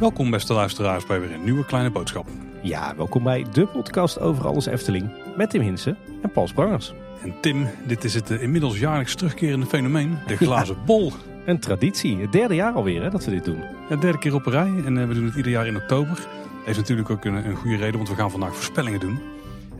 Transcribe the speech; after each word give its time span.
Welkom 0.00 0.30
beste 0.30 0.52
luisteraars 0.52 1.06
bij 1.06 1.20
weer 1.20 1.32
een 1.32 1.44
nieuwe 1.44 1.64
kleine 1.64 1.90
boodschap. 1.90 2.26
Ja, 2.62 2.96
welkom 2.96 3.22
bij 3.22 3.44
de 3.52 3.66
podcast 3.66 4.20
over 4.20 4.46
alles 4.46 4.66
Efteling 4.66 5.10
met 5.36 5.50
Tim 5.50 5.60
Hinsen 5.60 5.96
en 6.22 6.30
Paul 6.30 6.46
Sprangers. 6.46 6.92
En 7.22 7.34
Tim, 7.40 7.66
dit 7.86 8.04
is 8.04 8.14
het 8.14 8.30
eh, 8.30 8.42
inmiddels 8.42 8.78
jaarlijks 8.78 9.14
terugkerende 9.14 9.66
fenomeen, 9.66 10.18
de 10.26 10.36
glazen 10.36 10.76
bol. 10.86 11.12
Een 11.46 11.60
traditie, 11.60 12.16
het 12.16 12.32
derde 12.32 12.54
jaar 12.54 12.72
alweer 12.72 13.02
hè, 13.02 13.10
dat 13.10 13.24
we 13.24 13.30
dit 13.30 13.44
doen. 13.44 13.62
Ja, 13.88 13.96
derde 13.96 14.18
keer 14.18 14.34
op 14.34 14.46
een 14.46 14.52
rij 14.52 14.84
en 14.84 14.98
eh, 14.98 15.06
we 15.06 15.14
doen 15.14 15.24
het 15.24 15.34
ieder 15.34 15.52
jaar 15.52 15.66
in 15.66 15.76
oktober. 15.76 16.14
Dat 16.14 16.64
heeft 16.64 16.78
natuurlijk 16.78 17.10
ook 17.10 17.24
een, 17.24 17.34
een 17.34 17.56
goede 17.56 17.76
reden, 17.76 17.96
want 17.96 18.08
we 18.08 18.14
gaan 18.14 18.30
vandaag 18.30 18.54
voorspellingen 18.54 19.00
doen. 19.00 19.18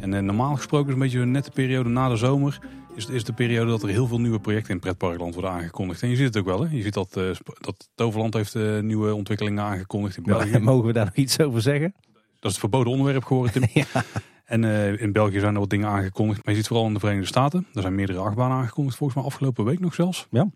En 0.01 0.15
eh, 0.15 0.23
normaal 0.23 0.55
gesproken 0.55 0.89
is 0.89 0.93
een 0.93 1.01
beetje 1.01 1.25
net 1.25 1.45
de 1.45 1.51
periode 1.51 1.89
na 1.89 2.09
de 2.09 2.17
zomer. 2.17 2.59
Is, 2.99 3.07
is 3.07 3.25
de 3.25 3.33
periode 3.33 3.71
dat 3.71 3.83
er 3.83 3.89
heel 3.89 4.07
veel 4.07 4.21
nieuwe 4.21 4.41
projecten 4.41 4.73
in 4.75 4.81
pretparkland 4.81 5.35
worden 5.35 5.51
aangekondigd. 5.51 6.03
En 6.03 6.09
je 6.09 6.17
ziet 6.17 6.27
het 6.27 6.37
ook 6.37 6.45
wel. 6.45 6.65
Hè? 6.65 6.77
Je 6.77 6.83
ziet 6.83 6.95
dat, 6.95 7.09
Sp- 7.33 7.59
dat 7.61 7.89
Toverland 7.95 8.35
heeft 8.35 8.55
eh, 8.55 8.79
nieuwe 8.79 9.15
ontwikkelingen 9.15 9.65
aangekondigd 9.65 10.17
in 10.17 10.23
België. 10.23 10.51
Maar, 10.51 10.63
mogen 10.63 10.87
we 10.87 10.93
daar 10.93 11.05
nog 11.05 11.15
iets 11.15 11.41
over 11.41 11.63
zeggen? 11.63 11.95
Dat 12.13 12.51
is 12.51 12.51
het 12.51 12.59
verboden 12.59 12.93
onderwerp 12.93 13.25
geworden, 13.25 13.53
Tim. 13.53 13.69
Ja. 13.93 14.05
En 14.45 14.65
eh, 14.65 15.01
in 15.01 15.13
België 15.13 15.39
zijn 15.39 15.55
er 15.55 15.61
wat 15.61 15.71
dingen 15.71 15.89
aangekondigd. 15.89 16.45
Maar 16.45 16.55
je 16.55 16.61
ziet 16.61 16.69
vooral 16.69 16.87
in 16.87 16.93
de 16.93 16.99
Verenigde 16.99 17.27
Staten. 17.27 17.67
Er 17.75 17.83
zijn 17.83 17.95
meerdere 17.95 18.19
achtbanen 18.19 18.57
aangekondigd, 18.57 18.97
volgens 18.97 19.19
mij 19.19 19.29
afgelopen 19.29 19.65
week 19.65 19.81
nog 19.81 19.95
zelfs. 19.95 20.27
Ja. 20.31 20.49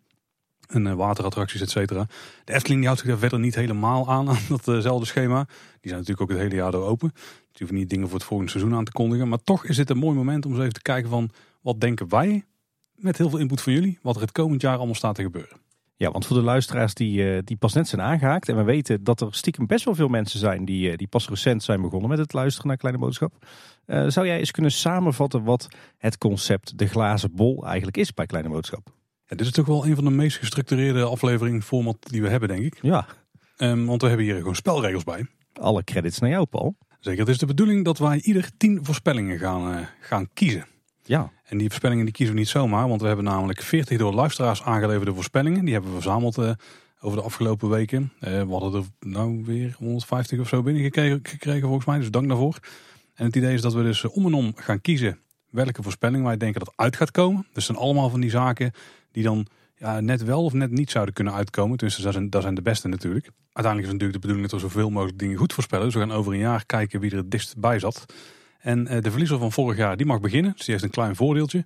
En 0.69 0.97
waterattracties, 0.97 1.61
et 1.61 1.70
cetera. 1.70 2.06
De 2.45 2.53
Efteling 2.53 2.79
die 2.79 2.87
houdt 2.87 3.01
zich 3.01 3.11
daar 3.11 3.19
verder 3.19 3.39
niet 3.39 3.55
helemaal 3.55 4.11
aan, 4.11 4.29
aan 4.31 4.39
datzelfde 4.65 5.06
schema. 5.06 5.45
Die 5.45 5.91
zijn 5.91 5.98
natuurlijk 5.98 6.20
ook 6.20 6.29
het 6.29 6.39
hele 6.39 6.55
jaar 6.55 6.70
door 6.70 6.87
open. 6.87 7.11
Dus 7.12 7.23
die 7.25 7.59
hoeven 7.59 7.77
niet 7.77 7.91
dingen 7.91 8.09
voor 8.09 8.19
het 8.19 8.27
volgende 8.27 8.53
seizoen 8.53 8.75
aan 8.75 8.84
te 8.84 8.93
kondigen. 8.93 9.29
Maar 9.29 9.43
toch 9.45 9.65
is 9.65 9.77
dit 9.77 9.91
een 9.91 9.98
mooi 9.98 10.17
moment 10.17 10.45
om 10.45 10.53
eens 10.53 10.61
even 10.61 10.73
te 10.73 10.83
kijken 10.83 11.11
van... 11.11 11.31
wat 11.62 11.80
denken 11.80 12.09
wij, 12.09 12.45
met 12.95 13.19
heel 13.19 13.30
veel 13.30 13.39
input 13.39 13.61
van 13.61 13.73
jullie... 13.73 13.98
wat 14.03 14.15
er 14.15 14.20
het 14.20 14.33
komend 14.33 14.61
jaar 14.62 14.77
allemaal 14.77 14.95
staat 14.95 15.14
te 15.14 15.23
gebeuren. 15.23 15.61
Ja, 15.97 16.11
want 16.11 16.27
voor 16.27 16.37
de 16.37 16.42
luisteraars 16.42 16.95
die, 16.95 17.33
eh, 17.34 17.39
die 17.45 17.56
pas 17.56 17.73
net 17.73 17.89
zijn 17.89 18.00
aangehaakt. 18.00 18.48
En 18.48 18.56
we 18.56 18.62
weten 18.62 19.05
dat 19.05 19.20
er 19.20 19.34
stiekem 19.34 19.67
best 19.67 19.84
wel 19.84 19.95
veel 19.95 20.09
mensen 20.09 20.39
zijn 20.39 20.64
die, 20.64 20.91
eh, 20.91 20.97
die 20.97 21.06
pas 21.06 21.28
recent 21.28 21.62
zijn 21.62 21.81
begonnen 21.81 22.09
met 22.09 22.19
het 22.19 22.33
luisteren 22.33 22.69
naar 22.69 22.77
Kleine 22.77 23.00
Boodschap. 23.00 23.47
Eh, 23.87 24.05
zou 24.09 24.27
jij 24.27 24.39
eens 24.39 24.50
kunnen 24.50 24.72
samenvatten 24.72 25.42
wat 25.45 25.69
het 25.98 26.19
concept 26.19 26.78
de 26.78 26.87
glazen 26.87 27.34
bol 27.34 27.67
eigenlijk 27.67 27.97
is 27.97 28.15
bij 28.15 28.27
Kleine 28.27 28.48
Boodschap? 28.50 28.92
Ja, 29.27 29.37
dit 29.37 29.47
is 29.47 29.53
toch 29.53 29.67
wel 29.67 29.87
een 29.87 29.94
van 29.94 30.05
de 30.05 30.11
meest 30.11 30.39
gestructureerde 30.39 31.05
afleveringen 31.05 31.62
format 31.62 31.97
die 32.00 32.22
we 32.22 32.28
hebben, 32.28 32.48
denk 32.48 32.62
ik. 32.62 32.78
Ja, 32.83 33.06
Ehm, 33.56 33.84
want 33.84 34.03
we 34.03 34.09
hebben 34.09 34.27
hier 34.27 34.37
gewoon 34.37 34.55
spelregels 34.55 35.05
bij. 35.05 35.27
alle 35.53 35.84
credits 35.84 36.19
naar 36.19 36.31
jou 36.31 36.47
Paul. 36.47 36.77
Zeker, 37.00 37.20
het 37.20 37.28
is 37.28 37.39
de 37.39 37.47
bedoeling 37.47 37.84
dat 37.84 37.98
wij 37.98 38.20
ieder 38.20 38.50
tien 38.56 38.84
voorspellingen 38.84 39.39
gaan, 39.39 39.89
gaan 40.00 40.28
kiezen. 40.33 40.67
Ja, 41.05 41.31
En 41.45 41.58
die 41.58 41.69
voorspellingen 41.69 42.05
die 42.05 42.14
kiezen 42.14 42.34
we 42.34 42.41
niet 42.41 42.50
zomaar, 42.50 42.89
want 42.89 43.00
we 43.00 43.06
hebben 43.06 43.25
namelijk 43.25 43.62
40 43.62 43.98
door 43.98 44.12
luisteraars 44.12 44.62
aangeleverde 44.62 45.14
voorspellingen. 45.14 45.64
Die 45.64 45.72
hebben 45.72 45.91
we 45.91 46.00
verzameld 46.00 46.39
eh, 46.39 46.50
over 47.00 47.19
de 47.19 47.25
afgelopen 47.25 47.69
weken. 47.69 48.12
Eh, 48.20 48.42
we 48.42 48.53
hadden 48.53 48.83
er 48.83 49.09
nou 49.09 49.44
weer 49.44 49.75
150 49.78 50.39
of 50.39 50.48
zo 50.48 50.62
binnengekregen 50.62 51.20
gekregen 51.22 51.67
volgens 51.67 51.86
mij, 51.86 51.98
dus 51.98 52.11
dank 52.11 52.28
daarvoor. 52.28 52.59
En 53.14 53.27
het 53.27 53.36
idee 53.36 53.55
is 53.55 53.61
dat 53.61 53.75
we 53.75 53.83
dus 53.83 54.05
om 54.05 54.27
en 54.27 54.34
om 54.34 54.53
gaan 54.56 54.81
kiezen 54.81 55.19
welke 55.50 55.83
voorspelling 55.83 56.25
wij 56.25 56.36
denken 56.36 56.61
dat 56.61 56.72
uit 56.77 56.97
gaat 56.97 57.11
komen. 57.11 57.47
Dus 57.53 57.64
zijn 57.64 57.78
allemaal 57.78 58.11
van 58.11 58.20
die 58.20 58.31
zaken 58.31 58.72
die 59.12 59.22
dan 59.22 59.47
ja, 59.77 60.00
net 60.00 60.25
wel 60.25 60.44
of 60.44 60.53
net 60.53 60.70
niet 60.70 60.91
zouden 60.91 61.14
kunnen 61.14 61.34
uitkomen. 61.34 61.77
Tenminste, 61.77 62.03
dat 62.03 62.12
zijn, 62.12 62.42
zijn 62.42 62.55
de 62.55 62.62
beste 62.62 62.89
natuurlijk. 62.89 63.31
Uiteindelijk 63.53 63.87
is 63.87 63.92
natuurlijk 63.92 64.12
de 64.12 64.19
bedoeling 64.19 64.50
dat 64.50 64.61
we 64.61 64.66
zoveel 64.66 64.91
mogelijk 64.91 65.19
dingen 65.19 65.37
goed 65.37 65.53
voorspellen. 65.53 65.84
Dus 65.84 65.94
we 65.94 66.00
gaan 66.00 66.12
over 66.12 66.33
een 66.33 66.39
jaar 66.39 66.66
kijken 66.66 67.00
wie 67.00 67.11
er 67.11 67.16
het 67.16 67.31
dichtst 67.31 67.59
bij 67.59 67.78
zat. 67.78 68.05
En 68.63 68.87
eh, 68.87 69.03
de 69.03 69.11
verliezer 69.11 69.39
van 69.39 69.53
vorig 69.53 69.77
jaar, 69.77 69.97
die 69.97 70.07
mag 70.07 70.21
beginnen. 70.21 70.53
Dus 70.53 70.65
die 70.65 70.75
heeft 70.75 70.85
een 70.85 70.91
klein 70.91 71.17
voordeeltje. 71.17 71.65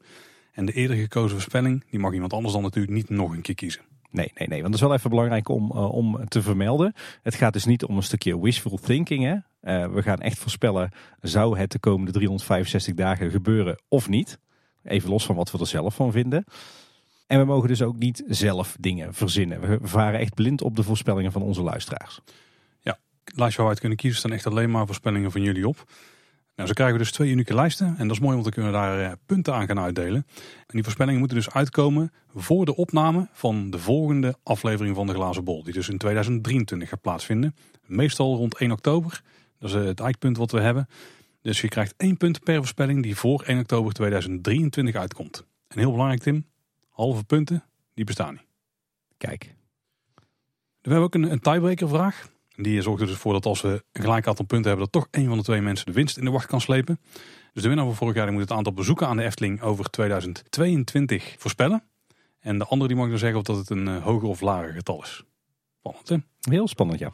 En 0.52 0.66
de 0.66 0.72
eerder 0.72 0.96
gekozen 0.96 1.30
voorspelling, 1.30 1.84
die 1.90 2.00
mag 2.00 2.12
iemand 2.12 2.32
anders 2.32 2.54
dan 2.54 2.62
natuurlijk 2.62 2.94
niet 2.94 3.08
nog 3.08 3.32
een 3.32 3.40
keer 3.40 3.54
kiezen. 3.54 3.82
Nee, 4.10 4.30
nee, 4.34 4.48
nee. 4.48 4.60
Want 4.60 4.72
dat 4.72 4.82
is 4.82 4.88
wel 4.88 4.96
even 4.96 5.10
belangrijk 5.10 5.48
om, 5.48 5.70
eh, 5.70 5.92
om 5.92 6.28
te 6.28 6.42
vermelden. 6.42 6.94
Het 7.22 7.34
gaat 7.34 7.52
dus 7.52 7.64
niet 7.64 7.84
om 7.84 7.96
een 7.96 8.02
stukje 8.02 8.40
wishful 8.40 8.78
thinking. 8.78 9.24
Hè? 9.24 9.36
Eh, 9.60 9.92
we 9.92 10.02
gaan 10.02 10.20
echt 10.20 10.38
voorspellen, 10.38 10.90
zou 11.20 11.58
het 11.58 11.72
de 11.72 11.78
komende 11.78 12.12
365 12.12 12.94
dagen 12.94 13.30
gebeuren 13.30 13.82
of 13.88 14.08
niet? 14.08 14.38
Even 14.82 15.10
los 15.10 15.26
van 15.26 15.36
wat 15.36 15.50
we 15.50 15.58
er 15.58 15.66
zelf 15.66 15.94
van 15.94 16.12
vinden. 16.12 16.44
En 17.26 17.38
we 17.38 17.44
mogen 17.44 17.68
dus 17.68 17.82
ook 17.82 17.96
niet 17.96 18.22
zelf 18.26 18.76
dingen 18.80 19.14
verzinnen. 19.14 19.60
We 19.60 19.78
varen 19.82 20.20
echt 20.20 20.34
blind 20.34 20.62
op 20.62 20.76
de 20.76 20.82
voorspellingen 20.82 21.32
van 21.32 21.42
onze 21.42 21.62
luisteraars. 21.62 22.20
lijstje 23.34 23.56
waar 23.56 23.66
we 23.66 23.72
uit 23.72 23.80
kunnen 23.80 23.98
kiezen 23.98 24.18
staan 24.18 24.32
echt 24.32 24.46
alleen 24.46 24.70
maar 24.70 24.86
voorspellingen 24.86 25.30
van 25.30 25.42
jullie 25.42 25.68
op. 25.68 25.84
Nou, 26.56 26.68
zo 26.68 26.74
krijgen 26.74 26.96
we 26.96 27.02
dus 27.02 27.12
twee 27.12 27.30
unieke 27.30 27.54
lijsten. 27.54 27.86
En 27.86 28.08
dat 28.08 28.16
is 28.16 28.22
mooi, 28.22 28.32
want 28.32 28.42
dan 28.42 28.52
kunnen 28.52 28.72
we 28.72 28.78
daar 28.78 29.00
eh, 29.00 29.12
punten 29.26 29.54
aan 29.54 29.66
gaan 29.66 29.78
uitdelen. 29.78 30.26
En 30.36 30.64
die 30.66 30.82
voorspellingen 30.82 31.18
moeten 31.18 31.36
dus 31.36 31.50
uitkomen 31.50 32.12
voor 32.34 32.64
de 32.64 32.76
opname 32.76 33.28
van 33.32 33.70
de 33.70 33.78
volgende 33.78 34.36
aflevering 34.42 34.96
van 34.96 35.06
de 35.06 35.12
Glazen 35.12 35.44
Bol. 35.44 35.62
Die 35.62 35.72
dus 35.72 35.88
in 35.88 35.98
2023 35.98 36.88
gaat 36.88 37.00
plaatsvinden. 37.00 37.54
Meestal 37.86 38.36
rond 38.36 38.56
1 38.56 38.72
oktober. 38.72 39.22
Dat 39.58 39.70
is 39.70 39.76
eh, 39.76 39.84
het 39.84 40.00
eikpunt 40.00 40.36
wat 40.36 40.50
we 40.50 40.60
hebben. 40.60 40.88
Dus 41.42 41.60
je 41.60 41.68
krijgt 41.68 41.94
één 41.96 42.16
punt 42.16 42.40
per 42.40 42.56
voorspelling 42.56 43.02
die 43.02 43.16
voor 43.16 43.42
1 43.42 43.58
oktober 43.58 43.92
2023 43.92 44.94
uitkomt. 44.94 45.44
En 45.68 45.78
heel 45.78 45.90
belangrijk 45.90 46.22
Tim, 46.22 46.46
halve 46.90 47.24
punten, 47.24 47.64
die 47.94 48.04
bestaan 48.04 48.32
niet. 48.32 48.46
Kijk, 49.18 49.54
We 50.14 50.92
hebben 50.92 51.02
ook 51.02 51.14
een, 51.14 51.32
een 51.32 51.40
tiebreaker 51.40 51.88
vraag. 51.88 52.34
Die 52.56 52.82
zorgt 52.82 53.00
er 53.00 53.06
dus 53.06 53.16
voor 53.16 53.32
dat 53.32 53.46
als 53.46 53.60
we 53.60 53.84
een 53.92 54.02
gelijk 54.02 54.26
aantal 54.26 54.44
punten 54.44 54.68
hebben, 54.68 54.88
dat 54.90 55.02
toch 55.02 55.08
één 55.10 55.28
van 55.28 55.36
de 55.36 55.44
twee 55.44 55.60
mensen 55.60 55.86
de 55.86 55.92
winst 55.92 56.16
in 56.16 56.24
de 56.24 56.30
wacht 56.30 56.46
kan 56.46 56.60
slepen. 56.60 57.00
Dus 57.52 57.62
de 57.62 57.68
winnaar 57.68 57.86
van 57.86 57.96
vorig 57.96 58.14
jaar 58.14 58.24
die 58.24 58.34
moet 58.34 58.42
het 58.42 58.52
aantal 58.52 58.72
bezoeken 58.72 59.06
aan 59.06 59.16
de 59.16 59.22
Efteling 59.22 59.62
over 59.62 59.90
2022 59.90 61.34
voorspellen. 61.38 61.82
En 62.40 62.58
de 62.58 62.64
andere 62.64 62.88
die 62.88 62.96
mag 62.96 63.08
dan 63.08 63.18
zeggen 63.18 63.38
of 63.38 63.44
dat 63.44 63.56
het 63.56 63.70
een 63.70 63.88
eh, 63.88 64.02
hoger 64.02 64.28
of 64.28 64.40
lager 64.40 64.72
getal 64.72 65.02
is. 65.02 65.24
Spannend 65.78 66.08
hè? 66.08 66.16
heel 66.50 66.68
spannend 66.68 66.98
ja. 66.98 67.10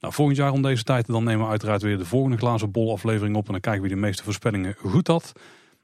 Nou, 0.00 0.14
volgend 0.14 0.36
jaar 0.36 0.52
om 0.52 0.62
deze 0.62 0.82
tijd 0.82 1.06
dan 1.06 1.24
nemen 1.24 1.44
we 1.44 1.50
uiteraard 1.50 1.82
weer 1.82 1.98
de 1.98 2.04
volgende 2.04 2.36
glazen 2.36 2.70
bol 2.70 2.92
aflevering 2.92 3.36
op. 3.36 3.46
En 3.46 3.52
dan 3.52 3.60
kijken 3.60 3.82
wie 3.82 3.90
de 3.90 3.96
meeste 3.96 4.22
voorspellingen 4.22 4.74
goed 4.78 5.06
had. 5.06 5.32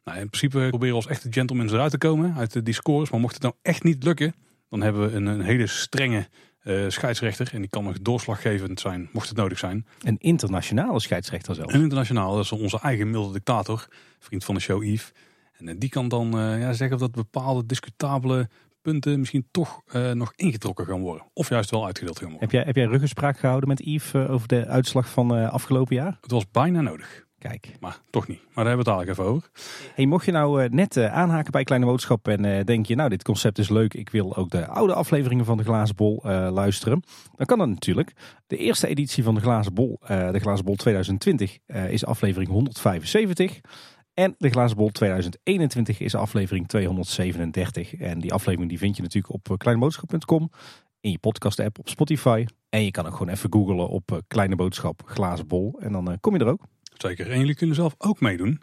Nou, 0.05 0.19
in 0.19 0.28
principe 0.28 0.69
proberen 0.69 0.89
we 0.89 0.95
als 0.95 1.07
echte 1.07 1.33
gentlemen 1.33 1.69
eruit 1.69 1.91
te 1.91 1.99
komen 1.99 2.34
uit 2.37 2.65
die 2.65 2.75
scores. 2.75 3.11
Maar 3.11 3.21
mocht 3.21 3.34
het 3.34 3.43
nou 3.43 3.55
echt 3.63 3.83
niet 3.83 4.05
lukken, 4.05 4.34
dan 4.69 4.83
hebben 4.83 5.11
we 5.11 5.17
een, 5.17 5.27
een 5.27 5.41
hele 5.41 5.67
strenge 5.67 6.28
eh, 6.66 6.84
scheidsrechter. 6.88 7.50
En 7.53 7.60
die 7.60 7.71
kan 7.71 7.84
nog 7.84 8.00
doorslaggevend 8.00 8.81
zijn, 8.81 9.09
mocht 9.12 9.28
het 9.28 9.37
nodig 9.37 9.59
zijn. 9.59 9.87
Een 10.03 10.16
internationale 10.19 11.00
scheidsrechter 11.00 11.54
zelfs. 11.54 11.72
En 11.72 11.81
internationaal, 11.81 12.34
dat 12.34 12.44
is 12.44 12.53
onze 12.53 12.81
eigen 12.81 13.10
milde 13.10 13.32
dictator, 13.32 13.88
vriend 14.19 14.44
van 14.44 14.54
de 14.54 14.60
show 14.60 14.84
Yves. 14.84 15.12
En 15.53 15.69
eh, 15.69 15.75
die 15.78 15.88
kan 15.88 16.09
dan 16.09 16.38
eh, 16.38 16.60
ja, 16.60 16.72
zeggen 16.72 16.99
dat 16.99 17.10
bepaalde 17.10 17.66
discutabele 17.66 18.49
punten 18.82 19.19
misschien 19.19 19.49
toch 19.50 19.82
nog 20.15 20.32
ingetrokken 20.37 20.87
gaan 20.87 21.00
worden. 21.00 21.27
Of 21.32 21.49
juist 21.49 21.71
wel 21.71 21.87
uitgedeeld 21.87 22.19
gaan 22.19 22.31
worden. 22.31 22.49
Heb 22.49 22.56
jij, 22.56 22.62
heb 22.66 22.77
jij 22.77 22.84
ruggespraak 22.84 23.38
gehouden 23.38 23.69
met 23.69 23.81
Yves 23.84 24.28
over 24.28 24.48
de 24.48 24.66
uitslag 24.66 25.09
van 25.09 25.50
afgelopen 25.50 25.97
jaar? 25.97 26.19
Het 26.21 26.31
was 26.31 26.50
bijna 26.50 26.81
nodig, 26.81 27.26
Kijk. 27.49 27.71
maar 27.81 28.01
toch 28.11 28.29
niet. 28.29 28.39
Maar 28.39 28.65
daar 28.65 28.67
hebben 28.67 28.84
we 28.84 28.91
het 28.91 28.99
dadelijk 28.99 29.19
even 29.19 29.33
over. 29.33 29.51
Hey, 29.95 30.07
mocht 30.07 30.25
je 30.25 30.33
nou 30.33 30.62
eh, 30.62 30.71
net 30.71 30.97
eh, 30.97 31.12
aanhaken 31.12 31.53
bij 31.53 31.65
Kleine 31.65 31.87
Boodschap 31.87 32.29
en 32.29 32.45
eh, 32.45 32.65
denk 32.65 32.87
je, 32.87 32.95
nou 32.95 33.09
dit 33.09 33.23
concept 33.23 33.59
is 33.59 33.69
leuk, 33.69 33.95
ik 33.95 34.11
wil 34.11 34.37
ook 34.37 34.51
de 34.51 34.67
oude 34.67 34.95
afleveringen 34.95 35.45
van 35.45 35.57
de 35.57 35.62
Glazen 35.62 35.97
Bol 35.97 36.21
luisteren, 36.51 37.03
dan 37.37 37.47
kan 37.47 37.59
dat 37.59 37.69
natuurlijk. 37.69 38.12
De 38.47 38.57
eerste 38.57 38.87
editie 38.87 39.25
van 39.25 39.34
de 39.34 39.41
Glazen 39.41 39.75
Bol, 39.75 39.99
de 40.07 40.39
Glazen 40.39 40.65
Bol 40.65 40.75
2020, 40.75 41.59
eh, 41.67 41.91
is 41.91 42.05
aflevering 42.05 42.51
175. 42.51 43.61
En 44.15 44.34
de 44.39 44.51
Glazen 44.51 44.77
Bol 44.77 44.89
2021 44.89 46.01
is 46.01 46.15
aflevering 46.15 46.69
237. 46.69 47.95
En 47.95 48.19
die 48.19 48.33
aflevering 48.33 48.69
die 48.69 48.78
vind 48.78 48.97
je 48.97 49.03
natuurlijk 49.03 49.34
op 49.34 49.59
kleineboodschap.com, 49.59 50.51
in 51.01 51.11
je 51.11 51.19
podcast 51.19 51.61
app 51.61 51.78
op 51.78 51.89
Spotify. 51.89 52.47
En 52.69 52.84
je 52.84 52.91
kan 52.91 53.07
ook 53.07 53.17
gewoon 53.17 53.33
even 53.33 53.53
googlen 53.53 53.89
op 53.89 54.21
Kleine 54.28 54.57
Boodschap 54.57 55.03
Glazen 55.05 55.47
Bol 55.47 55.77
en 55.81 55.93
dan 55.93 56.17
kom 56.21 56.34
je 56.34 56.41
er 56.41 56.51
ook. 56.51 56.63
Zeker. 56.97 57.31
En 57.31 57.39
jullie 57.39 57.55
kunnen 57.55 57.77
zelf 57.77 57.95
ook 57.99 58.21
meedoen. 58.21 58.62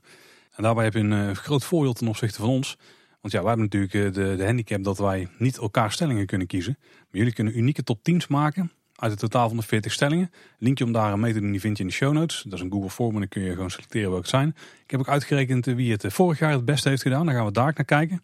En 0.51 0.63
daarbij 0.63 0.83
heb 0.83 0.94
je 0.94 0.99
een 0.99 1.13
eh, 1.13 1.35
groot 1.35 1.63
voordeel 1.63 1.94
ten 1.94 2.07
opzichte 2.07 2.39
van 2.39 2.49
ons. 2.49 2.77
Want 3.21 3.33
ja, 3.33 3.39
wij 3.39 3.47
hebben 3.47 3.65
natuurlijk 3.65 3.94
eh, 3.94 4.24
de, 4.24 4.35
de 4.35 4.45
handicap 4.45 4.83
dat 4.83 4.97
wij 4.97 5.27
niet 5.38 5.57
elkaar 5.57 5.91
stellingen 5.91 6.25
kunnen 6.25 6.47
kiezen. 6.47 6.77
Maar 6.80 7.07
jullie 7.12 7.33
kunnen 7.33 7.57
unieke 7.57 7.83
top 7.83 8.00
10's 8.00 8.27
maken 8.27 8.71
uit 8.95 9.12
het 9.12 9.19
totaal 9.19 9.47
van 9.47 9.57
de 9.57 9.63
40 9.63 9.91
stellingen. 9.91 10.31
Linkje 10.57 10.83
om 10.83 10.91
daar 10.91 11.12
aan 11.12 11.19
mee 11.19 11.33
te 11.33 11.39
doen, 11.39 11.51
die 11.51 11.59
vind 11.59 11.77
je 11.77 11.83
in 11.83 11.89
de 11.89 11.95
show 11.95 12.13
notes. 12.13 12.44
Dat 12.44 12.53
is 12.53 12.59
een 12.59 12.71
Google 12.71 12.89
Form 12.89 13.13
en 13.13 13.19
dan 13.19 13.27
kun 13.27 13.41
je 13.41 13.53
gewoon 13.53 13.69
selecteren 13.69 14.09
welke 14.09 14.21
het 14.21 14.30
zijn. 14.30 14.56
Ik 14.83 14.91
heb 14.91 15.00
ook 15.00 15.09
uitgerekend 15.09 15.68
eh, 15.68 15.75
wie 15.75 15.91
het 15.91 16.06
vorig 16.07 16.39
jaar 16.39 16.51
het 16.51 16.65
beste 16.65 16.89
heeft 16.89 17.01
gedaan. 17.01 17.25
Daar 17.25 17.35
gaan 17.35 17.45
we 17.45 17.51
daar 17.51 17.74
naar 17.75 17.85
kijken. 17.85 18.24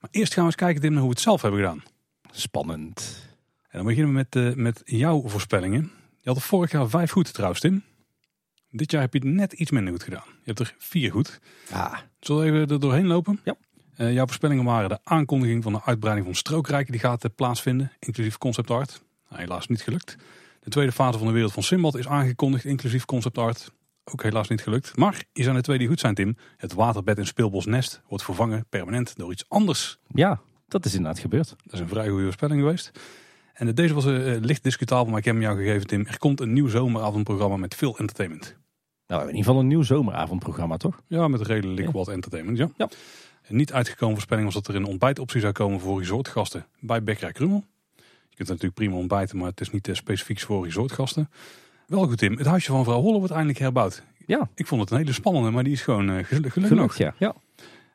Maar 0.00 0.10
eerst 0.10 0.32
gaan 0.32 0.42
we 0.42 0.48
eens 0.48 0.58
kijken 0.58 0.80
Tim, 0.80 0.90
naar 0.90 1.00
hoe 1.00 1.08
we 1.08 1.14
het 1.14 1.24
zelf 1.24 1.42
hebben 1.42 1.60
gedaan. 1.60 1.82
Spannend. 2.30 3.26
En 3.68 3.78
dan 3.78 3.86
beginnen 3.86 4.14
we 4.14 4.26
met, 4.30 4.56
met 4.56 4.82
jouw 4.84 5.28
voorspellingen. 5.28 5.90
Je 6.20 6.28
had 6.28 6.36
er 6.36 6.42
vorig 6.42 6.70
jaar 6.70 6.88
vijf 6.88 7.10
goed 7.10 7.32
trouwens, 7.32 7.60
Tim. 7.60 7.82
Dit 8.70 8.90
jaar 8.90 9.00
heb 9.00 9.12
je 9.12 9.18
het 9.18 9.28
net 9.28 9.52
iets 9.52 9.70
minder 9.70 9.92
goed 9.92 10.02
gedaan. 10.02 10.24
Je 10.26 10.40
hebt 10.44 10.58
er 10.58 10.74
vier 10.78 11.10
goed. 11.10 11.40
Ah, 11.70 11.98
Zullen 12.20 12.42
we 12.44 12.48
even 12.60 12.68
er 12.68 12.80
doorheen 12.80 13.06
lopen? 13.06 13.40
Ja. 13.44 13.54
Eh, 13.96 14.12
jouw 14.12 14.24
voorspellingen 14.24 14.64
waren 14.64 14.88
de 14.88 14.98
aankondiging 15.04 15.62
van 15.62 15.72
de 15.72 15.82
uitbreiding 15.84 16.26
van 16.26 16.34
Strookrijken. 16.36 16.92
Die 16.92 17.00
gaat 17.00 17.24
eh, 17.24 17.30
plaatsvinden, 17.34 17.92
inclusief 17.98 18.38
concept 18.38 18.70
art. 18.70 19.02
Nou, 19.28 19.40
helaas 19.42 19.66
niet 19.66 19.82
gelukt. 19.82 20.16
De 20.60 20.70
tweede 20.70 20.92
fase 20.92 21.18
van 21.18 21.26
de 21.26 21.32
wereld 21.32 21.52
van 21.52 21.62
Simbad 21.62 21.94
is 21.96 22.08
aangekondigd, 22.08 22.64
inclusief 22.64 23.04
concept 23.04 23.38
art. 23.38 23.72
ook 24.04 24.22
helaas 24.22 24.48
niet 24.48 24.62
gelukt. 24.62 24.96
Maar 24.96 25.24
hier 25.32 25.44
zijn 25.44 25.56
er 25.56 25.62
twee 25.62 25.78
die 25.78 25.88
goed 25.88 26.00
zijn, 26.00 26.14
Tim. 26.14 26.36
Het 26.56 26.72
waterbed 26.72 27.18
in 27.18 27.26
Speelbos 27.26 27.66
Nest 27.66 28.00
wordt 28.08 28.24
vervangen 28.24 28.66
permanent 28.68 29.16
door 29.16 29.32
iets 29.32 29.44
anders. 29.48 29.98
Ja, 30.14 30.40
dat 30.68 30.84
is 30.84 30.94
inderdaad 30.94 31.20
gebeurd. 31.20 31.48
Dat 31.48 31.72
is 31.72 31.80
een 31.80 31.88
vrij 31.88 32.08
goede 32.08 32.24
voorspelling 32.24 32.60
geweest. 32.60 32.90
En 33.58 33.74
deze 33.74 33.94
was 33.94 34.06
uh, 34.06 34.36
licht 34.40 34.62
discutabel, 34.62 35.06
maar 35.06 35.18
ik 35.18 35.24
heb 35.24 35.34
hem 35.34 35.42
jou 35.42 35.56
gegeven, 35.56 35.86
Tim. 35.86 36.06
Er 36.06 36.18
komt 36.18 36.40
een 36.40 36.52
nieuw 36.52 36.68
zomeravondprogramma 36.68 37.56
met 37.56 37.74
veel 37.74 37.98
entertainment. 37.98 38.56
Nou, 39.06 39.20
in 39.20 39.28
ieder 39.28 39.44
geval 39.44 39.60
een 39.60 39.66
nieuw 39.66 39.82
zomeravondprogramma, 39.82 40.76
toch? 40.76 41.00
Ja, 41.06 41.28
met 41.28 41.40
redelijk 41.40 41.86
ja. 41.86 41.92
wat 41.92 42.08
entertainment, 42.08 42.58
ja. 42.58 42.70
ja. 42.76 42.88
Een 43.48 43.56
niet 43.56 43.72
uitgekomen 43.72 44.14
voorspelling 44.14 44.46
was 44.46 44.54
dat 44.54 44.68
er 44.68 44.74
een 44.74 44.84
ontbijtoptie 44.84 45.40
zou 45.40 45.52
komen 45.52 45.80
voor 45.80 45.98
resortgasten 45.98 46.66
bij 46.80 47.02
Bekkerij 47.02 47.32
Krummel. 47.32 47.64
Je 48.28 48.36
kunt 48.36 48.48
natuurlijk 48.48 48.74
prima 48.74 48.96
ontbijten, 48.96 49.38
maar 49.38 49.48
het 49.48 49.60
is 49.60 49.70
niet 49.70 49.88
specifiek 49.92 50.40
voor 50.40 50.64
resortgasten. 50.64 51.30
Wel 51.86 52.06
goed, 52.06 52.18
Tim. 52.18 52.36
Het 52.36 52.46
huisje 52.46 52.70
van 52.70 52.84
vrouw 52.84 53.00
Holle 53.00 53.18
wordt 53.18 53.32
eindelijk 53.32 53.58
herbouwd. 53.58 54.02
Ja. 54.26 54.48
Ik 54.54 54.66
vond 54.66 54.80
het 54.80 54.90
een 54.90 54.96
hele 54.96 55.12
spannende, 55.12 55.50
maar 55.50 55.64
die 55.64 55.72
is 55.72 55.82
gewoon 55.82 56.10
uh, 56.10 56.24
gelukkig 56.24 56.70
nog. 56.70 56.96
Ja. 56.96 57.14
ja. 57.18 57.34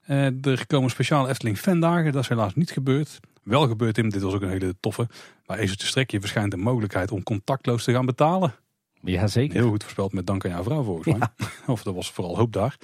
Uh, 0.07 0.45
er 0.45 0.68
komen 0.68 0.89
speciale 0.89 1.30
Efteling 1.30 1.57
fandagen. 1.57 2.12
Dat 2.12 2.21
is 2.21 2.30
helaas 2.30 2.56
niet 2.56 2.71
gebeurd. 2.71 3.19
Wel 3.44 3.68
gebeurd, 3.68 3.94
Tim. 3.94 4.10
Dit 4.10 4.22
was 4.22 4.34
ook 4.34 4.42
een 4.42 4.50
hele 4.50 4.75
toffe. 4.80 5.07
Bij 5.45 5.57
Ezeltje 5.57 5.88
Strekje 5.88 6.19
verschijnt 6.19 6.51
de 6.51 6.57
mogelijkheid 6.57 7.12
om 7.12 7.24
contactloos 7.24 7.84
te 7.84 7.92
gaan 7.92 8.06
betalen. 8.06 8.54
Ja, 9.01 9.28
zeker. 9.28 9.60
Heel 9.60 9.69
goed 9.69 9.84
voorspeld 9.84 10.13
met 10.13 10.28
dank 10.28 10.45
aan 10.45 10.51
jouw 10.51 10.63
vrouw 10.63 10.84
volgens 10.84 11.18
mij. 11.18 11.28
Of 11.74 11.86
er 11.86 11.94
was 11.94 12.12
vooral 12.12 12.38
hoop 12.38 12.54
daar. 12.54 12.78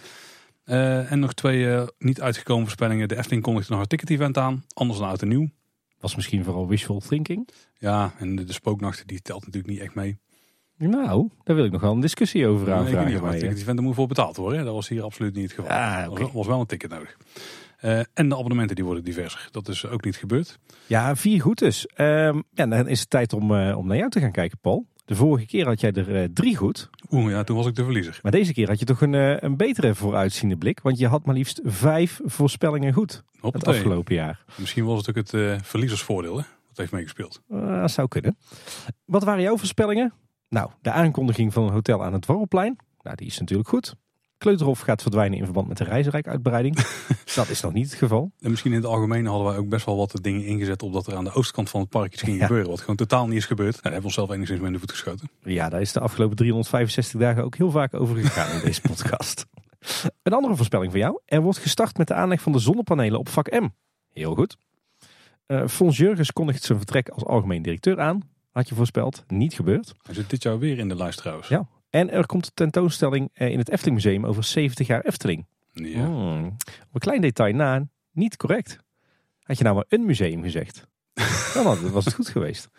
Uh, 0.66 1.12
en 1.12 1.20
nog 1.20 1.34
twee 1.34 1.64
uh, 1.64 1.88
niet 1.98 2.22
uitgekomen 2.22 2.64
voorspellingen. 2.64 3.08
De 3.08 3.18
Efteling 3.18 3.44
kondigde 3.44 3.72
nog 3.72 3.82
een 3.82 3.88
ticket-event 3.88 4.38
aan. 4.38 4.66
Anders 4.74 5.00
dan 5.00 5.08
oud 5.08 5.22
en 5.22 5.28
nieuw. 5.28 5.50
Was 6.00 6.16
misschien 6.16 6.44
vooral 6.44 6.68
wishful 6.68 7.00
thinking. 7.00 7.50
Ja, 7.78 8.14
en 8.18 8.36
de, 8.36 8.44
de 8.44 8.54
spooknachten 8.54 9.08
die 9.08 9.22
telt 9.22 9.46
natuurlijk 9.46 9.74
niet 9.74 9.82
echt 9.82 9.96
mee. 9.96 10.20
Nou, 10.78 11.30
daar 11.44 11.56
wil 11.56 11.66
ik 11.66 11.72
nog 11.72 11.82
wel 11.82 11.92
een 11.92 12.00
discussie 12.00 12.48
over 12.48 12.74
aanvragen. 12.74 13.06
Nee, 13.06 13.16
ik 13.16 13.22
niet, 13.22 13.32
het 13.32 13.40
ticket-event 13.40 13.82
moet 13.82 13.96
voor 13.96 14.08
betaald 14.08 14.36
worden. 14.36 14.66
Dat 14.66 14.74
was 14.74 14.88
hier 14.88 15.04
absoluut 15.04 15.36
niet 15.36 15.44
het 15.44 15.54
geval. 15.54 15.72
Ah, 15.72 16.12
okay. 16.12 16.26
Er 16.26 16.32
was 16.34 16.48
wel 16.48 16.60
een 16.60 16.66
ticket 16.66 16.90
nodig. 16.90 17.18
Uh, 17.81 18.00
en 18.14 18.30
de 18.30 18.36
abonnementen 18.36 18.76
die 18.76 18.86
worden 18.86 19.04
diverser. 19.04 19.48
Dat 19.52 19.68
is 19.68 19.86
ook 19.86 20.04
niet 20.04 20.16
gebeurd. 20.16 20.60
Ja, 20.86 21.16
vier 21.16 21.42
goed 21.42 21.58
dus. 21.60 21.88
Um, 21.98 22.44
ja, 22.54 22.66
dan 22.66 22.88
is 22.88 23.00
het 23.00 23.10
tijd 23.10 23.34
om, 23.34 23.52
uh, 23.52 23.78
om 23.78 23.88
naar 23.88 23.98
jou 23.98 24.10
te 24.10 24.20
gaan 24.20 24.31
kijken, 24.31 24.58
Paul. 24.62 24.86
De 25.06 25.16
vorige 25.16 25.46
keer 25.46 25.66
had 25.66 25.80
jij 25.81 25.92
er 25.92 26.22
uh, 26.22 26.28
drie 26.34 26.56
goed. 26.56 26.90
Oeh, 27.10 27.31
ja, 27.31 27.44
toen 27.44 27.56
was 27.56 27.66
ik 27.66 27.76
de 27.76 27.84
verliezer. 27.84 28.20
Maar 28.22 28.31
deze 28.31 28.54
keer 28.54 28.68
had 28.68 28.80
je 28.80 28.86
toch 28.86 29.02
een, 29.02 29.46
een 29.46 29.58
betere 29.58 29.96
vooruitziende 29.96 30.58
blik. 30.58 30.80
Want 30.80 30.98
je 30.98 31.08
had 31.08 31.26
maar 31.26 31.36
liefst 31.36 31.62
vijf 31.64 32.20
voorspellingen 32.24 32.94
goed. 32.94 33.24
Hoppatee. 33.40 33.74
Het 33.74 33.84
afgelopen 33.84 34.16
jaar. 34.16 34.44
Misschien 34.56 34.86
was 34.86 34.98
het 34.98 35.10
ook 35.10 35.31
het 35.31 35.64
verliezersvoordeel, 35.66 36.38
hè? 36.38 36.44
Dat 36.68 36.78
heeft 36.78 36.92
meegespeeld. 36.92 37.42
dat 37.48 37.92
zou 37.92 38.08
kunnen. 38.08 38.38
Wat 39.06 39.24
waren 39.24 39.42
jouw 39.42 39.58
voorspellingen? 39.58 40.14
Nou, 40.50 40.72
de 40.81 40.92
aankondiging 40.92 41.54
van 41.54 41.64
een 41.64 41.74
hotel 41.74 42.04
aan 42.04 42.14
het 42.14 42.26
Warrelplein. 42.26 42.76
Nou, 43.02 43.16
die 43.16 43.28
is 43.28 43.40
natuurlijk 43.40 43.70
goed. 43.70 43.96
Kleuterhof 44.40 44.80
gaat 44.80 45.02
verdwijnen 45.02 45.38
in 45.38 45.44
verband 45.44 45.68
met 45.68 45.78
de 45.78 45.84
reizenrijk-uitbreiding. 45.84 46.76
dat 47.36 47.50
is 47.50 47.62
nog 47.62 47.74
niet 47.74 47.90
het 47.90 48.00
geval. 48.00 48.32
En 48.40 48.50
misschien 48.50 48.72
in 48.72 48.78
het 48.78 48.88
algemeen 48.88 49.26
hadden 49.26 49.48
wij 49.48 49.58
ook 49.58 49.70
best 49.70 49.86
wel 49.86 49.98
wat 49.98 50.20
dingen 50.22 50.46
ingezet 50.46 50.84
op 50.84 50.94
dat 50.94 51.08
er 51.08 51.16
aan 51.16 51.24
de 51.24 51.34
oostkant 51.34 51.70
van 51.70 51.80
het 51.80 51.90
park 51.90 52.14
iets 52.14 52.22
ging 52.22 52.38
ja. 52.38 52.46
gebeuren. 52.46 52.70
Wat 52.70 52.80
gewoon 52.80 52.96
totaal 52.96 53.28
niet 53.28 53.38
is 53.38 53.46
gebeurd. 53.46 53.72
Nou, 53.72 53.82
daar 53.84 53.92
hebben 53.92 54.12
we 54.12 54.18
onszelf 54.18 54.30
enigszins 54.30 54.60
mee 54.60 54.68
in 54.68 54.74
de 54.74 54.80
voet 54.80 54.92
geschoten. 54.92 55.30
Ja, 55.44 55.70
daar 55.70 55.82
is 55.82 55.92
de 55.92 56.00
afgelopen 56.00 56.36
365 56.36 57.20
dagen 57.20 57.44
ook 57.44 57.56
heel 57.56 57.72
vaak 57.72 57.94
over 57.94 58.16
gegaan 58.16 58.56
in 58.56 58.66
deze 58.66 58.82
podcast. 58.90 59.46
Een 60.24 60.34
andere 60.34 60.56
voorspelling 60.56 60.92
van 60.92 61.00
jou. 61.00 61.20
Er 61.26 61.42
wordt 61.42 61.60
gestart 61.60 61.98
met 61.98 62.08
de 62.08 62.14
aanleg 62.14 62.42
van 62.42 62.52
de 62.52 62.60
zonnepanelen 62.60 63.20
op 63.20 63.30
vak 63.30 63.52
M. 63.52 63.68
Heel 64.14 64.36
goed. 64.36 64.58
Uh, 65.48 65.68
Fons 65.68 65.98
Jurgens 65.98 66.32
kondigt 66.32 66.64
zijn 66.64 66.78
vertrek 66.78 67.10
als 67.10 67.26
algemeen 67.26 67.62
directeur 67.62 68.00
aan. 68.00 68.22
Had 68.52 68.70
je 68.70 68.76
voorspeld. 68.76 69.24
Niet 69.28 69.54
gebeurd. 69.54 69.94
Hij 70.04 70.16
zit 70.16 70.30
dit 70.30 70.44
jaar 70.44 70.60
weer 70.60 70.78
in 70.78 70.88
de 70.88 70.96
lijst 70.96 71.18
trouwens. 71.18 71.48
Ja, 71.48 71.68
en 71.90 72.12
er 72.12 72.26
komt 72.26 72.46
een 72.46 72.52
tentoonstelling 72.54 73.30
in 73.34 73.58
het 73.58 73.70
Efteling 73.70 73.96
Museum 73.96 74.26
over 74.26 74.44
70 74.44 74.88
jaar 74.88 75.02
Efteling. 75.02 75.46
Ja. 75.74 76.06
Hmm. 76.06 76.46
Op 76.46 76.94
een 76.94 77.00
klein 77.00 77.22
detail 77.22 77.54
na, 77.54 77.88
niet 78.12 78.38
correct. 78.38 78.78
Had 79.44 79.58
je 79.58 79.64
nou 79.64 79.76
maar 79.76 79.86
een 79.88 80.06
museum 80.06 80.44
gezegd, 80.44 80.88
dan 81.54 81.92
was 81.92 82.06
het 82.06 82.14
goed 82.14 82.30
geweest. 82.30 82.70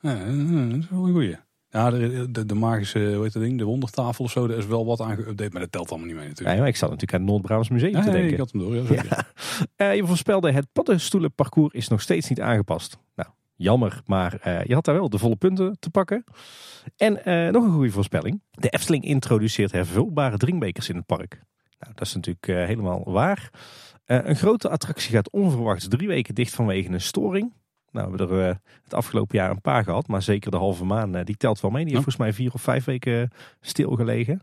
Ja, 0.00 0.14
dat 0.14 0.78
is 0.78 0.88
wel 0.88 1.06
een 1.06 1.12
goeie. 1.12 1.36
Ja, 1.70 1.90
de, 1.90 2.30
de, 2.30 2.46
de 2.46 2.54
magische, 2.54 2.98
hoe 3.14 3.22
heet 3.22 3.32
dat 3.32 3.42
ding, 3.42 3.58
de 3.58 3.64
wondertafel 3.64 4.24
of 4.24 4.30
zo, 4.30 4.46
daar 4.46 4.56
is 4.56 4.66
wel 4.66 4.86
wat 4.86 5.00
aan 5.00 5.16
geüpdate, 5.16 5.52
maar 5.52 5.60
dat 5.60 5.72
telt 5.72 5.90
allemaal 5.90 6.06
niet 6.06 6.16
mee 6.16 6.28
natuurlijk. 6.28 6.48
Nee, 6.48 6.58
maar 6.58 6.68
ik 6.68 6.76
zat 6.76 6.90
natuurlijk 6.90 7.18
aan 7.18 7.20
het 7.20 7.30
Noord-Brabants 7.30 7.68
Museum 7.68 7.92
ja, 7.92 8.02
te 8.02 8.10
denken. 8.10 8.32
ik 8.32 8.38
had 8.38 8.52
hem 8.52 8.60
door. 8.60 8.74
Ja, 8.74 9.02
ja. 9.02 9.26
Uh, 9.76 9.96
je 9.96 10.06
voorspelde, 10.06 10.52
het 10.52 10.66
paddenstoelenparcours 10.72 11.74
is 11.74 11.88
nog 11.88 12.00
steeds 12.00 12.28
niet 12.28 12.40
aangepast. 12.40 12.98
Nou, 13.14 13.28
jammer, 13.56 14.00
maar 14.04 14.38
uh, 14.46 14.64
je 14.64 14.74
had 14.74 14.84
daar 14.84 14.94
wel 14.94 15.08
de 15.08 15.18
volle 15.18 15.36
punten 15.36 15.76
te 15.78 15.90
pakken. 15.90 16.24
En 16.96 17.12
uh, 17.24 17.50
nog 17.50 17.64
een 17.64 17.72
goede 17.72 17.90
voorspelling. 17.90 18.42
De 18.50 18.68
Efteling 18.68 19.04
introduceert 19.04 19.72
hervulbare 19.72 20.36
drinkbekers 20.36 20.88
in 20.88 20.96
het 20.96 21.06
park. 21.06 21.42
Nou, 21.78 21.92
dat 21.94 22.06
is 22.06 22.14
natuurlijk 22.14 22.46
uh, 22.46 22.64
helemaal 22.64 23.02
waar. 23.04 23.50
Een 24.04 24.36
grote 24.36 24.68
attractie 24.68 25.10
gaat 25.10 25.30
onverwachts 25.30 25.88
drie 25.88 26.08
weken 26.08 26.34
dicht 26.34 26.54
vanwege 26.54 26.88
een 26.88 27.00
storing. 27.00 27.52
Nou, 27.90 28.10
we 28.10 28.16
hebben 28.16 28.38
er 28.38 28.60
het 28.82 28.94
afgelopen 28.94 29.38
jaar 29.38 29.50
een 29.50 29.60
paar 29.60 29.84
gehad, 29.84 30.08
maar 30.08 30.22
zeker 30.22 30.50
de 30.50 30.56
halve 30.56 30.84
maan, 30.84 31.22
die 31.22 31.36
telt 31.36 31.60
wel 31.60 31.70
mee. 31.70 31.84
Die 31.84 31.92
heeft 31.92 32.04
volgens 32.04 32.24
mij 32.24 32.32
vier 32.32 32.52
of 32.52 32.62
vijf 32.62 32.84
weken 32.84 33.30
stilgelegen. 33.60 34.42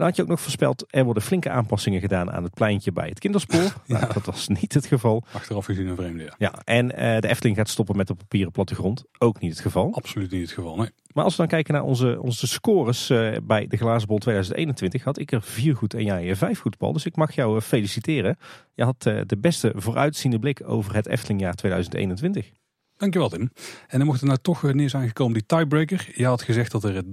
Dan 0.00 0.08
had 0.08 0.18
je 0.18 0.24
ook 0.24 0.28
nog 0.28 0.40
voorspeld, 0.40 0.84
er 0.88 1.04
worden 1.04 1.22
flinke 1.22 1.50
aanpassingen 1.50 2.00
gedaan 2.00 2.32
aan 2.32 2.42
het 2.42 2.54
pleintje 2.54 2.92
bij 2.92 3.08
het 3.08 3.18
kinderspoor. 3.18 3.58
Ja. 3.86 3.98
Nou, 3.98 4.12
dat 4.12 4.26
was 4.26 4.48
niet 4.48 4.74
het 4.74 4.86
geval. 4.86 5.24
Achteraf 5.32 5.64
gezien 5.64 5.86
een 5.86 5.96
vreemde, 5.96 6.22
ja. 6.22 6.34
Ja, 6.38 6.60
en 6.64 6.84
uh, 6.84 7.18
de 7.18 7.28
Efteling 7.28 7.56
gaat 7.56 7.68
stoppen 7.68 7.96
met 7.96 8.06
de 8.06 8.14
papieren 8.14 8.52
plattegrond. 8.52 9.04
Ook 9.18 9.40
niet 9.40 9.50
het 9.50 9.60
geval. 9.60 9.94
Absoluut 9.94 10.30
niet 10.30 10.40
het 10.40 10.50
geval, 10.50 10.76
nee. 10.76 10.88
Maar 11.12 11.24
als 11.24 11.32
we 11.32 11.38
dan 11.38 11.50
kijken 11.50 11.74
naar 11.74 11.82
onze, 11.82 12.20
onze 12.20 12.46
scores 12.46 13.10
uh, 13.10 13.36
bij 13.42 13.66
de 13.66 13.76
Glazen 13.76 14.08
Bol 14.08 14.18
2021, 14.18 15.04
had 15.04 15.18
ik 15.18 15.32
er 15.32 15.42
vier 15.42 15.76
goed 15.76 15.94
en 15.94 16.04
jij 16.04 16.36
vijf 16.36 16.58
goed, 16.60 16.76
Paul. 16.76 16.92
Dus 16.92 17.06
ik 17.06 17.16
mag 17.16 17.34
jou 17.34 17.56
uh, 17.56 17.62
feliciteren. 17.62 18.38
Je 18.74 18.84
had 18.84 19.02
de 19.02 19.36
beste 19.38 19.72
vooruitziende 19.76 20.38
blik 20.38 20.62
over 20.64 20.94
het 20.94 21.06
Eftelingjaar 21.06 21.54
2021. 21.54 22.59
Dankjewel 23.00 23.28
Tim. 23.28 23.50
En 23.88 23.98
dan 23.98 24.06
mocht 24.06 24.20
er 24.20 24.26
nou 24.26 24.38
toch 24.42 24.62
neer 24.62 24.90
zijn 24.90 25.06
gekomen 25.06 25.32
die 25.32 25.46
tiebreaker. 25.46 26.08
Je 26.14 26.26
had 26.26 26.42
gezegd 26.42 26.72
dat 26.72 26.84
er 26.84 27.02
3,4 27.02 27.08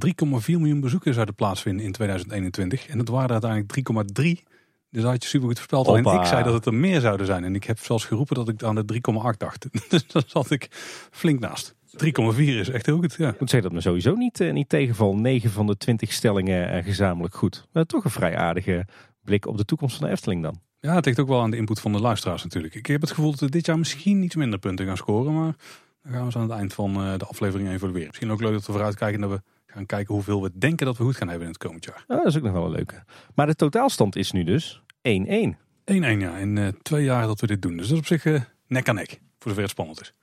miljoen 0.46 0.80
bezoekers 0.80 1.14
zouden 1.14 1.36
plaatsvinden 1.36 1.86
in 1.86 1.92
2021. 1.92 2.88
En 2.88 2.98
dat 2.98 3.08
waren 3.08 3.28
er 3.28 3.44
uiteindelijk 3.44 4.44
3,3. 4.44 4.48
Dus 4.90 5.02
dat 5.02 5.12
had 5.12 5.24
je 5.24 5.30
super 5.30 5.48
goed 5.48 5.58
voorspeld. 5.58 5.88
Alleen 5.88 6.20
ik 6.20 6.26
zei 6.26 6.44
dat 6.44 6.54
het 6.54 6.66
er 6.66 6.74
meer 6.74 7.02
zouden 7.02 7.26
zijn. 7.26 7.44
En 7.44 7.56
ik 7.56 7.64
heb 7.64 7.80
zelfs 7.80 8.06
geroepen 8.06 8.36
dat 8.36 8.50
ik 8.50 8.64
aan 8.64 8.76
de 8.76 9.02
3,8 9.34 9.38
dacht. 9.38 9.68
Dus 9.90 10.08
daar 10.08 10.24
zat 10.26 10.52
ik 10.52 10.68
flink 11.12 11.40
naast. 11.40 11.76
3,4 12.06 12.38
is 12.38 12.70
echt 12.70 12.86
heel 12.86 12.98
goed. 12.98 13.16
Ja. 13.18 13.30
Ik 13.30 13.40
moet 13.40 13.50
zeggen 13.50 13.70
dat 13.70 13.78
me 13.78 13.84
sowieso 13.84 14.16
niet, 14.16 14.40
uh, 14.40 14.54
niet 14.54 14.70
tegenval. 14.70 15.16
9 15.16 15.50
van 15.50 15.68
de 15.68 15.78
20 15.78 16.14
stellingen 16.14 16.84
gezamenlijk 16.84 17.36
goed. 17.36 17.68
Maar 17.72 17.86
toch 17.86 18.04
een 18.04 18.12
vrij 18.12 18.38
aardige 18.38 18.86
blik 19.24 19.46
op 19.46 19.58
de 19.58 19.66
toekomst 19.66 19.98
van 19.98 20.06
de 20.06 20.12
Efteling 20.12 20.44
dan. 20.44 20.60
Ja, 20.88 20.96
het 20.96 21.06
ligt 21.06 21.20
ook 21.20 21.28
wel 21.28 21.42
aan 21.42 21.52
de 21.52 21.58
input 21.58 21.80
van 21.80 21.92
de 21.92 22.00
luisteraars 22.00 22.44
natuurlijk. 22.44 22.76
Ik 22.76 22.86
heb 22.86 23.02
het 23.02 23.10
gevoel 23.10 23.32
dat 23.32 23.40
we 23.40 23.50
dit 23.50 23.66
jaar 23.66 23.78
misschien 23.78 24.24
iets 24.24 24.36
minder 24.36 24.60
punten 24.60 24.86
gaan 24.86 24.98
scoren. 24.98 25.34
Maar 25.34 25.56
dan 26.04 26.12
gaan 26.12 26.26
we 26.26 26.32
zo 26.32 26.40
aan 26.40 26.50
het 26.50 26.58
eind 26.58 26.74
van 26.74 27.06
uh, 27.06 27.18
de 27.18 27.26
aflevering 27.26 27.70
evalueren. 27.70 28.08
Misschien 28.08 28.32
ook 28.32 28.42
leuk 28.42 28.52
dat 28.52 28.66
we 28.66 28.72
vooruitkijken 28.72 29.22
dat 29.22 29.30
we 29.30 29.42
gaan 29.66 29.86
kijken 29.86 30.14
hoeveel 30.14 30.42
we 30.42 30.52
denken 30.58 30.86
dat 30.86 30.98
we 30.98 31.04
goed 31.04 31.16
gaan 31.16 31.28
hebben 31.28 31.48
in 31.48 31.54
het 31.54 31.64
komend 31.64 31.86
jaar. 31.86 32.06
Ja, 32.08 32.16
dat 32.16 32.26
is 32.26 32.38
ook 32.38 32.44
nog 32.44 32.52
wel 32.52 32.66
een 32.66 32.72
leuke. 32.72 33.04
Maar 33.36 33.46
de 33.46 33.56
totaalstand 33.56 34.16
is 34.16 34.32
nu 34.32 34.44
dus 34.44 34.82
1-1. 34.82 34.82
1-1 34.82 34.94
ja, 35.86 36.38
in 36.38 36.56
uh, 36.56 36.68
twee 36.82 37.04
jaar 37.04 37.28
dat 37.28 37.40
we 37.40 37.48
dit 37.48 37.62
doen. 37.62 37.78
Dus 37.78 37.88
dat 37.88 37.94
is 37.94 38.00
op 38.00 38.06
zich 38.06 38.26
uh, 38.26 38.42
nek 38.68 38.90
aan 38.90 38.96
nek, 38.96 39.20
voor 39.40 39.52
zover 39.52 39.62
het 39.62 39.72
spannend 39.72 40.02
is. 40.02 40.14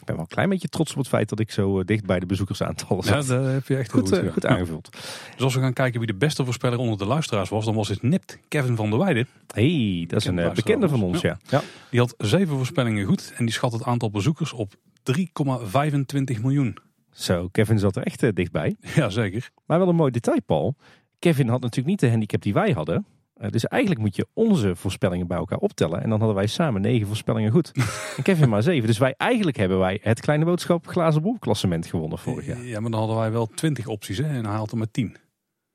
Ik 0.00 0.06
ben 0.06 0.14
wel 0.14 0.24
een 0.24 0.30
klein 0.30 0.48
beetje 0.48 0.68
trots 0.68 0.90
op 0.90 0.98
het 0.98 1.08
feit 1.08 1.28
dat 1.28 1.40
ik 1.40 1.50
zo 1.50 1.78
uh, 1.78 1.84
dicht 1.84 2.06
bij 2.06 2.20
de 2.20 2.26
bezoekersaantallen 2.26 3.04
zat. 3.04 3.26
Ja, 3.26 3.34
dat 3.34 3.52
heb 3.52 3.66
je 3.66 3.76
echt 3.76 3.90
goed, 3.90 4.08
goed, 4.08 4.32
goed 4.32 4.46
aangevuld. 4.46 4.88
Dus 5.34 5.42
als 5.42 5.54
we 5.54 5.60
gaan 5.60 5.72
kijken 5.72 5.98
wie 5.98 6.08
de 6.08 6.14
beste 6.14 6.44
voorspeller 6.44 6.78
onder 6.78 6.98
de 6.98 7.06
luisteraars 7.06 7.48
was, 7.48 7.64
dan 7.64 7.74
was 7.74 7.88
het 7.88 8.02
nipt 8.02 8.38
Kevin 8.48 8.76
van 8.76 8.90
der 8.90 8.98
Weijden. 8.98 9.28
hey, 9.54 10.04
dat 10.08 10.20
is 10.20 10.26
een 10.26 10.38
uh, 10.38 10.52
bekende 10.52 10.88
van 10.88 11.02
ons, 11.02 11.20
ja. 11.20 11.38
ja. 11.48 11.62
Die 11.90 12.00
had 12.00 12.14
zeven 12.18 12.56
voorspellingen 12.56 13.04
goed 13.04 13.32
en 13.36 13.44
die 13.44 13.54
schat 13.54 13.72
het 13.72 13.84
aantal 13.84 14.10
bezoekers 14.10 14.52
op 14.52 14.74
3,25 15.12 16.40
miljoen. 16.40 16.76
Zo, 17.12 17.48
Kevin 17.48 17.78
zat 17.78 17.96
er 17.96 18.02
echt 18.02 18.22
uh, 18.22 18.30
dichtbij. 18.34 18.76
Ja, 18.94 19.08
zeker. 19.08 19.50
Maar 19.66 19.78
wel 19.78 19.88
een 19.88 19.94
mooi 19.94 20.10
detail, 20.10 20.42
Paul. 20.46 20.76
Kevin 21.18 21.48
had 21.48 21.60
natuurlijk 21.60 21.88
niet 21.88 22.00
de 22.00 22.10
handicap 22.10 22.42
die 22.42 22.52
wij 22.52 22.70
hadden. 22.70 23.06
Uh, 23.40 23.50
dus 23.50 23.66
eigenlijk 23.66 24.02
moet 24.02 24.16
je 24.16 24.26
onze 24.32 24.76
voorspellingen 24.76 25.26
bij 25.26 25.36
elkaar 25.36 25.58
optellen. 25.58 26.02
En 26.02 26.08
dan 26.08 26.18
hadden 26.18 26.36
wij 26.36 26.46
samen 26.46 26.80
negen 26.80 27.06
voorspellingen 27.06 27.50
goed. 27.50 27.72
en 28.16 28.22
Kevin 28.22 28.48
maar 28.48 28.62
zeven. 28.62 28.86
Dus 28.86 28.98
wij 28.98 29.14
eigenlijk 29.16 29.56
hebben 29.56 29.78
wij 29.78 29.98
het 30.02 30.20
kleine 30.20 30.44
boodschap 30.44 30.86
glazen 30.86 31.22
bol 31.22 31.36
klassement 31.38 31.86
gewonnen 31.86 32.18
vorig 32.18 32.46
jaar. 32.46 32.62
Ja, 32.64 32.80
maar 32.80 32.90
dan 32.90 33.00
hadden 33.00 33.18
wij 33.18 33.30
wel 33.32 33.46
twintig 33.46 33.86
opties 33.86 34.18
hè? 34.18 34.24
en 34.24 34.46
hij 34.46 34.56
had 34.56 34.70
er 34.70 34.76
maar 34.76 34.90
tien. 34.90 35.16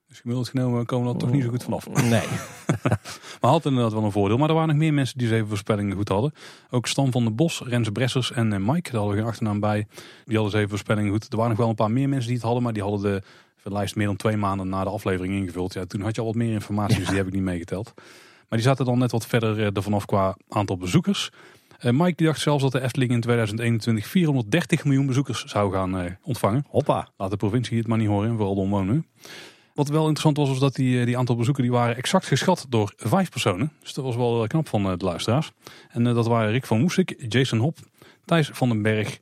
Dus 0.08 0.20
gemiddeld 0.20 0.50
genomen 0.50 0.86
komen 0.86 1.08
we 1.08 1.14
er 1.14 1.20
toch 1.20 1.32
niet 1.32 1.44
zo 1.44 1.50
goed 1.50 1.64
vanaf. 1.64 1.88
Nee. 1.88 2.28
maar 3.42 3.52
had 3.52 3.66
inderdaad 3.66 3.94
wel 3.94 4.04
een 4.04 4.12
voordeel. 4.12 4.38
Maar 4.38 4.50
er 4.50 4.54
waren 4.54 4.70
nog 4.70 4.78
meer 4.78 4.94
mensen 4.94 5.18
die 5.18 5.28
zeven 5.28 5.48
voorspellingen 5.48 5.96
goed 5.96 6.10
hadden. 6.10 6.32
Ook 6.70 6.88
Stan 6.88 7.12
van 7.12 7.24
der 7.24 7.36
Bos, 7.36 7.62
Rens 7.66 7.90
Bressers 7.90 8.32
en 8.32 8.48
Mike. 8.48 8.92
Daar 8.92 9.00
hadden 9.00 9.10
we 9.10 9.18
geen 9.18 9.30
achternaam 9.30 9.60
bij. 9.60 9.88
Die 10.26 10.36
hadden 10.36 10.52
zeven 10.52 10.70
voorspellingen 10.70 11.12
goed. 11.12 11.32
Er 11.32 11.38
waren 11.38 11.50
nog 11.50 11.60
wel 11.60 11.70
een 11.70 11.76
paar 11.76 11.92
meer 11.92 12.10
mensen 12.10 12.28
die 12.28 12.36
het 12.36 12.46
hadden. 12.46 12.64
Maar 12.64 12.74
die 12.74 12.82
hadden 12.82 13.02
de 13.02 13.22
lijst 13.72 13.96
meer 13.96 14.06
dan 14.06 14.16
twee 14.16 14.38
maanden 14.38 14.70
na 14.70 14.84
de 14.84 14.90
aflevering 14.90 15.34
ingevuld. 15.34 15.74
Ja, 15.74 15.86
toen 15.86 16.02
had 16.02 16.16
je 16.16 16.22
al 16.22 16.28
wat 16.28 16.36
meer 16.36 16.52
informatie, 16.52 16.98
dus 16.98 17.08
die 17.08 17.18
heb 17.18 17.28
ik 17.28 17.34
niet 17.34 17.42
meegeteld. 17.42 17.94
Maar 17.96 18.60
die 18.60 18.68
zaten 18.68 18.86
dan 18.86 18.98
net 18.98 19.12
wat 19.12 19.26
verder 19.26 19.76
er 19.76 19.84
vanaf 19.84 20.06
qua 20.06 20.38
aantal 20.50 20.78
bezoekers. 20.78 21.32
Uh, 21.82 21.92
Mike 21.92 22.16
die 22.16 22.28
dacht 22.28 22.40
zelfs 22.40 22.64
dat 22.64 22.72
de 22.72 22.82
Efteling 22.82 23.12
in 23.12 23.22
2021 23.22 24.08
430 24.08 24.86
miljoen 24.86 25.06
bezoekers 25.06 25.44
zou 25.44 25.74
gaan 25.74 26.00
uh, 26.00 26.12
ontvangen. 26.22 26.66
Hoppa. 26.70 27.08
Laat 27.18 27.30
de 27.30 27.38
provincie 27.38 27.78
het 27.78 27.88
maar 27.88 27.98
niet 27.98 28.08
horen, 28.08 28.36
vooral 28.36 28.56
de 28.56 28.62
omwonenden. 28.62 29.06
Wat 29.74 29.88
wel 29.88 30.02
interessant 30.02 30.38
was, 30.38 30.50
was 30.50 30.60
dat 30.60 30.76
die, 30.76 31.06
die 31.06 31.18
aantal 31.18 31.36
bezoeken 31.36 31.64
die 31.64 31.72
waren 31.72 31.96
exact 31.96 32.26
geschat 32.26 32.66
door 32.70 32.94
vijf 32.96 33.30
personen. 33.30 33.72
Dus 33.80 33.94
dat 33.94 34.06
was 34.06 34.16
wel 34.16 34.48
knap 34.48 34.68
van 34.68 34.84
de 34.98 35.06
luisteraars. 35.06 35.52
En 35.90 36.04
dat 36.04 36.28
waren 36.28 36.52
Rick 36.52 36.66
van 36.66 36.80
Moesik, 36.80 37.26
Jason 37.28 37.60
Hop, 37.60 37.78
Thijs 38.26 38.50
van 38.54 38.70
den 38.70 38.82
Berg, 38.82 39.20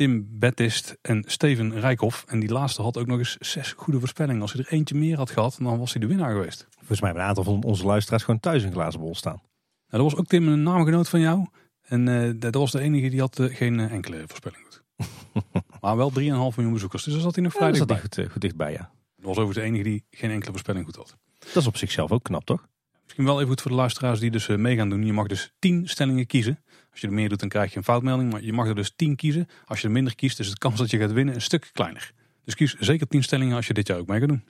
Tim 0.00 0.26
Bettist 0.30 0.98
en 1.02 1.24
Steven 1.26 1.80
Rijkhoff. 1.80 2.24
En 2.28 2.40
die 2.40 2.52
laatste 2.52 2.82
had 2.82 2.98
ook 2.98 3.06
nog 3.06 3.18
eens 3.18 3.36
zes 3.38 3.72
goede 3.72 3.98
voorspellingen. 3.98 4.42
Als 4.42 4.52
hij 4.52 4.64
er 4.64 4.72
eentje 4.72 4.94
meer 4.94 5.16
had 5.16 5.30
gehad, 5.30 5.58
dan 5.62 5.78
was 5.78 5.92
hij 5.92 6.00
de 6.00 6.06
winnaar 6.06 6.32
geweest. 6.32 6.66
Volgens 6.76 7.00
mij 7.00 7.10
hebben 7.10 7.22
een 7.22 7.28
aantal 7.28 7.44
van 7.44 7.62
onze 7.62 7.86
luisteraars 7.86 8.22
gewoon 8.22 8.40
thuis 8.40 8.62
een 8.62 8.72
glazen 8.72 9.00
bol 9.00 9.14
staan. 9.14 9.40
Nou, 9.88 10.02
dat 10.02 10.12
was 10.12 10.16
ook 10.16 10.26
Tim, 10.26 10.48
een 10.48 10.62
naamgenoot 10.62 11.08
van 11.08 11.20
jou. 11.20 11.46
En 11.80 12.06
uh, 12.06 12.32
dat 12.36 12.54
was 12.54 12.70
de 12.70 12.80
enige 12.80 13.08
die 13.08 13.20
had 13.20 13.38
uh, 13.38 13.56
geen 13.56 13.78
uh, 13.78 13.92
enkele 13.92 14.24
voorspelling 14.26 14.62
goed. 14.64 14.82
maar 15.80 15.96
wel 15.96 16.10
3,5 16.10 16.16
miljoen 16.16 16.72
bezoekers. 16.72 17.04
Dus 17.04 17.12
daar 17.12 17.22
zat 17.22 17.34
hij 17.34 17.44
nog 17.44 17.52
vrij 17.52 17.66
ja, 17.66 17.72
dichtbij. 17.72 18.00
Goed, 18.00 18.32
goed 18.32 18.40
dichtbij, 18.40 18.72
ja. 18.72 18.90
Dat 19.16 19.26
was 19.26 19.38
overigens 19.38 19.56
de 19.56 19.62
enige 19.62 19.82
die 19.82 20.04
geen 20.10 20.30
enkele 20.30 20.50
voorspelling 20.50 20.84
goed 20.84 20.96
had. 20.96 21.16
Dat 21.38 21.56
is 21.56 21.66
op 21.66 21.76
zichzelf 21.76 22.10
ook 22.10 22.22
knap, 22.22 22.44
toch? 22.44 22.66
Misschien 23.04 23.24
wel 23.24 23.36
even 23.36 23.48
goed 23.48 23.60
voor 23.60 23.70
de 23.70 23.76
luisteraars 23.76 24.20
die 24.20 24.30
dus 24.30 24.46
mee 24.46 24.76
gaan 24.76 24.88
doen. 24.88 25.06
Je 25.06 25.12
mag 25.12 25.26
dus 25.26 25.52
10 25.58 25.88
stellingen 25.88 26.26
kiezen. 26.26 26.62
Als 27.00 27.08
je 27.08 27.16
er 27.16 27.20
meer 27.20 27.30
doet, 27.30 27.40
dan 27.40 27.48
krijg 27.48 27.70
je 27.70 27.76
een 27.76 27.84
foutmelding. 27.84 28.32
Maar 28.32 28.42
je 28.42 28.52
mag 28.52 28.68
er 28.68 28.74
dus 28.74 28.92
10 28.96 29.16
kiezen. 29.16 29.46
Als 29.64 29.80
je 29.80 29.86
er 29.86 29.92
minder 29.92 30.14
kiest, 30.14 30.38
is 30.38 30.50
de 30.50 30.58
kans 30.58 30.78
dat 30.78 30.90
je 30.90 30.98
gaat 30.98 31.12
winnen 31.12 31.34
een 31.34 31.40
stuk 31.40 31.70
kleiner. 31.72 32.12
Dus 32.44 32.54
kies 32.54 32.74
zeker 32.78 33.06
10 33.06 33.22
stellingen 33.22 33.56
als 33.56 33.66
je 33.66 33.74
dit 33.74 33.86
jaar 33.86 33.98
ook 33.98 34.06
mee 34.06 34.18
gaat 34.20 34.28
doen. 34.28 34.44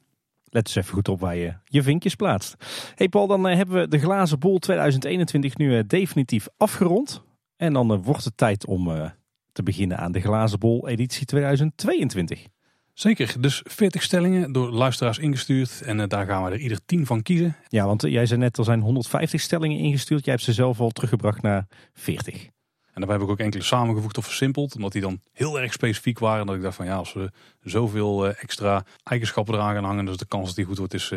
Let 0.44 0.66
eens 0.66 0.76
even 0.76 0.94
goed 0.94 1.08
op 1.08 1.20
waar 1.20 1.36
je 1.36 1.54
je 1.64 1.82
vinkjes 1.82 2.14
plaatst. 2.14 2.56
Hey 2.94 3.08
Paul, 3.08 3.26
dan 3.26 3.44
hebben 3.44 3.80
we 3.80 3.88
de 3.88 3.98
glazen 3.98 4.38
bol 4.38 4.58
2021 4.58 5.56
nu 5.56 5.86
definitief 5.86 6.48
afgerond. 6.56 7.22
En 7.56 7.72
dan 7.72 8.02
wordt 8.02 8.24
het 8.24 8.36
tijd 8.36 8.66
om 8.66 9.12
te 9.52 9.62
beginnen 9.62 9.98
aan 9.98 10.12
de 10.12 10.20
glazen 10.20 10.58
bol 10.58 10.88
editie 10.88 11.26
2022. 11.26 12.46
Zeker, 13.00 13.34
dus 13.40 13.62
40 13.64 14.02
stellingen 14.02 14.52
door 14.52 14.70
luisteraars 14.70 15.18
ingestuurd 15.18 15.82
en 15.82 16.08
daar 16.08 16.26
gaan 16.26 16.44
we 16.44 16.50
er 16.50 16.58
ieder 16.58 16.80
10 16.86 17.06
van 17.06 17.22
kiezen. 17.22 17.56
Ja, 17.68 17.86
want 17.86 18.02
jij 18.02 18.26
zei 18.26 18.40
net 18.40 18.58
er 18.58 18.64
zijn 18.64 18.80
150 18.80 19.40
stellingen 19.40 19.78
ingestuurd. 19.78 20.24
Jij 20.24 20.34
hebt 20.34 20.44
ze 20.44 20.52
zelf 20.52 20.80
al 20.80 20.90
teruggebracht 20.90 21.42
naar 21.42 21.66
40. 21.92 22.44
En 22.44 22.50
daarbij 22.94 23.16
heb 23.16 23.24
ik 23.24 23.30
ook 23.30 23.38
enkele 23.38 23.62
samengevoegd 23.62 24.18
of 24.18 24.24
versimpeld, 24.24 24.74
omdat 24.74 24.92
die 24.92 25.00
dan 25.00 25.20
heel 25.32 25.60
erg 25.60 25.72
specifiek 25.72 26.18
waren. 26.18 26.46
Dat 26.46 26.54
ik 26.54 26.62
dacht 26.62 26.76
van 26.76 26.86
ja, 26.86 26.96
als 26.96 27.12
we 27.12 27.30
zoveel 27.60 28.28
extra 28.28 28.84
eigenschappen 29.02 29.54
eraan 29.54 29.74
gaan 29.74 29.84
hangen, 29.84 30.04
dus 30.04 30.16
de 30.16 30.26
kans 30.26 30.46
dat 30.46 30.56
die 30.56 30.64
goed 30.64 30.78
wordt 30.78 30.94
is 30.94 31.12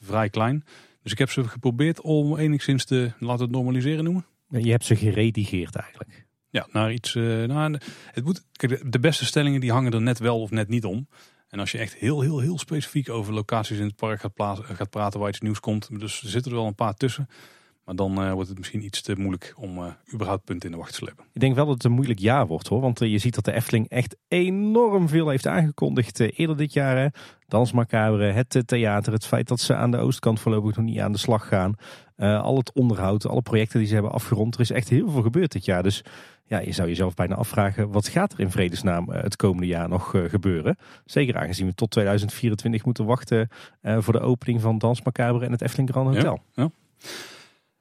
vrij 0.00 0.28
klein. 0.28 0.64
Dus 1.02 1.12
ik 1.12 1.18
heb 1.18 1.30
ze 1.30 1.44
geprobeerd 1.44 2.00
om 2.00 2.36
enigszins 2.36 2.84
te 2.84 3.12
laten 3.18 3.50
normaliseren 3.50 4.04
noemen. 4.04 4.26
Je 4.48 4.70
hebt 4.70 4.84
ze 4.84 4.96
geredigeerd 4.96 5.76
eigenlijk. 5.76 6.25
Ja, 6.56 6.66
naar 6.70 6.92
iets. 6.92 7.14
Uh, 7.14 7.46
nou, 7.46 7.78
het 8.10 8.24
moet, 8.24 8.44
kijk, 8.52 8.92
de 8.92 8.98
beste 8.98 9.24
stellingen 9.24 9.60
die 9.60 9.72
hangen 9.72 9.92
er 9.92 10.02
net 10.02 10.18
wel 10.18 10.40
of 10.40 10.50
net 10.50 10.68
niet 10.68 10.84
om. 10.84 11.08
En 11.48 11.58
als 11.58 11.72
je 11.72 11.78
echt 11.78 11.94
heel, 11.94 12.20
heel, 12.20 12.38
heel 12.38 12.58
specifiek 12.58 13.08
over 13.08 13.32
locaties 13.32 13.78
in 13.78 13.86
het 13.86 13.96
park 13.96 14.20
gaat, 14.20 14.34
plaatsen, 14.34 14.64
gaat 14.64 14.90
praten 14.90 15.20
waar 15.20 15.28
iets 15.28 15.40
nieuws 15.40 15.60
komt. 15.60 16.00
Dus 16.00 16.22
er 16.22 16.28
zitten 16.28 16.52
er 16.52 16.58
wel 16.58 16.66
een 16.66 16.74
paar 16.74 16.94
tussen. 16.94 17.28
Maar 17.84 17.94
dan 17.94 18.22
uh, 18.22 18.32
wordt 18.32 18.48
het 18.48 18.58
misschien 18.58 18.84
iets 18.84 19.02
te 19.02 19.14
moeilijk 19.16 19.54
om 19.56 19.96
überhaupt 20.12 20.44
punten 20.44 20.68
in 20.68 20.74
de 20.74 20.80
wacht 20.80 20.92
te 20.92 20.96
slepen. 20.96 21.24
Ik 21.32 21.40
denk 21.40 21.54
wel 21.54 21.66
dat 21.66 21.74
het 21.74 21.84
een 21.84 21.92
moeilijk 21.92 22.18
jaar 22.18 22.46
wordt 22.46 22.68
hoor. 22.68 22.80
Want 22.80 22.98
je 22.98 23.18
ziet 23.18 23.34
dat 23.34 23.44
de 23.44 23.52
Efteling 23.52 23.88
echt 23.88 24.16
enorm 24.28 25.08
veel 25.08 25.28
heeft 25.28 25.46
aangekondigd 25.46 26.20
eerder 26.20 26.56
dit 26.56 26.72
jaar. 26.72 26.96
Hè. 26.96 27.06
Dans 27.46 27.72
Macabre, 27.72 28.32
het 28.32 28.62
theater, 28.66 29.12
het 29.12 29.26
feit 29.26 29.48
dat 29.48 29.60
ze 29.60 29.74
aan 29.74 29.90
de 29.90 29.98
oostkant 29.98 30.40
voorlopig 30.40 30.76
nog 30.76 30.84
niet 30.84 30.98
aan 30.98 31.12
de 31.12 31.18
slag 31.18 31.48
gaan. 31.48 31.74
Al 32.16 32.56
het 32.56 32.72
onderhoud, 32.72 33.26
alle 33.26 33.42
projecten 33.42 33.78
die 33.78 33.88
ze 33.88 33.94
hebben 33.94 34.12
afgerond. 34.12 34.54
Er 34.54 34.60
is 34.60 34.70
echt 34.70 34.88
heel 34.88 35.10
veel 35.10 35.22
gebeurd 35.22 35.52
dit 35.52 35.64
jaar. 35.64 35.82
Dus 35.82 36.04
ja, 36.44 36.58
je 36.58 36.72
zou 36.72 36.88
jezelf 36.88 37.14
bijna 37.14 37.34
afvragen, 37.34 37.90
wat 37.90 38.08
gaat 38.08 38.32
er 38.32 38.40
in 38.40 38.50
vredesnaam 38.50 39.08
het 39.10 39.36
komende 39.36 39.66
jaar 39.66 39.88
nog 39.88 40.14
gebeuren? 40.28 40.76
Zeker 41.04 41.36
aangezien 41.36 41.66
we 41.66 41.74
tot 41.74 41.90
2024 41.90 42.84
moeten 42.84 43.04
wachten 43.04 43.48
voor 43.82 44.12
de 44.12 44.20
opening 44.20 44.60
van 44.60 44.78
Dans 44.78 45.02
Macabre 45.02 45.44
en 45.44 45.52
het 45.52 45.62
Efteling 45.62 45.90
Grand 45.90 46.14
Hotel. 46.14 46.42
Ja, 46.52 46.62
ja. 46.62 46.70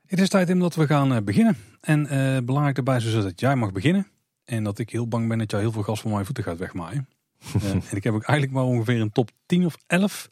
Het 0.06 0.20
is 0.20 0.30
tijd 0.30 0.50
om 0.50 0.60
dat 0.60 0.76
we 0.76 0.88
gaan 0.88 1.24
beginnen. 1.24 1.58
En 1.82 2.00
uh, 2.04 2.38
belangrijk 2.44 2.76
daarbij 2.76 2.96
is 2.96 3.04
dus 3.04 3.24
dat 3.24 3.40
jij 3.40 3.56
mag 3.56 3.72
beginnen. 3.72 4.08
En 4.44 4.64
dat 4.64 4.80
ik 4.80 4.90
heel 4.90 5.08
bang 5.08 5.28
ben 5.28 5.38
dat 5.38 5.52
jou 5.52 5.64
heel 5.64 5.72
veel 5.72 5.84
gas 5.84 6.02
van 6.02 6.12
mijn 6.12 6.26
voeten 6.26 6.44
gaat 6.44 6.58
wegmaaien. 6.58 7.08
uh, 7.56 7.64
en 7.72 7.82
ik 7.92 8.04
heb 8.04 8.14
ook 8.14 8.24
eigenlijk 8.24 8.52
maar 8.52 8.64
ongeveer 8.64 9.02
een 9.02 9.12
top 9.12 9.32
10 9.46 9.66
of 9.66 9.78
11. 9.88 10.30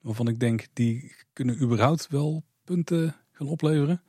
Waarvan 0.00 0.28
ik 0.28 0.38
denk, 0.38 0.66
die 0.72 1.12
kunnen 1.32 1.62
überhaupt 1.62 2.06
wel 2.10 2.42
punten 2.64 3.16
gaan 3.38 3.48
opleveren. 3.48 4.02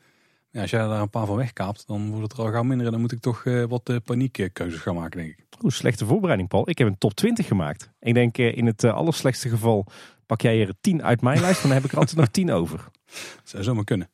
Ja, 0.51 0.61
als 0.61 0.69
jij 0.69 0.79
daar 0.79 1.01
een 1.01 1.09
paar 1.09 1.25
van 1.25 1.35
wegkaapt, 1.35 1.87
dan 1.87 2.09
wordt 2.09 2.23
het 2.23 2.31
er 2.31 2.45
al 2.45 2.51
gauw 2.51 2.63
minder. 2.63 2.85
En 2.85 2.91
dan 2.91 3.01
moet 3.01 3.11
ik 3.11 3.19
toch 3.19 3.45
uh, 3.45 3.65
wat 3.65 3.99
paniekkeuzes 4.03 4.79
gaan 4.79 4.95
maken, 4.95 5.19
denk 5.19 5.31
ik. 5.31 5.45
Oeh, 5.61 5.71
slechte 5.71 6.05
voorbereiding, 6.05 6.49
Paul. 6.49 6.69
Ik 6.69 6.77
heb 6.77 6.87
een 6.87 6.97
top 6.97 7.13
20 7.13 7.47
gemaakt. 7.47 7.91
Ik 7.99 8.13
denk 8.13 8.37
in 8.37 8.65
het 8.65 8.83
allerslechtste 8.83 9.49
geval 9.49 9.85
pak 10.25 10.41
jij 10.41 10.61
er 10.61 10.73
10 10.81 11.03
uit 11.03 11.21
mijn 11.21 11.39
lijst. 11.39 11.61
Dan 11.61 11.71
heb 11.71 11.83
ik 11.83 11.91
er 11.91 11.97
altijd 11.97 12.17
nog 12.17 12.27
10 12.27 12.51
over. 12.51 12.77
Dat 12.77 13.39
zou 13.43 13.63
zomaar 13.63 13.83
kunnen. 13.83 14.09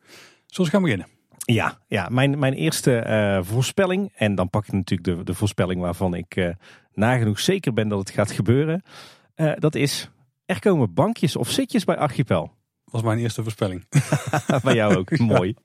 We 0.48 0.66
gaan 0.66 0.82
beginnen? 0.82 1.08
Ja, 1.46 1.80
ja 1.88 2.08
mijn, 2.10 2.40
mijn 2.40 2.54
eerste 2.54 3.06
uh, 3.08 3.44
voorspelling. 3.44 4.12
En 4.16 4.36
dan 4.36 4.50
pak 4.50 4.66
ik 4.66 4.74
natuurlijk 4.74 5.18
de, 5.18 5.24
de 5.24 5.34
voorspelling 5.34 5.82
waarvan 5.82 6.14
ik 6.14 6.36
uh, 6.36 6.50
nagenoeg 6.94 7.40
zeker 7.40 7.74
ben 7.74 7.88
dat 7.88 8.00
het 8.00 8.10
gaat 8.10 8.32
gebeuren. 8.32 8.84
Uh, 9.36 9.54
dat 9.60 9.76
is, 9.76 10.10
er 10.46 10.60
komen 10.60 10.94
bankjes 10.94 11.36
of 11.36 11.50
zitjes 11.50 11.84
bij 11.84 11.98
Archipel. 11.98 12.52
Was 12.96 13.04
mijn 13.04 13.20
eerste 13.20 13.44
voorspelling. 13.44 13.86
bij 14.64 14.76
jou 14.76 14.96
ook, 14.96 15.18
mooi. 15.36 15.56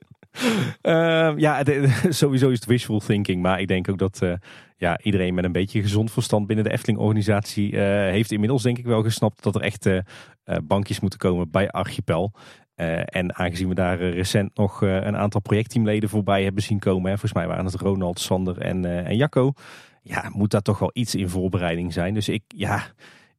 Uh, 0.83 1.33
ja, 1.37 1.63
de, 1.63 2.07
sowieso 2.09 2.49
is 2.49 2.57
het 2.57 2.69
wishful 2.69 2.99
thinking. 2.99 3.43
Maar 3.43 3.61
ik 3.61 3.69
denk 3.69 3.89
ook 3.89 3.99
dat 3.99 4.21
uh, 4.23 4.33
ja, 4.77 5.01
iedereen 5.03 5.35
met 5.35 5.45
een 5.45 5.53
beetje 5.53 5.83
gezond 5.83 6.13
verstand 6.13 6.47
binnen 6.47 6.65
de 6.65 6.71
Efteling-organisatie 6.71 7.73
uh, 7.73 7.81
heeft 7.83 8.33
inmiddels 8.33 8.63
denk 8.63 8.79
ik 8.79 8.85
wel 8.85 9.03
gesnapt 9.03 9.43
dat 9.43 9.55
er 9.55 9.61
echt 9.61 9.89
bankjes 10.63 11.01
moeten 11.01 11.19
komen 11.19 11.51
bij 11.51 11.71
Archipel. 11.71 12.33
En 13.05 13.37
aangezien 13.37 13.69
we 13.69 13.75
daar 13.75 13.99
recent 13.99 14.57
nog 14.57 14.81
een 14.81 15.17
aantal 15.17 15.41
projectteamleden 15.41 16.09
voorbij 16.09 16.43
hebben 16.45 16.63
zien 16.63 16.79
komen. 16.79 17.11
Hè, 17.11 17.19
volgens 17.19 17.33
mij 17.33 17.47
waren 17.47 17.65
het 17.65 17.75
Ronald, 17.75 18.21
Sander 18.21 18.59
en, 18.59 19.05
en 19.07 19.17
Jacco. 19.17 19.53
Ja, 20.03 20.31
moet 20.33 20.51
daar 20.51 20.63
toch 20.63 20.79
wel 20.79 20.91
iets 20.93 21.15
in 21.15 21.29
voorbereiding 21.29 21.93
zijn. 21.93 22.15
Dus 22.15 22.29
ik, 22.29 22.43
ja, 22.49 22.83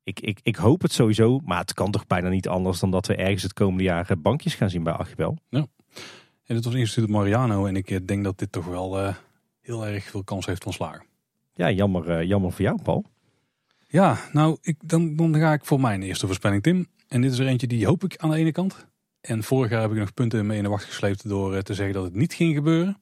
ik, 0.03 0.19
ik, 0.19 0.39
ik 0.43 0.55
hoop 0.55 0.81
het 0.81 0.91
sowieso. 0.91 1.39
Maar 1.45 1.59
het 1.59 1.73
kan 1.73 1.91
toch 1.91 2.07
bijna 2.07 2.29
niet 2.29 2.47
anders 2.47 2.79
dan 2.79 2.91
dat 2.91 3.07
we 3.07 3.15
ergens 3.15 3.43
het 3.43 3.53
komende 3.53 3.83
jaar 3.83 4.07
bankjes 4.17 4.55
gaan 4.55 4.69
zien 4.69 4.83
bij 4.83 4.93
Archibel. 4.93 5.37
Ja. 5.49 5.65
En 6.43 6.55
het 6.55 6.65
was 6.65 6.73
instituut 6.73 7.09
Mariano. 7.09 7.65
En 7.65 7.75
ik 7.75 8.07
denk 8.07 8.23
dat 8.23 8.39
dit 8.39 8.51
toch 8.51 8.65
wel 8.65 9.15
heel 9.61 9.87
erg 9.87 10.03
veel 10.03 10.23
kans 10.23 10.45
heeft 10.45 10.63
van 10.63 10.73
slagen. 10.73 11.05
Ja, 11.53 11.71
jammer, 11.71 12.25
jammer 12.25 12.51
voor 12.51 12.61
jou, 12.61 12.81
Paul. 12.81 13.05
Ja, 13.87 14.17
nou, 14.31 14.57
ik, 14.61 14.77
dan, 14.85 15.15
dan 15.15 15.35
ga 15.35 15.53
ik 15.53 15.65
voor 15.65 15.79
mijn 15.79 16.01
eerste 16.01 16.25
voorspelling, 16.25 16.63
Tim. 16.63 16.87
En 17.07 17.21
dit 17.21 17.31
is 17.31 17.39
er 17.39 17.47
eentje 17.47 17.67
die 17.67 17.85
hoop 17.85 18.03
ik 18.03 18.17
aan 18.17 18.29
de 18.29 18.35
ene 18.35 18.51
kant. 18.51 18.87
En 19.21 19.43
vorig 19.43 19.71
jaar 19.71 19.81
heb 19.81 19.91
ik 19.91 19.97
nog 19.97 20.13
punten 20.13 20.45
mee 20.45 20.57
in 20.57 20.63
de 20.63 20.69
wacht 20.69 20.83
gesleept 20.83 21.29
door 21.29 21.61
te 21.61 21.73
zeggen 21.73 21.93
dat 21.93 22.03
het 22.03 22.13
niet 22.13 22.33
ging 22.33 22.55
gebeuren. 22.55 22.97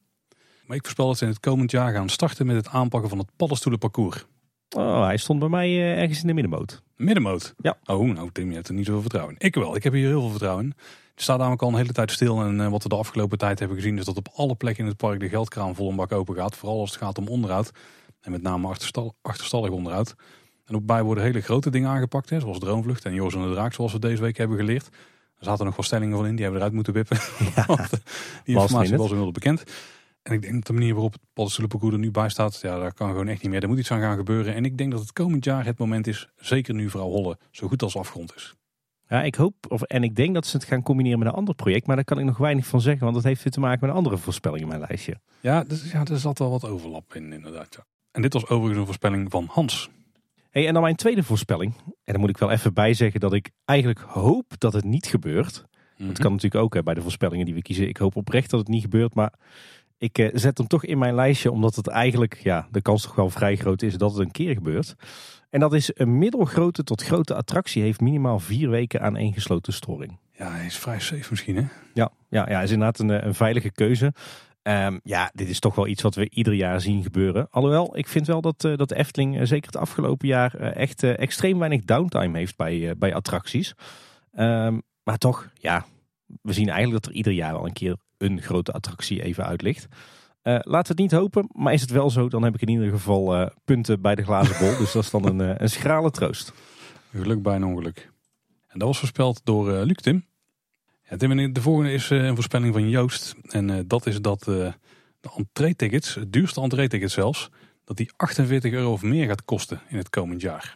Maar 0.66 0.78
ik 0.78 0.84
voorspel 0.84 1.08
dat 1.08 1.18
ze 1.18 1.24
in 1.24 1.30
het 1.30 1.40
komend 1.40 1.72
jaar 1.72 1.94
gaan 1.94 2.10
starten 2.10 2.46
met 2.46 2.56
het 2.56 2.68
aanpakken 2.68 3.10
van 3.10 3.18
het 3.18 3.32
paddenstoelenparcours. 3.36 4.26
Oh, 4.76 5.04
hij 5.04 5.18
stond 5.18 5.40
bij 5.40 5.50
mij 5.50 5.70
uh, 5.70 6.02
ergens 6.02 6.22
in 6.22 6.28
de 6.28 6.34
middenmoot. 6.34 6.82
Middenmoot? 6.96 7.54
Ja. 7.58 7.78
Oh, 7.86 8.14
nou 8.14 8.30
Tim, 8.32 8.50
je 8.50 8.56
hebt 8.56 8.68
er 8.68 8.74
niet 8.74 8.86
zoveel 8.86 9.02
vertrouwen 9.02 9.36
in. 9.38 9.46
Ik 9.48 9.56
wel, 9.56 9.76
ik 9.76 9.84
heb 9.84 9.94
hier 9.94 10.08
heel 10.08 10.20
veel 10.20 10.30
vertrouwen 10.30 10.64
in. 10.64 10.74
Het 11.14 11.22
staat 11.22 11.38
namelijk 11.38 11.62
al 11.62 11.70
een 11.70 11.76
hele 11.76 11.92
tijd 11.92 12.12
stil. 12.12 12.42
En 12.42 12.60
uh, 12.60 12.68
wat 12.68 12.84
we 12.84 12.90
de 12.90 12.96
afgelopen 12.96 13.38
tijd 13.38 13.60
hebben 13.60 13.78
gezien 13.78 13.98
is 13.98 14.06
dat 14.06 14.18
op 14.18 14.30
alle 14.34 14.56
plekken 14.56 14.84
in 14.84 14.90
het 14.90 14.98
park 14.98 15.20
de 15.20 15.30
geldkraan 15.30 15.76
vol 15.76 15.90
een 15.90 15.96
bak 15.96 16.12
open 16.12 16.36
gaat. 16.36 16.56
Vooral 16.56 16.80
als 16.80 16.90
het 16.90 17.00
gaat 17.00 17.18
om 17.18 17.28
onderhoud. 17.28 17.72
En 18.22 18.32
met 18.32 18.42
name 18.42 18.68
achterstal, 18.68 19.16
achterstallig 19.22 19.70
onderhoud. 19.70 20.16
En 20.66 20.76
ook 20.76 20.86
bij 20.86 21.04
worden 21.04 21.24
hele 21.24 21.42
grote 21.42 21.70
dingen 21.70 21.90
aangepakt. 21.90 22.30
Hè, 22.30 22.40
zoals 22.40 22.60
Droomvlucht 22.60 23.06
en 23.06 23.14
Joos 23.14 23.34
en 23.34 23.42
de 23.42 23.52
Draak, 23.52 23.74
zoals 23.74 23.94
we 23.94 24.00
deze 24.00 24.22
week 24.22 24.38
hebben 24.38 24.58
geleerd. 24.58 24.86
Er 25.38 25.46
zaten 25.46 25.66
nog 25.66 25.76
wel 25.76 25.86
stellingen 25.86 26.18
van 26.18 26.26
in, 26.26 26.36
die 26.36 26.44
hebben 26.44 26.62
we 26.62 26.68
eruit 26.68 26.74
moeten 26.74 26.94
wippen. 26.94 27.18
Ja, 27.56 27.66
die 28.46 28.56
informatie 28.60 28.98
was 28.98 29.10
inmiddels 29.10 29.32
bekend. 29.32 29.64
En 30.22 30.34
ik 30.34 30.42
denk 30.42 30.54
dat 30.54 30.66
de 30.66 30.74
manier 30.74 30.94
waarop 30.94 31.14
het 31.14 31.22
paddenstoelenparcours 31.34 31.96
er 31.96 32.00
nu 32.00 32.12
bij 32.12 32.30
staat, 32.30 32.60
ja, 32.62 32.80
daar 32.80 32.94
kan 32.94 33.10
gewoon 33.10 33.28
echt 33.28 33.42
niet 33.42 33.52
meer. 33.52 33.62
Er 33.62 33.68
moet 33.70 33.80
iets 33.80 33.92
aan 33.92 34.02
gaan 34.02 34.18
gebeuren. 34.18 34.56
En 34.56 34.66
ik 34.66 34.78
denk 34.78 34.92
dat 34.92 35.00
het 35.00 35.14
komend 35.14 35.46
jaar 35.46 35.66
het 35.66 35.78
moment 35.78 36.08
is, 36.08 36.30
zeker 36.36 36.74
nu 36.74 36.90
vooral 36.90 37.12
Holle, 37.12 37.38
zo 37.52 37.68
goed 37.68 37.84
als 37.84 37.98
afgerond 37.98 38.36
is. 38.36 38.56
Ja, 39.08 39.24
ik 39.24 39.36
hoop, 39.36 39.56
of, 39.68 39.82
en 39.82 40.04
ik 40.04 40.16
denk 40.16 40.34
dat 40.34 40.46
ze 40.46 40.58
het 40.58 40.66
gaan 40.66 40.82
combineren 40.82 41.20
met 41.20 41.28
een 41.28 41.34
ander 41.34 41.56
project, 41.56 41.88
maar 41.88 41.96
daar 41.96 42.06
kan 42.06 42.20
ik 42.20 42.26
nog 42.26 42.38
weinig 42.38 42.66
van 42.66 42.82
zeggen, 42.82 43.04
want 43.04 43.16
dat 43.16 43.24
heeft 43.24 43.44
weer 43.44 43.54
te 43.54 43.60
maken 43.60 43.80
met 43.82 43.90
een 43.90 43.96
andere 43.96 44.18
voorspelling 44.18 44.62
in 44.62 44.68
mijn 44.68 44.80
lijstje. 44.80 45.20
Ja, 45.40 45.64
dus, 45.64 45.92
ja 45.92 46.06
er 46.06 46.20
zat 46.20 46.40
wel 46.40 46.50
wat 46.50 46.66
overlap 46.66 47.16
in, 47.16 47.34
inderdaad. 47.34 47.76
Ja. 47.76 47.86
En 48.12 48.22
dit 48.22 48.34
was 48.34 48.44
overigens 48.44 48.78
een 48.78 48.86
voorspelling 48.86 49.32
van 49.32 49.48
Hans. 49.52 49.90
Hey, 50.50 50.68
en 50.68 50.74
dan 50.74 50.82
mijn 50.82 50.96
tweede 50.96 51.24
voorspelling. 51.24 51.74
En 51.86 52.14
dan 52.14 52.20
moet 52.20 52.30
ik 52.30 52.38
wel 52.38 52.52
even 52.52 52.74
bij 52.74 52.94
zeggen 52.94 53.20
dat 53.20 53.34
ik 53.34 53.50
eigenlijk 53.66 54.00
hoop 54.00 54.54
dat 54.58 54.74
het 54.74 54.84
niet 54.84 55.06
gebeurt. 55.06 55.66
Mm 55.98 56.08
Het 56.08 56.20
kan 56.20 56.32
natuurlijk 56.32 56.64
ook 56.64 56.74
hè, 56.74 56.84
bij 56.84 56.94
de 56.94 57.02
voorspellingen 57.02 57.46
die 57.46 57.54
we 57.54 57.62
kiezen. 57.62 57.88
Ik 57.88 57.98
hoop 57.98 58.16
oprecht 58.16 58.50
dat 58.50 58.60
het 58.60 58.70
niet 58.70 58.82
gebeurt, 58.82 59.14
maar 59.14 59.34
ik 60.00 60.18
eh, 60.18 60.30
zet 60.34 60.58
hem 60.58 60.68
toch 60.68 60.86
in 60.86 60.98
mijn 60.98 61.16
lijstje 61.16 61.52
omdat 61.52 61.76
het 61.76 61.88
eigenlijk, 61.88 62.40
ja, 62.44 62.68
de 62.72 62.82
kans 62.82 63.02
toch 63.02 63.16
wel 63.16 63.30
vrij 63.30 63.56
groot 63.56 63.82
is 63.82 63.98
dat 63.98 64.12
het 64.12 64.20
een 64.20 64.32
keer 64.32 64.54
gebeurt. 64.54 64.96
En 65.50 65.60
dat 65.60 65.74
is 65.74 65.92
een 65.94 66.18
middelgrote 66.18 66.84
tot 66.84 67.04
grote 67.04 67.36
attractie 67.36 67.82
heeft 67.82 68.02
minimaal 68.02 68.40
vier 68.40 68.70
weken 68.70 69.02
aan 69.02 69.18
één 69.18 69.34
gesloten 69.34 69.74
storing. 69.74 70.20
Ja, 70.32 70.52
hij 70.52 70.66
is 70.66 70.78
vrij 70.78 71.00
safe 71.00 71.28
misschien 71.30 71.56
hè? 71.56 71.64
Ja, 71.94 72.12
ja, 72.30 72.50
ja 72.50 72.62
is 72.62 72.72
inderdaad 72.72 73.00
een, 73.00 73.26
een 73.28 73.36
veilige 73.36 73.72
keuze. 73.72 74.14
Um, 74.64 75.00
ja, 75.04 75.32
dit 75.34 75.50
is 75.50 75.60
toch 75.60 75.76
wel 75.76 75.88
iets 75.88 76.02
wat 76.02 76.16
we 76.16 76.30
ieder 76.30 76.54
jaar 76.54 76.82
zien 76.82 77.04
gebeuren. 77.04 77.48
Alhoewel, 77.50 77.98
ik 77.98 78.08
vind 78.08 78.28
wel 78.28 78.42
dat, 78.42 78.64
uh, 78.64 78.78
dat 78.78 78.90
de 78.90 78.96
Efteling 78.96 79.40
uh, 79.40 79.46
zeker 79.46 79.66
het 79.66 79.82
afgelopen 79.82 80.28
jaar 80.28 80.54
echt 80.56 81.04
extreem 81.04 81.60
weinig 81.60 81.84
downtime 81.84 82.38
heeft 82.38 82.56
bij, 82.56 82.96
bij 82.98 83.16
attracties. 83.16 83.74
Ehm, 84.32 84.80
maar 85.04 85.18
toch, 85.18 85.52
ja, 85.54 85.86
we 86.42 86.54
zien 86.54 86.70
eigenlijk 86.70 87.04
dat 87.04 87.12
er 87.12 87.18
ieder 87.18 87.34
jaar 87.34 87.54
wel 87.54 87.66
een 87.66 87.74
keer 87.74 87.96
een 88.20 88.42
grote 88.42 88.72
attractie 88.72 89.24
even 89.24 89.46
uit 89.46 89.62
ligt. 89.62 89.88
Uh, 90.44 90.54
laten 90.54 90.96
we 90.96 91.02
het 91.02 91.12
niet 91.12 91.22
hopen, 91.22 91.50
maar 91.52 91.74
is 91.74 91.82
het 91.82 91.90
wel 91.90 92.10
zo, 92.10 92.30
dan 92.30 92.44
heb 92.44 92.54
ik 92.54 92.62
in 92.62 92.70
ieder 92.70 92.90
geval 92.90 93.42
uh, 93.42 93.48
punten 93.66 94.02
bij 94.02 94.16
de 94.16 94.24
glazen 94.24 94.58
bol. 94.60 94.78
dus 94.78 94.92
dat 94.92 95.04
is 95.04 95.10
dan 95.10 95.26
een, 95.26 95.40
uh, 95.40 95.56
een 95.58 95.70
schrale 95.70 96.12
troost. 96.12 96.54
Geluk 97.12 97.42
bij 97.42 97.56
een 97.56 97.66
ongeluk. 97.66 98.12
En 98.68 98.80
dat 98.80 98.88
was 98.88 99.00
voorspeld 99.00 99.42
door 99.44 99.72
Luc 99.72 99.96
Tim. 99.96 100.26
Ja, 101.10 101.18
Tim, 101.18 101.54
de 101.54 101.62
volgende 101.62 101.92
is 101.92 102.10
een 102.10 102.36
voorspelling 102.36 102.74
van 102.74 102.90
Joost. 102.90 103.36
En 103.42 103.88
dat 103.88 104.06
is 104.06 104.22
dat 104.22 104.44
de 104.44 104.74
entree-tickets, 105.36 106.16
het 106.16 106.34
duurste 106.34 106.62
entree-ticket 106.62 107.12
zelfs, 107.12 107.50
dat 107.84 107.98
die 107.98 108.12
48 108.16 108.72
euro 108.72 108.92
of 108.92 109.02
meer 109.02 109.28
gaat 109.28 109.46
kosten 109.46 109.82
in 109.88 109.98
het 109.98 110.10
komend 110.10 110.42
jaar. 110.42 110.76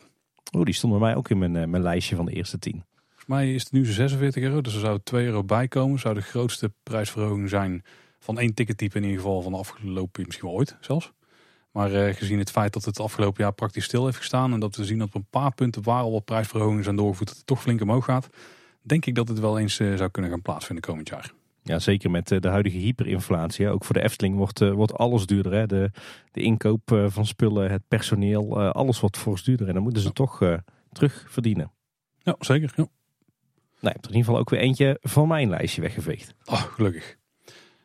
Oh, 0.52 0.64
die 0.64 0.74
stond 0.74 0.94
bij 0.94 1.02
mij 1.02 1.16
ook 1.16 1.30
in 1.30 1.38
mijn, 1.38 1.52
mijn 1.52 1.84
lijstje 1.84 2.16
van 2.16 2.26
de 2.26 2.32
eerste 2.32 2.60
10. 2.60 2.84
Volgens 3.26 3.44
mij 3.46 3.56
is 3.56 3.64
het 3.64 3.72
nu 3.72 3.86
46 3.86 4.44
euro, 4.44 4.62
dus 4.62 4.74
er 4.74 4.80
zou 4.80 5.00
2 5.04 5.26
euro 5.26 5.44
bij 5.44 5.68
komen. 5.68 6.00
Zou 6.00 6.14
de 6.14 6.22
grootste 6.22 6.72
prijsverhoging 6.84 7.50
zijn 7.50 7.84
van 8.20 8.40
één 8.40 8.54
tickettype 8.54 8.98
in 8.98 9.04
ieder 9.04 9.20
geval 9.20 9.42
van 9.42 9.52
de 9.52 9.58
afgelopen, 9.58 10.24
misschien 10.26 10.48
wel 10.48 10.58
ooit 10.58 10.78
zelfs. 10.82 11.12
Maar 11.72 11.92
uh, 11.92 12.14
gezien 12.14 12.40
het 12.40 12.52
feit 12.52 12.74
dat 12.74 12.86
het 12.86 13.00
afgelopen 13.00 13.44
jaar 13.44 13.54
praktisch 13.54 13.84
stil 13.84 14.06
heeft 14.06 14.18
gestaan 14.18 14.54
en 14.54 14.60
dat 14.60 14.76
we 14.76 14.86
zien 14.86 14.98
dat 14.98 15.08
op 15.08 15.16
een 15.16 15.28
paar 15.30 15.54
punten 15.54 15.84
waar 15.84 16.02
al 16.02 16.12
wat 16.12 16.26
prijsverhogingen 16.26 16.84
zijn 16.84 16.96
doorgevoerd, 16.96 17.28
dat 17.28 17.38
het 17.38 17.46
toch 17.46 17.62
flink 17.62 17.82
omhoog 17.82 18.06
gaat, 18.06 18.30
denk 18.82 19.06
ik 19.06 19.16
dat 19.16 19.28
het 19.28 19.40
wel 19.40 19.60
eens 19.60 19.80
uh, 19.80 19.98
zou 19.98 20.10
kunnen 20.10 20.32
gaan 20.32 20.42
plaatsvinden 20.42 20.86
komend 20.86 21.10
jaar. 21.10 21.34
Ja, 21.62 21.80
zeker 21.80 22.12
met 22.12 22.32
uh, 22.32 22.40
de 22.40 22.48
huidige 22.48 22.78
hyperinflatie. 22.78 23.70
Ook 23.70 23.86
voor 23.86 23.96
de 23.96 24.04
Efteling 24.04 24.36
wordt, 24.36 24.60
wordt 24.60 24.94
alles 24.94 25.26
duurder. 25.26 25.54
Hè? 25.54 25.66
De, 25.66 25.92
de 26.32 26.42
inkoop 26.42 27.04
van 27.08 27.26
spullen, 27.26 27.72
het 27.72 27.88
personeel, 27.88 28.62
alles 28.72 29.00
wordt 29.00 29.18
fors 29.18 29.44
duurder. 29.44 29.68
En 29.68 29.74
dan 29.74 29.84
moeten 29.84 30.02
ze 30.02 30.08
ja. 30.08 30.14
toch 30.14 30.60
terug 30.92 31.26
verdienen. 31.28 31.72
Ja, 32.24 32.36
zeker. 32.40 32.74
Ja. 32.76 32.88
Nou, 33.84 33.96
je 33.96 34.02
hebt 34.02 34.06
er 34.06 34.12
in 34.12 34.18
ieder 34.18 34.26
geval 34.26 34.40
ook 34.40 34.50
weer 34.50 34.60
eentje 34.60 34.98
van 35.02 35.28
mijn 35.28 35.50
lijstje 35.50 35.82
weggeveegd. 35.82 36.34
Oh, 36.46 36.62
gelukkig. 36.62 37.18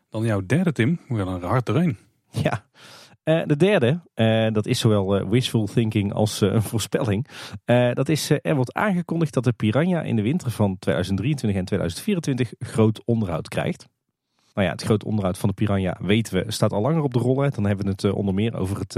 Dan 0.09 0.25
jouw 0.25 0.47
derde, 0.47 0.73
Tim. 0.73 1.01
We 1.09 1.17
gaan 1.17 1.43
er 1.43 1.49
hard 1.49 1.67
doorheen. 1.67 1.99
Ja, 2.31 2.67
uh, 3.25 3.43
de 3.47 3.57
derde, 3.57 4.01
uh, 4.15 4.53
dat 4.53 4.67
is 4.67 4.79
zowel 4.79 5.21
uh, 5.21 5.29
wishful 5.29 5.67
thinking 5.67 6.13
als 6.13 6.41
een 6.41 6.63
voorspelling. 6.63 7.27
dat 7.93 8.09
is, 8.09 8.31
er 8.31 8.55
wordt 8.55 8.75
aangekondigd 8.75 9.35
dat 9.35 9.45
de 9.45 9.53
Piranha 9.53 10.03
in 10.03 10.17
de 10.17 10.23
winter 10.23 10.51
van 10.51 10.79
2023 10.79 11.59
en 11.61 11.65
2024 11.65 12.53
groot 12.59 13.03
onderhoud 13.05 13.49
krijgt. 13.49 13.87
Nou 14.55 14.67
ja, 14.67 14.73
het 14.73 14.83
groot 14.83 15.05
onderhoud 15.05 15.39
van 15.39 15.49
de 15.49 15.55
Piranha 15.55 15.97
weten 16.01 16.45
we 16.45 16.53
staat 16.53 16.73
al 16.73 16.81
langer 16.81 17.03
op 17.03 17.13
de 17.13 17.19
rollen. 17.19 17.51
Dan 17.51 17.65
hebben 17.65 17.85
we 17.85 17.91
het 17.91 18.05
onder 18.05 18.35
meer 18.35 18.57
over 18.57 18.79
het, 18.79 18.95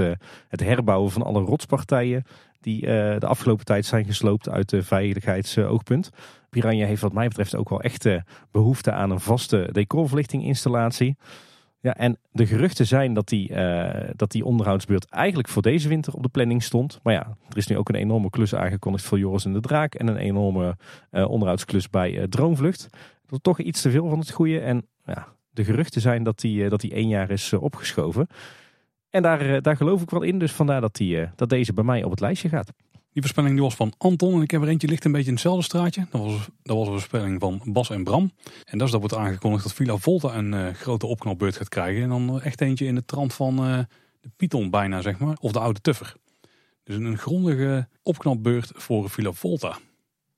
het 0.47 0.59
herbouwen 0.59 1.11
van 1.11 1.21
alle 1.21 1.41
rotspartijen 1.41 2.23
die 2.59 2.81
de 3.19 3.27
afgelopen 3.27 3.65
tijd 3.65 3.85
zijn 3.85 4.05
gesloopt 4.05 4.49
uit 4.49 4.69
de 4.69 4.83
veiligheidsoogpunt. 4.83 6.09
Piranha 6.51 6.85
heeft 6.85 7.01
wat 7.01 7.13
mij 7.13 7.27
betreft 7.27 7.55
ook 7.55 7.69
wel 7.69 7.81
echt 7.81 8.07
behoefte 8.51 8.91
aan 8.91 9.11
een 9.11 9.19
vaste 9.19 9.69
decorverlichtinginstallatie. 9.71 11.17
Ja, 11.79 11.95
en 11.95 12.17
de 12.31 12.45
geruchten 12.45 12.85
zijn 12.85 13.13
dat 13.13 13.27
die, 13.27 13.49
uh, 13.49 14.09
dat 14.15 14.31
die 14.31 14.45
onderhoudsbeurt 14.45 15.09
eigenlijk 15.09 15.47
voor 15.47 15.61
deze 15.61 15.87
winter 15.87 16.13
op 16.13 16.23
de 16.23 16.29
planning 16.29 16.63
stond. 16.63 16.99
Maar 17.03 17.13
ja, 17.13 17.37
er 17.49 17.57
is 17.57 17.67
nu 17.67 17.77
ook 17.77 17.89
een 17.89 17.95
enorme 17.95 18.29
klus 18.29 18.55
aangekondigd 18.55 19.05
voor 19.05 19.19
Joris 19.19 19.45
en 19.45 19.53
de 19.53 19.59
Draak. 19.59 19.95
En 19.95 20.07
een 20.07 20.17
enorme 20.17 20.77
uh, 21.11 21.29
onderhoudsklus 21.29 21.89
bij 21.89 22.27
Droomvlucht. 22.29 22.87
Dat 22.91 23.31
is 23.31 23.39
toch 23.41 23.59
iets 23.59 23.81
te 23.81 23.91
veel 23.91 24.09
van 24.09 24.19
het 24.19 24.31
goede. 24.31 24.59
En 24.59 24.87
ja, 25.05 25.27
de 25.49 25.63
geruchten 25.63 26.01
zijn 26.01 26.23
dat 26.23 26.39
die, 26.39 26.69
dat 26.69 26.81
die 26.81 26.93
één 26.93 27.07
jaar 27.07 27.29
is 27.29 27.53
opgeschoven. 27.53 28.27
En 29.09 29.21
daar, 29.21 29.61
daar 29.61 29.77
geloof 29.77 30.01
ik 30.01 30.09
wel 30.09 30.21
in. 30.21 30.39
Dus 30.39 30.51
vandaar 30.51 30.81
dat, 30.81 30.95
die, 30.95 31.29
dat 31.35 31.49
deze 31.49 31.73
bij 31.73 31.83
mij 31.83 32.03
op 32.03 32.11
het 32.11 32.19
lijstje 32.19 32.49
gaat. 32.49 32.71
Die 33.13 33.21
voorspelling 33.21 33.53
die 33.53 33.63
was 33.63 33.75
van 33.75 33.93
Anton 33.97 34.33
en 34.33 34.41
ik 34.41 34.51
heb 34.51 34.61
er 34.61 34.67
eentje 34.67 34.87
ligt 34.87 35.05
een 35.05 35.11
beetje 35.11 35.27
in 35.27 35.33
hetzelfde 35.33 35.63
straatje. 35.63 36.07
Dat 36.11 36.21
was, 36.21 36.47
dat 36.63 36.77
was 36.77 36.85
een 36.85 36.93
voorspelling 36.93 37.39
van 37.39 37.61
Bas 37.65 37.89
en 37.89 38.03
Bram. 38.03 38.31
En 38.63 38.77
dat 38.77 38.87
is 38.87 38.91
dat 38.91 38.99
wordt 38.99 39.15
aangekondigd 39.15 39.63
dat 39.63 39.73
Villa 39.73 39.97
Volta 39.97 40.35
een 40.35 40.53
uh, 40.53 40.67
grote 40.73 41.05
opknapbeurt 41.05 41.57
gaat 41.57 41.69
krijgen. 41.69 42.03
En 42.03 42.09
dan 42.09 42.41
echt 42.41 42.61
eentje 42.61 42.85
in 42.85 42.95
de 42.95 43.05
trant 43.05 43.33
van 43.33 43.67
uh, 43.67 43.79
de 44.21 44.29
Python 44.35 44.69
bijna, 44.69 45.01
zeg 45.01 45.19
maar. 45.19 45.37
Of 45.39 45.51
de 45.51 45.59
oude 45.59 45.81
Tuffer. 45.81 46.15
Dus 46.83 46.95
een 46.95 47.17
grondige 47.17 47.87
opknapbeurt 48.03 48.71
voor 48.75 49.09
Villa 49.09 49.31
Volta. 49.31 49.77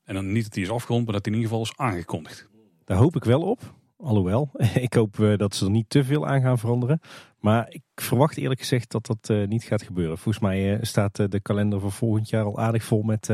En 0.03 0.13
dan 0.13 0.31
niet 0.31 0.43
dat 0.43 0.53
die 0.53 0.63
is 0.63 0.69
afgerond, 0.69 1.05
maar 1.05 1.13
dat 1.13 1.23
die 1.23 1.33
in 1.33 1.39
ieder 1.39 1.51
geval 1.51 1.71
is 1.71 1.77
aangekondigd. 1.77 2.47
Daar 2.86 2.97
hoop 2.97 3.15
ik 3.15 3.23
wel 3.23 3.41
op. 3.41 3.73
Alhoewel, 4.03 4.49
ik 4.87 4.93
hoop 4.93 5.17
uh, 5.17 5.37
dat 5.37 5.55
ze 5.55 5.65
er 5.65 5.71
niet 5.71 5.89
te 5.89 6.03
veel 6.03 6.27
aan 6.27 6.41
gaan 6.41 6.59
veranderen. 6.59 6.99
Maar 7.39 7.69
ik 7.69 7.83
verwacht 7.95 8.37
eerlijk 8.37 8.59
gezegd 8.59 8.91
dat 8.91 9.05
dat 9.05 9.29
uh, 9.29 9.47
niet 9.47 9.63
gaat 9.63 9.81
gebeuren. 9.81 10.17
Volgens 10.17 10.43
mij 10.43 10.73
uh, 10.73 10.77
staat 10.81 11.31
de 11.31 11.39
kalender 11.39 11.79
voor 11.79 11.91
volgend 11.91 12.29
jaar 12.29 12.43
al 12.43 12.59
aardig 12.59 12.83
vol 12.83 13.01
met 13.01 13.29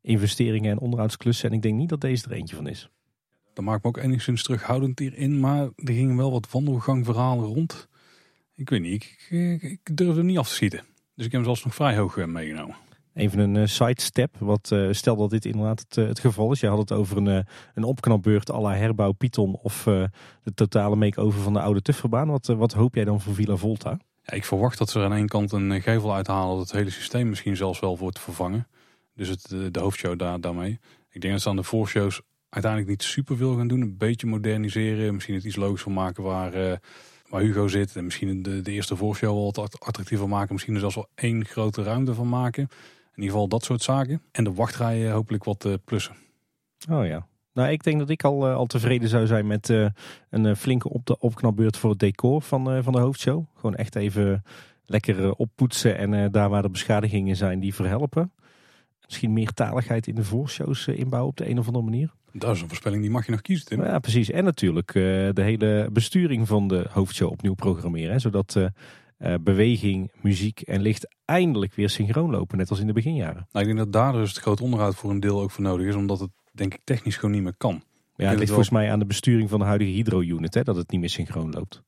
investeringen 0.00 0.70
en 0.70 0.78
onderhoudsklussen. 0.78 1.48
En 1.48 1.54
ik 1.54 1.62
denk 1.62 1.74
niet 1.74 1.88
dat 1.88 2.00
deze 2.00 2.24
er 2.24 2.32
eentje 2.32 2.56
van 2.56 2.66
is. 2.66 2.90
Dat 3.54 3.64
maakt 3.64 3.82
me 3.82 3.88
ook 3.88 3.96
enigszins 3.96 4.42
terughoudend 4.42 4.98
hierin. 4.98 5.40
Maar 5.40 5.62
er 5.62 5.92
gingen 5.92 6.16
wel 6.16 6.30
wat 6.30 6.50
wandelgangverhalen 6.50 7.44
rond. 7.44 7.88
Ik 8.54 8.70
weet 8.70 8.80
niet, 8.80 9.02
ik, 9.02 9.26
ik, 9.30 9.62
ik 9.62 9.96
durfde 9.96 10.22
niet 10.22 10.38
af 10.38 10.48
te 10.48 10.54
schieten. 10.54 10.80
Dus 11.14 11.26
ik 11.26 11.32
heb 11.32 11.32
hem 11.32 11.44
zelfs 11.44 11.64
nog 11.64 11.74
vrij 11.74 11.96
hoog 11.96 12.26
meegenomen. 12.26 12.76
Even 13.16 13.38
een 13.38 13.54
uh, 13.54 13.66
sidestep. 13.66 14.36
Wat, 14.38 14.70
uh, 14.72 14.92
stel 14.92 15.16
dat 15.16 15.30
dit 15.30 15.44
inderdaad 15.44 15.80
het, 15.80 15.96
uh, 15.96 16.08
het, 16.08 16.18
geval 16.18 16.52
is. 16.52 16.60
Je 16.60 16.66
had 16.66 16.78
het 16.78 16.92
over 16.92 17.16
een, 17.16 17.46
een 17.74 17.84
opknapbeurt 17.84 18.50
à 18.50 18.60
la 18.60 18.74
herbouw 18.74 19.12
Python 19.12 19.58
of 19.62 19.82
de 20.42 20.54
totale 20.54 20.96
make-over 20.96 21.40
van 21.40 21.52
de 21.52 21.60
oude 21.60 21.82
Tufferbaan. 21.82 22.28
Wat, 22.28 22.46
wat 22.46 22.72
hoop 22.72 22.94
jij 22.94 23.04
dan 23.04 23.20
voor 23.20 23.34
Villa 23.34 23.56
Volta? 23.56 23.98
Ja, 24.22 24.32
ik 24.32 24.44
verwacht 24.44 24.78
dat 24.78 24.90
ze 24.90 25.00
aan 25.00 25.12
één 25.12 25.28
kant 25.28 25.52
een 25.52 25.82
gevel 25.82 26.14
uithalen. 26.14 26.56
Dat 26.56 26.66
het 26.66 26.76
hele 26.76 26.90
systeem 26.90 27.28
misschien 27.28 27.56
zelfs 27.56 27.80
wel 27.80 27.98
wordt 27.98 28.18
vervangen. 28.18 28.66
Dus 29.14 29.28
het, 29.28 29.48
de 29.48 29.80
hoofdshow 29.80 30.18
daar, 30.18 30.40
daarmee. 30.40 30.78
Ik 31.10 31.20
denk 31.20 31.32
dat 31.32 31.42
ze 31.42 31.48
aan 31.48 31.56
de 31.56 31.62
voorshows 31.62 32.20
uiteindelijk 32.48 32.92
niet 32.92 33.02
super 33.02 33.36
veel 33.36 33.56
gaan 33.56 33.68
doen. 33.68 33.80
Een 33.80 33.96
beetje 33.96 34.26
moderniseren. 34.26 35.14
Misschien 35.14 35.34
het 35.34 35.44
iets 35.44 35.56
logischer 35.56 35.92
maken 35.92 36.22
waar 36.22 36.80
waar 37.28 37.40
Hugo 37.40 37.68
zit. 37.68 37.96
En 37.96 38.04
misschien 38.04 38.42
de, 38.42 38.60
de 38.60 38.72
eerste 38.72 38.96
voorshow 38.96 39.34
wel 39.34 39.52
wat 39.52 39.80
attractiever 39.80 40.28
maken. 40.28 40.52
Misschien 40.52 40.74
er 40.74 40.80
zelfs 40.80 40.94
wel 40.94 41.08
één 41.14 41.44
grote 41.44 41.82
ruimte 41.82 42.14
van 42.14 42.28
maken. 42.28 42.68
In 43.16 43.22
ieder 43.22 43.34
geval 43.34 43.48
dat 43.48 43.64
soort 43.64 43.82
zaken. 43.82 44.22
En 44.32 44.44
de 44.44 44.52
wachtrijen 44.52 45.12
hopelijk 45.12 45.44
wat 45.44 45.64
uh, 45.64 45.74
plussen. 45.84 46.14
Oh 46.90 47.06
ja. 47.06 47.26
Nou, 47.52 47.70
ik 47.70 47.82
denk 47.82 47.98
dat 47.98 48.10
ik 48.10 48.24
al, 48.24 48.48
uh, 48.48 48.54
al 48.54 48.66
tevreden 48.66 49.08
zou 49.08 49.26
zijn 49.26 49.46
met 49.46 49.68
uh, 49.68 49.88
een 50.30 50.56
flinke 50.56 50.88
op 50.88 51.06
de 51.06 51.18
opknapbeurt 51.18 51.76
voor 51.76 51.90
het 51.90 51.98
decor 51.98 52.42
van, 52.42 52.82
van 52.82 52.92
de 52.92 52.98
hoofdshow. 52.98 53.44
Gewoon 53.54 53.74
echt 53.74 53.96
even 53.96 54.42
lekker 54.84 55.32
oppoetsen 55.32 55.98
en 55.98 56.32
daar 56.32 56.48
waar 56.48 56.64
er 56.64 56.70
beschadigingen 56.70 57.36
zijn, 57.36 57.60
die 57.60 57.74
verhelpen. 57.74 58.32
Misschien 59.04 59.32
meer 59.32 59.52
taligheid 59.52 60.06
in 60.06 60.14
de 60.14 60.24
voorshows 60.24 60.88
inbouwen 60.88 61.30
op 61.30 61.36
de 61.36 61.48
een 61.48 61.58
of 61.58 61.66
andere 61.66 61.84
manier. 61.84 62.12
Dat 62.32 62.54
is 62.54 62.62
een 62.62 62.68
voorspelling, 62.68 63.02
die 63.02 63.10
mag 63.10 63.26
je 63.26 63.32
nog 63.32 63.40
kiezen, 63.40 63.66
Tim. 63.66 63.82
Ja, 63.82 63.98
precies. 63.98 64.30
En 64.30 64.44
natuurlijk 64.44 64.92
de 64.92 65.42
hele 65.42 65.88
besturing 65.92 66.46
van 66.48 66.68
de 66.68 66.86
hoofdshow 66.90 67.30
opnieuw 67.30 67.54
programmeren. 67.54 68.12
Hè, 68.12 68.18
zodat 68.18 68.56
uh, 69.18 69.34
beweging, 69.40 70.10
muziek 70.20 70.60
en 70.60 70.80
licht 70.80 71.08
eindelijk 71.24 71.74
weer 71.74 71.90
synchroon 71.90 72.30
lopen, 72.30 72.58
net 72.58 72.70
als 72.70 72.80
in 72.80 72.86
de 72.86 72.92
beginjaren. 72.92 73.46
Nou, 73.52 73.66
ik 73.66 73.74
denk 73.74 73.78
dat 73.78 73.92
daar 73.92 74.12
dus 74.12 74.28
het 74.28 74.38
groot 74.38 74.60
onderhoud 74.60 74.94
voor 74.94 75.10
een 75.10 75.20
deel 75.20 75.40
ook 75.40 75.50
voor 75.50 75.64
nodig 75.64 75.86
is, 75.86 75.94
omdat 75.94 76.20
het 76.20 76.30
denk 76.52 76.74
ik 76.74 76.80
technisch 76.84 77.16
gewoon 77.16 77.34
niet 77.34 77.42
meer 77.42 77.56
kan. 77.56 77.82
Ja, 78.16 78.28
het 78.28 78.38
ligt 78.38 78.50
volgens 78.50 78.70
mij 78.70 78.90
aan 78.90 78.98
de 78.98 79.06
besturing 79.06 79.50
van 79.50 79.58
de 79.58 79.64
huidige 79.64 79.90
hydro-unit, 79.90 80.54
hè, 80.54 80.62
dat 80.62 80.76
het 80.76 80.90
niet 80.90 81.00
meer 81.00 81.10
synchroon 81.10 81.50
loopt. 81.50 81.82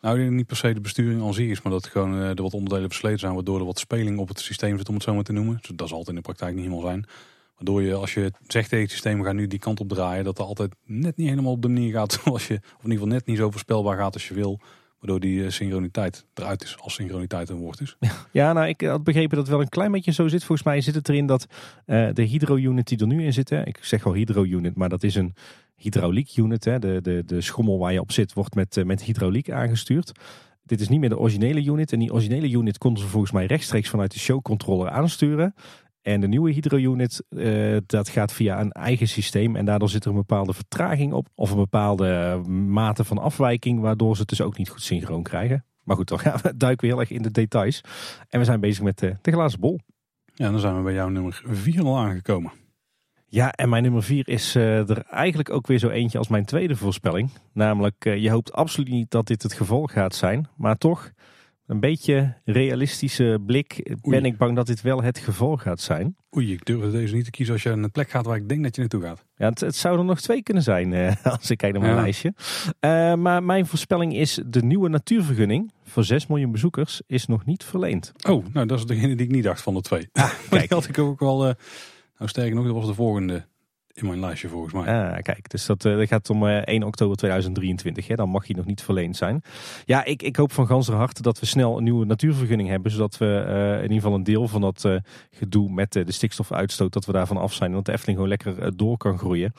Nou, 0.00 0.16
ik 0.16 0.22
denk 0.22 0.36
niet 0.36 0.46
per 0.46 0.56
se 0.56 0.72
de 0.72 0.80
besturing 0.80 1.20
al 1.20 1.32
zich 1.32 1.50
is, 1.50 1.62
maar 1.62 1.72
dat 1.72 1.86
gewoon 1.86 2.14
uh, 2.14 2.28
er 2.28 2.42
wat 2.42 2.54
onderdelen 2.54 2.88
versleten 2.88 3.18
zijn, 3.18 3.34
waardoor 3.34 3.58
er 3.58 3.64
wat 3.64 3.78
speling 3.78 4.18
op 4.18 4.28
het 4.28 4.40
systeem 4.40 4.78
zit, 4.78 4.88
om 4.88 4.94
het 4.94 5.02
zo 5.02 5.14
maar 5.14 5.22
te 5.22 5.32
noemen. 5.32 5.58
Dus 5.60 5.70
dat 5.74 5.88
zal 5.88 5.96
altijd 5.96 6.16
in 6.16 6.22
de 6.22 6.28
praktijk 6.28 6.54
niet 6.54 6.64
helemaal 6.64 6.84
zijn. 6.84 7.06
Waardoor 7.54 7.82
je, 7.82 7.94
als 7.94 8.14
je 8.14 8.32
zegt 8.46 8.68
tegen 8.68 8.84
het 8.84 8.90
systeem, 8.90 9.18
we 9.18 9.24
gaan 9.24 9.36
nu 9.36 9.46
die 9.46 9.58
kant 9.58 9.80
op 9.80 9.88
draaien, 9.88 10.24
dat 10.24 10.38
er 10.38 10.44
altijd 10.44 10.74
net 10.84 11.16
niet 11.16 11.28
helemaal 11.28 11.52
op 11.52 11.62
de 11.62 11.68
manier 11.68 11.92
gaat 11.92 12.12
zoals 12.22 12.46
je, 12.46 12.54
of 12.54 12.84
in 12.84 12.90
ieder 12.90 12.92
geval 12.92 13.06
net 13.06 13.26
niet 13.26 13.36
zo 13.36 13.50
voorspelbaar 13.50 13.96
gaat 13.96 14.14
als 14.14 14.28
je 14.28 14.34
wil. 14.34 14.60
Waardoor 15.02 15.20
die 15.20 15.44
eh, 15.44 15.50
synchroniteit 15.50 16.26
eruit 16.34 16.62
is, 16.62 16.76
als 16.78 16.94
synchroniteit 16.94 17.48
een 17.48 17.56
woord 17.56 17.80
is. 17.80 17.96
Ja, 18.32 18.52
nou, 18.52 18.68
ik 18.68 18.80
had 18.80 19.04
begrepen 19.04 19.36
dat 19.36 19.38
het 19.38 19.48
wel 19.48 19.60
een 19.60 19.68
klein 19.68 19.92
beetje 19.92 20.12
zo 20.12 20.28
zit. 20.28 20.44
Volgens 20.44 20.66
mij 20.66 20.80
zit 20.80 20.94
het 20.94 21.08
erin 21.08 21.26
dat 21.26 21.46
uh, 21.86 22.08
de 22.12 22.22
hydro-unit 22.22 22.88
die 22.88 22.98
er 22.98 23.06
nu 23.06 23.24
in 23.24 23.32
zit, 23.32 23.50
hè, 23.50 23.66
ik 23.66 23.78
zeg 23.80 24.04
wel 24.04 24.14
hydro-unit, 24.14 24.76
maar 24.76 24.88
dat 24.88 25.02
is 25.02 25.14
een 25.14 25.34
hydrauliek-unit. 25.76 26.64
Hè, 26.64 26.78
de, 26.78 27.00
de, 27.02 27.22
de 27.26 27.40
schommel 27.40 27.78
waar 27.78 27.92
je 27.92 28.00
op 28.00 28.12
zit 28.12 28.32
wordt 28.32 28.54
met, 28.54 28.76
uh, 28.76 28.84
met 28.84 29.02
hydrauliek 29.02 29.50
aangestuurd. 29.50 30.12
Dit 30.64 30.80
is 30.80 30.88
niet 30.88 31.00
meer 31.00 31.08
de 31.08 31.18
originele 31.18 31.64
unit. 31.64 31.92
En 31.92 31.98
die 31.98 32.12
originele 32.12 32.50
unit 32.50 32.78
konden 32.78 33.02
ze 33.02 33.08
volgens 33.08 33.32
mij 33.32 33.46
rechtstreeks 33.46 33.88
vanuit 33.88 34.12
de 34.12 34.18
showcontroller 34.18 34.90
aansturen. 34.90 35.54
En 36.02 36.20
de 36.20 36.28
nieuwe 36.28 36.52
hydro-unit, 36.52 37.24
uh, 37.30 37.76
dat 37.86 38.08
gaat 38.08 38.32
via 38.32 38.60
een 38.60 38.72
eigen 38.72 39.08
systeem. 39.08 39.56
En 39.56 39.64
daardoor 39.64 39.88
zit 39.88 40.04
er 40.04 40.10
een 40.10 40.16
bepaalde 40.16 40.52
vertraging 40.52 41.12
op. 41.12 41.28
Of 41.34 41.50
een 41.50 41.56
bepaalde 41.56 42.42
mate 42.48 43.04
van 43.04 43.18
afwijking. 43.18 43.80
Waardoor 43.80 44.14
ze 44.14 44.20
het 44.20 44.30
dus 44.30 44.40
ook 44.40 44.58
niet 44.58 44.68
goed 44.68 44.82
synchroon 44.82 45.22
krijgen. 45.22 45.64
Maar 45.82 45.96
goed, 45.96 46.08
dan 46.08 46.18
gaan 46.18 46.38
we 46.42 46.56
duiken 46.56 46.86
we 46.86 46.92
heel 46.92 47.00
erg 47.00 47.10
in 47.10 47.22
de 47.22 47.30
details. 47.30 47.80
En 48.28 48.38
we 48.38 48.44
zijn 48.44 48.60
bezig 48.60 48.82
met 48.82 48.98
de, 48.98 49.16
de 49.22 49.32
glazen 49.32 49.60
bol. 49.60 49.80
Ja, 50.34 50.50
dan 50.50 50.60
zijn 50.60 50.76
we 50.76 50.82
bij 50.82 50.94
jouw 50.94 51.08
nummer 51.08 51.42
4 51.46 51.84
al 51.84 51.98
aangekomen. 51.98 52.52
Ja, 53.26 53.52
en 53.52 53.68
mijn 53.68 53.82
nummer 53.82 54.02
4 54.02 54.28
is 54.28 54.56
uh, 54.56 54.90
er 54.90 55.02
eigenlijk 55.02 55.50
ook 55.50 55.66
weer 55.66 55.78
zo 55.78 55.88
eentje 55.88 56.18
als 56.18 56.28
mijn 56.28 56.44
tweede 56.44 56.76
voorspelling. 56.76 57.30
Namelijk, 57.52 58.04
uh, 58.04 58.16
je 58.16 58.30
hoopt 58.30 58.52
absoluut 58.52 58.88
niet 58.88 59.10
dat 59.10 59.26
dit 59.26 59.42
het 59.42 59.52
geval 59.52 59.86
gaat 59.86 60.14
zijn. 60.14 60.48
Maar 60.56 60.76
toch, 60.76 61.10
Een 61.66 61.80
beetje 61.80 62.36
realistische 62.44 63.38
blik. 63.46 63.96
Ben 64.02 64.24
ik 64.24 64.36
bang 64.36 64.56
dat 64.56 64.66
dit 64.66 64.80
wel 64.82 65.02
het 65.02 65.18
geval 65.18 65.56
gaat 65.56 65.80
zijn. 65.80 66.16
Oei, 66.36 66.52
ik 66.52 66.64
durf 66.64 66.90
deze 66.92 67.14
niet 67.14 67.24
te 67.24 67.30
kiezen 67.30 67.54
als 67.54 67.62
je 67.62 67.68
naar 67.68 67.78
een 67.78 67.90
plek 67.90 68.10
gaat 68.10 68.24
waar 68.26 68.36
ik 68.36 68.48
denk 68.48 68.62
dat 68.62 68.74
je 68.74 68.80
naartoe 68.80 69.02
gaat. 69.02 69.24
Ja, 69.36 69.48
het, 69.48 69.60
het 69.60 69.76
zou 69.76 69.98
er 69.98 70.04
nog 70.04 70.20
twee 70.20 70.42
kunnen 70.42 70.62
zijn 70.62 70.92
eh, 70.92 71.26
als 71.38 71.50
ik 71.50 71.58
kijk 71.58 71.72
naar 71.72 71.82
mijn 71.82 71.94
Ja. 71.94 72.00
lijstje. 72.00 72.34
Eh, 72.80 73.14
maar 73.14 73.42
mijn 73.42 73.66
voorspelling 73.66 74.14
is 74.16 74.40
de 74.46 74.62
nieuwe 74.62 74.88
natuurvergunning 74.88 75.72
voor 75.84 76.04
6 76.04 76.26
miljoen 76.26 76.52
bezoekers 76.52 77.02
is 77.06 77.26
nog 77.26 77.44
niet 77.44 77.64
verleend. 77.64 78.12
Oh, 78.28 78.44
nou 78.52 78.66
dat 78.66 78.78
is 78.78 78.86
degene 78.86 79.14
die 79.16 79.26
ik 79.26 79.32
niet 79.32 79.44
dacht 79.44 79.62
van 79.62 79.74
de 79.74 79.80
twee. 79.80 80.08
Ah, 80.12 80.30
Maar 80.50 80.58
die 80.60 80.68
had 80.68 80.88
ik 80.88 80.98
ook 80.98 81.20
wel, 81.20 81.46
eh, 81.48 81.54
nou 82.18 82.30
sterker 82.30 82.54
nog, 82.54 82.64
dat 82.64 82.74
was 82.74 82.86
de 82.86 82.94
volgende 82.94 83.46
in 83.94 84.06
mijn 84.06 84.20
lijstje 84.20 84.48
volgens 84.48 84.72
mij. 84.72 85.02
Ah, 85.02 85.22
kijk, 85.22 85.50
dus 85.50 85.66
dat, 85.66 85.84
eh, 85.84 85.96
dat 85.96 86.08
gaat 86.08 86.30
om 86.30 86.46
eh, 86.46 86.56
1 86.64 86.82
oktober 86.82 87.16
2023. 87.16 88.06
Hè? 88.06 88.14
Dan 88.14 88.28
mag 88.28 88.46
hij 88.46 88.56
nog 88.56 88.64
niet 88.64 88.82
verleend 88.82 89.16
zijn. 89.16 89.42
Ja, 89.84 90.04
ik, 90.04 90.22
ik 90.22 90.36
hoop 90.36 90.52
van 90.52 90.66
ganser 90.66 90.94
harte 90.94 91.22
dat 91.22 91.40
we 91.40 91.46
snel 91.46 91.76
een 91.76 91.84
nieuwe 91.84 92.04
natuurvergunning 92.04 92.68
hebben. 92.68 92.90
Zodat 92.92 93.18
we 93.18 93.44
eh, 93.46 93.76
in 93.76 93.82
ieder 93.82 93.96
geval 93.96 94.14
een 94.14 94.24
deel 94.24 94.48
van 94.48 94.60
dat 94.60 94.84
eh, 94.84 94.96
gedoe 95.30 95.72
met 95.72 95.96
eh, 95.96 96.06
de 96.06 96.12
stikstofuitstoot, 96.12 96.92
dat 96.92 97.04
we 97.04 97.12
daarvan 97.12 97.36
af 97.36 97.52
zijn. 97.52 97.70
En 97.70 97.76
dat 97.76 97.84
de 97.84 97.92
Efteling 97.92 98.18
gewoon 98.18 98.32
lekker 98.32 98.58
eh, 98.58 98.70
door 98.76 98.96
kan 98.96 99.18
groeien. 99.18 99.52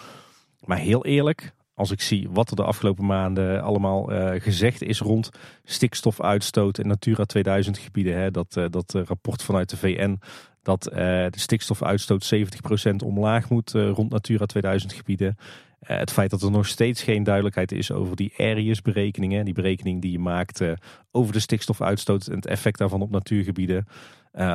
Maar 0.66 0.78
heel 0.78 1.06
eerlijk, 1.06 1.54
als 1.76 1.92
ik 1.92 2.02
zie 2.02 2.30
wat 2.30 2.50
er 2.50 2.56
de 2.56 2.64
afgelopen 2.64 3.06
maanden 3.06 3.62
allemaal 3.62 4.12
eh, 4.12 4.42
gezegd 4.42 4.82
is 4.82 5.00
rond 5.00 5.30
stikstofuitstoot 5.64 6.78
en 6.78 6.88
Natura 6.88 7.26
2000 7.26 7.78
gebieden. 7.78 8.18
Hè, 8.18 8.32
dat, 8.32 8.58
eh, 8.58 8.66
dat 8.70 8.96
eh, 8.96 9.04
rapport 9.04 9.44
vanuit 9.44 9.70
de 9.70 9.78
VN 9.78 10.20
dat 10.64 10.88
eh, 10.88 10.98
de 11.30 11.40
stikstofuitstoot 11.40 12.34
70% 12.36 12.96
omlaag 13.06 13.50
moet 13.50 13.76
eh, 13.76 13.90
rond 13.90 14.10
Natura 14.10 14.46
2000 14.46 14.94
gebieden. 14.94 15.38
Eh, 15.80 15.98
het 15.98 16.12
feit 16.12 16.30
dat 16.30 16.42
er 16.42 16.52
nog 16.52 16.68
steeds 16.68 17.04
geen 17.04 17.24
duidelijkheid 17.24 17.72
is 17.72 17.92
over 17.92 18.16
die 18.16 18.34
Arius 18.38 18.82
berekeningen. 18.82 19.46
Die 19.46 19.54
berekening 19.54 20.02
die 20.02 20.12
je 20.12 20.20
maakt 20.20 20.64
over 21.12 21.34
de 21.34 21.40
stikstofuitstoot 21.40 22.28
en 22.28 22.36
het 22.36 22.46
effect 22.46 22.78
daarvan 22.78 23.02
op 23.02 23.10
natuurgebieden. 23.10 23.88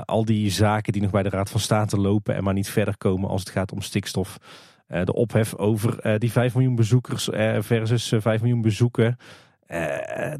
Al 0.05 0.25
die 0.25 0.51
zaken 0.51 0.93
die 0.93 1.03
nog 1.03 1.11
bij 1.11 1.23
de 1.23 1.29
Raad 1.29 1.51
van 1.51 1.61
State 1.61 2.01
lopen 2.01 2.35
en 2.35 2.45
maar 2.45 2.55
niet 2.55 2.71
verder 2.71 2.97
komen 2.97 3.29
als 3.29 3.41
het 3.41 3.51
gaat 3.51 3.73
om 3.73 3.81
stikstof. 3.81 4.39
De 4.89 5.15
ophef 5.15 5.55
over 5.55 6.19
die 6.19 6.33
5 6.33 6.55
miljoen 6.55 6.75
bezoekers 6.75 7.29
versus 7.59 8.13
eh, 8.13 8.21
5 8.21 8.41
miljoen 8.41 8.61
bezoeken. 8.61 9.17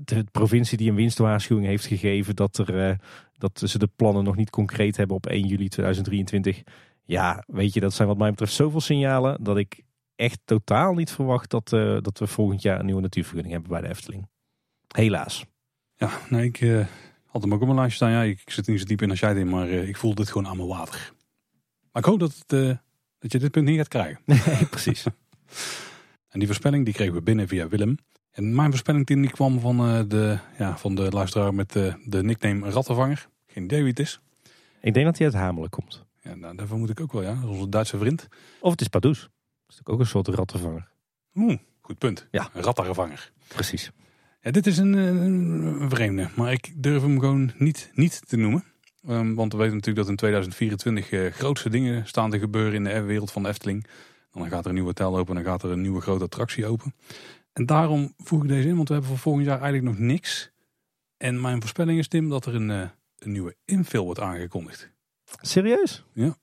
De 0.05 0.25
provincie 0.33 0.79
die 0.79 0.91
een 0.91 0.97
winstwaarschuwing 0.97 1.67
heeft 1.67 1.87
gegeven 1.87 2.37
dat, 2.37 2.59
er, 2.59 2.99
dat 3.39 3.63
ze 3.65 3.79
de 3.79 3.91
plannen 3.97 4.25
nog 4.25 4.37
niet 4.37 4.51
concreet 4.51 4.97
hebben 4.97 5.17
op 5.17 5.27
1 5.27 5.47
juli 5.47 5.69
2023. 5.69 6.63
Ja, 7.05 7.45
weet 7.47 7.75
je, 7.75 7.81
dat 7.81 7.93
zijn 7.93 8.09
wat 8.09 8.19
mij 8.19 8.31
betreft 8.31 8.53
zoveel 8.53 8.81
signalen 8.81 9.45
dat 9.45 9.57
ik 9.57 9.83
echt 10.17 10.41
totaal 10.45 10.95
niet 10.95 11.11
verwacht 11.11 11.51
dat, 11.51 11.73
eh, 11.73 11.99
dat 12.01 12.19
we 12.19 12.27
volgend 12.27 12.63
jaar 12.63 12.79
een 12.79 12.85
nieuwe 12.85 13.01
natuurvergunning 13.01 13.55
hebben 13.55 13.71
bij 13.71 13.81
de 13.81 13.89
Efteling. 13.89 14.29
Helaas. 14.95 15.47
Ja, 15.97 16.11
nee, 16.29 16.45
ik 16.45 16.61
eh, 16.61 16.87
had 17.27 17.43
hem 17.43 17.55
ook 17.55 17.61
op 17.61 17.67
mijn 17.67 17.79
lijstje 17.79 17.97
staan. 17.97 18.11
Ja, 18.11 18.23
ik, 18.23 18.41
ik 18.41 18.51
zit 18.51 18.67
niet 18.67 18.81
zo 18.81 18.87
diep 18.87 19.03
in 19.03 19.11
als 19.11 19.21
jij 19.21 19.35
in, 19.35 19.49
maar 19.49 19.69
eh, 19.69 19.89
ik 19.89 19.97
voel 19.97 20.15
dit 20.15 20.29
gewoon 20.29 20.47
aan 20.47 20.57
mijn 20.57 20.69
water. 20.69 21.13
Maar 21.93 22.03
ik 22.03 22.09
hoop 22.09 22.21
dat, 22.21 22.45
het, 22.47 22.79
dat 23.19 23.33
je 23.33 23.39
dit 23.39 23.51
punt 23.51 23.67
niet 23.67 23.77
gaat 23.77 23.89
krijgen. 23.89 24.21
Nee, 24.27 24.67
precies. 24.71 25.05
En 26.29 26.39
die 26.39 26.49
voorspelling 26.49 26.85
die 26.85 26.95
kregen 26.95 27.15
we 27.15 27.23
binnen 27.23 27.49
via 27.49 27.69
Willem. 27.69 27.99
En 28.39 28.55
mijn 28.55 28.71
voorspelling 28.71 29.07
die 29.07 29.31
kwam 29.31 29.61
van, 29.61 29.81
eh, 29.81 30.01
de, 30.09 30.39
ja, 30.59 30.77
van 30.77 30.95
de 30.95 31.11
luisteraar 31.11 31.55
met 31.55 31.77
eh, 31.77 31.95
de 32.05 32.23
nickname 32.23 32.71
Rattenvanger. 32.71 33.29
Geen 33.47 33.65
idee 33.65 33.79
wie 33.79 33.89
het 33.89 33.99
is. 33.99 34.21
Ik 34.81 34.95
denk 34.95 35.07
dat 35.07 35.19
hij 35.19 35.27
uit 35.27 35.37
Hamelen 35.37 35.71
komt. 35.71 36.05
Ja, 36.23 36.35
nou, 36.35 36.57
daarvan 36.57 36.79
moet 36.79 36.91
ik 36.91 37.01
ook 37.01 37.13
wel, 37.13 37.23
ja. 37.23 37.35
Dat 37.35 37.43
is 37.43 37.49
onze 37.49 37.69
Duitse 37.69 37.99
vriend. 37.99 38.29
Of 38.61 38.71
het 38.71 38.81
is 38.81 38.89
Pardoes. 38.89 39.21
Dat 39.21 39.29
is 39.69 39.77
natuurlijk 39.77 39.89
ook 39.89 40.01
een 40.01 40.07
soort 40.07 40.29
rattenvanger. 40.29 40.89
Oeh, 41.35 41.59
goed 41.81 41.99
punt. 41.99 42.27
Ja. 42.31 42.51
Een 42.53 42.63
rattenvanger. 42.63 43.33
Precies. 43.49 43.91
Ja, 44.41 44.51
dit 44.51 44.67
is 44.67 44.79
een, 44.79 44.95
eh, 44.95 45.07
een 45.07 45.91
vreemde, 45.91 46.29
maar 46.37 46.53
ik 46.53 46.73
durf 46.83 47.03
hem 47.03 47.21
gewoon 47.21 47.53
niet, 47.57 47.91
niet 47.95 48.29
te 48.29 48.37
noemen. 48.37 48.65
Ehm, 49.07 49.35
want 49.35 49.53
we 49.53 49.59
weten 49.59 49.75
natuurlijk 49.75 50.07
dat 50.07 50.09
in 50.09 50.17
2024 50.17 51.11
eh, 51.11 51.33
grootste 51.33 51.69
dingen 51.69 52.07
staan 52.07 52.31
te 52.31 52.39
gebeuren 52.39 52.75
in 52.75 52.85
de 52.85 53.03
wereld 53.03 53.33
van 53.33 53.43
de 53.43 53.49
Efteling. 53.49 53.87
Dan 54.33 54.49
gaat 54.49 54.65
er 54.65 54.69
een 54.69 54.75
nieuw 54.75 54.85
hotel 54.85 55.19
open 55.19 55.37
en 55.37 55.43
dan 55.43 55.53
gaat 55.53 55.63
er 55.63 55.71
een 55.71 55.81
nieuwe 55.81 56.01
grote 56.01 56.25
attractie 56.25 56.67
open. 56.67 56.95
En 57.59 57.67
daarom 57.67 58.15
voeg 58.17 58.43
ik 58.43 58.49
deze 58.49 58.69
in, 58.69 58.77
want 58.77 58.89
we 58.89 58.95
hebben 58.95 59.13
voor 59.13 59.21
volgend 59.21 59.47
jaar 59.47 59.61
eigenlijk 59.61 59.99
nog 59.99 60.07
niks. 60.07 60.51
En 61.17 61.41
mijn 61.41 61.61
voorspelling 61.61 61.99
is, 61.99 62.09
Tim, 62.09 62.29
dat 62.29 62.47
er 62.47 62.55
een, 62.55 62.71
eh, 62.71 62.89
een 63.19 63.33
nieuwe 63.33 63.57
infill 63.65 64.01
wordt 64.01 64.21
aangekondigd. 64.21 64.91
Serieus? 65.41 66.05
Ja. 66.13 66.37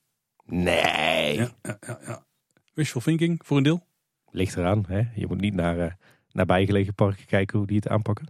Nee. 0.44 1.36
Ja, 1.36 1.50
ja, 1.62 1.78
ja, 1.86 1.98
ja. 2.06 2.24
Wishful 2.74 3.00
thinking, 3.00 3.40
voor 3.44 3.56
een 3.56 3.62
deel. 3.62 3.86
Ligt 4.30 4.56
eraan. 4.56 4.84
Hè? 4.88 5.02
Je 5.14 5.26
moet 5.26 5.40
niet 5.40 5.54
naar, 5.54 5.78
eh, 5.78 5.92
naar 6.32 6.46
bijgelegen 6.46 6.94
parken 6.94 7.26
kijken 7.26 7.58
hoe 7.58 7.66
die 7.66 7.76
het 7.76 7.88
aanpakken. 7.88 8.28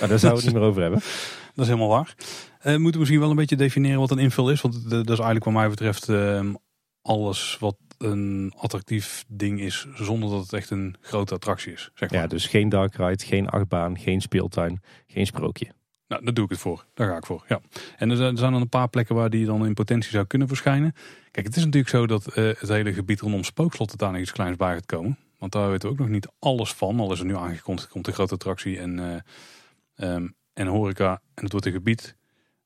Maar 0.00 0.08
daar 0.08 0.18
zouden 0.18 0.30
we 0.30 0.36
het 0.36 0.44
niet 0.44 0.54
meer 0.54 0.62
over 0.62 0.82
hebben. 0.82 1.00
Dat 1.54 1.64
is 1.64 1.66
helemaal 1.66 1.88
waar. 1.88 2.14
Eh, 2.60 2.72
we 2.72 2.78
moeten 2.78 3.00
misschien 3.00 3.20
wel 3.20 3.30
een 3.30 3.36
beetje 3.36 3.56
definiëren 3.56 4.00
wat 4.00 4.10
een 4.10 4.18
infill 4.18 4.50
is. 4.50 4.60
Want 4.60 4.90
dat 4.90 5.02
is 5.02 5.08
eigenlijk 5.08 5.44
wat 5.44 5.54
mij 5.54 5.68
betreft 5.68 6.08
ehm, 6.08 6.54
alles 7.02 7.56
wat 7.60 7.76
een 8.02 8.52
attractief 8.56 9.24
ding 9.28 9.60
is. 9.60 9.86
Zonder 9.94 10.30
dat 10.30 10.42
het 10.42 10.52
echt 10.52 10.70
een 10.70 10.96
grote 11.00 11.34
attractie 11.34 11.72
is. 11.72 11.90
Zeg 11.94 12.10
maar. 12.10 12.20
Ja, 12.20 12.26
dus 12.26 12.46
geen 12.46 12.68
dark 12.68 12.94
ride, 12.94 13.24
geen 13.24 13.48
achtbaan, 13.48 13.98
geen 13.98 14.20
speeltuin, 14.20 14.82
geen 15.06 15.26
sprookje. 15.26 15.72
Nou, 16.08 16.24
daar 16.24 16.34
doe 16.34 16.44
ik 16.44 16.50
het 16.50 16.58
voor. 16.58 16.84
Daar 16.94 17.08
ga 17.08 17.16
ik 17.16 17.26
voor. 17.26 17.44
Ja. 17.48 17.60
En 17.96 18.10
er 18.10 18.16
zijn, 18.16 18.34
dan 18.34 18.54
een 18.54 18.68
paar 18.68 18.88
plekken 18.88 19.14
waar 19.14 19.30
die 19.30 19.46
dan 19.46 19.66
in 19.66 19.74
potentie 19.74 20.10
zou 20.10 20.26
kunnen 20.26 20.48
verschijnen. 20.48 20.92
Kijk, 21.30 21.46
het 21.46 21.56
is 21.56 21.64
natuurlijk 21.64 21.90
zo 21.90 22.06
dat 22.06 22.26
eh, 22.26 22.44
het 22.44 22.68
hele 22.68 22.92
gebied 22.92 23.20
rondom 23.20 23.44
Spookslot 23.44 23.98
daar 23.98 24.12
nog 24.12 24.20
iets 24.20 24.32
kleins 24.32 24.56
bij 24.56 24.72
gaat 24.72 24.86
komen. 24.86 25.18
Want 25.38 25.52
daar 25.52 25.70
weten 25.70 25.88
we 25.88 25.94
ook 25.94 26.00
nog 26.00 26.08
niet 26.08 26.28
alles 26.38 26.72
van. 26.72 27.00
Al 27.00 27.12
is 27.12 27.18
er 27.18 27.26
nu 27.26 27.36
aangekondigd, 27.36 27.88
komt 27.88 28.06
een 28.06 28.12
grote 28.12 28.34
attractie 28.34 28.78
en, 28.78 28.98
eh, 28.98 30.14
ehm, 30.14 30.28
en 30.52 30.66
horeca. 30.66 31.10
En 31.34 31.42
het 31.42 31.52
wordt 31.52 31.66
een 31.66 31.72
gebied. 31.72 32.16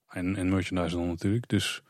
En, 0.08 0.36
en 0.36 0.48
merchandise 0.48 0.96
dan 0.96 1.06
natuurlijk. 1.06 1.48
Dus 1.48 1.82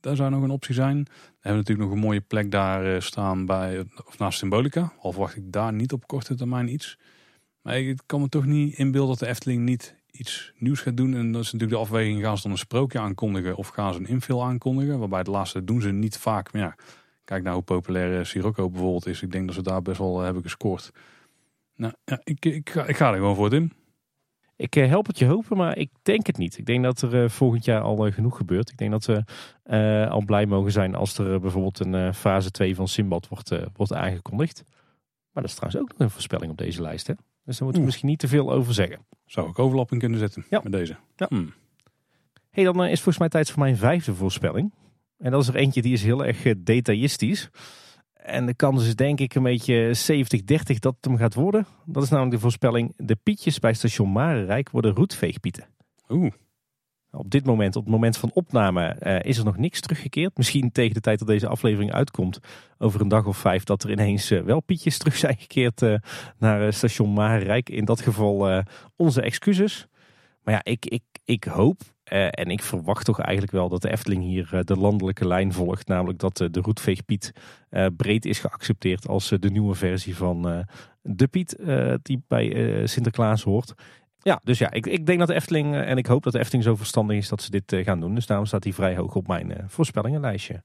daar 0.00 0.16
zou 0.16 0.30
nog 0.30 0.42
een 0.42 0.50
optie 0.50 0.74
zijn. 0.74 1.06
Hebben 1.42 1.60
natuurlijk 1.60 1.88
nog 1.88 1.98
een 1.98 2.04
mooie 2.04 2.20
plek 2.20 2.50
daar 2.50 2.94
eh, 2.94 3.00
staan 3.00 3.46
bij, 3.46 3.84
of 4.04 4.18
naast 4.18 4.38
Symbolica. 4.38 4.92
Al 5.00 5.12
verwacht 5.12 5.36
ik 5.36 5.52
daar 5.52 5.72
niet 5.72 5.92
op 5.92 6.06
korte 6.06 6.34
termijn 6.34 6.72
iets. 6.72 6.98
Maar 7.62 7.78
ik 7.78 8.00
kan 8.06 8.20
me 8.20 8.28
toch 8.28 8.46
niet 8.46 8.78
inbeelden 8.78 9.10
dat 9.10 9.18
de 9.18 9.26
Efteling 9.26 9.62
niet 9.62 9.96
iets 10.10 10.52
nieuws 10.58 10.80
gaat 10.80 10.96
doen. 10.96 11.14
En 11.14 11.32
dat 11.32 11.42
is 11.42 11.52
natuurlijk 11.52 11.80
de 11.80 11.86
afweging, 11.86 12.22
gaan 12.22 12.36
ze 12.36 12.42
dan 12.42 12.52
een 12.52 12.58
sprookje 12.58 12.98
aankondigen 12.98 13.56
of 13.56 13.68
gaan 13.68 13.92
ze 13.94 13.98
een 13.98 14.06
infill 14.06 14.40
aankondigen? 14.40 14.98
Waarbij 14.98 15.22
de 15.22 15.30
laatste 15.30 15.64
doen 15.64 15.80
ze 15.80 15.90
niet 15.90 16.18
vaak. 16.18 16.52
Maar 16.52 16.62
ja, 16.62 16.74
kijk 17.24 17.42
nou 17.42 17.54
hoe 17.54 17.64
populair 17.64 18.18
eh, 18.18 18.24
Sirocco 18.24 18.70
bijvoorbeeld 18.70 19.06
is. 19.06 19.22
Ik 19.22 19.32
denk 19.32 19.46
dat 19.46 19.54
ze 19.54 19.62
daar 19.62 19.82
best 19.82 19.98
wel 19.98 20.18
eh, 20.18 20.24
hebben 20.24 20.42
gescoord. 20.42 20.90
Nou, 21.76 21.92
ja, 22.04 22.20
ik, 22.24 22.44
ik, 22.44 22.70
ga, 22.70 22.86
ik 22.86 22.96
ga 22.96 23.10
er 23.10 23.16
gewoon 23.16 23.36
voor, 23.36 23.50
Tim. 23.50 23.72
Ik 24.62 24.76
eh, 24.76 24.88
help 24.88 25.06
het 25.06 25.18
je 25.18 25.26
hopen, 25.26 25.56
maar 25.56 25.76
ik 25.78 25.90
denk 26.02 26.26
het 26.26 26.38
niet. 26.38 26.58
Ik 26.58 26.66
denk 26.66 26.82
dat 26.84 27.02
er 27.02 27.22
eh, 27.22 27.28
volgend 27.28 27.64
jaar 27.64 27.80
al 27.80 28.06
eh, 28.06 28.12
genoeg 28.12 28.36
gebeurt. 28.36 28.70
Ik 28.70 28.76
denk 28.76 28.90
dat 28.90 29.04
we 29.04 29.24
al 30.10 30.24
blij 30.24 30.46
mogen 30.46 30.72
zijn 30.72 30.94
als 30.94 31.18
er 31.18 31.40
bijvoorbeeld 31.40 31.80
een 31.80 32.14
fase 32.14 32.50
2 32.50 32.74
van 32.74 32.88
Simbad 32.88 33.28
wordt, 33.28 33.50
wordt 33.76 33.92
aangekondigd. 33.92 34.64
Maar 35.32 35.42
dat 35.42 35.52
is 35.52 35.54
trouwens 35.54 35.82
ook 35.82 35.88
nog 35.88 35.98
een 35.98 36.10
voorspelling 36.10 36.50
op 36.50 36.58
deze 36.58 36.82
lijst. 36.82 37.06
Hè? 37.06 37.14
Dus 37.14 37.22
daar 37.44 37.44
moeten 37.44 37.66
we 37.66 37.76
Oeh. 37.76 37.84
misschien 37.84 38.08
niet 38.08 38.18
te 38.18 38.28
veel 38.28 38.52
over 38.52 38.74
zeggen. 38.74 39.06
Zou 39.26 39.48
ik 39.48 39.58
overlapping 39.58 40.00
kunnen 40.00 40.18
zetten 40.18 40.44
Ja. 40.50 40.60
met 40.62 40.72
deze? 40.72 40.96
Ja. 41.16 41.26
Hmm. 41.28 41.52
hey, 42.50 42.64
dan 42.64 42.84
is 42.84 42.94
volgens 42.94 43.18
mij 43.18 43.28
tijd 43.28 43.50
voor 43.50 43.62
mijn 43.62 43.76
vijfde 43.76 44.14
voorspelling. 44.14 44.72
En 45.18 45.30
dat 45.30 45.42
is 45.42 45.48
er 45.48 45.54
eentje 45.56 45.82
die 45.82 45.92
is 45.92 46.02
heel 46.02 46.24
erg 46.24 46.42
detailistisch. 46.58 47.50
En 48.22 48.46
de 48.46 48.54
kans 48.54 48.86
is 48.86 48.96
denk 48.96 49.20
ik 49.20 49.34
een 49.34 49.42
beetje 49.42 49.96
70-30 50.12 50.78
dat 50.78 50.94
het 50.94 51.04
hem 51.04 51.16
gaat 51.16 51.34
worden. 51.34 51.66
Dat 51.84 52.02
is 52.02 52.08
namelijk 52.08 52.34
de 52.34 52.40
voorspelling. 52.40 52.92
De 52.96 53.16
pietjes 53.22 53.58
bij 53.58 53.74
station 53.74 54.12
Marenrijk 54.12 54.70
worden 54.70 54.94
roetveegpieten. 54.94 55.66
Oeh, 56.08 56.32
Op 57.10 57.30
dit 57.30 57.44
moment, 57.46 57.76
op 57.76 57.82
het 57.82 57.92
moment 57.92 58.16
van 58.16 58.30
opname, 58.32 58.86
eh, 58.86 59.30
is 59.30 59.38
er 59.38 59.44
nog 59.44 59.56
niks 59.56 59.80
teruggekeerd. 59.80 60.36
Misschien 60.36 60.72
tegen 60.72 60.94
de 60.94 61.00
tijd 61.00 61.18
dat 61.18 61.28
deze 61.28 61.48
aflevering 61.48 61.92
uitkomt, 61.92 62.38
over 62.78 63.00
een 63.00 63.08
dag 63.08 63.26
of 63.26 63.36
vijf, 63.36 63.64
dat 63.64 63.82
er 63.82 63.90
ineens 63.90 64.30
eh, 64.30 64.40
wel 64.40 64.60
pietjes 64.60 64.98
terug 64.98 65.16
zijn 65.16 65.36
gekeerd 65.38 65.82
eh, 65.82 65.94
naar 66.38 66.72
station 66.72 67.12
Marenrijk. 67.12 67.70
In 67.70 67.84
dat 67.84 68.00
geval 68.00 68.64
onze 68.96 69.22
excuses. 69.22 69.86
Maar 70.42 70.54
ja, 70.54 70.60
ik, 70.64 70.86
ik, 70.86 71.02
ik 71.24 71.44
hoop 71.44 71.80
eh, 72.12 72.28
en 72.30 72.50
ik 72.50 72.62
verwacht 72.62 73.04
toch 73.04 73.20
eigenlijk 73.20 73.52
wel 73.52 73.68
dat 73.68 73.82
de 73.82 73.90
Efteling 73.90 74.22
hier 74.22 74.48
eh, 74.52 74.60
de 74.60 74.76
landelijke 74.76 75.26
lijn 75.26 75.52
volgt. 75.52 75.88
Namelijk 75.88 76.18
dat 76.18 76.40
eh, 76.40 76.48
de 76.50 76.60
roetveegpiet 76.60 77.32
eh, 77.68 77.86
breed 77.96 78.24
is 78.24 78.38
geaccepteerd 78.38 79.08
als 79.08 79.28
de 79.28 79.50
nieuwe 79.50 79.74
versie 79.74 80.16
van 80.16 80.66
de 81.02 81.26
Piet 81.26 81.56
die 82.02 82.24
bij 82.28 82.86
Sinterklaas 82.86 83.42
hoort. 83.42 83.74
Ja, 84.18 84.40
dus 84.44 84.58
ja, 84.58 84.70
ik, 84.70 84.86
ik 84.86 85.06
denk 85.06 85.18
dat 85.18 85.28
de 85.28 85.34
Efteling 85.34 85.74
en 85.74 85.96
ik 85.96 86.06
hoop 86.06 86.22
dat 86.22 86.32
de 86.32 86.38
Efteling 86.38 86.64
zo 86.64 86.76
verstandig 86.76 87.16
is 87.16 87.28
dat 87.28 87.42
ze 87.42 87.50
dit 87.50 87.76
gaan 87.84 88.00
doen. 88.00 88.14
Dus 88.14 88.26
daarom 88.26 88.46
staat 88.46 88.64
hij 88.64 88.72
vrij 88.72 88.96
hoog 88.96 89.14
op 89.14 89.26
mijn 89.26 89.64
voorspellingenlijstje. 89.66 90.62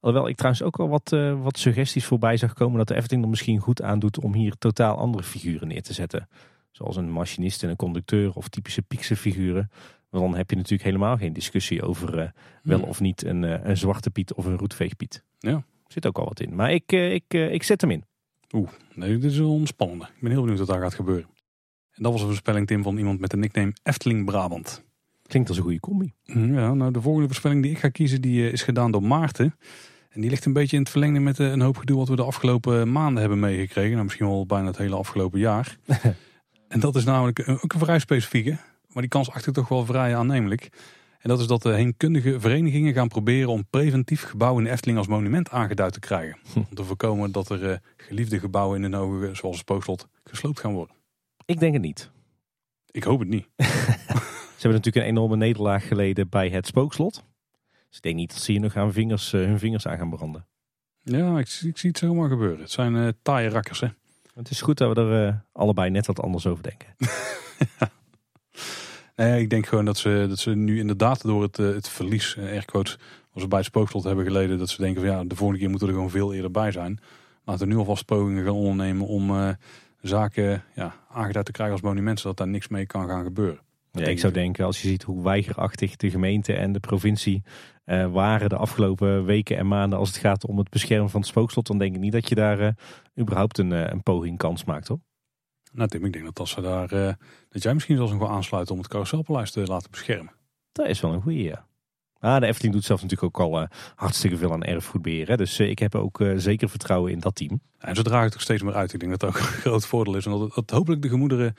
Alhoewel 0.00 0.28
ik 0.28 0.36
trouwens 0.36 0.62
ook 0.62 0.78
al 0.80 0.88
wat, 0.88 1.16
wat 1.42 1.58
suggesties 1.58 2.04
voorbij 2.04 2.36
zag 2.36 2.52
komen 2.52 2.78
dat 2.78 2.88
de 2.88 2.94
Efteling 2.94 3.24
er 3.24 3.30
misschien 3.30 3.58
goed 3.58 3.82
aan 3.82 3.98
doet 3.98 4.20
om 4.20 4.34
hier 4.34 4.54
totaal 4.58 4.96
andere 4.96 5.24
figuren 5.24 5.68
neer 5.68 5.82
te 5.82 5.92
zetten. 5.92 6.28
Zoals 6.70 6.96
een 6.96 7.10
machinist 7.10 7.62
en 7.62 7.70
een 7.70 7.76
conducteur 7.76 8.32
of 8.32 8.48
typische 8.48 8.82
Piekse 8.82 9.16
figuren. 9.16 9.70
Want 10.10 10.24
dan 10.24 10.36
heb 10.36 10.50
je 10.50 10.56
natuurlijk 10.56 10.82
helemaal 10.82 11.16
geen 11.16 11.32
discussie 11.32 11.82
over 11.82 12.18
eh, 12.18 12.28
wel 12.62 12.80
of 12.80 13.00
niet 13.00 13.24
een, 13.24 13.44
eh, 13.44 13.68
een 13.68 13.76
zwarte 13.76 14.10
Piet 14.10 14.34
of 14.34 14.44
een 14.44 14.58
roetveegpiet. 14.58 15.24
Ja. 15.38 15.64
Zit 15.86 16.06
ook 16.06 16.18
al 16.18 16.24
wat 16.24 16.40
in. 16.40 16.54
Maar 16.54 16.72
ik, 16.72 16.92
eh, 16.92 17.14
ik, 17.14 17.34
ik 17.34 17.62
zet 17.62 17.80
hem 17.80 17.90
in. 17.90 18.04
nee, 18.94 19.18
dit 19.18 19.30
is 19.30 19.38
wel 19.38 19.56
een 19.56 19.66
spannende. 19.66 20.04
Ik 20.04 20.20
ben 20.20 20.30
heel 20.30 20.40
benieuwd 20.40 20.58
wat 20.58 20.68
daar 20.68 20.80
gaat 20.80 20.94
gebeuren. 20.94 21.28
En 21.92 22.02
dat 22.02 22.12
was 22.12 22.20
een 22.20 22.26
voorspelling, 22.26 22.66
Tim, 22.66 22.82
van 22.82 22.96
iemand 22.96 23.20
met 23.20 23.30
de 23.30 23.36
nickname 23.36 23.72
Efteling 23.82 24.24
Brabant. 24.24 24.84
Klinkt 25.22 25.48
als 25.48 25.58
een 25.58 25.64
goede 25.64 25.80
combi. 25.80 26.12
Ja, 26.24 26.74
nou 26.74 26.90
de 26.90 27.00
volgende 27.00 27.26
voorspelling 27.26 27.62
die 27.62 27.70
ik 27.70 27.78
ga 27.78 27.88
kiezen, 27.88 28.20
die 28.20 28.50
is 28.50 28.62
gedaan 28.62 28.90
door 28.90 29.02
Maarten. 29.02 29.54
En 30.10 30.20
die 30.20 30.30
ligt 30.30 30.44
een 30.44 30.52
beetje 30.52 30.76
in 30.76 30.82
het 30.82 30.90
verlengde 30.90 31.20
met 31.20 31.38
een 31.38 31.60
hoop 31.60 31.76
gedoe 31.76 31.96
wat 31.96 32.08
we 32.08 32.16
de 32.16 32.22
afgelopen 32.22 32.92
maanden 32.92 33.20
hebben 33.20 33.38
meegekregen. 33.38 33.92
Nou, 33.92 34.04
misschien 34.04 34.26
wel 34.26 34.46
bijna 34.46 34.66
het 34.66 34.76
hele 34.76 34.96
afgelopen 34.96 35.38
jaar. 35.38 35.76
en 36.68 36.80
dat 36.80 36.96
is 36.96 37.04
namelijk 37.04 37.48
ook 37.48 37.72
een 37.72 37.80
vrij 37.80 37.98
specifieke, 37.98 38.58
maar 38.96 39.04
die 39.04 39.14
kans 39.14 39.30
achter 39.30 39.52
toch 39.52 39.68
wel 39.68 39.84
vrij 39.84 40.16
aannemelijk. 40.16 40.68
En 41.18 41.28
dat 41.28 41.40
is 41.40 41.46
dat 41.46 41.62
de 41.62 41.68
heenkundige 41.72 42.40
verenigingen 42.40 42.92
gaan 42.92 43.08
proberen 43.08 43.48
om 43.50 43.66
preventief 43.70 44.22
gebouwen 44.22 44.58
in 44.62 44.66
de 44.66 44.72
Efteling 44.72 44.98
als 44.98 45.06
monument 45.06 45.50
aangeduid 45.50 45.92
te 45.92 45.98
krijgen. 45.98 46.38
Om 46.54 46.66
te 46.74 46.84
voorkomen 46.84 47.32
dat 47.32 47.50
er 47.50 47.70
eh, 47.70 47.78
geliefde 47.96 48.38
gebouwen 48.38 48.84
in 48.84 48.90
de 48.90 48.96
ogen, 48.96 49.36
zoals 49.36 49.56
het 49.56 49.64
Spookslot, 49.64 50.08
gesloopt 50.24 50.60
gaan 50.60 50.72
worden. 50.72 50.96
Ik 51.44 51.58
denk 51.58 51.72
het 51.72 51.82
niet. 51.82 52.10
Ik 52.90 53.02
hoop 53.02 53.18
het 53.18 53.28
niet. 53.28 53.48
Ze 53.56 54.62
hebben 54.62 54.72
natuurlijk 54.72 54.96
een 54.96 55.02
enorme 55.02 55.36
nederlaag 55.36 55.88
geleden 55.88 56.28
bij 56.28 56.48
het 56.48 56.66
spookslot. 56.66 57.24
Dus 57.88 57.96
ik 57.96 58.02
denk 58.02 58.16
niet 58.16 58.30
dat 58.30 58.38
ze 58.42 58.52
hier 58.52 58.60
nog 58.60 58.76
aan 58.76 58.92
vingers, 58.92 59.32
eh, 59.32 59.40
hun 59.40 59.58
vingers 59.58 59.86
aan 59.86 59.98
gaan 59.98 60.10
branden. 60.10 60.46
Ja, 61.02 61.38
ik, 61.38 61.46
zie- 61.46 61.68
ik 61.68 61.78
zie 61.78 61.88
het 61.90 61.98
zomaar 61.98 62.28
gebeuren. 62.28 62.60
Het 62.60 62.70
zijn 62.70 62.96
eh 62.96 63.08
taaie 63.22 63.48
rakkers, 63.48 63.80
hè. 63.80 63.88
Het 64.34 64.50
is 64.50 64.60
goed 64.60 64.78
dat 64.78 64.94
we 64.96 65.00
er 65.02 65.26
eh, 65.28 65.34
allebei 65.52 65.90
net 65.90 66.06
wat 66.06 66.20
anders 66.20 66.46
over 66.46 66.62
denken. 66.62 66.86
Nee, 69.16 69.40
ik 69.40 69.50
denk 69.50 69.66
gewoon 69.66 69.84
dat 69.84 69.96
ze, 69.96 70.26
dat 70.28 70.38
ze 70.38 70.50
nu 70.50 70.78
inderdaad 70.78 71.22
door 71.22 71.42
het, 71.42 71.58
eh, 71.58 71.66
het 71.66 71.88
verlies, 71.88 72.36
eh, 72.36 72.44
airquotes, 72.44 72.98
wat 73.32 73.42
ze 73.42 73.48
bij 73.48 73.58
het 73.58 73.66
spookslot 73.66 74.04
hebben 74.04 74.24
geleden, 74.24 74.58
dat 74.58 74.68
ze 74.68 74.82
denken 74.82 75.02
van 75.02 75.10
ja, 75.10 75.24
de 75.24 75.36
volgende 75.36 75.60
keer 75.60 75.70
moeten 75.70 75.88
we 75.88 75.94
er 75.94 76.00
gewoon 76.00 76.16
veel 76.18 76.34
eerder 76.34 76.50
bij 76.50 76.70
zijn. 76.70 76.98
Laten 77.44 77.66
we 77.66 77.72
nu 77.72 77.78
alvast 77.78 78.04
pogingen 78.04 78.44
gaan 78.44 78.54
ondernemen 78.54 79.06
om 79.06 79.30
eh, 79.30 79.48
zaken 80.00 80.64
ja, 80.74 80.94
aangeduid 81.08 81.46
te 81.46 81.52
krijgen 81.52 81.74
als 81.74 81.84
monument, 81.84 82.20
zodat 82.20 82.36
daar 82.36 82.48
niks 82.48 82.68
mee 82.68 82.86
kan 82.86 83.08
gaan 83.08 83.24
gebeuren. 83.24 83.60
Ja, 83.90 84.06
ik 84.06 84.18
zou 84.18 84.32
denken, 84.32 84.64
als 84.64 84.82
je 84.82 84.88
ziet 84.88 85.02
hoe 85.02 85.22
weigerachtig 85.22 85.96
de 85.96 86.10
gemeente 86.10 86.52
en 86.52 86.72
de 86.72 86.80
provincie 86.80 87.42
eh, 87.84 88.12
waren 88.12 88.48
de 88.48 88.56
afgelopen 88.56 89.24
weken 89.24 89.56
en 89.56 89.68
maanden 89.68 89.98
als 89.98 90.08
het 90.08 90.18
gaat 90.18 90.46
om 90.46 90.58
het 90.58 90.70
beschermen 90.70 91.10
van 91.10 91.20
het 91.20 91.28
spookslot, 91.28 91.66
dan 91.66 91.78
denk 91.78 91.94
ik 91.94 92.00
niet 92.00 92.12
dat 92.12 92.28
je 92.28 92.34
daar 92.34 92.60
eh, 92.60 92.72
überhaupt 93.18 93.58
een, 93.58 93.72
eh, 93.72 93.90
een 93.92 94.02
poging 94.02 94.38
kans 94.38 94.64
maakt 94.64 94.88
hoor. 94.88 94.98
Nou 95.72 95.88
Tim, 95.88 96.04
ik 96.04 96.12
denk 96.12 96.24
dat 96.24 96.38
als 96.38 96.50
ze 96.50 96.60
daar, 96.60 96.92
eh, 96.92 97.14
dat 97.48 97.62
jij 97.62 97.74
misschien 97.74 97.96
zelfs 97.96 98.12
nog 98.12 98.20
wel 98.20 98.30
aansluit 98.30 98.70
om 98.70 98.78
het 98.78 98.88
carouselpaleis 98.88 99.50
te 99.50 99.60
laten 99.60 99.90
beschermen. 99.90 100.32
Dat 100.72 100.86
is 100.86 101.00
wel 101.00 101.12
een 101.12 101.22
goeie, 101.22 101.42
ja. 101.42 101.66
Ah, 102.18 102.40
de 102.40 102.46
Efteling 102.46 102.74
doet 102.74 102.84
zelf 102.84 103.02
natuurlijk 103.02 103.38
ook 103.38 103.46
al 103.46 103.60
eh, 103.60 103.68
hartstikke 103.94 104.36
veel 104.36 104.52
aan 104.52 104.62
erfgoedbeheer. 104.62 105.28
Hè? 105.28 105.36
Dus 105.36 105.58
eh, 105.58 105.68
ik 105.68 105.78
heb 105.78 105.94
ook 105.94 106.24
zeker 106.36 106.68
vertrouwen 106.68 107.12
in 107.12 107.18
dat 107.18 107.34
team. 107.34 107.60
En 107.78 107.94
ze 107.94 108.02
dragen 108.02 108.24
het 108.24 108.34
er 108.34 108.40
steeds 108.40 108.62
meer 108.62 108.74
uit. 108.74 108.92
Ik 108.92 109.00
denk 109.00 109.10
dat 109.10 109.20
dat 109.20 109.28
ook 109.30 109.36
een 109.36 109.46
groot 109.46 109.86
voordeel 109.86 110.16
is. 110.16 110.26
En 110.26 110.30
dat 110.30 110.54
dat 110.54 110.70
hopelijk 110.70 111.02
de 111.02 111.08
gemoederen 111.08 111.54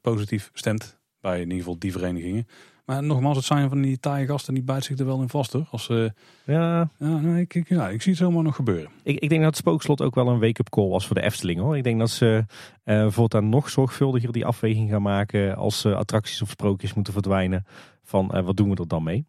positief 0.00 0.50
stemt. 0.52 0.98
Bij 1.20 1.36
in 1.36 1.42
ieder 1.42 1.58
geval 1.58 1.78
die 1.78 1.92
verenigingen. 1.92 2.46
Maar 2.88 3.02
nogmaals, 3.02 3.36
het 3.36 3.46
zijn 3.46 3.68
van 3.68 3.80
die 3.82 3.98
taaie 4.00 4.26
gasten 4.26 4.54
die 4.54 4.62
bijt 4.62 4.84
zich 4.84 4.98
er 4.98 5.06
wel 5.06 5.20
in 5.20 5.28
vast 5.28 5.52
hoor. 5.52 5.66
Als, 5.70 5.88
eh, 5.88 6.04
Ja, 6.44 6.90
ja, 6.98 7.16
nee, 7.18 7.40
ik, 7.42 7.54
ik- 7.54 7.68
ja, 7.68 7.88
ik 7.88 8.02
zie 8.02 8.12
het 8.12 8.20
zomaar 8.20 8.42
nog 8.42 8.54
gebeuren. 8.54 8.90
ik, 9.02 9.18
ik 9.18 9.28
denk 9.28 9.40
dat 9.42 9.50
het 9.50 9.58
spookslot 9.58 10.02
ook 10.02 10.14
wel 10.14 10.28
een 10.28 10.40
wake-up 10.40 10.68
call 10.70 10.88
was 10.88 11.06
voor 11.06 11.14
de 11.16 11.22
Efteling 11.22 11.60
hoor. 11.60 11.76
Ik 11.76 11.84
denk 11.84 11.98
dat 11.98 12.10
ze 12.10 12.44
eh 12.84 13.06
voortaan 13.10 13.48
nog 13.48 13.70
zorgvuldiger 13.70 14.32
die 14.32 14.46
afweging 14.46 14.90
gaan 14.90 15.02
maken 15.02 15.56
als 15.56 15.84
eh, 15.84 15.92
attracties 15.96 16.42
of 16.42 16.50
sprookjes 16.50 16.94
moeten 16.94 17.12
verdwijnen. 17.12 17.66
Van 18.02 18.26
wat 18.44 18.56
doen 18.56 18.70
we 18.70 18.76
er 18.76 18.88
dan 18.88 19.02
mee? 19.02 19.26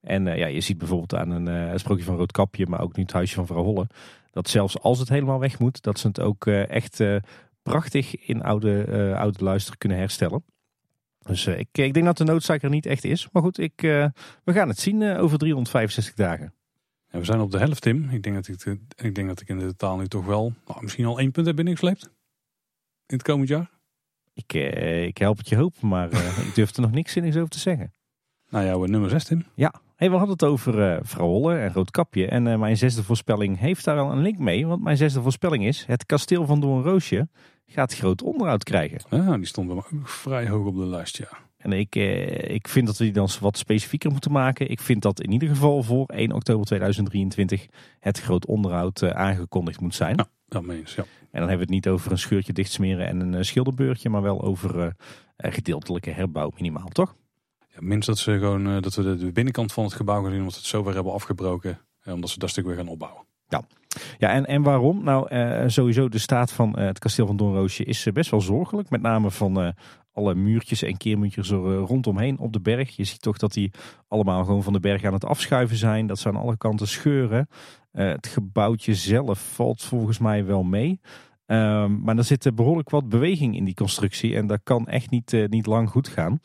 En 0.00 0.24
ja, 0.24 0.46
je 0.46 0.60
ziet 0.60 0.78
bijvoorbeeld 0.78 1.14
aan 1.14 1.30
een 1.30 1.78
sprookje 1.78 2.04
van 2.04 2.16
Roodkapje, 2.16 2.66
maar 2.66 2.80
ook 2.80 2.96
nu 2.96 3.02
het 3.02 3.12
huisje 3.12 3.34
van 3.34 3.46
vrouw 3.46 3.62
Holle. 3.62 3.86
Dat 4.30 4.48
zelfs 4.48 4.80
als 4.80 4.98
het 4.98 5.08
helemaal 5.08 5.38
weg 5.38 5.58
moet, 5.58 5.82
dat 5.82 5.98
ze 5.98 6.06
het 6.06 6.20
ook 6.20 6.46
echt 6.46 7.02
prachtig 7.62 8.16
in 8.28 8.42
oude, 8.42 9.14
oude 9.18 9.44
luister 9.44 9.76
kunnen 9.78 9.98
herstellen. 9.98 10.44
Dus 11.28 11.46
eh, 11.46 11.58
ik, 11.58 11.68
ik 11.72 11.94
denk 11.94 12.06
dat 12.06 12.16
de 12.16 12.24
noodzaak 12.24 12.62
er 12.62 12.70
niet 12.70 12.86
echt 12.86 13.04
is. 13.04 13.28
Maar 13.32 13.42
goed, 13.42 13.58
ik, 13.58 13.82
eh, 13.82 14.06
we 14.44 14.52
gaan 14.52 14.68
het 14.68 14.78
zien 14.78 15.02
eh, 15.02 15.22
over 15.22 15.38
365 15.38 16.14
dagen. 16.14 16.54
En 17.08 17.18
we 17.18 17.24
zijn 17.24 17.40
op 17.40 17.50
de 17.50 17.58
helft 17.58 17.82
Tim. 17.82 18.10
Ik 18.10 18.22
denk 18.22 18.34
dat 18.34 18.48
ik, 18.48 18.78
ik, 18.96 19.14
denk 19.14 19.28
dat 19.28 19.40
ik 19.40 19.48
in 19.48 19.58
de 19.58 19.66
totaal 19.66 19.96
nu 19.96 20.06
toch 20.06 20.26
wel 20.26 20.52
nou, 20.66 20.82
misschien 20.82 21.04
al 21.04 21.18
één 21.18 21.30
punt 21.30 21.46
heb 21.46 21.56
binnengesleept. 21.56 22.04
In 23.06 23.16
het 23.16 23.22
komend 23.22 23.48
jaar. 23.48 23.70
Ik, 24.38 24.54
eh, 24.54 25.04
ik 25.04 25.18
help 25.18 25.38
het 25.38 25.48
je 25.48 25.56
hoop, 25.56 25.80
maar 25.80 26.10
eh, 26.10 26.38
ik 26.48 26.54
durf 26.54 26.76
er 26.76 26.82
nog 26.82 26.90
niks 26.90 27.12
zinnigs 27.12 27.36
over 27.36 27.48
te 27.48 27.58
zeggen. 27.58 27.92
Nou 28.48 28.64
ja, 28.64 28.90
nummer 28.90 29.10
6 29.10 29.24
Tim. 29.24 29.44
Ja, 29.54 29.74
hey, 29.96 30.10
we 30.10 30.16
hadden 30.16 30.32
het 30.32 30.44
over 30.44 30.92
eh 30.92 30.98
vrouw 31.02 31.26
Holle 31.26 31.58
en 31.58 31.72
Roodkapje. 31.72 32.26
En 32.26 32.46
eh, 32.46 32.58
mijn 32.58 32.76
zesde 32.76 33.02
voorspelling 33.02 33.58
heeft 33.58 33.84
daar 33.84 33.94
wel 33.94 34.12
een 34.12 34.22
link 34.22 34.38
mee. 34.38 34.66
Want 34.66 34.82
mijn 34.82 34.96
zesde 34.96 35.22
voorspelling 35.22 35.66
is, 35.66 35.84
het 35.86 36.06
kasteel 36.06 36.46
van 36.46 36.60
Doornroosje 36.60 37.28
gaat 37.68 37.94
groot 37.94 38.22
onderhoud 38.22 38.64
krijgen. 38.64 39.00
Die 39.36 39.46
stond 39.46 39.70
ook 39.70 39.88
vrij 40.04 40.48
hoog 40.48 40.66
op 40.66 40.76
de 40.76 40.86
lijst, 40.86 41.16
ja. 41.16 41.28
En 41.56 41.72
ik, 41.72 41.96
eh, 41.96 42.54
ik 42.54 42.68
vind 42.68 42.86
dat 42.86 42.96
we 42.96 43.04
die 43.04 43.12
dan 43.12 43.28
wat 43.40 43.58
specifieker 43.58 44.10
moeten 44.10 44.32
maken. 44.32 44.70
Ik 44.70 44.80
vind 44.80 45.02
dat 45.02 45.20
in 45.20 45.32
ieder 45.32 45.48
geval 45.48 45.82
voor 45.82 46.06
1 46.06 46.32
oktober 46.32 46.66
2023 46.66 47.66
het 48.00 48.20
groot 48.20 48.46
onderhoud 48.46 49.02
eh, 49.02 49.10
aangekondigd 49.10 49.80
moet 49.80 49.94
zijn. 49.94 50.16
Ja. 50.16 50.28
Dat 50.48 50.62
meen 50.62 50.76
je, 50.76 50.92
ja. 50.96 51.04
En 51.30 51.40
dan 51.40 51.48
hebben 51.48 51.66
we 51.66 51.74
het 51.74 51.84
niet 51.84 51.94
over 51.94 52.12
een 52.12 52.18
scheurtje 52.18 52.52
dichtsmeren 52.52 53.06
en 53.06 53.20
een 53.20 53.34
eh, 53.34 53.42
schilderbeurtje, 53.42 54.08
maar 54.08 54.22
wel 54.22 54.42
over 54.42 54.94
eh, 55.36 55.52
gedeeltelijke 55.52 56.10
herbouw 56.10 56.50
minimaal, 56.54 56.88
toch? 56.88 57.14
ja 57.68 57.78
minst 57.80 58.06
dat, 58.06 58.18
ze 58.18 58.38
gewoon, 58.38 58.66
eh, 58.66 58.82
dat 58.82 58.94
we 58.94 59.02
de, 59.02 59.16
de 59.16 59.32
binnenkant 59.32 59.72
van 59.72 59.84
het 59.84 59.92
gebouw 59.92 60.22
gaan 60.22 60.30
zien, 60.30 60.38
omdat 60.38 60.52
ze 60.52 60.58
het 60.58 60.68
zover 60.68 60.94
hebben 60.94 61.12
afgebroken. 61.12 61.78
omdat 62.04 62.30
ze 62.30 62.38
dat 62.38 62.50
stuk 62.50 62.66
weer 62.66 62.76
gaan 62.76 62.88
opbouwen. 62.88 63.24
Ja, 63.48 63.66
en, 64.18 64.46
en 64.46 64.62
waarom? 64.62 65.04
Nou, 65.04 65.28
eh, 65.28 65.64
sowieso 65.66 66.08
de 66.08 66.18
staat 66.18 66.52
van 66.52 66.74
eh, 66.74 66.86
het 66.86 66.98
kasteel 66.98 67.26
van 67.26 67.36
Doornroosje 67.36 67.84
is 67.84 68.06
eh, 68.06 68.12
best 68.12 68.30
wel 68.30 68.40
zorgelijk. 68.40 68.90
Met 68.90 69.02
name 69.02 69.30
van 69.30 69.74
alle 70.12 70.34
muurtjes 70.34 70.82
en 70.82 70.96
keermuurtjes 70.96 71.50
er 71.50 71.76
rondomheen 71.76 72.38
op 72.38 72.52
de 72.52 72.60
berg. 72.60 72.96
Je 72.96 73.04
ziet 73.04 73.22
toch 73.22 73.38
dat 73.38 73.52
die 73.52 73.70
allemaal 74.08 74.44
gewoon 74.44 74.62
van 74.62 74.72
de 74.72 74.80
berg 74.80 75.04
aan 75.04 75.12
het 75.12 75.24
afschuiven 75.24 75.76
zijn. 75.76 76.06
Dat 76.06 76.18
ze 76.18 76.28
aan 76.28 76.36
alle 76.36 76.56
kanten 76.56 76.88
scheuren. 76.88 77.48
Het 77.92 78.26
gebouwtje 78.26 78.94
zelf 78.94 79.52
valt 79.54 79.82
volgens 79.82 80.18
mij 80.18 80.44
wel 80.44 80.62
mee. 80.62 81.00
Ehm, 81.48 82.00
maar 82.00 82.16
er 82.16 82.24
zit 82.24 82.46
eh, 82.46 82.52
behoorlijk 82.52 82.90
wat 82.90 83.08
beweging 83.08 83.56
in 83.56 83.64
die 83.64 83.74
constructie. 83.74 84.36
En 84.36 84.46
dat 84.46 84.60
kan 84.62 84.86
echt 84.86 85.10
niet, 85.10 85.46
niet 85.48 85.66
lang 85.66 85.90
goed 85.90 86.08
gaan. 86.08 86.40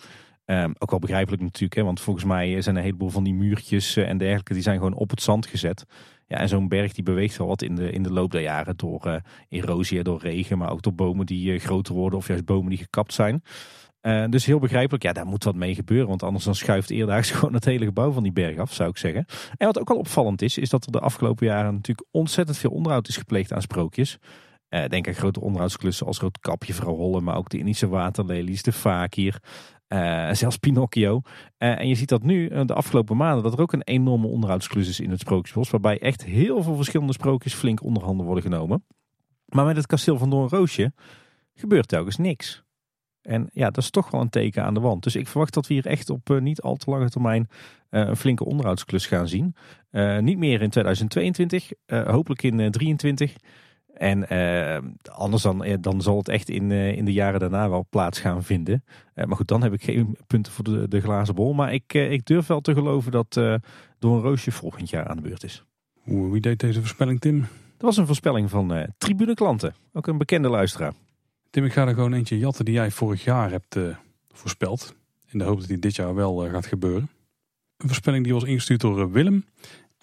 Ehm, 0.45 0.71
ook 0.77 0.89
wel 0.89 0.99
begrijpelijk 0.99 1.41
natuurlijk, 1.41 1.73
hè, 1.73 1.83
want 1.83 2.01
volgens 2.01 2.25
mij 2.25 2.61
zijn 2.61 2.75
een 2.75 2.81
heleboel 2.81 3.09
van 3.09 3.23
die 3.23 3.33
muurtjes 3.33 3.95
en 3.95 4.17
dergelijke, 4.17 4.53
die 4.53 4.61
zijn 4.61 4.77
gewoon 4.77 4.93
op 4.93 5.09
het 5.09 5.21
zand 5.21 5.45
gezet. 5.45 5.85
Ja, 6.34 6.39
en 6.39 6.48
zo'n 6.50 6.67
berg 6.67 6.93
die 6.93 7.04
beweegt 7.04 7.38
wel 7.38 7.48
wat 7.48 7.62
in 7.62 7.76
de, 7.76 7.91
in 7.91 8.04
de 8.04 8.12
loop 8.12 8.32
der 8.32 8.41
jaren 8.41 8.78
door 8.78 9.06
eh, 9.06 9.15
erosie, 9.50 10.04
door 10.04 10.19
regen, 10.22 10.58
maar 10.58 10.72
ook 10.72 10.82
door 10.82 10.93
bomen 10.93 11.26
die 11.26 11.54
eh, 11.54 11.60
groter 11.60 11.93
worden 11.93 12.19
of 12.19 12.28
juist 12.28 12.46
bomen 12.46 12.69
die 12.69 12.78
gekapt 12.78 13.13
zijn. 13.13 13.43
Eh, 14.02 14.26
dus 14.30 14.46
heel 14.46 14.60
begrijpelijk, 14.60 15.04
ja, 15.04 15.13
daar 15.13 15.26
moet 15.26 15.43
wat 15.43 15.56
mee 15.56 15.76
gebeuren, 15.76 16.08
want 16.08 16.24
anders 16.24 16.46
dan 16.46 16.56
schuift 16.56 16.89
eerdaags 16.89 17.32
gewoon 17.32 17.54
het 17.54 17.65
hele 17.65 17.86
gebouw 17.86 18.12
van 18.12 18.24
die 18.24 18.32
berg 18.32 18.58
af, 18.58 18.74
zou 18.74 18.89
ik 18.89 18.98
zeggen. 18.98 19.26
En 19.58 19.65
wat 19.65 19.80
ook 19.80 19.88
wel 19.88 19.98
opvallend 19.98 20.41
is, 20.41 20.58
is 20.58 20.69
dat 20.69 20.86
er 20.86 20.91
de 20.91 21.00
afgelopen 21.00 21.48
jaren 21.48 21.74
natuurlijk 21.74 22.08
ontzettend 22.12 22.58
veel 22.58 22.72
onderhoud 22.72 23.08
is 23.08 23.17
gepleegd 23.17 23.54
aan 23.54 23.62
sprookjes. 23.62 24.17
Denk 24.88 25.08
aan 25.08 25.13
grote 25.13 25.41
onderhoudsklussen 25.41 26.08
als 26.08 26.19
Roodkapje, 26.19 26.74
Vrouw 26.74 26.96
Holle, 26.96 27.22
maar 27.22 27.38
ook 27.38 27.50
de 27.50 27.58
Indische 27.58 27.88
waterlelies, 27.88 28.63
de 28.63 28.72
Fakir, 28.72 29.39
eh, 29.93 30.34
zelfs 30.34 30.58
Pinocchio. 30.58 31.21
Eh, 31.58 31.79
en 31.79 31.88
je 31.88 31.95
ziet 31.95 32.10
dat 32.10 32.23
nu, 32.23 32.47
eh, 32.47 32.65
de 32.65 32.73
afgelopen 32.73 33.17
maanden, 33.17 33.43
dat 33.43 33.53
er 33.53 33.62
ook 33.62 33.73
een 33.73 33.84
enorme 33.84 34.27
onderhoudsklus 34.27 34.88
is 34.88 34.99
in 34.99 35.10
het 35.10 35.19
Sprookjesbos. 35.19 35.69
Waarbij 35.69 35.99
echt 35.99 36.23
heel 36.23 36.63
veel 36.63 36.75
verschillende 36.75 37.13
sprookjes 37.13 37.53
flink 37.53 37.84
onderhanden 37.84 38.25
worden 38.25 38.43
genomen. 38.43 38.86
Maar 39.45 39.65
met 39.65 39.75
het 39.75 39.86
kasteel 39.86 40.17
van 40.17 40.29
Doornroosje 40.29 40.93
gebeurt 41.53 41.88
telkens 41.88 42.17
niks. 42.17 42.63
En 43.21 43.49
ja, 43.51 43.65
dat 43.65 43.84
is 43.84 43.89
toch 43.89 44.12
wel 44.12 44.21
een 44.21 44.29
teken 44.29 44.63
aan 44.63 44.73
de 44.73 44.79
wand. 44.79 45.03
Dus 45.03 45.15
ik 45.15 45.27
verwacht 45.27 45.53
dat 45.53 45.67
we 45.67 45.73
hier 45.73 45.86
echt 45.86 46.10
op 46.10 46.39
niet 46.39 46.62
al 46.62 46.75
te 46.75 46.89
lange 46.89 47.10
termijn 47.10 47.47
een 47.89 48.15
flinke 48.15 48.45
onderhoudsklus 48.45 49.06
gaan 49.06 49.27
zien. 49.27 49.56
Niet 50.19 50.38
meer 50.38 50.62
in 50.62 50.69
2022, 50.69 51.71
eh, 51.86 52.08
hopelijk 52.08 52.43
in 52.43 52.51
2023. 52.51 53.36
En 53.93 54.29
eh, 54.29 54.84
anders 55.12 55.43
dan, 55.43 55.63
eh, 55.63 55.77
dan 55.79 56.01
zal 56.01 56.17
het 56.17 56.27
echt 56.27 56.49
in, 56.49 56.71
eh, 56.71 56.97
in 56.97 57.06
de 57.06 57.13
jaren 57.13 57.39
daarna 57.39 57.69
wel 57.69 57.86
plaats 57.89 58.19
gaan 58.19 58.43
vinden. 58.43 58.84
Maar 59.13 59.36
goed, 59.36 59.47
dan 59.47 59.63
heb 59.63 59.73
ik 59.73 59.84
geen 59.84 60.17
punten 60.27 60.51
voor 60.51 60.63
de, 60.63 60.88
de 60.88 61.01
glazen 61.01 61.36
bol. 61.36 61.53
Maar 61.53 61.73
ik, 61.73 61.93
ik 61.93 62.25
durf 62.25 62.47
wel 62.47 62.62
te 62.62 62.73
geloven 62.73 63.12
dat 63.12 63.34
door 63.99 64.15
een 64.15 64.21
roosje 64.21 64.51
volgend 64.51 64.89
jaar 64.89 65.08
aan 65.08 65.15
de 65.15 65.21
beurt 65.21 65.43
is. 65.43 65.63
Hoe, 65.99 66.32
wie 66.32 66.41
deed 66.41 66.60
deze 66.60 66.79
voorspelling, 66.79 67.19
Tim? 67.19 67.39
Dat 67.39 67.47
was 67.77 67.97
een 67.97 68.06
voorspelling 68.06 68.49
van 68.49 68.88
Tribune 68.97 69.34
Klanten. 69.34 69.75
Ook 69.93 70.08
een 70.08 70.17
bekende 70.17 70.49
luisteraar. 70.49 70.93
Tim, 71.49 71.65
ik 71.65 71.73
ga 71.73 71.88
er 71.88 71.93
gewoon 71.93 72.13
eentje 72.13 72.38
jatten 72.38 72.65
die 72.65 72.73
jij 72.73 72.91
vorig 72.91 73.23
jaar 73.23 73.51
hebt 73.51 73.77
voorspeld. 74.32 74.95
In 75.32 75.39
de 75.39 75.45
hoop 75.45 75.60
dat 75.60 75.67
die 75.67 75.79
dit 75.79 75.95
jaar 75.95 76.15
wel 76.15 76.49
gaat 76.49 76.65
gebeuren. 76.65 77.10
Een 77.77 77.88
voorspelling 77.88 78.23
die 78.23 78.34
was 78.34 78.43
ingestuurd 78.43 78.82
door 78.82 79.12
Willem. 79.12 79.45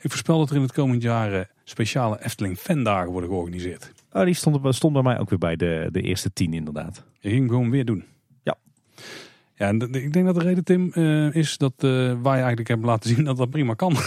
Ik 0.00 0.10
voorspel 0.10 0.38
dat 0.38 0.50
er 0.50 0.56
in 0.56 0.62
het 0.62 0.72
komend 0.72 1.02
jaar 1.02 1.32
eh, 1.32 1.44
speciale 1.64 2.24
Efteling 2.24 2.58
fandagen 2.58 3.10
worden 3.10 3.30
georganiseerd. 3.30 3.92
Oh, 4.12 4.24
die 4.24 4.34
stond, 4.34 4.74
stond 4.74 4.92
bij 4.92 5.02
mij 5.02 5.18
ook 5.18 5.30
weer 5.30 5.38
bij 5.38 5.56
de, 5.56 5.88
de 5.92 6.00
eerste 6.00 6.32
tien 6.32 6.52
inderdaad. 6.52 7.04
Je 7.18 7.28
ging 7.28 7.40
hem 7.40 7.48
gewoon 7.48 7.70
weer 7.70 7.84
doen. 7.84 8.04
Ja. 8.42 8.56
Ja, 9.54 9.68
en 9.68 9.80
ik 9.94 10.12
denk 10.12 10.26
dat 10.26 10.34
de 10.34 10.40
reden, 10.40 10.64
Tim, 10.64 10.92
eh, 10.92 11.34
is 11.34 11.58
dat 11.58 11.72
eh, 11.76 12.22
wij 12.22 12.36
eigenlijk 12.36 12.68
hebben 12.68 12.86
laten 12.86 13.10
zien 13.10 13.24
dat 13.24 13.36
dat 13.36 13.50
prima 13.50 13.74
kan. 13.74 13.96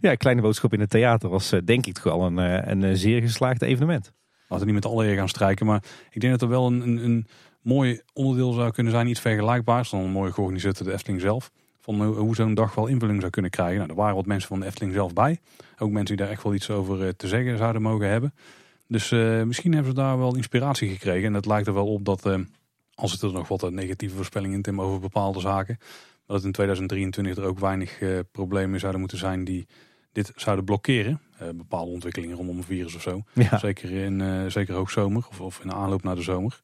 Ja, 0.00 0.14
Kleine 0.14 0.42
Boodschap 0.42 0.72
in 0.72 0.80
het 0.80 0.90
Theater 0.90 1.28
was 1.28 1.52
denk 1.64 1.86
ik 1.86 1.94
toch 1.94 2.02
wel 2.02 2.22
een, 2.22 2.36
een 2.70 2.96
zeer 2.96 3.20
geslaagd 3.20 3.62
evenement. 3.62 4.12
Laten 4.48 4.66
we 4.66 4.72
niet 4.72 4.82
met 4.82 4.92
alle 4.92 5.06
eer 5.06 5.16
gaan 5.16 5.28
strijken, 5.28 5.66
maar 5.66 5.82
ik 6.10 6.20
denk 6.20 6.32
dat 6.32 6.42
er 6.42 6.48
wel 6.48 6.66
een, 6.66 6.80
een, 6.80 7.04
een 7.04 7.26
mooi 7.62 8.00
onderdeel 8.12 8.52
zou 8.52 8.70
kunnen 8.70 8.92
zijn, 8.92 9.06
iets 9.06 9.20
vergelijkbaars 9.20 9.90
dan 9.90 10.00
een 10.00 10.10
mooi 10.10 10.32
georganiseerd 10.32 10.84
de 10.84 10.92
Efteling 10.92 11.20
zelf. 11.20 11.50
Van 11.86 12.02
hoe 12.04 12.34
zo'n 12.34 12.54
dag 12.54 12.74
wel 12.74 12.86
invulling 12.86 13.20
zou 13.20 13.30
kunnen 13.30 13.50
krijgen. 13.50 13.76
Nou, 13.76 13.90
er 13.90 13.96
waren 13.96 14.14
wat 14.14 14.26
mensen 14.26 14.48
van 14.48 14.60
de 14.60 14.66
Efteling 14.66 14.92
zelf 14.94 15.12
bij. 15.12 15.38
Ook 15.78 15.90
mensen 15.90 16.16
die 16.16 16.24
daar 16.24 16.34
echt 16.34 16.42
wel 16.42 16.54
iets 16.54 16.70
over 16.70 17.16
te 17.16 17.28
zeggen 17.28 17.58
zouden 17.58 17.82
mogen 17.82 18.08
hebben. 18.08 18.34
Dus 18.88 19.10
misschien 19.46 19.72
hebben 19.72 19.90
ze 19.90 19.98
daar 19.98 20.18
wel 20.18 20.36
inspiratie 20.36 20.88
gekregen. 20.88 21.28
En 21.28 21.34
het 21.34 21.46
lijkt 21.46 21.66
er 21.66 21.74
wel 21.74 21.92
op 21.92 22.04
dat, 22.04 22.30
als 22.94 23.12
het 23.12 23.22
er 23.22 23.32
nog 23.32 23.48
wat 23.48 23.70
negatieve 23.70 24.16
voorspellingen 24.16 24.56
in 24.56 24.62
Tim 24.62 24.80
over 24.80 25.00
bepaalde 25.00 25.40
zaken, 25.40 25.78
dat 26.26 26.44
in 26.44 26.52
2023 26.52 27.36
er 27.36 27.48
ook 27.48 27.58
weinig 27.58 27.98
problemen 28.32 28.80
zouden 28.80 29.00
moeten 29.00 29.18
zijn 29.18 29.44
die 29.44 29.66
dit 30.12 30.32
zouden 30.36 30.64
blokkeren. 30.64 31.20
Bepaalde 31.54 31.90
ontwikkelingen 31.90 32.36
rondom 32.36 32.56
een 32.56 32.64
virus 32.64 32.94
of 32.94 33.02
zo. 33.02 33.22
Zeker 33.58 33.90
in 33.90 34.50
zeker 34.50 34.74
hoogzomer 34.74 35.26
of, 35.28 35.40
of 35.40 35.60
in 35.60 35.68
de 35.68 35.74
aanloop 35.74 36.02
naar 36.02 36.16
de 36.16 36.22
zomer. 36.22 36.60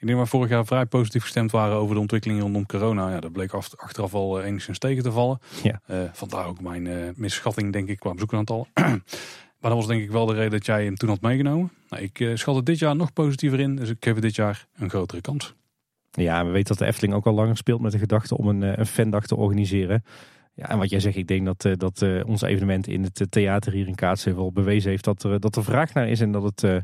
Ik 0.00 0.06
denk 0.06 0.18
dat 0.18 0.28
we 0.28 0.36
vorig 0.36 0.50
jaar 0.50 0.66
vrij 0.66 0.86
positief 0.86 1.22
gestemd 1.22 1.50
waren 1.50 1.76
over 1.76 1.94
de 1.94 2.00
ontwikkelingen 2.00 2.42
rondom 2.42 2.66
corona. 2.66 3.10
Ja, 3.10 3.20
dat 3.20 3.32
bleek 3.32 3.52
achteraf 3.52 4.14
al 4.14 4.40
uh, 4.40 4.46
enigszins 4.46 4.78
tegen 4.78 5.02
te 5.02 5.12
vallen. 5.12 5.38
Ja. 5.62 5.80
vandaar 6.12 6.46
ook 6.46 6.60
mijn 6.60 7.14
misschatting 7.16 7.72
denk 7.72 7.88
ik 7.88 7.98
qua 7.98 8.12
bezoekeraantallen. 8.12 8.66
maar 9.60 9.70
dat 9.70 9.72
was 9.72 9.86
denk 9.86 10.02
ik 10.02 10.10
wel 10.10 10.26
de 10.26 10.34
reden 10.34 10.50
dat 10.50 10.66
jij 10.66 10.84
hem 10.84 10.96
toen 10.96 11.08
had 11.08 11.20
meegenomen. 11.20 11.72
Nou, 11.88 12.02
ik 12.02 12.30
schat 12.34 12.56
het 12.56 12.66
dit 12.66 12.78
jaar 12.78 12.96
nog 12.96 13.12
positiever 13.12 13.60
in. 13.60 13.76
Dus 13.76 13.88
ik 13.88 13.96
geef 14.00 14.14
het 14.14 14.22
dit 14.22 14.34
jaar 14.34 14.66
een 14.76 14.88
grotere 14.88 15.20
kans. 15.20 15.54
Ja, 16.10 16.44
we 16.44 16.50
weten 16.50 16.68
dat 16.68 16.78
de 16.78 16.86
Efteling 16.86 17.14
ook 17.14 17.26
al 17.26 17.34
langer 17.34 17.56
speelt 17.56 17.80
met 17.80 17.92
de 17.92 17.98
gedachte 17.98 18.36
om 18.36 18.48
een, 18.48 18.80
een 18.80 18.86
fandag 18.86 19.26
te 19.26 19.36
organiseren. 19.36 20.04
Ja, 20.54 20.68
en 20.68 20.78
wat 20.78 20.90
jij 20.90 21.00
zegt, 21.00 21.16
ik 21.16 21.26
denk 21.26 21.44
dat, 21.44 21.64
uh, 21.64 21.72
dat 21.76 22.02
uh, 22.02 22.26
ons 22.26 22.42
evenement 22.42 22.86
in 22.86 23.02
het 23.02 23.26
theater 23.30 23.72
hier 23.72 23.86
in 23.86 23.94
Kaatsheuvel 23.94 24.52
bewezen 24.52 24.90
heeft 24.90 25.04
dat 25.04 25.22
er, 25.22 25.40
dat 25.40 25.56
er 25.56 25.64
vraag 25.64 25.94
naar 25.94 26.08
is 26.08 26.20
en 26.20 26.32
dat 26.32 26.42
het, 26.42 26.62
uh, 26.62 26.76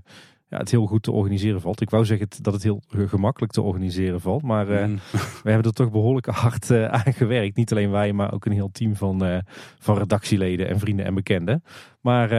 ja, 0.49 0.59
het 0.59 0.71
heel 0.71 0.87
goed 0.87 1.03
te 1.03 1.13
organiseren 1.13 1.61
valt. 1.61 1.81
Ik 1.81 1.91
wou 1.91 2.05
zeggen 2.05 2.29
dat 2.43 2.53
het 2.53 2.63
heel 2.63 2.83
gemakkelijk 2.89 3.53
te 3.53 3.63
organiseren 3.63 4.21
valt, 4.21 4.43
maar 4.43 4.67
mm. 4.67 4.99
we 5.43 5.51
hebben 5.51 5.67
er 5.67 5.73
toch 5.73 5.91
behoorlijk 5.91 6.27
hard 6.27 6.71
aan 6.71 7.13
gewerkt. 7.13 7.57
Niet 7.57 7.71
alleen 7.71 7.91
wij, 7.91 8.13
maar 8.13 8.33
ook 8.33 8.45
een 8.45 8.53
heel 8.53 8.71
team 8.73 8.97
van, 8.97 9.43
van 9.79 9.99
redactieleden 9.99 10.69
en 10.69 10.79
vrienden 10.79 11.05
en 11.05 11.15
bekenden. 11.15 11.63
Maar 12.01 12.31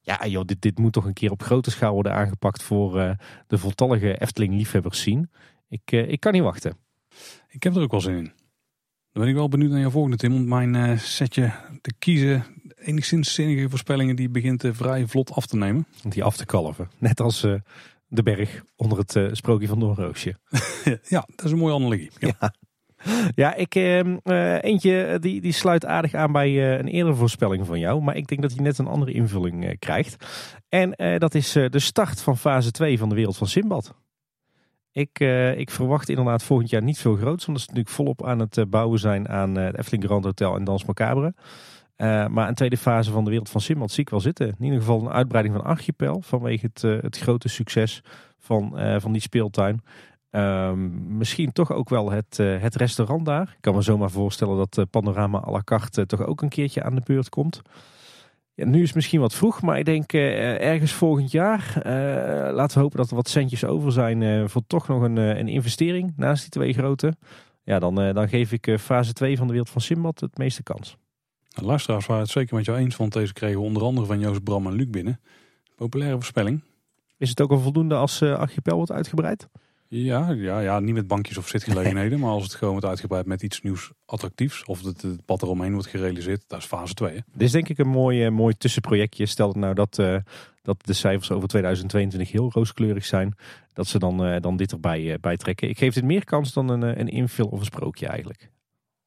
ja, 0.00 0.26
joh, 0.26 0.44
dit, 0.44 0.62
dit 0.62 0.78
moet 0.78 0.92
toch 0.92 1.04
een 1.04 1.12
keer 1.12 1.30
op 1.30 1.42
grote 1.42 1.70
schaal 1.70 1.92
worden 1.92 2.12
aangepakt 2.12 2.62
voor 2.62 3.16
de 3.46 3.58
voltallige 3.58 4.18
Efteling-liefhebbers 4.18 5.02
zien. 5.02 5.30
Ik, 5.68 5.90
ik 5.90 6.20
kan 6.20 6.32
niet 6.32 6.42
wachten. 6.42 6.76
Ik 7.48 7.62
heb 7.62 7.76
er 7.76 7.82
ook 7.82 7.90
wel 7.90 8.00
zin 8.00 8.16
in. 8.16 8.43
Dan 9.14 9.22
ben 9.22 9.32
ik 9.32 9.38
wel 9.38 9.48
benieuwd 9.48 9.70
naar 9.70 9.80
jouw 9.80 9.90
volgende, 9.90 10.16
Tim. 10.16 10.34
Om 10.34 10.48
mijn 10.48 10.74
uh, 10.74 10.98
setje 10.98 11.52
te 11.80 11.94
kiezen. 11.98 12.44
Enigszins 12.76 13.34
zinnige 13.34 13.68
voorspellingen 13.68 14.16
die 14.16 14.28
begint 14.28 14.64
uh, 14.64 14.72
vrij 14.74 15.06
vlot 15.06 15.32
af 15.32 15.46
te 15.46 15.56
nemen. 15.56 15.86
Die 16.02 16.24
af 16.24 16.36
te 16.36 16.46
kalven. 16.46 16.90
Net 16.98 17.20
als 17.20 17.44
uh, 17.44 17.54
de 18.06 18.22
berg 18.22 18.62
onder 18.76 18.98
het 18.98 19.36
sprookje 19.36 19.66
van 19.66 19.80
Doornroosje. 19.80 20.36
ja, 21.14 21.26
dat 21.34 21.44
is 21.44 21.50
een 21.50 21.58
mooie 21.58 21.74
analogie. 21.74 22.10
Ja. 22.18 22.36
ja. 22.40 22.54
Ja, 23.34 23.54
ik, 23.54 23.74
ehm, 23.74 24.16
eentje 24.60 25.18
die, 25.20 25.40
die 25.40 25.52
sluit 25.52 25.84
aardig 25.84 26.14
aan 26.14 26.32
bij 26.32 26.78
een 26.78 26.88
eerdere 26.88 27.16
voorspelling 27.16 27.66
van 27.66 27.78
jou. 27.78 28.02
Maar 28.02 28.16
ik 28.16 28.26
denk 28.26 28.42
dat 28.42 28.52
hij 28.52 28.62
net 28.62 28.78
een 28.78 28.86
andere 28.86 29.12
invulling 29.12 29.78
krijgt. 29.78 30.16
En 30.68 31.18
dat 31.18 31.34
is 31.34 31.52
de 31.52 31.78
start 31.78 32.20
van 32.20 32.38
fase 32.38 32.70
2 32.70 32.98
van 32.98 33.08
de 33.08 33.14
wereld 33.14 33.36
van 33.36 33.46
Simbad. 33.46 33.94
Ik, 34.94 35.20
uh, 35.20 35.58
ik 35.58 35.70
verwacht 35.70 36.08
inderdaad 36.08 36.42
volgend 36.42 36.70
jaar 36.70 36.82
niet 36.82 36.98
veel 36.98 37.16
groots. 37.16 37.44
Want 37.46 37.58
dat 37.58 37.68
is 37.68 37.74
natuurlijk 37.74 37.94
volop 37.94 38.24
aan 38.24 38.38
het 38.38 38.58
eh, 38.58 38.64
bouwen 38.68 38.98
zijn 38.98 39.28
aan 39.28 39.58
uh, 39.58 39.64
het 39.64 39.78
Efteling 39.78 40.04
Grand 40.04 40.24
Hotel 40.24 40.56
en 40.56 40.64
Dans 40.64 40.84
Macabre. 40.84 41.34
maar 42.28 42.48
een 42.48 42.54
tweede 42.54 42.76
fase 42.76 43.10
van 43.10 43.24
de 43.24 43.30
wereld 43.30 43.50
van 43.50 43.60
Simbad 43.60 43.90
zie 43.90 44.02
ik 44.02 44.10
wel 44.10 44.20
zitten. 44.20 44.46
In 44.46 44.64
ieder 44.64 44.78
geval 44.78 45.00
een 45.00 45.10
uitbreiding 45.10 45.54
van 45.56 45.64
Archipel. 45.64 46.20
Vanwege 46.20 46.66
het, 46.72 46.82
het 47.02 47.18
grote 47.18 47.48
succes 47.48 48.02
van, 48.38 48.78
van 49.00 49.12
die 49.12 49.20
speeltuin. 49.20 49.82
Ehm, 50.30 51.16
misschien 51.16 51.52
toch 51.52 51.72
ook 51.72 51.88
wel 51.88 52.10
het, 52.10 52.36
het 52.36 52.74
restaurant 52.74 53.26
daar. 53.26 53.42
Ik 53.42 53.60
kan 53.60 53.74
me 53.74 53.82
zomaar 53.82 54.10
voorstellen 54.10 54.56
dat 54.56 54.90
Panorama 54.90 55.42
à 55.46 55.50
la 55.50 55.62
carte 55.64 56.06
toch 56.06 56.26
ook 56.26 56.42
een 56.42 56.48
keertje 56.48 56.82
aan 56.82 56.94
de 56.94 57.02
beurt 57.04 57.28
komt. 57.28 57.62
Ja, 58.56 58.64
nu 58.64 58.80
is 58.80 58.86
het 58.86 58.94
misschien 58.94 59.20
wat 59.20 59.34
vroeg, 59.34 59.62
maar 59.62 59.78
ik 59.78 59.84
denk 59.84 60.12
uh, 60.12 60.60
ergens 60.60 60.92
volgend 60.92 61.30
jaar. 61.30 61.74
Uh, 61.76 62.54
laten 62.54 62.76
we 62.76 62.82
hopen 62.82 62.98
dat 62.98 63.10
er 63.10 63.16
wat 63.16 63.28
centjes 63.28 63.64
over 63.64 63.92
zijn 63.92 64.20
uh, 64.20 64.48
voor 64.48 64.62
toch 64.66 64.88
nog 64.88 65.02
een, 65.02 65.16
een 65.16 65.48
investering 65.48 66.12
naast 66.16 66.40
die 66.40 66.50
twee 66.50 66.72
grote. 66.72 67.14
Ja, 67.64 67.78
dan, 67.78 67.94
dan 67.94 68.28
geef 68.28 68.52
ik 68.52 68.76
fase 68.80 69.12
2 69.12 69.36
van 69.36 69.46
de 69.46 69.52
wereld 69.52 69.70
van 69.70 69.80
Simbad 69.80 70.20
het 70.20 70.38
meeste 70.38 70.62
kans. 70.62 70.96
Nou, 71.54 71.66
luisteraars 71.66 72.06
waren 72.06 72.22
het 72.22 72.30
zeker 72.30 72.56
met 72.56 72.64
jou 72.64 72.78
eens, 72.78 72.96
want 72.96 73.12
deze 73.12 73.32
kregen 73.32 73.58
we 73.58 73.64
onder 73.64 73.82
andere 73.82 74.06
van 74.06 74.20
Joost 74.20 74.44
Bram 74.44 74.66
en 74.66 74.72
Luc 74.72 74.90
binnen. 74.90 75.20
Populaire 75.76 76.14
voorspelling. 76.14 76.62
Is 77.16 77.28
het 77.28 77.40
ook 77.40 77.50
al 77.50 77.60
voldoende 77.60 77.94
als 77.94 78.22
archipel 78.22 78.76
wordt 78.76 78.92
uitgebreid? 78.92 79.48
Ja, 79.96 80.30
ja, 80.30 80.60
ja, 80.60 80.80
niet 80.80 80.94
met 80.94 81.06
bankjes 81.06 81.38
of 81.38 81.48
zitgelegenheden, 81.48 82.18
maar 82.20 82.30
als 82.30 82.42
het 82.42 82.54
gewoon 82.54 82.72
wordt 82.72 82.88
uitgebreid 82.88 83.26
met 83.26 83.42
iets 83.42 83.60
nieuws 83.60 83.90
attractiefs 84.06 84.64
of 84.64 84.82
het, 84.82 85.02
het 85.02 85.24
pad 85.24 85.42
eromheen 85.42 85.72
wordt 85.72 85.88
gerealiseerd, 85.88 86.44
dat 86.46 86.58
is 86.58 86.64
fase 86.64 86.94
2. 86.94 87.12
Dit 87.12 87.42
is 87.42 87.50
denk 87.50 87.68
ik 87.68 87.78
een 87.78 87.88
mooi, 87.88 88.26
uh, 88.26 88.30
mooi 88.30 88.54
tussenprojectje. 88.54 89.26
Stel 89.26 89.52
nou 89.52 89.74
dat, 89.74 89.98
uh, 89.98 90.16
dat 90.62 90.86
de 90.86 90.92
cijfers 90.92 91.30
over 91.30 91.48
2022 91.48 92.32
heel 92.32 92.50
rooskleurig 92.52 93.04
zijn, 93.04 93.34
dat 93.72 93.86
ze 93.86 93.98
dan, 93.98 94.26
uh, 94.26 94.40
dan 94.40 94.56
dit 94.56 94.72
erbij 94.72 95.18
bij 95.20 95.36
trekken. 95.36 95.68
Ik 95.68 95.78
geef 95.78 95.94
dit 95.94 96.04
meer 96.04 96.24
kans 96.24 96.52
dan 96.52 96.68
een, 96.68 96.82
een 97.00 97.08
invul 97.08 97.46
of 97.46 97.58
een 97.58 97.64
sprookje 97.64 98.06
eigenlijk. 98.06 98.50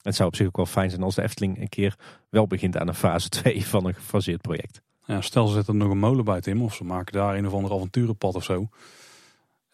Het 0.02 0.16
zou 0.16 0.30
op 0.30 0.36
zich 0.36 0.48
ook 0.48 0.56
wel 0.56 0.66
fijn 0.66 0.90
zijn 0.90 1.04
als 1.04 1.16
de 1.16 1.24
Efteling 1.24 1.62
een 1.62 1.70
keer 1.70 1.96
wel 2.30 2.48
begint 2.48 2.78
aan 2.78 2.88
een 2.88 2.94
fase 2.94 3.30
2 3.30 3.66
van 3.66 3.86
een 3.86 3.94
gefaseerd 3.94 4.42
project. 4.42 4.82
Ja, 5.06 5.22
stel 5.22 5.48
ze 5.48 5.54
zetten 5.54 5.74
er 5.74 5.80
nog 5.80 5.92
een 5.92 6.00
molen 6.00 6.26
bij 6.26 6.42
Tim 6.42 6.62
of 6.62 6.76
ze 6.76 6.84
maken 6.84 7.14
daar 7.14 7.36
een 7.36 7.48
of 7.48 7.54
ander 7.54 7.72
avonturenpad 7.72 8.36
of 8.36 8.44
zo. 8.44 8.68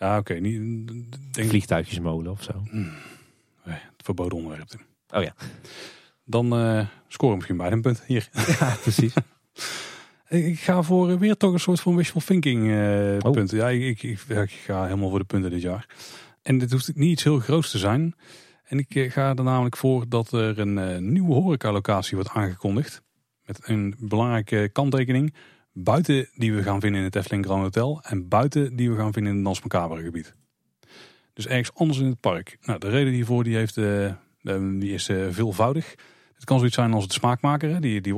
Ja, 0.04 0.18
oké. 0.18 0.34
Okay. 0.34 0.42
Denk... 1.32 1.50
Vliegtuigjesmolen 1.50 2.32
of 2.32 2.44
zo. 2.44 2.64
Nee, 2.72 2.86
het 3.66 4.04
verboden 4.04 4.38
onderwerp. 4.38 4.70
Oh 5.10 5.24
ja. 5.24 5.36
Dan 6.26 6.60
uh, 6.60 6.88
scoren 7.08 7.36
misschien 7.36 7.58
bij 7.58 7.72
een 7.72 7.82
punt 7.82 8.04
hier. 8.06 8.30
Ja, 8.60 8.76
precies. 8.82 9.14
ik 10.54 10.60
ga 10.60 10.82
voor 10.82 11.10
eh, 11.12 11.18
weer 11.18 11.38
toch 11.38 11.54
een 11.54 11.60
soort 11.60 11.80
van 11.80 11.96
wishful 11.96 12.22
thinking 12.22 12.64
uh, 12.64 13.18
punten. 13.18 13.58
Ja, 13.58 13.70
ik, 13.70 14.04
ik, 14.04 14.20
ik, 14.28 14.52
ga 14.52 14.84
helemaal 14.84 15.10
voor 15.10 15.20
de 15.20 15.26
punten 15.26 15.52
dit 15.52 15.62
jaar. 15.62 15.86
En 16.42 16.58
dit 16.58 16.72
hoeft 16.72 16.96
niet 16.96 17.12
iets 17.12 17.24
heel 17.24 17.40
groots 17.40 17.72
te 17.72 17.78
zijn. 17.78 18.16
En 18.64 18.80
ik 18.88 19.12
ga 19.12 19.36
er 19.36 19.44
namelijk 19.44 19.78
voor 19.78 20.10
dat 20.10 20.32
er 20.32 20.60
een 20.60 20.78
uh, 20.78 20.98
nieuwe 20.98 21.34
horecalocatie 21.34 22.16
wordt 22.16 22.32
aangekondigd. 22.32 23.02
Met 23.46 23.60
een 23.64 23.96
belangrijke 24.00 24.70
kanttekening 24.72 25.34
buiten 25.74 26.30
die 26.36 26.54
we 26.54 26.64
gaan 26.64 26.80
vinden 26.80 27.00
in 27.00 27.06
het 27.06 27.16
Efteling 27.16 27.46
Grand 27.46 27.62
Hotel 27.62 28.02
en 28.04 28.28
buiten 28.28 28.76
die 28.76 28.92
we 28.92 28.98
gaan 28.98 29.14
vinden 29.14 29.32
in 29.32 29.38
het 29.38 29.46
Dans 29.46 29.62
Macabre 29.62 30.04
gebied. 30.04 30.36
Dus 31.34 31.48
ergens 31.48 31.74
anders 31.74 32.00
in 32.00 32.06
het 32.06 32.20
park. 32.20 32.58
Nou, 32.62 32.80
de 32.80 32.90
reden 32.90 33.14
hiervoor 33.14 33.44
die 33.44 33.56
heeft, 33.56 33.78
uh, 33.78 34.14
die 34.80 34.94
is 34.94 35.10
uh, 35.10 35.28
veelvoudig. 35.30 35.96
Het 36.34 36.44
kan 36.44 36.58
zoiets 36.58 36.76
zijn 36.76 36.94
als 36.94 37.04
het 37.04 37.14
smaakmaker, 37.14 37.82
die, 37.82 38.02
die, 38.02 38.14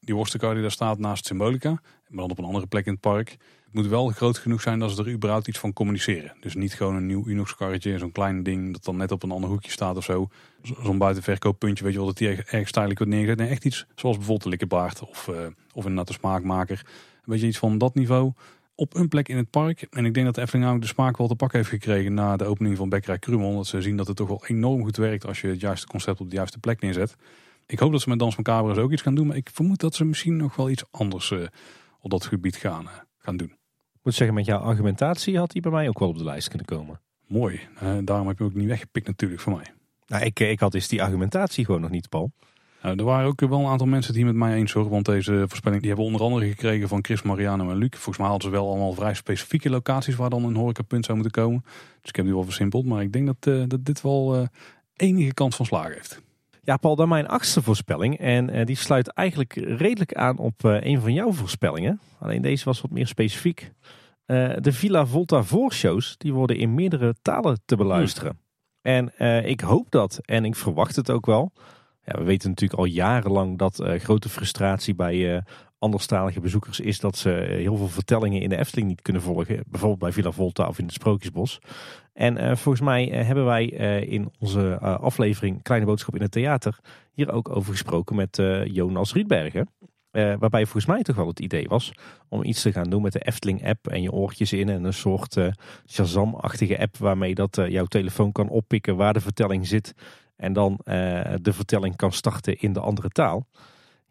die 0.00 0.16
die 0.54 0.62
daar 0.62 0.70
staat 0.70 0.98
naast 0.98 1.26
Symbolica, 1.26 1.70
maar 1.70 1.80
dan 2.20 2.30
op 2.30 2.38
een 2.38 2.44
andere 2.44 2.66
plek 2.66 2.86
in 2.86 2.92
het 2.92 3.00
park 3.00 3.36
moet 3.70 3.86
wel 3.86 4.08
groot 4.08 4.38
genoeg 4.38 4.60
zijn 4.60 4.78
dat 4.78 4.90
ze 4.90 5.02
er 5.02 5.12
überhaupt 5.12 5.48
iets 5.48 5.58
van 5.58 5.72
communiceren. 5.72 6.36
Dus 6.40 6.54
niet 6.54 6.74
gewoon 6.74 6.94
een 6.94 7.06
nieuw 7.06 7.26
Unox 7.26 7.56
karretje, 7.56 7.98
zo'n 7.98 8.12
klein 8.12 8.42
ding 8.42 8.72
dat 8.72 8.84
dan 8.84 8.96
net 8.96 9.12
op 9.12 9.22
een 9.22 9.30
ander 9.30 9.50
hoekje 9.50 9.70
staat 9.70 9.96
of 9.96 10.04
zo. 10.04 10.28
Zo'n 10.62 10.98
buitenverkooppuntje, 10.98 11.84
weet 11.84 11.92
je 11.92 11.98
wel, 11.98 12.08
dat 12.08 12.16
die 12.16 12.28
erg 12.28 12.68
stylish 12.68 12.96
wordt 12.96 13.12
neergezet. 13.12 13.38
Nee, 13.38 13.48
echt 13.48 13.64
iets 13.64 13.86
zoals 13.94 14.16
bijvoorbeeld 14.16 14.42
de 14.42 14.48
likkebaard 14.48 15.00
of, 15.02 15.28
uh, 15.28 15.36
of 15.72 15.84
een 15.84 15.94
natte 15.94 16.12
smaakmaker. 16.12 16.82
Een 16.86 17.32
beetje 17.32 17.46
iets 17.46 17.58
van 17.58 17.78
dat 17.78 17.94
niveau 17.94 18.32
op 18.76 18.94
een 18.94 19.08
plek 19.08 19.28
in 19.28 19.36
het 19.36 19.50
park. 19.50 19.86
En 19.90 20.04
ik 20.04 20.14
denk 20.14 20.34
dat 20.34 20.50
de 20.50 20.66
ook 20.66 20.80
de 20.80 20.86
smaak 20.86 21.16
wel 21.16 21.28
te 21.28 21.34
pak 21.34 21.52
heeft 21.52 21.68
gekregen 21.68 22.14
na 22.14 22.36
de 22.36 22.44
opening 22.44 22.76
van 22.76 22.88
Bekkerij 22.88 23.18
Krumel. 23.18 23.56
Dat 23.56 23.66
ze 23.66 23.82
zien 23.82 23.96
dat 23.96 24.06
het 24.06 24.16
toch 24.16 24.28
wel 24.28 24.44
enorm 24.46 24.82
goed 24.82 24.96
werkt 24.96 25.26
als 25.26 25.40
je 25.40 25.48
het 25.48 25.60
juiste 25.60 25.86
concept 25.86 26.20
op 26.20 26.30
de 26.30 26.36
juiste 26.36 26.58
plek 26.58 26.80
neerzet. 26.80 27.16
Ik 27.66 27.78
hoop 27.78 27.92
dat 27.92 28.00
ze 28.00 28.08
met 28.08 28.18
Dans 28.18 28.34
van 28.34 28.44
Cabres 28.44 28.76
ook 28.76 28.92
iets 28.92 29.02
gaan 29.02 29.14
doen. 29.14 29.26
Maar 29.26 29.36
ik 29.36 29.50
vermoed 29.52 29.80
dat 29.80 29.94
ze 29.94 30.04
misschien 30.04 30.36
nog 30.36 30.56
wel 30.56 30.70
iets 30.70 30.84
anders 30.90 31.30
uh, 31.30 31.46
op 32.00 32.10
dat 32.10 32.24
gebied 32.24 32.56
gaan, 32.56 32.84
uh, 32.84 32.90
gaan 33.26 33.36
doen 33.36 33.56
moet 34.06 34.14
zeggen, 34.14 34.36
met 34.36 34.46
jouw 34.46 34.58
argumentatie 34.58 35.38
had 35.38 35.52
hij 35.52 35.60
bij 35.60 35.70
mij 35.70 35.88
ook 35.88 35.98
wel 35.98 36.08
op 36.08 36.18
de 36.18 36.24
lijst 36.24 36.48
kunnen 36.48 36.66
komen. 36.66 37.00
Mooi. 37.26 37.60
Uh, 37.82 37.96
daarom 38.04 38.28
heb 38.28 38.38
je 38.38 38.44
ook 38.44 38.54
niet 38.54 38.68
weggepikt 38.68 39.06
natuurlijk 39.06 39.40
voor 39.40 39.52
mij. 39.52 39.64
Nou, 40.06 40.24
ik, 40.24 40.40
ik 40.40 40.60
had 40.60 40.72
dus 40.72 40.88
die 40.88 41.02
argumentatie 41.02 41.64
gewoon 41.64 41.80
nog 41.80 41.90
niet, 41.90 42.08
Paul. 42.08 42.32
Nou, 42.82 42.96
er 42.96 43.04
waren 43.04 43.26
ook 43.26 43.40
wel 43.40 43.58
een 43.58 43.66
aantal 43.66 43.86
mensen 43.86 44.14
die 44.14 44.24
met 44.24 44.34
mij 44.34 44.54
eens 44.54 44.72
hoor. 44.72 44.88
Want 44.88 45.04
deze 45.04 45.44
voorspelling 45.48 45.80
die 45.80 45.90
hebben 45.90 46.06
onder 46.06 46.22
andere 46.22 46.48
gekregen 46.48 46.88
van 46.88 47.04
Chris, 47.04 47.22
Mariano 47.22 47.70
en 47.70 47.76
Luc. 47.76 47.90
Volgens 47.90 48.18
mij 48.18 48.26
hadden 48.26 48.50
ze 48.50 48.56
wel 48.56 48.68
allemaal 48.68 48.92
vrij 48.92 49.14
specifieke 49.14 49.70
locaties 49.70 50.16
waar 50.16 50.30
dan 50.30 50.44
een 50.44 50.56
horecapunt 50.56 51.04
zou 51.04 51.18
moeten 51.18 51.42
komen. 51.42 51.62
Dus 52.00 52.08
ik 52.08 52.16
heb 52.16 52.24
die 52.24 52.34
wel 52.34 52.44
versimpeld. 52.44 52.84
Maar 52.84 53.02
ik 53.02 53.12
denk 53.12 53.26
dat, 53.26 53.54
uh, 53.54 53.64
dat 53.66 53.84
dit 53.84 54.00
wel 54.02 54.40
uh, 54.40 54.46
enige 54.96 55.34
kans 55.34 55.56
van 55.56 55.66
slagen 55.66 55.92
heeft. 55.92 56.22
Ja, 56.66 56.76
Paul, 56.76 56.96
dan 56.96 57.08
mijn 57.08 57.28
achtste 57.28 57.62
voorspelling. 57.62 58.18
En 58.18 58.56
uh, 58.56 58.64
die 58.64 58.76
sluit 58.76 59.08
eigenlijk 59.08 59.54
redelijk 59.54 60.14
aan 60.14 60.38
op 60.38 60.64
uh, 60.64 60.76
een 60.80 61.00
van 61.00 61.12
jouw 61.12 61.32
voorspellingen. 61.32 62.00
Alleen 62.18 62.42
deze 62.42 62.64
was 62.64 62.80
wat 62.80 62.90
meer 62.90 63.06
specifiek. 63.06 63.72
Uh, 64.26 64.52
de 64.60 64.72
Villa 64.72 65.06
Volta 65.06 65.42
voorshows 65.42 66.14
die 66.18 66.32
worden 66.32 66.56
in 66.56 66.74
meerdere 66.74 67.14
talen 67.22 67.60
te 67.64 67.76
beluisteren. 67.76 68.38
Hmm. 68.82 69.10
En 69.18 69.46
ik 69.48 69.60
hoop 69.60 69.90
dat 69.90 70.18
en 70.24 70.44
ik 70.44 70.54
verwacht 70.54 70.96
het 70.96 71.10
ook 71.10 71.26
wel. 71.26 71.52
Ja, 72.04 72.18
we 72.18 72.24
weten 72.24 72.48
natuurlijk 72.48 72.80
al 72.80 72.86
jarenlang 72.86 73.58
dat 73.58 73.84
grote 73.98 74.28
frustratie 74.28 74.94
bij 74.94 75.42
anderstalige 75.78 76.40
bezoekers 76.40 76.80
is 76.80 77.00
dat 77.00 77.16
ze 77.16 77.30
heel 77.48 77.76
veel 77.76 77.88
vertellingen 77.88 78.40
in 78.40 78.48
de 78.48 78.56
Efteling 78.56 78.88
niet 78.88 79.02
kunnen 79.02 79.22
volgen. 79.22 79.62
Bijvoorbeeld 79.66 80.00
bij 80.00 80.12
Villa 80.12 80.30
Volta 80.30 80.66
of 80.66 80.78
in 80.78 80.84
het 80.84 80.94
Sprookjesbos. 80.94 81.58
En 82.12 82.36
uh, 82.36 82.56
volgens 82.56 82.84
mij 82.84 83.10
uh, 83.10 83.26
hebben 83.26 83.44
wij 83.44 83.66
in 84.06 84.32
onze 84.38 84.78
aflevering 84.78 85.62
Kleine 85.62 85.86
Boodschap 85.86 86.14
in 86.14 86.22
het 86.22 86.30
Theater 86.30 86.78
hier 87.12 87.32
ook 87.32 87.56
over 87.56 87.70
gesproken 87.72 88.16
met 88.16 88.42
Jonas 88.64 89.12
Rietbergen. 89.12 89.68
waarbij 90.10 90.64
volgens 90.64 90.86
mij 90.86 91.02
toch 91.02 91.16
wel 91.16 91.26
het 91.26 91.40
idee 91.40 91.68
was 91.68 91.92
om 92.28 92.44
iets 92.44 92.62
te 92.62 92.72
gaan 92.72 92.90
doen 92.90 93.02
met 93.02 93.12
de 93.12 93.20
Efteling-app 93.20 93.88
en 93.88 94.02
je 94.02 94.12
oortjes 94.12 94.52
in. 94.52 94.68
En 94.68 94.84
een 94.84 94.92
soort 94.92 95.36
Shazam-achtige 95.88 96.80
app 96.80 96.96
waarmee 96.96 97.34
dat 97.34 97.60
jouw 97.68 97.84
telefoon 97.84 98.32
kan 98.32 98.48
oppikken 98.48 98.96
waar 98.96 99.12
de 99.12 99.20
vertelling 99.20 99.66
zit. 99.66 99.94
En 100.36 100.52
dan 100.52 100.80
de 101.40 101.52
vertelling 101.52 101.96
kan 101.96 102.12
starten 102.12 102.60
in 102.60 102.72
de 102.72 102.80
andere 102.80 103.08
taal. 103.08 103.46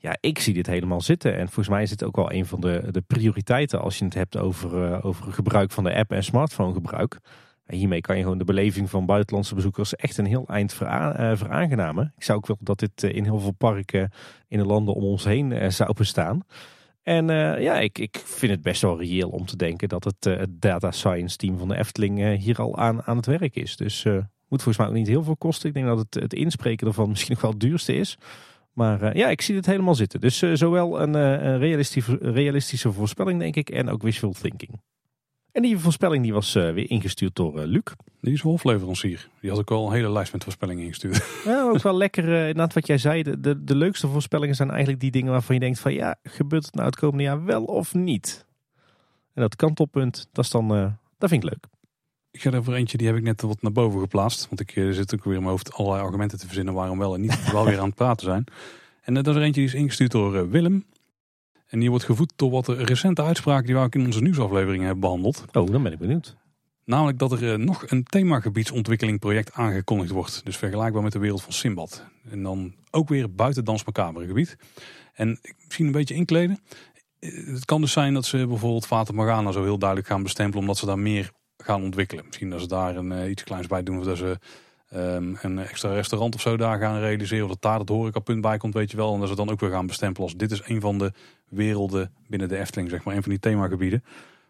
Ja, 0.05 0.17
ik 0.19 0.39
zie 0.39 0.53
dit 0.53 0.67
helemaal 0.67 1.01
zitten. 1.01 1.35
En 1.35 1.45
volgens 1.45 1.67
mij 1.67 1.83
is 1.83 1.89
dit 1.89 2.03
ook 2.03 2.15
wel 2.15 2.31
een 2.31 2.45
van 2.45 2.59
de, 2.61 2.83
de 2.91 3.01
prioriteiten 3.01 3.81
als 3.81 3.97
je 3.97 4.05
het 4.05 4.13
hebt 4.13 4.37
over, 4.37 5.03
over 5.03 5.33
gebruik 5.33 5.71
van 5.71 5.83
de 5.83 5.95
app 5.95 6.11
en 6.11 6.23
smartphone 6.23 6.73
gebruik. 6.73 7.19
En 7.65 7.77
hiermee 7.77 8.01
kan 8.01 8.15
je 8.15 8.23
gewoon 8.23 8.37
de 8.37 8.43
beleving 8.43 8.89
van 8.89 9.05
buitenlandse 9.05 9.55
bezoekers 9.55 9.95
echt 9.95 10.17
een 10.17 10.25
heel 10.25 10.47
eind 10.47 10.73
vera 10.73 11.31
uh, 11.31 11.37
veraangenamen. 11.37 12.13
Ik 12.15 12.23
zou 12.23 12.37
ook 12.37 12.47
willen 12.47 12.65
dat 12.65 12.79
dit 12.79 13.03
eh, 13.03 13.15
in 13.15 13.23
heel 13.23 13.39
veel 13.39 13.51
parken 13.51 14.11
in 14.47 14.57
de 14.57 14.65
landen 14.65 14.93
om 14.93 15.03
ons 15.03 15.23
heen 15.23 15.71
zou 15.71 15.93
bestaan. 15.93 16.41
En 17.03 17.27
ja, 17.61 17.79
ik, 17.79 17.97
ik 17.97 18.21
vind 18.25 18.51
het 18.51 18.61
best 18.61 18.81
wel 18.81 18.99
reëel 18.99 19.29
om 19.29 19.45
te 19.45 19.55
denken 19.55 19.89
dat 19.89 20.03
het, 20.03 20.23
het 20.23 20.61
data 20.61 20.91
science 20.91 21.37
team 21.37 21.57
van 21.57 21.67
de 21.67 21.77
Efteling 21.77 22.37
hier 22.37 22.57
al 22.57 22.77
aan, 22.77 23.03
aan 23.03 23.17
het 23.17 23.25
werk 23.25 23.55
is. 23.55 23.75
Dus 23.77 24.03
moet 24.47 24.63
volgens 24.63 24.77
mij 24.77 24.87
ook 24.87 24.93
niet 24.93 25.07
heel 25.07 25.23
veel 25.23 25.37
kosten. 25.37 25.67
Ik 25.67 25.73
denk 25.75 25.85
dat 25.85 25.97
het, 25.97 26.13
het 26.13 26.33
inspreken 26.33 26.87
ervan 26.87 27.09
misschien 27.13 27.31
nog 27.33 27.41
wel 27.41 27.51
het 27.51 27.59
duurste 27.59 27.95
is. 27.95 28.17
Maar 28.75 29.17
ja, 29.17 29.29
ik 29.29 29.41
zie 29.41 29.55
het 29.55 29.65
helemaal 29.65 29.95
zitten. 29.95 30.21
Dus 30.21 30.37
zowel 30.37 31.01
een, 31.01 31.13
een 31.13 31.57
realistische, 31.57 32.17
realistische 32.21 32.91
voorspelling 32.91 33.39
denk 33.39 33.55
ik 33.55 33.69
en 33.69 33.89
ook 33.89 34.01
wishful 34.01 34.31
thinking. 34.31 34.81
En 35.51 35.61
die 35.61 35.77
voorspelling 35.77 36.23
die 36.23 36.33
was 36.33 36.53
weer 36.53 36.89
ingestuurd 36.89 37.35
door 37.35 37.65
Luc. 37.65 37.83
Die 38.21 38.33
is 38.33 38.41
hofleverancier. 38.41 39.29
Die 39.41 39.49
had 39.49 39.59
ook 39.59 39.71
al 39.71 39.87
een 39.87 39.93
hele 39.93 40.11
lijst 40.11 40.33
met 40.33 40.43
voorspellingen 40.43 40.83
ingestuurd. 40.83 41.25
Ja, 41.45 41.61
ook 41.61 41.81
wel 41.81 41.97
lekker. 41.97 42.23
Inderdaad 42.23 42.73
wat 42.73 42.87
jij 42.87 42.97
zei. 42.97 43.23
De, 43.23 43.39
de, 43.39 43.63
de, 43.63 43.75
leukste 43.75 44.07
voorspellingen 44.07 44.55
zijn 44.55 44.69
eigenlijk 44.69 44.99
die 44.99 45.11
dingen 45.11 45.31
waarvan 45.31 45.55
je 45.55 45.61
denkt 45.61 45.79
van 45.79 45.93
ja, 45.93 46.15
gebeurt 46.23 46.65
het 46.65 46.73
nou 46.73 46.85
het 46.85 46.95
komende 46.95 47.23
jaar 47.23 47.45
wel 47.45 47.63
of 47.63 47.93
niet? 47.93 48.45
En 49.33 49.41
dat 49.41 49.55
kantelpunt, 49.55 50.27
dat 50.31 50.45
is 50.45 50.51
dan, 50.51 50.67
dat 51.17 51.29
vind 51.29 51.43
ik 51.43 51.49
leuk. 51.49 51.65
Ik 52.35 52.41
ga 52.41 52.51
er 52.51 52.63
voor 52.63 52.73
eentje, 52.73 52.97
die 52.97 53.07
heb 53.07 53.15
ik 53.15 53.23
net 53.23 53.41
wat 53.41 53.61
naar 53.61 53.71
boven 53.71 53.99
geplaatst. 53.99 54.47
Want 54.47 54.59
ik 54.59 54.71
zit 54.93 55.13
ook 55.13 55.23
weer 55.23 55.33
in 55.33 55.39
mijn 55.39 55.51
hoofd 55.51 55.73
allerlei 55.73 56.03
argumenten 56.03 56.39
te 56.39 56.45
verzinnen 56.45 56.73
waarom 56.73 56.97
wel 56.97 57.13
en 57.13 57.21
niet 57.21 57.51
wel 57.51 57.65
weer 57.65 57.79
aan 57.79 57.85
het 57.85 57.95
praten 57.95 58.25
zijn. 58.25 58.43
En 59.01 59.13
dat 59.13 59.27
is 59.27 59.35
er 59.35 59.41
eentje 59.41 59.61
die 59.61 59.69
is 59.69 59.75
ingestuurd 59.75 60.11
door 60.11 60.49
Willem. 60.49 60.85
En 61.67 61.79
die 61.79 61.89
wordt 61.89 62.05
gevoed 62.05 62.33
door 62.35 62.51
wat 62.51 62.67
recente 62.67 63.23
uitspraken 63.23 63.65
die 63.65 63.75
we 63.75 63.81
ook 63.81 63.95
in 63.95 64.05
onze 64.05 64.21
nieuwsaflevering 64.21 64.83
hebben 64.83 64.99
behandeld. 64.99 65.45
Oh, 65.51 65.71
dan 65.71 65.83
ben 65.83 65.91
ik 65.91 65.99
benieuwd. 65.99 66.35
Namelijk 66.85 67.19
dat 67.19 67.31
er 67.31 67.51
eh, 67.51 67.57
nog 67.57 67.83
een 67.87 68.03
themagebiedsontwikkelingproject 68.03 69.53
aangekondigd 69.53 70.11
wordt. 70.11 70.41
Dus 70.45 70.57
vergelijkbaar 70.57 71.03
met 71.03 71.11
de 71.11 71.19
wereld 71.19 71.41
van 71.41 71.53
Simbad. 71.53 72.05
En 72.29 72.43
dan 72.43 72.75
ook 72.91 73.09
weer 73.09 73.33
buiten 73.33 73.65
Dans 73.65 73.83
Macabre 73.83 74.25
gebied. 74.25 74.57
En 75.13 75.39
misschien 75.65 75.85
een 75.85 75.91
beetje 75.91 76.15
inkleden. 76.15 76.59
Eh, 77.19 77.47
het 77.47 77.65
kan 77.65 77.81
dus 77.81 77.91
zijn 77.91 78.13
dat 78.13 78.25
ze 78.25 78.47
bijvoorbeeld 78.47 78.85
Fata 78.85 79.13
Morgana 79.13 79.51
zo 79.51 79.63
heel 79.63 79.77
duidelijk 79.77 80.09
gaan 80.09 80.23
bestempelen. 80.23 80.61
Omdat 80.61 80.77
ze 80.77 80.85
daar 80.85 80.99
meer 80.99 81.31
gaan 81.57 81.83
ontwikkelen. 81.83 82.25
Misschien 82.25 82.49
dat 82.49 82.61
ze 82.61 82.67
daar 82.67 82.95
een, 82.95 83.11
uh, 83.11 83.29
iets 83.29 83.43
kleins 83.43 83.67
bij 83.67 83.83
doen. 83.83 83.99
Of 83.99 84.05
dat 84.05 84.17
ze 84.17 84.39
um, 84.95 85.37
een 85.41 85.59
extra 85.59 85.93
restaurant 85.93 86.35
of 86.35 86.41
zo 86.41 86.57
daar 86.57 86.79
gaan 86.79 86.99
realiseren. 86.99 87.43
Of 87.43 87.49
dat 87.49 87.61
daar 87.61 87.79
het 87.79 87.89
horecapunt 87.89 88.41
bij 88.41 88.57
komt, 88.57 88.73
weet 88.73 88.91
je 88.91 88.97
wel. 88.97 89.13
En 89.13 89.19
dat 89.19 89.29
ze 89.29 89.35
dan 89.35 89.49
ook 89.49 89.59
weer 89.59 89.69
gaan 89.69 89.87
bestempelen 89.87 90.27
als 90.27 90.37
dit 90.37 90.51
is 90.51 90.61
een 90.65 90.81
van 90.81 90.97
de 90.97 91.11
werelden 91.49 92.13
binnen 92.27 92.47
de 92.47 92.57
Efteling, 92.57 92.89
zeg 92.89 93.03
maar. 93.03 93.15
Een 93.15 93.21
van 93.21 93.31
die 93.31 93.39
themagebieden. 93.39 94.03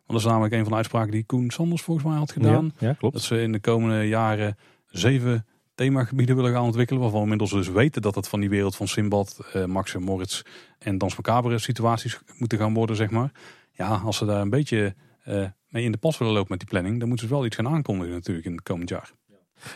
Want 0.06 0.20
dat 0.20 0.20
is 0.20 0.26
namelijk 0.26 0.54
een 0.54 0.62
van 0.62 0.70
de 0.70 0.78
uitspraken 0.78 1.12
die 1.12 1.24
Koen 1.24 1.50
Sanders 1.50 1.82
volgens 1.82 2.08
mij 2.08 2.18
had 2.18 2.32
gedaan. 2.32 2.74
Ja, 2.78 2.94
klopt. 2.94 3.14
Dat 3.14 3.24
ze 3.24 3.42
in 3.42 3.52
de 3.52 3.60
komende 3.60 4.08
jaren 4.08 4.58
zeven 4.88 5.46
themagebieden 5.76 6.36
willen 6.36 6.52
gaan 6.52 6.64
ontwikkelen. 6.64 7.02
Waarvan 7.02 7.20
we 7.20 7.32
inmiddels 7.32 7.52
dus 7.52 7.70
weten 7.70 8.02
dat 8.02 8.16
het 8.16 8.28
van 8.28 8.40
die 8.40 8.50
wereld 8.50 8.76
van 8.76 8.88
Simbad, 8.88 9.40
uh, 9.56 9.66
Max 9.66 9.96
en 9.96 10.02
Moritz 10.02 10.42
en 10.80 10.98
Dans 10.98 11.16
Macabre 11.16 11.60
situaties 11.60 12.20
moeten 12.38 12.58
gaan 12.58 12.74
worden, 12.74 12.96
zeg 12.96 13.10
maar. 13.10 13.32
Ja, 13.72 13.88
als 13.88 14.18
ze 14.18 14.26
daar 14.26 14.42
een 14.42 14.50
beetje 14.50 14.96
uh, 15.28 15.46
in 15.84 15.92
de 15.92 15.98
pas 15.98 16.18
willen 16.18 16.34
lopen 16.34 16.52
met 16.52 16.60
die 16.60 16.70
planning, 16.70 17.00
dan 17.00 17.08
moeten 17.08 17.28
ze 17.28 17.34
wel 17.34 17.46
iets 17.46 17.56
gaan 17.56 17.68
aankondigen 17.68 18.14
natuurlijk 18.14 18.46
in 18.46 18.52
het 18.52 18.64
komend 18.64 18.90
jaar. 18.90 19.12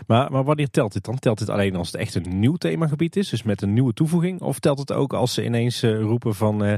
Maar, 0.08 0.32
maar 0.32 0.44
wanneer 0.44 0.70
telt 0.70 0.94
dit 0.94 1.04
dan? 1.04 1.20
Telt 1.20 1.40
dit 1.40 1.50
alleen 1.50 1.76
als 1.76 1.92
het 1.92 2.02
echt 2.02 2.16
een 2.16 2.40
nieuw 2.40 2.56
themagebied 2.56 3.16
is, 3.16 3.30
dus 3.30 3.44
met 3.44 3.62
een 3.62 3.74
nieuwe 3.74 3.94
toevoeging? 3.94 4.42
Of 4.42 4.60
telt 4.60 4.80
het 4.80 4.92
ook 4.92 5.14
als 5.14 5.34
ze 5.34 5.46
ineens 5.46 5.84
uh, 5.84 6.02
roepen 6.02 6.36
van 6.36 6.66
uh, 6.66 6.74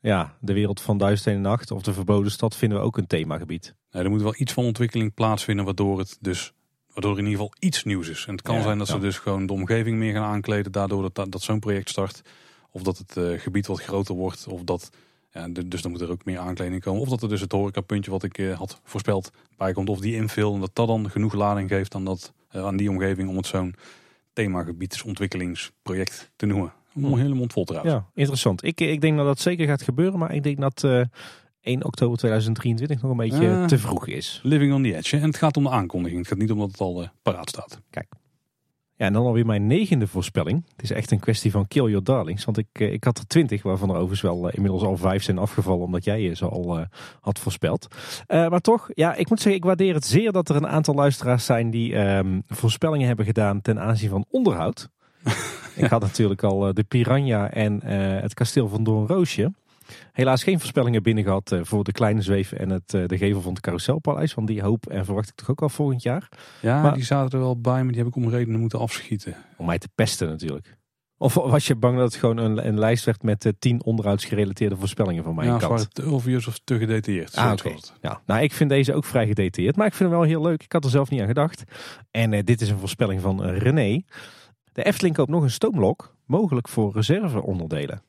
ja, 0.00 0.36
de 0.40 0.52
wereld 0.52 0.80
van 0.80 0.98
Duizend 0.98 1.34
en 1.34 1.40
Nacht 1.40 1.70
of 1.70 1.82
de 1.82 1.92
Verboden 1.92 2.30
Stad 2.30 2.56
vinden 2.56 2.78
we 2.78 2.84
ook 2.84 2.96
een 2.96 3.06
themagebied? 3.06 3.74
er 3.90 4.10
moet 4.10 4.22
wel 4.22 4.34
iets 4.36 4.52
van 4.52 4.64
ontwikkeling 4.64 5.14
plaatsvinden 5.14 5.64
waardoor 5.64 5.98
het 5.98 6.18
dus 6.20 6.52
waardoor 6.94 7.18
in 7.18 7.24
ieder 7.24 7.40
geval 7.40 7.54
iets 7.58 7.84
nieuws 7.84 8.08
is. 8.08 8.24
En 8.26 8.32
het 8.32 8.42
kan 8.42 8.62
zijn 8.62 8.78
dat 8.78 8.88
ze 8.88 8.98
dus 8.98 9.18
gewoon 9.18 9.46
de 9.46 9.52
omgeving 9.52 9.98
meer 9.98 10.12
gaan 10.12 10.32
aankleden 10.32 10.72
daardoor 10.72 11.10
dat, 11.12 11.32
dat, 11.32 11.42
zo'n 11.42 11.58
project 11.58 11.88
start. 11.88 12.22
Of 12.70 12.82
dat 12.82 12.98
het 12.98 13.16
uh, 13.16 13.40
gebied 13.40 13.66
wat 13.66 13.80
groter 13.80 14.14
wordt. 14.14 14.46
Of 14.46 14.62
dat, 14.62 14.90
ja, 15.34 15.48
dus 15.66 15.82
dan 15.82 15.90
moet 15.90 16.00
er 16.00 16.10
ook 16.10 16.24
meer 16.24 16.38
aankleding 16.38 16.82
komen. 16.82 17.00
Of 17.00 17.08
dat 17.08 17.22
er 17.22 17.28
dus 17.28 17.40
het 17.40 17.52
horecapuntje 17.52 18.10
wat 18.10 18.22
ik 18.22 18.36
had 18.36 18.80
voorspeld 18.84 19.30
bij 19.56 19.72
komt. 19.72 19.88
Of 19.88 20.00
die 20.00 20.14
invul 20.14 20.54
en 20.54 20.60
dat 20.60 20.70
dat 20.72 20.86
dan 20.86 21.10
genoeg 21.10 21.34
lading 21.34 21.68
geeft 21.68 21.92
dan 21.92 22.04
dat 22.04 22.32
eh, 22.48 22.64
aan 22.64 22.76
die 22.76 22.90
omgeving 22.90 23.28
om 23.28 23.36
het 23.36 23.46
zo'n 23.46 23.74
themagebiedsontwikkelingsproject 24.32 26.30
te 26.36 26.46
noemen. 26.46 26.72
Om 26.94 27.04
een 27.04 27.18
hele 27.18 27.34
mond 27.34 27.52
vol 27.52 27.64
trouwens. 27.64 27.94
Ja, 27.94 28.06
interessant. 28.14 28.64
Ik, 28.64 28.80
ik 28.80 29.00
denk 29.00 29.16
dat 29.16 29.26
dat 29.26 29.40
zeker 29.40 29.66
gaat 29.66 29.82
gebeuren, 29.82 30.18
maar 30.18 30.34
ik 30.34 30.42
denk 30.42 30.60
dat 30.60 30.82
uh, 30.82 31.00
eh, 31.00 31.06
1 31.60 31.84
oktober 31.84 32.18
2023 32.18 33.02
nog 33.02 33.10
een 33.10 33.16
beetje 33.16 33.64
te 33.66 33.78
vroeg 33.78 34.06
is. 34.06 34.40
Living 34.42 34.72
on 34.72 34.82
the 34.82 34.96
edge. 34.96 35.16
En 35.16 35.22
het 35.22 35.36
gaat 35.36 35.56
om 35.56 35.62
de 35.62 35.70
aankondiging. 35.70 36.18
Het 36.20 36.28
gaat 36.28 36.38
niet 36.38 36.50
om 36.50 36.58
dat 36.58 36.70
het 36.70 36.80
al 36.80 37.02
uh, 37.02 37.08
paraat 37.22 37.48
staat. 37.48 37.80
Kijk. 37.90 38.06
Ja, 38.96 39.06
en 39.06 39.12
dan 39.12 39.26
alweer 39.26 39.46
mijn 39.46 39.66
negende 39.66 40.06
voorspelling. 40.06 40.64
Het 40.70 40.82
is 40.82 40.90
echt 40.90 41.10
een 41.10 41.20
kwestie 41.20 41.50
van 41.50 41.68
kill 41.68 41.84
your 41.84 42.04
darlings. 42.04 42.44
Want 42.44 42.58
ik, 42.58 42.66
eh, 42.72 42.92
ik 42.92 43.04
had 43.04 43.18
er 43.18 43.26
twintig, 43.26 43.62
waarvan 43.62 43.88
er 43.88 43.94
overigens 43.94 44.20
wel 44.20 44.48
eh, 44.48 44.54
inmiddels 44.54 44.82
al 44.82 44.96
vijf 44.96 45.22
zijn 45.22 45.38
afgevallen. 45.38 45.84
Omdat 45.84 46.04
jij 46.04 46.34
ze 46.34 46.48
al 46.48 46.78
uh, 46.78 46.84
had 47.20 47.38
voorspeld. 47.38 47.86
Uh, 48.28 48.48
maar 48.48 48.60
toch, 48.60 48.90
ja, 48.94 49.14
ik 49.14 49.28
moet 49.28 49.40
zeggen, 49.40 49.60
ik 49.60 49.66
waardeer 49.66 49.94
het 49.94 50.06
zeer 50.06 50.32
dat 50.32 50.48
er 50.48 50.56
een 50.56 50.66
aantal 50.66 50.94
luisteraars 50.94 51.44
zijn 51.44 51.70
die 51.70 51.96
um, 51.96 52.42
voorspellingen 52.48 53.06
hebben 53.06 53.26
gedaan 53.26 53.60
ten 53.60 53.80
aanzien 53.80 54.10
van 54.10 54.24
onderhoud. 54.30 54.88
ik 55.76 55.90
had 55.90 56.00
natuurlijk 56.00 56.42
al 56.42 56.74
de 56.74 56.84
Piranha 56.84 57.50
en 57.50 57.84
het 58.22 58.34
kasteel 58.34 58.68
van 58.68 58.84
Doornroosje. 58.84 59.52
Helaas 60.12 60.42
geen 60.42 60.58
voorspellingen 60.58 61.02
binnen 61.02 61.24
gehad 61.24 61.52
eh, 61.52 61.60
voor 61.62 61.84
de 61.84 61.92
kleine 61.92 62.22
zweef 62.22 62.52
en 62.52 62.70
het, 62.70 62.94
eh, 62.94 63.06
de 63.06 63.18
gevel 63.18 63.40
van 63.40 63.52
het 63.52 63.62
carouselpaleis. 63.62 64.32
Van 64.32 64.46
die 64.46 64.62
hoop 64.62 64.86
en 64.86 65.04
verwacht 65.04 65.28
ik 65.28 65.34
toch 65.34 65.50
ook 65.50 65.62
al 65.62 65.68
volgend 65.68 66.02
jaar. 66.02 66.28
Ja, 66.60 66.82
maar, 66.82 66.94
die 66.94 67.04
zaten 67.04 67.38
er 67.38 67.44
wel 67.44 67.60
bij, 67.60 67.82
maar 67.82 67.92
die 67.92 68.02
heb 68.02 68.06
ik 68.06 68.16
om 68.16 68.28
redenen 68.28 68.60
moeten 68.60 68.78
afschieten. 68.78 69.36
Om 69.56 69.66
mij 69.66 69.78
te 69.78 69.88
pesten 69.94 70.28
natuurlijk. 70.28 70.76
Of 71.18 71.34
was 71.34 71.66
je 71.66 71.76
bang 71.76 71.96
dat 71.96 72.12
het 72.12 72.20
gewoon 72.20 72.36
een, 72.36 72.66
een 72.66 72.78
lijst 72.78 73.04
werd 73.04 73.22
met 73.22 73.44
uh, 73.44 73.52
tien 73.58 73.84
onderhoudsgerelateerde 73.84 74.76
voorspellingen 74.76 75.24
van 75.24 75.34
mijn 75.34 75.48
ja, 75.48 75.58
kant? 75.58 75.80
Ja, 75.80 75.86
te 75.90 76.10
obvious 76.10 76.46
of 76.46 76.60
te 76.64 76.78
gedetailleerd. 76.78 77.36
Ah, 77.36 77.52
oké. 77.52 77.74
Ja, 78.00 78.20
nou, 78.26 78.42
ik 78.42 78.52
vind 78.52 78.70
deze 78.70 78.94
ook 78.94 79.04
vrij 79.04 79.26
gedetailleerd, 79.26 79.76
maar 79.76 79.86
ik 79.86 79.94
vind 79.94 80.10
hem 80.10 80.18
wel 80.18 80.28
heel 80.28 80.42
leuk. 80.42 80.62
Ik 80.62 80.72
had 80.72 80.84
er 80.84 80.90
zelf 80.90 81.10
niet 81.10 81.20
aan 81.20 81.26
gedacht. 81.26 81.64
En 82.10 82.44
dit 82.44 82.60
is 82.60 82.70
een 82.70 82.78
voorspelling 82.78 83.20
van 83.20 83.42
René. 83.44 84.02
De 84.72 84.84
Efteling 84.84 85.14
koopt 85.14 85.30
nog 85.30 85.42
een 85.42 85.50
stoomlok, 85.50 86.16
mogelijk 86.26 86.68
voor 86.68 86.92
reserveonderdelen. 86.92 88.02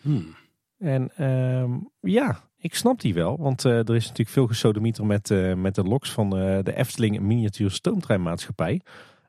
Hmm. 0.00 0.34
En 0.80 1.10
ehm, 1.16 1.70
ja, 2.00 2.40
ik 2.58 2.74
snap 2.74 3.00
die 3.00 3.14
wel. 3.14 3.36
Want 3.38 3.64
uh, 3.64 3.72
er 3.72 3.94
is 3.94 4.02
natuurlijk 4.02 4.28
veel 4.28 4.46
gesodemieter 4.46 5.06
met, 5.06 5.30
uh, 5.30 5.54
met 5.54 5.74
de 5.74 5.82
loks 5.82 6.10
van 6.12 6.38
uh, 6.38 6.58
de 6.62 6.76
Efteling 6.76 7.20
Miniatuur 7.20 7.70
Stoomtreinmaatschappij. 7.70 8.80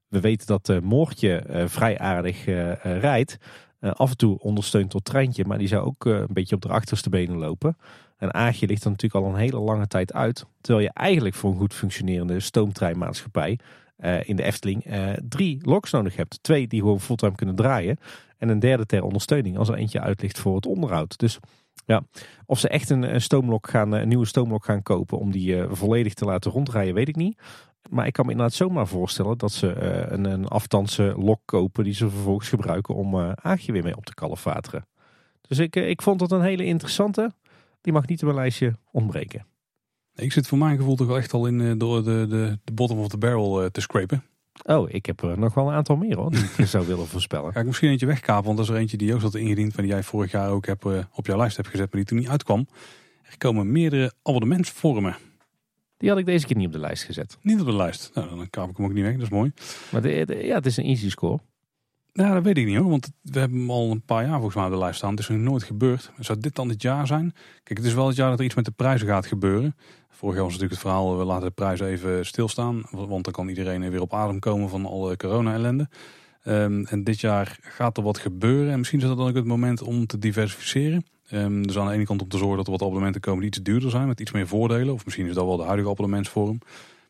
We 0.07 0.19
weten 0.19 0.47
dat 0.47 0.81
Moortje 0.81 1.43
vrij 1.67 1.99
aardig 1.99 2.45
rijdt. 2.83 3.37
af 3.79 4.09
en 4.09 4.17
toe 4.17 4.39
ondersteunt 4.39 4.91
door 4.91 5.01
treintje, 5.01 5.45
maar 5.45 5.57
die 5.57 5.67
zou 5.67 5.85
ook 5.85 6.05
een 6.05 6.27
beetje 6.33 6.55
op 6.55 6.61
de 6.61 6.69
achterste 6.69 7.09
benen 7.09 7.37
lopen. 7.37 7.77
En 8.17 8.33
Aagje 8.33 8.67
ligt 8.67 8.83
er 8.83 8.89
natuurlijk 8.89 9.25
al 9.25 9.31
een 9.31 9.39
hele 9.39 9.59
lange 9.59 9.87
tijd 9.87 10.13
uit. 10.13 10.45
Terwijl 10.61 10.85
je 10.85 10.93
eigenlijk 10.93 11.35
voor 11.35 11.51
een 11.51 11.57
goed 11.57 11.73
functionerende 11.73 12.39
stoomtreinmaatschappij 12.39 13.59
in 14.23 14.35
de 14.35 14.43
Efteling 14.43 14.85
drie 15.29 15.59
loks 15.61 15.91
nodig 15.91 16.15
hebt. 16.15 16.43
Twee 16.43 16.67
die 16.67 16.79
gewoon 16.79 16.99
fulltime 16.99 17.35
kunnen 17.35 17.55
draaien. 17.55 17.97
En 18.41 18.49
een 18.49 18.59
derde 18.59 18.85
ter 18.85 19.03
ondersteuning 19.03 19.57
als 19.57 19.69
er 19.69 19.75
eentje 19.75 19.99
uit 19.99 20.21
ligt 20.21 20.39
voor 20.39 20.55
het 20.55 20.65
onderhoud. 20.65 21.17
Dus 21.17 21.39
ja, 21.85 22.03
of 22.45 22.59
ze 22.59 22.67
echt 22.67 22.89
een, 22.89 23.21
stoomlok 23.21 23.69
gaan, 23.69 23.91
een 23.91 24.07
nieuwe 24.07 24.25
stoomlok 24.25 24.65
gaan 24.65 24.83
kopen 24.83 25.17
om 25.17 25.31
die 25.31 25.55
uh, 25.55 25.65
volledig 25.71 26.13
te 26.13 26.25
laten 26.25 26.51
rondrijden, 26.51 26.93
weet 26.93 27.07
ik 27.07 27.15
niet. 27.15 27.41
Maar 27.89 28.07
ik 28.07 28.13
kan 28.13 28.25
me 28.25 28.31
inderdaad 28.31 28.55
zomaar 28.55 28.87
voorstellen 28.87 29.37
dat 29.37 29.51
ze 29.51 29.67
uh, 29.67 30.11
een, 30.11 30.25
een 30.25 30.47
aftandse 30.47 31.13
lok 31.17 31.41
kopen 31.45 31.83
die 31.83 31.93
ze 31.93 32.09
vervolgens 32.09 32.49
gebruiken 32.49 32.95
om 32.95 33.15
uh, 33.15 33.31
Aagje 33.35 33.71
weer 33.71 33.83
mee 33.83 33.97
op 33.97 34.05
te 34.05 34.13
kalfateren. 34.13 34.87
Dus 35.41 35.59
ik, 35.59 35.75
ik 35.75 36.01
vond 36.01 36.19
dat 36.19 36.31
een 36.31 36.41
hele 36.41 36.65
interessante. 36.65 37.31
Die 37.81 37.93
mag 37.93 38.07
niet 38.07 38.19
op 38.19 38.25
mijn 38.25 38.39
lijstje 38.39 38.77
ontbreken. 38.91 39.45
Ik 40.15 40.31
zit 40.31 40.47
voor 40.47 40.57
mijn 40.57 40.77
gevoel 40.77 40.95
toch 40.95 41.07
wel 41.07 41.17
echt 41.17 41.33
al 41.33 41.45
in 41.45 41.77
door 41.77 42.03
de, 42.03 42.25
de, 42.29 42.59
de 42.63 42.73
bottom 42.73 42.99
of 42.99 43.07
the 43.07 43.17
barrel 43.17 43.71
te 43.71 43.81
scrapen. 43.81 44.23
Oh, 44.65 44.89
ik 44.89 45.05
heb 45.05 45.21
er 45.21 45.39
nog 45.39 45.53
wel 45.53 45.67
een 45.67 45.73
aantal 45.73 45.95
meer 45.95 46.17
hoor, 46.17 46.31
die 46.31 46.43
ik 46.57 46.65
zou 46.65 46.87
willen 46.87 47.07
voorspellen. 47.07 47.53
Ga 47.53 47.59
ik 47.59 47.65
misschien 47.65 47.89
eentje 47.89 48.05
wegkapen, 48.05 48.45
want 48.45 48.57
dat 48.57 48.65
is 48.65 48.73
er 48.73 48.79
eentje 48.79 48.97
die 48.97 49.07
Joost 49.07 49.23
had 49.23 49.35
ingediend, 49.35 49.73
van 49.73 49.83
die 49.83 49.93
jij 49.93 50.03
vorig 50.03 50.31
jaar 50.31 50.49
ook 50.49 50.65
heb, 50.65 50.85
uh, 50.85 51.03
op 51.13 51.25
jouw 51.25 51.37
lijst 51.37 51.57
hebt 51.57 51.69
gezet, 51.69 51.85
maar 51.85 52.01
die 52.01 52.09
toen 52.09 52.17
niet 52.17 52.27
uitkwam. 52.27 52.67
Er 53.23 53.37
komen 53.37 53.71
meerdere 53.71 54.13
abonnementsvormen. 54.23 55.15
Die 55.97 56.09
had 56.09 56.17
ik 56.17 56.25
deze 56.25 56.45
keer 56.45 56.55
niet 56.55 56.67
op 56.67 56.73
de 56.73 56.79
lijst 56.79 57.03
gezet. 57.03 57.37
Niet 57.41 57.59
op 57.59 57.65
de 57.65 57.75
lijst. 57.75 58.11
Nou, 58.13 58.29
dan 58.29 58.49
kaap 58.49 58.69
ik 58.69 58.77
hem 58.77 58.85
ook 58.85 58.93
niet 58.93 59.03
weg, 59.03 59.13
dat 59.13 59.21
is 59.21 59.29
mooi. 59.29 59.51
Maar 59.91 60.01
de, 60.01 60.39
ja, 60.43 60.55
het 60.55 60.65
is 60.65 60.77
een 60.77 60.85
easy 60.85 61.09
score. 61.09 61.39
Nou, 62.13 62.33
dat 62.33 62.43
weet 62.43 62.57
ik 62.57 62.65
niet 62.65 62.77
hoor, 62.77 62.89
want 62.89 63.11
we 63.21 63.39
hebben 63.39 63.59
hem 63.59 63.69
al 63.69 63.91
een 63.91 64.05
paar 64.05 64.23
jaar 64.23 64.35
volgens 64.35 64.55
mij 64.55 64.65
op 64.65 64.71
de 64.71 64.77
lijst 64.77 64.97
staan. 64.97 65.09
Het 65.09 65.19
is 65.19 65.27
nog 65.27 65.37
nooit 65.37 65.63
gebeurd. 65.63 66.11
Zou 66.19 66.39
dit 66.39 66.55
dan 66.55 66.67
dit 66.67 66.81
jaar 66.81 67.07
zijn? 67.07 67.33
Kijk, 67.63 67.77
het 67.77 67.87
is 67.87 67.93
wel 67.93 68.07
het 68.07 68.15
jaar 68.15 68.29
dat 68.29 68.39
er 68.39 68.45
iets 68.45 68.55
met 68.55 68.65
de 68.65 68.71
prijzen 68.71 69.07
gaat 69.07 69.25
gebeuren. 69.25 69.75
Vorig 70.09 70.35
jaar 70.35 70.43
was 70.43 70.53
natuurlijk 70.53 70.81
het 70.81 70.89
verhaal, 70.89 71.17
we 71.17 71.23
laten 71.23 71.47
de 71.47 71.53
prijzen 71.53 71.87
even 71.87 72.25
stilstaan. 72.25 72.81
Want 72.91 73.23
dan 73.23 73.33
kan 73.33 73.47
iedereen 73.47 73.89
weer 73.89 74.01
op 74.01 74.13
adem 74.13 74.39
komen 74.39 74.69
van 74.69 74.85
alle 74.85 75.17
corona-ellende. 75.17 75.89
Um, 76.45 76.85
en 76.85 77.03
dit 77.03 77.19
jaar 77.19 77.57
gaat 77.61 77.97
er 77.97 78.03
wat 78.03 78.17
gebeuren. 78.17 78.71
En 78.71 78.77
misschien 78.77 78.99
is 78.99 79.05
dat 79.05 79.17
dan 79.17 79.27
ook 79.27 79.35
het 79.35 79.45
moment 79.45 79.81
om 79.81 80.05
te 80.05 80.17
diversificeren. 80.17 81.05
Um, 81.31 81.67
dus 81.67 81.77
aan 81.77 81.87
de 81.87 81.93
ene 81.93 82.05
kant 82.05 82.21
om 82.21 82.27
te 82.27 82.37
zorgen 82.37 82.57
dat 82.57 82.65
er 82.65 82.71
wat 82.71 82.81
abonnementen 82.81 83.21
komen 83.21 83.39
die 83.39 83.49
iets 83.49 83.61
duurder 83.61 83.89
zijn, 83.89 84.07
met 84.07 84.19
iets 84.19 84.31
meer 84.31 84.47
voordelen. 84.47 84.93
Of 84.93 85.05
misschien 85.05 85.27
is 85.27 85.33
dat 85.33 85.45
wel 85.45 85.57
de 85.57 85.63
huidige 85.63 85.89
abonnementsvorm. 85.89 86.59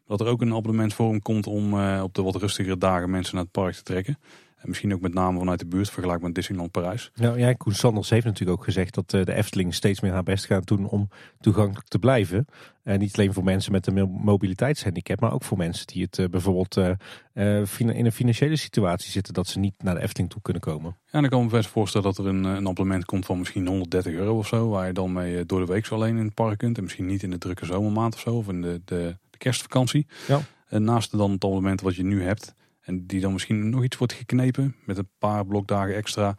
Dat 0.07 0.21
er 0.21 0.27
ook 0.27 0.41
een 0.41 0.53
abonnementsvorm 0.53 1.21
komt 1.21 1.47
om 1.47 1.73
uh, 1.73 2.01
op 2.03 2.13
de 2.13 2.21
wat 2.21 2.35
rustigere 2.35 2.77
dagen 2.77 3.09
mensen 3.09 3.35
naar 3.35 3.43
het 3.43 3.51
park 3.51 3.73
te 3.73 3.83
trekken. 3.83 4.17
En 4.61 4.69
misschien 4.69 4.93
ook 4.93 5.01
met 5.01 5.13
name 5.13 5.39
vanuit 5.39 5.59
de 5.59 5.65
buurt, 5.65 5.89
vergelijk 5.89 6.21
met 6.21 6.35
Disneyland 6.35 6.71
Parijs. 6.71 7.11
Nou 7.15 7.39
ja, 7.39 7.53
Koen 7.53 7.73
Sanders 7.73 8.09
heeft 8.09 8.25
natuurlijk 8.25 8.59
ook 8.59 8.63
gezegd 8.63 8.93
dat 8.93 9.13
eh, 9.13 9.23
de 9.23 9.33
Efteling 9.33 9.73
steeds 9.73 9.99
meer 9.99 10.11
haar 10.11 10.23
best 10.23 10.45
gaat 10.45 10.67
doen 10.67 10.89
om 10.89 11.09
toegankelijk 11.39 11.87
te 11.87 11.99
blijven. 11.99 12.45
En 12.83 12.99
niet 12.99 13.17
alleen 13.17 13.33
voor 13.33 13.43
mensen 13.43 13.71
met 13.71 13.87
een 13.87 14.09
mobiliteitshandicap, 14.09 15.19
maar 15.19 15.33
ook 15.33 15.43
voor 15.43 15.57
mensen 15.57 15.87
die 15.87 16.03
het 16.03 16.17
uh, 16.17 16.27
bijvoorbeeld 16.27 16.77
uh, 16.77 17.63
in 17.77 18.05
een 18.05 18.11
financiële 18.11 18.55
situatie 18.55 19.11
zitten 19.11 19.33
dat 19.33 19.47
ze 19.47 19.59
niet 19.59 19.73
naar 19.77 19.95
de 19.95 20.01
Efteling 20.01 20.29
toe 20.29 20.41
kunnen 20.41 20.61
komen. 20.61 20.97
Ja, 21.05 21.11
en 21.11 21.21
dan 21.21 21.29
kan 21.29 21.39
ik 21.39 21.51
me 21.51 21.57
best 21.57 21.69
voorstellen 21.69 22.07
dat 22.07 22.17
er 22.17 22.27
een, 22.27 22.43
een 22.43 22.67
abonnement 22.67 23.05
komt 23.05 23.25
van 23.25 23.39
misschien 23.39 23.67
130 23.67 24.13
euro 24.13 24.37
of 24.37 24.47
zo, 24.47 24.69
waar 24.69 24.87
je 24.87 24.93
dan 24.93 25.13
mee 25.13 25.45
door 25.45 25.59
de 25.59 25.71
week 25.71 25.85
zo 25.85 25.95
alleen 25.95 26.17
in 26.17 26.25
het 26.25 26.33
park 26.33 26.57
kunt. 26.57 26.77
En 26.77 26.83
misschien 26.83 27.05
niet 27.05 27.23
in 27.23 27.29
de 27.29 27.37
drukke 27.37 27.65
zomermaand 27.65 28.13
of 28.13 28.19
zo, 28.19 28.35
of 28.35 28.47
in 28.47 28.61
de, 28.61 28.81
de, 28.85 29.17
de 29.29 29.37
kerstvakantie. 29.37 30.07
Ja. 30.27 30.41
En 30.67 30.83
naast 30.83 31.17
dan 31.17 31.31
het 31.31 31.43
abonnement 31.43 31.81
wat 31.81 31.95
je 31.95 32.03
nu 32.03 32.23
hebt, 32.23 32.55
en 32.91 33.05
die 33.05 33.21
dan 33.21 33.31
misschien 33.31 33.69
nog 33.69 33.83
iets 33.83 33.97
wordt 33.97 34.13
geknepen 34.13 34.75
met 34.85 34.97
een 34.97 35.09
paar 35.17 35.45
blokdagen 35.45 35.95
extra. 35.95 36.35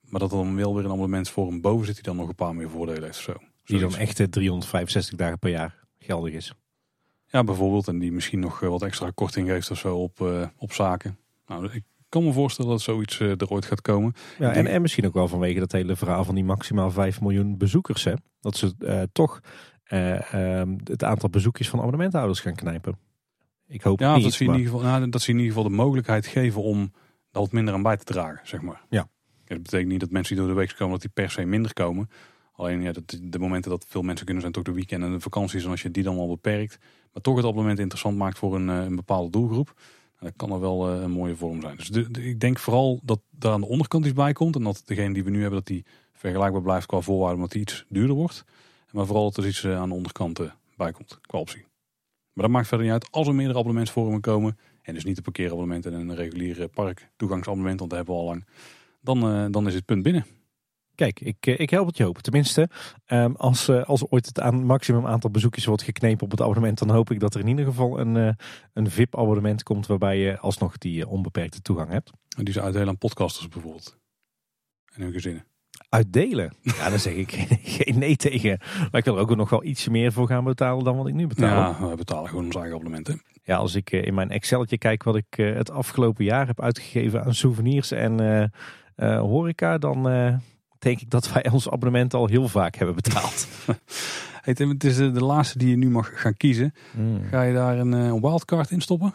Maar 0.00 0.20
dat 0.20 0.30
er 0.30 0.36
dan 0.36 0.56
wel 0.56 0.74
weer 0.74 0.84
een 0.84 0.90
abonnementsvorm 0.90 1.60
boven 1.60 1.86
zit 1.86 1.94
die 1.94 2.04
dan 2.04 2.16
nog 2.16 2.28
een 2.28 2.34
paar 2.34 2.54
meer 2.54 2.70
voordelen 2.70 3.02
heeft. 3.02 3.18
Zo. 3.18 3.34
Die 3.64 3.78
dan 3.78 3.96
echt 3.96 4.32
365 4.32 5.18
dagen 5.18 5.38
per 5.38 5.50
jaar 5.50 5.74
geldig 5.98 6.32
is. 6.32 6.54
Ja, 7.26 7.44
bijvoorbeeld. 7.44 7.88
En 7.88 7.98
die 7.98 8.12
misschien 8.12 8.40
nog 8.40 8.60
wat 8.60 8.82
extra 8.82 9.10
korting 9.14 9.48
geeft 9.48 9.70
of 9.70 9.78
zo 9.78 9.96
op, 9.96 10.20
uh, 10.20 10.46
op 10.56 10.72
zaken. 10.72 11.18
Nou, 11.46 11.72
ik 11.72 11.82
kan 12.08 12.24
me 12.24 12.32
voorstellen 12.32 12.70
dat 12.70 12.80
zoiets 12.80 13.18
uh, 13.18 13.30
er 13.30 13.48
ooit 13.48 13.64
gaat 13.64 13.80
komen. 13.80 14.14
Ja, 14.38 14.52
en, 14.52 14.66
en 14.66 14.82
misschien 14.82 15.06
ook 15.06 15.14
wel 15.14 15.28
vanwege 15.28 15.58
dat 15.58 15.72
hele 15.72 15.96
verhaal 15.96 16.24
van 16.24 16.34
die 16.34 16.44
maximaal 16.44 16.90
5 16.90 17.20
miljoen 17.20 17.58
bezoekers. 17.58 18.04
Hè? 18.04 18.14
Dat 18.40 18.56
ze 18.56 18.74
uh, 18.78 19.02
toch 19.12 19.40
ehm, 19.84 20.76
het 20.84 21.04
aantal 21.04 21.30
bezoekjes 21.30 21.68
van 21.68 21.78
abonnementhouders 21.78 22.40
gaan 22.40 22.54
knijpen. 22.54 22.98
Ik 23.68 23.82
hoop 23.82 24.00
ja, 24.00 24.14
niet. 24.14 24.24
Dat 24.24 24.32
ze, 24.32 24.44
in 24.44 24.50
ieder 24.50 24.64
geval, 24.64 24.80
nou, 24.80 25.08
dat 25.08 25.22
ze 25.22 25.30
in 25.30 25.36
ieder 25.36 25.52
geval 25.52 25.68
de 25.68 25.76
mogelijkheid 25.76 26.26
geven 26.26 26.62
om 26.62 26.92
daar 27.30 27.42
wat 27.42 27.52
minder 27.52 27.74
aan 27.74 27.82
bij 27.82 27.96
te 27.96 28.04
dragen, 28.04 28.40
zeg 28.46 28.60
maar. 28.60 28.80
Ja. 28.88 29.08
dat 29.44 29.62
betekent 29.62 29.90
niet 29.90 30.00
dat 30.00 30.10
mensen 30.10 30.36
die 30.36 30.44
door 30.44 30.54
de 30.54 30.60
week 30.60 30.74
komen, 30.76 30.92
dat 30.92 31.00
die 31.00 31.10
per 31.10 31.30
se 31.30 31.44
minder 31.44 31.72
komen. 31.72 32.08
Alleen 32.52 32.82
ja, 32.82 32.92
dat, 32.92 33.18
de 33.22 33.38
momenten 33.38 33.70
dat 33.70 33.84
veel 33.88 34.02
mensen 34.02 34.24
kunnen 34.24 34.42
zijn 34.42 34.54
toch 34.54 34.64
de 34.64 34.72
weekend 34.72 35.02
en 35.02 35.12
de 35.12 35.20
vakanties. 35.20 35.64
En 35.64 35.70
als 35.70 35.82
je 35.82 35.90
die 35.90 36.02
dan 36.02 36.18
al 36.18 36.28
beperkt, 36.28 36.78
maar 37.12 37.22
toch 37.22 37.36
het 37.36 37.44
abonnement 37.44 37.78
interessant 37.78 38.16
maakt 38.16 38.38
voor 38.38 38.54
een, 38.54 38.70
eh, 38.70 38.84
een 38.84 38.96
bepaalde 38.96 39.30
doelgroep. 39.30 39.74
Dan 40.20 40.32
kan 40.36 40.52
er 40.52 40.60
wel 40.60 40.90
eh, 40.90 41.02
een 41.02 41.10
mooie 41.10 41.36
vorm 41.36 41.60
zijn. 41.60 41.76
Dus 41.76 41.88
de, 41.88 42.08
ik 42.10 42.40
denk 42.40 42.58
vooral 42.58 43.00
dat 43.02 43.20
daar 43.30 43.52
aan 43.52 43.60
de 43.60 43.66
onderkant 43.66 44.04
iets 44.04 44.14
bij 44.14 44.32
komt. 44.32 44.56
En 44.56 44.62
dat 44.62 44.82
degene 44.84 45.14
die 45.14 45.24
we 45.24 45.30
nu 45.30 45.40
hebben, 45.40 45.58
dat 45.58 45.68
die 45.68 45.84
vergelijkbaar 46.12 46.62
blijft 46.62 46.86
qua 46.86 47.00
voorwaarden, 47.00 47.36
omdat 47.36 47.52
die 47.52 47.60
iets 47.60 47.84
duurder 47.88 48.16
wordt. 48.16 48.44
Maar 48.90 49.06
vooral 49.06 49.24
dat 49.24 49.36
er 49.36 49.46
iets 49.46 49.64
eh, 49.64 49.78
aan 49.78 49.88
de 49.88 49.94
onderkant 49.94 50.40
bij 50.76 50.92
komt, 50.92 51.18
qua 51.20 51.38
optie. 51.38 51.64
Maar 52.36 52.44
dat 52.44 52.54
maakt 52.54 52.68
verder 52.68 52.86
niet 52.86 52.94
uit 52.94 53.10
als 53.10 53.26
er 53.26 53.34
meerdere 53.34 53.58
abonnementsvormen 53.58 54.20
komen. 54.20 54.58
En 54.82 54.94
dus 54.94 55.04
niet 55.04 55.16
een 55.16 55.22
parkeerabonnement 55.22 55.86
en 55.86 55.92
een 55.92 56.14
reguliere 56.14 56.68
parktoegangsabonnement, 56.68 57.78
want 57.78 57.90
dat 57.90 57.98
hebben 57.98 58.16
we 58.16 58.20
al 58.20 58.26
lang. 58.26 58.46
Dan, 59.00 59.34
uh, 59.34 59.46
dan 59.50 59.66
is 59.66 59.74
het 59.74 59.84
punt 59.84 60.02
binnen. 60.02 60.26
Kijk, 60.94 61.20
ik, 61.20 61.46
eh, 61.46 61.60
ik 61.60 61.70
help 61.70 61.86
het 61.86 61.96
je 61.96 62.02
hopen. 62.02 62.22
Tenminste, 62.22 62.68
um, 63.06 63.36
als, 63.36 63.68
uh, 63.68 63.84
als 63.84 64.10
ooit 64.10 64.26
het 64.26 64.40
aan, 64.40 64.64
maximum 64.64 65.06
aantal 65.06 65.30
bezoekjes 65.30 65.64
wordt 65.64 65.82
geknepen 65.82 66.24
op 66.24 66.30
het 66.30 66.40
abonnement, 66.40 66.78
dan 66.78 66.90
hoop 66.90 67.10
ik 67.10 67.20
dat 67.20 67.34
er 67.34 67.40
in 67.40 67.48
ieder 67.48 67.64
geval 67.64 68.00
een, 68.00 68.14
uh, 68.14 68.30
een 68.72 68.90
VIP-abonnement 68.90 69.62
komt 69.62 69.86
waarbij 69.86 70.18
je 70.18 70.38
alsnog 70.38 70.78
die 70.78 71.08
onbeperkte 71.08 71.62
toegang 71.62 71.90
hebt. 71.90 72.10
En 72.36 72.44
die 72.44 72.54
ze 72.54 72.62
uitdelen 72.62 72.88
aan 72.88 72.98
podcasters 72.98 73.48
bijvoorbeeld. 73.48 73.98
En 74.92 75.02
hun 75.02 75.12
gezinnen. 75.12 75.46
Uitdelen? 75.96 76.52
Ja, 76.60 76.88
daar 76.88 76.98
zeg 76.98 77.14
ik 77.14 77.30
geen 77.62 77.98
nee 77.98 78.16
tegen. 78.16 78.58
Maar 78.60 79.00
ik 79.00 79.04
wil 79.04 79.14
er 79.14 79.20
ook 79.20 79.36
nog 79.36 79.50
wel 79.50 79.64
ietsje 79.64 79.90
meer 79.90 80.12
voor 80.12 80.26
gaan 80.26 80.44
betalen 80.44 80.84
dan 80.84 80.96
wat 80.96 81.06
ik 81.06 81.14
nu 81.14 81.26
betaal. 81.26 81.74
Ja, 81.80 81.88
we 81.88 81.96
betalen 81.96 82.28
gewoon 82.28 82.44
ons 82.44 82.54
eigen 82.54 82.72
abonnementen. 82.72 83.22
Ja, 83.42 83.56
als 83.56 83.74
ik 83.74 83.90
in 83.90 84.14
mijn 84.14 84.30
Excelletje 84.30 84.78
kijk 84.78 85.02
wat 85.02 85.16
ik 85.16 85.26
het 85.34 85.70
afgelopen 85.70 86.24
jaar 86.24 86.46
heb 86.46 86.60
uitgegeven 86.60 87.24
aan 87.24 87.34
souvenirs 87.34 87.90
en 87.90 88.20
uh, 88.96 89.20
horeca, 89.20 89.78
dan 89.78 90.02
denk 90.78 91.00
ik 91.00 91.10
dat 91.10 91.32
wij 91.32 91.50
ons 91.52 91.70
abonnement 91.70 92.14
al 92.14 92.26
heel 92.26 92.48
vaak 92.48 92.74
hebben 92.74 92.94
betaald. 92.94 93.48
hey 94.44 94.54
Tim, 94.54 94.68
het 94.68 94.84
is 94.84 94.96
de 94.96 95.24
laatste 95.24 95.58
die 95.58 95.68
je 95.68 95.76
nu 95.76 95.90
mag 95.90 96.20
gaan 96.20 96.36
kiezen. 96.36 96.74
Hmm. 96.90 97.22
Ga 97.30 97.42
je 97.42 97.54
daar 97.54 97.78
een 97.78 98.20
wildcard 98.20 98.70
in 98.70 98.80
stoppen? 98.80 99.14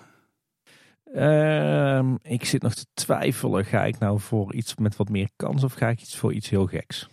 Uh, 1.15 2.13
ik 2.21 2.45
zit 2.45 2.61
nog 2.61 2.73
te 2.73 2.85
twijfelen. 2.93 3.65
Ga 3.65 3.85
ik 3.85 3.99
nou 3.99 4.19
voor 4.19 4.53
iets 4.53 4.75
met 4.75 4.95
wat 4.95 5.09
meer 5.09 5.29
kans 5.35 5.63
of 5.63 5.73
ga 5.73 5.89
ik 5.89 6.01
iets 6.01 6.17
voor 6.17 6.33
iets 6.33 6.49
heel 6.49 6.65
geks? 6.65 7.09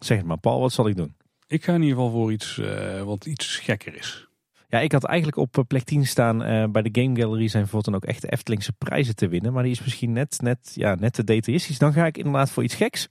Zeg 0.00 0.18
het 0.18 0.26
maar, 0.26 0.38
Paul, 0.38 0.60
wat 0.60 0.72
zal 0.72 0.88
ik 0.88 0.96
doen? 0.96 1.14
Ik 1.46 1.64
ga 1.64 1.74
in 1.74 1.82
ieder 1.82 1.96
geval 1.96 2.10
voor 2.10 2.32
iets 2.32 2.56
uh, 2.56 3.02
wat 3.02 3.26
iets 3.26 3.56
gekker 3.56 3.96
is. 3.96 4.28
Ja, 4.68 4.78
ik 4.78 4.92
had 4.92 5.04
eigenlijk 5.04 5.38
op 5.38 5.58
eh, 5.58 5.64
plek 5.64 5.82
10 5.82 6.06
staan 6.06 6.42
uh, 6.42 6.64
bij 6.64 6.82
de 6.82 7.00
Game 7.02 7.20
Gallery 7.20 7.48
zijn 7.48 7.68
voor 7.68 7.82
dan 7.82 7.94
ook 7.94 8.04
echt 8.04 8.22
de 8.22 8.32
Eftelingse 8.32 8.72
prijzen 8.72 9.14
te 9.14 9.28
winnen. 9.28 9.52
Maar 9.52 9.62
die 9.62 9.72
is 9.72 9.80
misschien 9.80 10.12
net, 10.12 10.38
net, 10.40 10.72
ja, 10.74 10.94
net 10.94 11.12
te 11.12 11.24
detailistisch. 11.24 11.78
Dan 11.78 11.92
ga 11.92 12.06
ik 12.06 12.18
inderdaad 12.18 12.50
voor 12.50 12.62
iets 12.62 12.74
geks. 12.74 13.08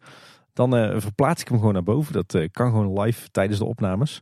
Dan 0.59 0.77
uh, 0.77 0.99
verplaats 0.99 1.41
ik 1.41 1.47
hem 1.47 1.57
gewoon 1.57 1.73
naar 1.73 1.83
boven. 1.83 2.13
Dat 2.13 2.33
uh, 2.33 2.47
kan 2.51 2.71
gewoon 2.71 2.99
live 2.99 3.29
tijdens 3.31 3.59
de 3.59 3.65
opnames. 3.65 4.21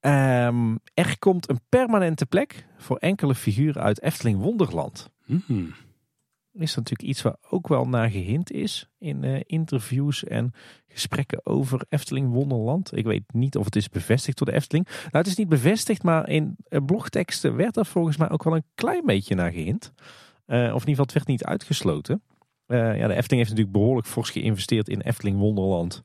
Um, 0.00 0.78
er 0.94 1.18
komt 1.18 1.48
een 1.48 1.60
permanente 1.68 2.26
plek 2.26 2.66
voor 2.78 2.96
enkele 2.96 3.34
figuren 3.34 3.82
uit 3.82 4.02
Efteling 4.02 4.40
Wonderland. 4.40 5.10
Mm. 5.26 5.72
Is 6.52 6.74
natuurlijk 6.74 7.08
iets 7.08 7.22
waar 7.22 7.36
ook 7.50 7.68
wel 7.68 7.84
naar 7.88 8.10
gehind 8.10 8.52
is 8.52 8.88
in 8.98 9.22
uh, 9.22 9.40
interviews 9.46 10.24
en 10.24 10.52
gesprekken 10.88 11.46
over 11.46 11.84
Efteling 11.88 12.32
Wonderland. 12.32 12.96
Ik 12.96 13.04
weet 13.04 13.32
niet 13.32 13.56
of 13.56 13.64
het 13.64 13.76
is 13.76 13.88
bevestigd 13.88 14.38
door 14.38 14.46
de 14.46 14.54
Efteling. 14.54 14.86
Nou, 14.86 15.08
het 15.10 15.26
is 15.26 15.36
niet 15.36 15.48
bevestigd, 15.48 16.02
maar 16.02 16.28
in 16.28 16.56
blogteksten 16.86 17.56
werd 17.56 17.76
er 17.76 17.86
volgens 17.86 18.16
mij 18.16 18.30
ook 18.30 18.44
wel 18.44 18.56
een 18.56 18.66
klein 18.74 19.04
beetje 19.04 19.34
naar 19.34 19.52
gehind. 19.52 19.92
of 20.46 20.54
in 20.54 20.64
ieder 20.64 20.80
geval, 20.80 21.04
het 21.04 21.12
werd 21.12 21.26
niet 21.26 21.44
uitgesloten. 21.44 22.22
Uh, 22.70 22.98
ja, 22.98 23.06
de 23.06 23.14
Efteling 23.14 23.46
heeft 23.46 23.48
natuurlijk 23.48 23.72
behoorlijk 23.72 24.06
fors 24.06 24.30
geïnvesteerd 24.30 24.88
in 24.88 25.00
Efteling 25.00 25.38
Wonderland. 25.38 26.02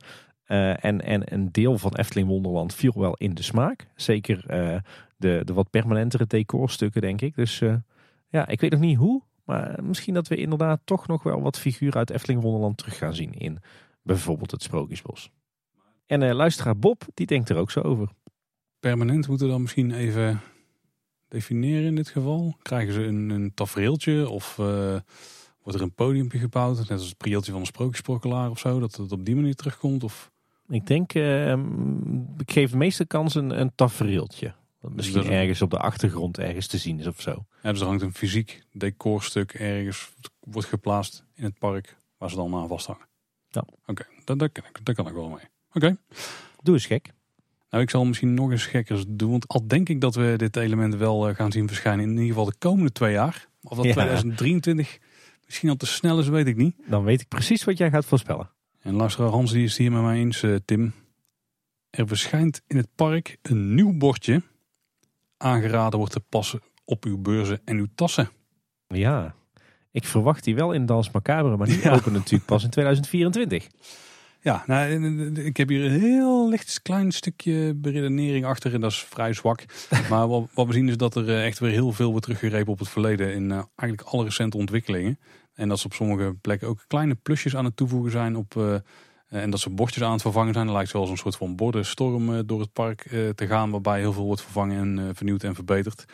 Uh, 0.48 0.84
en, 0.86 1.02
en 1.02 1.34
een 1.34 1.52
deel 1.52 1.78
van 1.78 1.96
Efteling 1.96 2.28
Wonderland 2.28 2.74
viel 2.74 2.94
wel 2.96 3.14
in 3.14 3.34
de 3.34 3.42
smaak. 3.42 3.88
Zeker 3.96 4.46
uh, 4.50 4.80
de, 5.18 5.42
de 5.44 5.54
wat 5.54 5.70
permanentere 5.70 6.26
decorstukken, 6.28 7.02
denk 7.02 7.22
ik. 7.22 7.36
Dus 7.36 7.62
ja, 8.28 8.48
ik 8.48 8.62
weet 8.62 8.72
nog 8.72 8.80
niet 8.80 8.98
hoe. 8.98 9.24
Maar 9.44 9.84
misschien 9.84 10.14
dat 10.14 10.28
we 10.28 10.36
inderdaad 10.36 10.82
toch 10.84 11.08
nog 11.08 11.24
wel 11.24 11.42
wat 11.42 11.60
figuren 11.60 11.96
uit 11.96 12.10
Efteling 12.10 12.42
Wonderland 12.42 12.78
terug 12.78 12.98
gaan 12.98 13.16
zien. 13.16 13.34
In 13.34 13.60
bijvoorbeeld 14.02 14.52
het 14.52 14.64
Sprookjesbos. 14.64 15.32
En 16.06 16.34
luisteraar 16.34 16.78
Bob, 16.78 17.04
die 17.14 17.26
denkt 17.26 17.50
er 17.50 17.58
ook 17.58 17.72
zo 17.72 17.80
over. 17.80 18.10
Permanent 18.80 19.28
moeten 19.28 19.46
we 19.46 19.52
dan 19.52 19.62
misschien 19.62 19.92
even 19.92 20.42
definiëren 21.28 21.86
in 21.86 21.96
dit 21.96 22.10
geval. 22.10 22.56
Krijgen 22.62 22.94
ze 22.94 23.04
een, 23.04 23.30
een 23.30 23.54
tafereeltje 23.54 24.30
of 24.30 24.60
Wordt 25.66 25.80
er 25.80 25.86
een 25.86 25.94
podiumpje 25.94 26.40
gebouwd, 26.40 26.78
net 26.78 26.92
als 26.92 27.08
het 27.08 27.18
prieltje 27.18 27.52
van 27.52 27.60
een 27.60 27.66
sprookjesprokkelaar 27.66 28.50
of 28.50 28.60
zo, 28.60 28.80
dat 28.80 28.96
het 28.96 29.12
op 29.12 29.26
die 29.26 29.36
manier 29.36 29.56
terugkomt? 29.56 30.04
Of? 30.04 30.32
Ik 30.68 30.88
denk, 30.88 31.14
uh, 31.14 31.52
ik 32.38 32.52
geef 32.52 32.72
de 32.72 32.78
meeste 32.78 33.06
kans 33.06 33.36
een, 33.36 33.60
een 33.60 33.72
tafereeltje. 33.76 34.54
Dat 34.82 34.94
misschien 34.94 35.22
dus 35.22 35.30
ergens 35.30 35.62
op 35.62 35.70
de 35.70 35.78
achtergrond 35.78 36.38
ergens 36.38 36.68
te 36.68 36.78
zien 36.78 37.00
is 37.00 37.08
of 37.08 37.22
zo. 37.22 37.46
Ja, 37.62 37.72
dus 37.72 37.82
er 37.82 37.88
hangt 37.88 38.02
een 38.02 38.14
fysiek 38.14 38.64
decorstuk 38.72 39.54
ergens, 39.54 40.14
wordt 40.40 40.68
geplaatst 40.68 41.24
in 41.34 41.44
het 41.44 41.60
park, 41.60 41.98
waar 42.18 42.30
ze 42.30 42.36
dan 42.36 42.56
aan 42.56 42.68
vasthangen. 42.68 43.08
Ja. 43.50 43.62
Oké, 43.62 43.92
okay, 43.92 44.08
daar, 44.24 44.38
daar, 44.38 44.50
daar, 44.84 44.96
kan 44.96 45.08
ik 45.08 45.14
wel 45.14 45.30
mee. 45.30 45.46
Oké. 45.74 45.98
Doe 46.62 46.74
eens 46.74 46.86
gek. 46.86 47.14
Nou, 47.70 47.84
ik 47.84 47.90
zal 47.90 48.06
misschien 48.06 48.34
nog 48.34 48.52
eens 48.52 48.66
gekkers 48.66 49.04
doen. 49.08 49.32
Want 49.32 49.48
al 49.48 49.68
denk 49.68 49.90
ik 49.90 50.02
dat 50.02 50.16
we 50.16 50.34
dit 50.38 50.56
element 50.56 50.96
wel 50.96 51.30
eh, 51.30 51.36
gaan 51.36 51.52
zien 51.52 51.68
verschijnen 51.68 52.06
in 52.06 52.12
ieder 52.12 52.28
geval 52.28 52.46
de 52.46 52.56
komende 52.58 52.92
twee 52.92 53.12
jaar. 53.12 53.48
Of 53.64 53.78
dat 53.78 53.86
ja. 53.86 53.92
2023 53.92 55.00
Misschien 55.46 55.70
al 55.70 55.76
te 55.76 55.86
snel 55.86 56.20
is, 56.20 56.28
weet 56.28 56.48
ik 56.48 56.56
niet. 56.56 56.76
Dan 56.88 57.04
weet 57.04 57.22
ik 57.22 57.28
precies 57.28 57.64
wat 57.64 57.78
jij 57.78 57.90
gaat 57.90 58.06
voorspellen. 58.06 58.50
En 58.82 58.94
luisteraar 58.94 59.30
Hans 59.30 59.52
die 59.52 59.64
is 59.64 59.78
hier 59.78 59.92
met 59.92 60.02
mij 60.02 60.18
eens, 60.18 60.42
uh, 60.44 60.56
Tim. 60.66 60.94
Er 61.90 62.08
verschijnt 62.08 62.62
in 62.68 62.78
het 62.78 62.88
park 62.96 63.38
een 63.42 63.74
nieuw 63.76 63.98
bordje. 63.98 64.42
Aangeraden 65.38 65.98
wordt 66.00 66.14
te 66.14 66.20
passen 66.20 66.62
op 66.86 67.06
uw 67.06 67.18
beurzen 67.18 67.62
en 67.66 67.78
uw 67.78 67.88
tassen. 67.96 68.30
Ja, 68.88 69.36
ik 69.92 70.04
verwacht 70.06 70.44
die 70.44 70.56
wel 70.56 70.72
in 70.72 70.86
Dans 70.86 71.12
Macabre, 71.12 71.58
maar 71.58 71.68
die 71.68 71.82
Ja. 71.82 71.90
natuurlijk 72.10 72.46
pas 72.46 72.64
in 72.64 72.70
2024. 72.78 73.68
Ja, 74.46 74.64
nou, 74.68 75.34
ik 75.40 75.58
heb 75.58 75.70
hier 75.70 75.86
een 75.86 76.00
heel 76.00 76.50
licht 76.50 76.82
klein 76.82 77.12
stukje 77.12 77.74
beredenering 77.74 78.46
achter 78.46 78.74
en 78.74 78.82
dat 78.82 78.92
is 78.92 79.00
vrij 79.00 79.34
zwak. 79.34 79.66
Maar 80.10 80.28
wat, 80.28 80.48
wat 80.54 80.68
we 80.68 80.74
zien 80.74 80.90
is 80.90 80.98
dat 80.98 81.16
er 81.16 81.30
eh, 81.30 81.46
echt 81.46 81.60
weer 81.60 81.72
heel 81.72 81.92
veel 81.92 82.10
wordt 82.10 82.26
teruggegrepen 82.26 82.72
op 82.72 82.80
het 82.80 82.90
verleden 82.90 83.34
in 83.34 83.52
eh, 83.52 83.62
eigenlijk 83.76 84.10
alle 84.10 84.24
recente 84.24 84.58
ontwikkelingen. 84.58 85.20
En 85.54 85.70
dat 85.70 85.80
ze 85.80 85.86
op 85.86 85.94
sommige 85.94 86.36
plekken 86.42 86.68
ook 86.68 86.84
kleine 86.88 87.16
plusjes 87.16 87.56
aan 87.56 87.66
het 87.66 87.76
toevoegen 87.76 88.12
zijn 88.12 88.36
op... 88.36 88.58
eh, 88.58 88.76
en 89.30 89.50
dat 89.50 89.60
ze 89.60 89.70
bordjes 89.70 90.04
aan 90.04 90.12
het 90.12 90.22
vervangen 90.22 90.54
zijn. 90.54 90.68
Er 90.68 90.74
lijkt 90.74 90.92
wel 90.92 91.10
een 91.10 91.18
soort 91.18 91.36
van 91.36 91.56
bordenstorm 91.56 92.46
door 92.46 92.60
het 92.60 92.74
park 92.74 93.02
te 93.36 93.48
gaan. 93.48 93.72
Waarbij 93.72 94.00
heel 94.00 94.14
veel 94.14 94.26
wordt 94.26 94.42
vervangen 94.42 94.98
en 94.98 95.16
vernieuwd 95.16 95.44
en 95.44 95.56
verbeterd. 95.56 96.06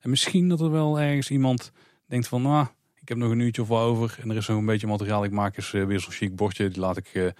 En 0.00 0.10
misschien 0.10 0.48
dat 0.48 0.60
er 0.60 0.70
wel 0.70 1.00
ergens 1.00 1.30
iemand 1.30 1.72
denkt 2.06 2.28
van... 2.28 2.42
Nou, 2.42 2.66
ik 3.00 3.08
heb 3.08 3.18
nog 3.18 3.30
een 3.30 3.40
uurtje 3.40 3.62
of 3.62 3.68
wat 3.68 3.82
over. 3.82 4.18
En 4.22 4.30
er 4.30 4.36
is 4.36 4.44
zo'n 4.44 4.66
beetje 4.66 4.86
materiaal. 4.86 5.24
Ik 5.24 5.30
maak 5.30 5.56
eens 5.56 5.70
weer 5.70 6.00
zo'n 6.00 6.12
chic 6.12 6.36
bordje. 6.36 6.68
Die 6.68 6.80
laat 6.80 6.96
ik 6.96 7.32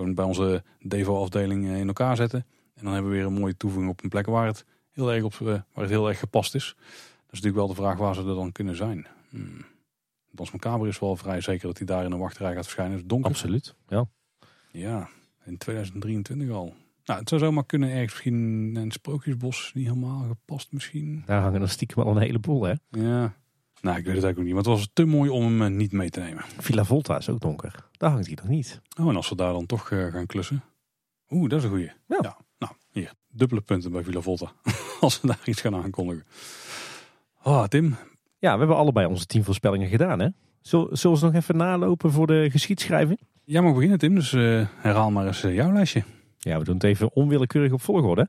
gewoon 0.00 0.14
bij 0.14 0.24
onze 0.24 0.62
Devo-afdeling 0.80 1.66
eh, 1.66 1.78
in 1.78 1.86
elkaar 1.86 2.16
zetten. 2.16 2.46
En 2.74 2.84
dan 2.84 2.92
hebben 2.92 3.10
we 3.10 3.16
weer 3.16 3.26
een 3.26 3.40
mooie 3.40 3.56
toevoeging 3.56 3.92
op 3.92 4.02
een 4.02 4.08
plek 4.08 4.26
waar 4.26 4.46
het 4.46 4.64
heel 4.92 5.12
erg, 5.12 5.22
op, 5.22 5.32
eh, 5.32 5.46
waar 5.46 5.64
het 5.74 5.88
heel 5.88 6.08
erg 6.08 6.18
gepast 6.18 6.54
is. 6.54 6.74
Dat 6.76 7.38
is 7.38 7.40
natuurlijk 7.40 7.56
wel 7.56 7.66
de 7.66 7.74
vraag 7.74 7.98
waar 7.98 8.14
ze 8.14 8.20
er 8.20 8.34
dan 8.34 8.52
kunnen 8.52 8.76
zijn. 8.76 9.06
Hmm. 9.28 9.64
Dans 10.30 10.50
Macabre 10.50 10.88
is 10.88 10.98
wel 10.98 11.16
vrij 11.16 11.40
zeker 11.40 11.66
dat 11.66 11.76
hij 11.78 11.86
daar 11.86 12.04
in 12.04 12.12
een 12.12 12.18
wachtrij 12.18 12.54
gaat 12.54 12.64
verschijnen. 12.64 12.92
Het 12.92 13.02
is 13.02 13.08
donker. 13.08 13.30
Absoluut. 13.30 13.74
Ja. 13.88 14.06
Ja, 14.70 15.08
in 15.44 15.58
2023 15.58 16.50
al. 16.50 16.74
Nou, 17.04 17.20
het 17.20 17.28
zou 17.28 17.40
zomaar 17.40 17.66
kunnen 17.66 17.90
ergens 17.90 18.12
misschien 18.12 18.76
een 18.76 18.90
sprookjesbos 18.90 19.70
niet 19.74 19.86
helemaal 19.86 20.26
gepast 20.28 20.72
misschien. 20.72 21.22
Daar 21.26 21.42
hangen 21.42 21.62
er 21.62 21.68
stiekem 21.68 22.02
al 22.02 22.16
een 22.16 22.22
heleboel, 22.22 22.62
hè? 22.62 22.74
Ja. 22.90 23.34
Nou, 23.80 23.98
ik 23.98 24.04
weet 24.04 24.14
het 24.14 24.24
eigenlijk 24.24 24.38
ook 24.38 24.44
niet. 24.44 24.54
Maar 24.54 24.62
het 24.62 24.72
was 24.72 24.88
te 24.92 25.04
mooi 25.04 25.30
om 25.30 25.44
hem 25.44 25.62
eh, 25.62 25.68
niet 25.68 25.92
mee 25.92 26.10
te 26.10 26.20
nemen. 26.20 26.44
Villa 26.58 26.84
Volta 26.84 27.18
is 27.18 27.28
ook 27.28 27.40
donker. 27.40 27.89
Daar 28.00 28.10
hangt 28.10 28.26
hij 28.26 28.36
nog 28.42 28.48
niet. 28.48 28.80
Oh, 29.00 29.08
en 29.08 29.16
als 29.16 29.28
we 29.28 29.34
daar 29.34 29.52
dan 29.52 29.66
toch 29.66 29.90
eh, 29.90 30.06
gaan 30.06 30.26
klussen. 30.26 30.62
Oeh, 31.30 31.48
dat 31.48 31.58
is 31.58 31.64
een 31.64 31.70
goeie. 31.70 31.92
Ja. 32.06 32.36
Nou, 32.58 32.72
hier. 32.90 33.12
Dubbele 33.28 33.60
punten 33.60 33.92
bij 33.92 34.04
Villa 34.04 34.20
Volta. 34.20 34.52
als 35.00 35.20
we 35.20 35.26
daar 35.26 35.40
iets 35.44 35.60
gaan 35.60 35.74
aankondigen. 35.74 36.24
Oh, 37.42 37.64
Tim. 37.64 37.96
Ja, 38.38 38.52
we 38.52 38.58
hebben 38.58 38.76
allebei 38.76 39.06
onze 39.06 39.26
tien 39.26 39.44
voorspellingen 39.44 39.88
gedaan, 39.88 40.20
hè? 40.20 40.28
Zullen 40.60 40.88
we 40.90 40.96
ze 40.96 41.24
nog 41.24 41.34
even 41.34 41.56
nalopen 41.56 42.12
voor 42.12 42.26
de 42.26 42.48
geschiedschrijving? 42.50 43.20
Jij 43.44 43.62
mag 43.62 43.74
beginnen, 43.74 43.98
Tim. 43.98 44.14
Dus 44.14 44.32
eh, 44.32 44.66
herhaal 44.76 45.10
maar 45.10 45.26
eens 45.26 45.42
eh, 45.42 45.54
jouw 45.54 45.72
lijstje. 45.72 46.04
Ja, 46.38 46.58
we 46.58 46.64
doen 46.64 46.74
het 46.74 46.84
even 46.84 47.14
onwillekeurig 47.14 47.72
op 47.72 47.80
volgorde. 47.80 48.28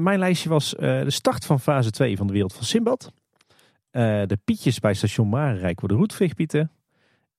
Mijn 0.00 0.18
lijstje 0.18 0.48
was 0.48 0.70
de 0.70 1.10
start 1.10 1.44
van 1.44 1.60
fase 1.60 1.90
2 1.90 2.16
van 2.16 2.26
de 2.26 2.32
wereld 2.32 2.52
van 2.52 2.64
Simbad. 2.64 3.12
De 3.90 4.38
pietjes 4.44 4.78
bij 4.78 4.94
station 4.94 5.28
Marenrijk 5.28 5.80
worden 5.80 5.98
roetveegpieten. 5.98 6.70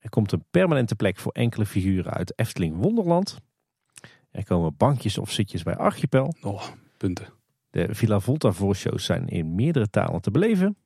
Er 0.01 0.09
komt 0.09 0.31
een 0.31 0.45
permanente 0.51 0.95
plek 0.95 1.17
voor 1.17 1.31
enkele 1.31 1.65
figuren 1.65 2.13
uit 2.13 2.33
Efteling 2.35 2.75
Wonderland. 2.75 3.37
Er 4.31 4.43
komen 4.43 4.77
bankjes 4.77 5.17
of 5.17 5.31
zitjes 5.31 5.63
bij 5.63 5.75
Archipel. 5.75 6.33
Oh, 6.41 6.63
punten. 6.97 7.27
De 7.69 7.95
Villa 7.95 8.19
Volta 8.19 8.51
voorshows 8.51 9.05
zijn 9.05 9.27
in 9.27 9.55
meerdere 9.55 9.89
talen 9.89 10.21
te 10.21 10.31
beleven. 10.31 10.77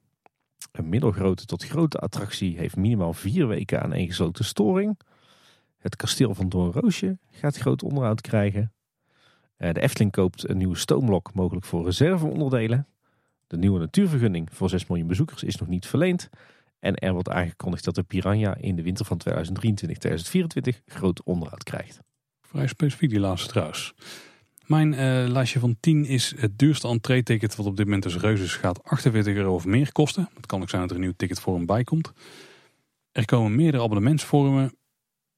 Een 0.71 0.89
middelgrote 0.89 1.45
tot 1.45 1.63
grote 1.63 1.97
attractie 1.97 2.57
heeft 2.57 2.75
minimaal 2.75 3.13
vier 3.13 3.47
weken 3.47 3.81
aan 3.81 3.93
één 3.93 4.07
gesloten 4.07 4.45
storing. 4.45 4.99
Het 5.77 5.95
kasteel 5.95 6.35
van 6.35 6.49
Doornroosje 6.49 7.17
gaat 7.31 7.57
groot 7.57 7.83
onderhoud 7.83 8.21
krijgen. 8.21 8.73
Eh, 9.55 9.73
De 9.73 9.81
Efteling 9.81 10.11
koopt 10.11 10.49
een 10.49 10.57
nieuwe 10.57 10.77
stoomlok, 10.77 11.33
mogelijk 11.33 11.65
voor 11.65 11.85
reserveonderdelen. 11.85 12.87
De 13.47 13.57
nieuwe 13.57 13.79
natuurvergunning 13.79 14.49
voor 14.51 14.69
6 14.69 14.87
miljoen 14.87 15.07
bezoekers 15.07 15.43
is 15.43 15.55
nog 15.55 15.67
niet 15.67 15.87
verleend. 15.87 16.29
En 16.85 16.95
er 16.95 17.13
wordt 17.13 17.29
aangekondigd 17.29 17.83
dat 17.83 17.95
de 17.95 18.03
Piranha 18.03 18.55
in 18.57 18.75
de 18.75 18.81
winter 18.81 19.05
van 19.05 19.21
2023-2024 19.29 20.83
groot 20.85 21.23
onderhoud 21.23 21.63
krijgt. 21.63 21.99
Vrij 22.41 22.67
specifiek 22.67 23.09
die 23.09 23.19
laatste 23.19 23.49
trouwens. 23.49 23.93
Mijn 24.65 24.93
eh, 24.93 25.25
lijstje 25.27 25.59
van 25.59 25.77
10 25.79 26.05
is 26.05 26.33
het 26.37 26.59
duurste 26.59 26.87
entree-ticket 26.87 27.55
wat 27.55 27.65
op 27.65 27.77
dit 27.77 27.85
moment 27.85 28.03
dus 28.03 28.17
Reuses 28.17 28.55
gaat 28.55 28.83
48 28.83 29.35
euro 29.35 29.53
of 29.53 29.65
meer 29.65 29.91
kosten. 29.91 30.29
Het 30.33 30.45
kan 30.45 30.61
ook 30.61 30.69
zijn 30.69 30.81
dat 30.81 30.89
er 30.89 30.95
een 30.95 31.01
nieuw 31.01 31.13
ticketvorm 31.17 31.65
bij 31.65 31.83
komt. 31.83 32.11
Er 33.11 33.25
komen 33.25 33.55
meerdere 33.55 33.83
abonnementsvormen. 33.83 34.77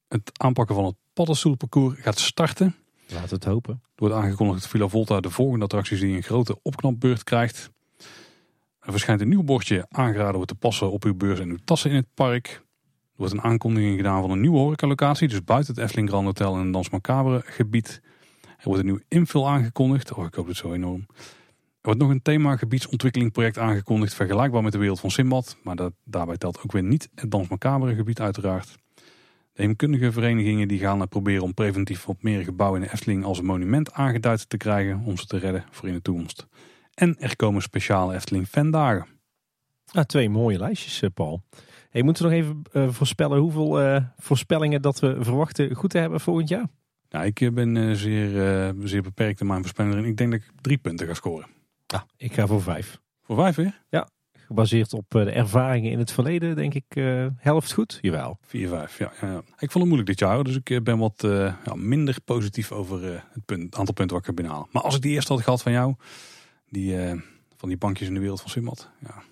Het 0.07 0.31
aanpakken 0.39 0.75
van 0.75 0.85
het 0.85 0.95
paddenstoelparcours 1.13 1.99
gaat 1.99 2.19
starten. 2.19 2.75
Laten 3.07 3.29
we 3.29 3.35
het 3.35 3.43
hopen. 3.43 3.73
Er 3.73 3.89
wordt 3.95 4.15
aangekondigd 4.15 4.61
dat 4.61 4.69
Villa 4.69 4.87
Volta 4.87 5.19
de 5.19 5.29
volgende 5.29 5.65
attracties 5.65 5.99
die 5.99 6.15
een 6.15 6.23
grote 6.23 6.59
opknapbeurt 6.61 7.23
krijgt. 7.23 7.71
Er 8.87 8.93
verschijnt 8.93 9.21
een 9.21 9.29
nieuw 9.29 9.43
bordje 9.43 9.85
aangeraden 9.89 10.35
wordt 10.35 10.47
te 10.47 10.55
passen 10.55 10.91
op 10.91 11.03
uw 11.03 11.15
beurs 11.15 11.39
en 11.39 11.49
uw 11.49 11.57
tassen 11.63 11.89
in 11.89 11.95
het 11.95 12.13
park. 12.13 12.47
Er 12.47 13.13
wordt 13.15 13.33
een 13.33 13.41
aankondiging 13.41 13.95
gedaan 13.95 14.21
van 14.21 14.31
een 14.31 14.41
nieuwe 14.41 14.57
horecalocatie, 14.57 15.27
dus 15.27 15.43
buiten 15.43 15.73
het 15.73 15.83
Efteling 15.83 16.09
Grand 16.09 16.25
Hotel 16.25 16.55
en 16.55 16.63
het 16.63 16.73
Dans 16.73 16.89
Macabre 16.89 17.41
gebied. 17.45 18.01
Er 18.41 18.63
wordt 18.63 18.79
een 18.79 18.85
nieuw 18.85 18.99
invul 19.07 19.49
aangekondigd. 19.49 20.13
Oh, 20.13 20.25
ik 20.25 20.33
hoop 20.33 20.47
het 20.47 20.57
zo 20.57 20.73
enorm. 20.73 21.05
Er 21.07 21.15
wordt 21.81 21.99
nog 21.99 22.09
een 22.09 22.21
themagebiedsontwikkelingproject 22.21 23.57
aangekondigd, 23.57 24.13
vergelijkbaar 24.13 24.63
met 24.63 24.71
de 24.71 24.77
wereld 24.77 24.99
van 24.99 25.11
Simbad. 25.11 25.57
Maar 25.63 25.75
dat, 25.75 25.93
daarbij 26.03 26.37
telt 26.37 26.61
ook 26.63 26.71
weer 26.71 26.83
niet 26.83 27.09
het 27.15 27.31
Dans 27.31 27.47
Macabre 27.47 27.95
gebied 27.95 28.21
uiteraard. 28.21 28.75
De 29.53 29.63
heemkundige 29.63 30.11
verenigingen 30.11 30.67
die 30.67 30.79
gaan 30.79 31.01
er 31.01 31.07
proberen 31.07 31.43
om 31.43 31.53
preventief 31.53 32.05
wat 32.05 32.21
meer 32.21 32.43
gebouwen 32.43 32.81
in 32.81 32.87
de 32.87 32.93
Efteling 32.93 33.23
als 33.23 33.39
een 33.39 33.45
monument 33.45 33.93
aangeduid 33.93 34.49
te 34.49 34.57
krijgen 34.57 35.01
om 35.05 35.17
ze 35.17 35.25
te 35.25 35.37
redden 35.37 35.65
voor 35.71 35.87
in 35.87 35.93
de 35.93 36.01
toekomst. 36.01 36.47
En 36.97 37.15
er 37.19 37.35
komen 37.35 37.61
speciale 37.61 38.13
Efteling 38.13 38.47
fandagen. 38.47 39.07
Ah, 39.91 40.03
twee 40.03 40.29
mooie 40.29 40.57
lijstjes, 40.57 41.01
eh, 41.01 41.09
Paul. 41.13 41.43
Hey, 41.89 42.01
moeten 42.01 42.23
we 42.23 42.29
nog 42.29 42.39
even 42.39 42.61
eh, 42.71 42.89
voorspellen 42.89 43.39
hoeveel 43.39 43.81
eh, 43.81 44.03
voorspellingen 44.17 44.81
dat 44.81 44.99
we 44.99 45.17
verwachten 45.19 45.75
goed 45.75 45.89
te 45.89 45.97
hebben 45.97 46.19
volgend 46.19 46.49
jaar? 46.49 46.67
Nou, 47.09 47.25
ik 47.25 47.53
ben 47.53 47.95
zeer, 47.95 48.29
zeer 48.83 49.01
beperkt 49.01 49.39
in 49.41 49.47
mijn 49.47 49.61
voorspelling. 49.61 50.05
Ik 50.05 50.17
denk 50.17 50.31
dat 50.31 50.39
ik 50.39 50.51
drie 50.61 50.77
punten 50.77 51.07
ga 51.07 51.13
scoren. 51.13 51.47
Ah, 51.87 52.01
ik 52.17 52.33
ga 52.33 52.47
voor 52.47 52.61
vijf. 52.61 52.99
Voor 53.21 53.35
vijf 53.35 53.55
weer? 53.55 53.83
Gebaseerd 54.47 54.93
op 54.93 55.05
de 55.07 55.31
ervaringen 55.31 55.91
in 55.91 55.99
het 55.99 56.11
verleden, 56.11 56.55
denk 56.55 56.73
ik 56.73 56.85
helft 57.37 57.73
goed. 57.73 57.97
Jawel. 58.01 58.37
Vier, 58.41 58.67
vijf. 58.67 58.97
Ja, 58.97 59.11
ja, 59.21 59.27
ja. 59.27 59.37
Ik 59.37 59.71
vond 59.71 59.73
het 59.73 59.83
moeilijk 59.83 60.09
dit 60.09 60.19
jaar, 60.19 60.43
dus 60.43 60.59
ik 60.63 60.83
ben 60.83 60.97
wat 60.97 61.21
ja, 61.65 61.75
minder 61.75 62.17
positief 62.25 62.71
over 62.71 63.03
het, 63.03 63.45
punt, 63.45 63.75
aantal 63.75 63.93
punten 63.93 64.15
wat 64.15 64.19
ik 64.19 64.25
heb 64.25 64.35
binnenhaal. 64.35 64.67
Maar 64.71 64.83
als 64.83 64.95
ik 64.95 65.01
die 65.01 65.13
eerste 65.13 65.33
had 65.33 65.41
gehad 65.41 65.61
van 65.61 65.71
jou, 65.71 65.95
die, 66.69 67.03
eh, 67.03 67.19
van 67.55 67.69
die 67.69 67.77
bankjes 67.77 68.07
in 68.07 68.13
de 68.13 68.19
wereld 68.19 68.41
van 68.41 68.49
Simbad. 68.49 68.89
Ja. 68.99 69.23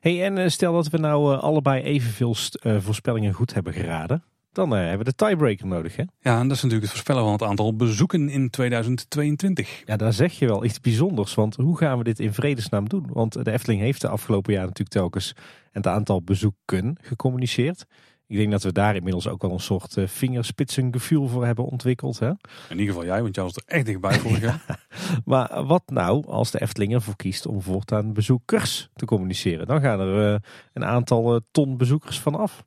Hey, 0.00 0.24
en 0.24 0.38
eh, 0.38 0.48
stel 0.48 0.72
dat 0.72 0.88
we 0.88 0.98
nou 0.98 1.34
eh, 1.34 1.42
allebei 1.42 1.82
evenveel 1.82 2.34
voorspellingen 2.80 3.32
goed 3.32 3.54
hebben 3.54 3.72
geraden. 3.72 4.24
Dan 4.52 4.70
hebben 4.70 4.98
we 4.98 5.04
de 5.04 5.26
tiebreaker 5.26 5.66
nodig, 5.66 5.96
hè? 5.96 6.02
ja, 6.20 6.40
en 6.40 6.48
dat 6.48 6.56
is 6.56 6.62
natuurlijk 6.62 6.82
het 6.82 6.90
voorspellen 6.90 7.22
van 7.22 7.32
het 7.32 7.42
aantal 7.42 7.76
bezoeken 7.76 8.28
in 8.28 8.50
2022. 8.50 9.82
Ja, 9.84 9.96
daar 9.96 10.12
zeg 10.12 10.32
je 10.32 10.46
wel 10.46 10.64
iets 10.64 10.80
bijzonders. 10.80 11.34
Want 11.34 11.56
hoe 11.56 11.76
gaan 11.76 11.98
we 11.98 12.04
dit 12.04 12.20
in 12.20 12.32
vredesnaam 12.32 12.88
doen? 12.88 13.06
Want 13.12 13.44
de 13.44 13.52
Efteling 13.52 13.80
heeft 13.80 14.00
de 14.00 14.08
afgelopen 14.08 14.52
jaar 14.52 14.62
natuurlijk 14.62 14.96
telkens 14.96 15.34
het 15.72 15.86
aantal 15.86 16.22
bezoeken 16.22 16.96
gecommuniceerd. 17.00 17.86
Ik 18.28 18.36
denk 18.36 18.50
dat 18.50 18.62
we 18.62 18.72
daar 18.72 18.94
inmiddels 18.96 19.28
ook 19.28 19.42
wel 19.42 19.50
een 19.52 19.60
soort 19.60 19.96
eh, 19.96 20.06
vingerspitsengevoel 20.06 21.28
voor 21.28 21.44
hebben 21.46 21.64
ontwikkeld. 21.64 22.18
Hè? 22.18 22.28
In 22.28 22.38
ieder 22.78 22.86
geval 22.86 23.04
jij, 23.04 23.22
want 23.22 23.34
jij 23.34 23.44
was 23.44 23.56
er 23.56 23.62
echt 23.66 23.86
dichtbij 23.86 24.18
vorig 24.18 24.40
jaar. 24.48 24.86
Maar 25.24 25.64
wat 25.64 25.82
nou 25.86 26.26
als 26.26 26.50
de 26.50 26.60
Efteling 26.60 26.94
ervoor 26.94 27.16
kiest 27.16 27.46
om 27.46 27.62
voortaan 27.62 28.12
bezoekers 28.12 28.88
te 28.94 29.04
communiceren? 29.04 29.66
Dan 29.66 29.80
gaan 29.80 30.00
er 30.00 30.34
eh, 30.34 30.40
een 30.72 30.84
aantal 30.84 31.34
eh, 31.34 31.40
ton 31.50 31.76
bezoekers 31.76 32.20
vanaf. 32.20 32.64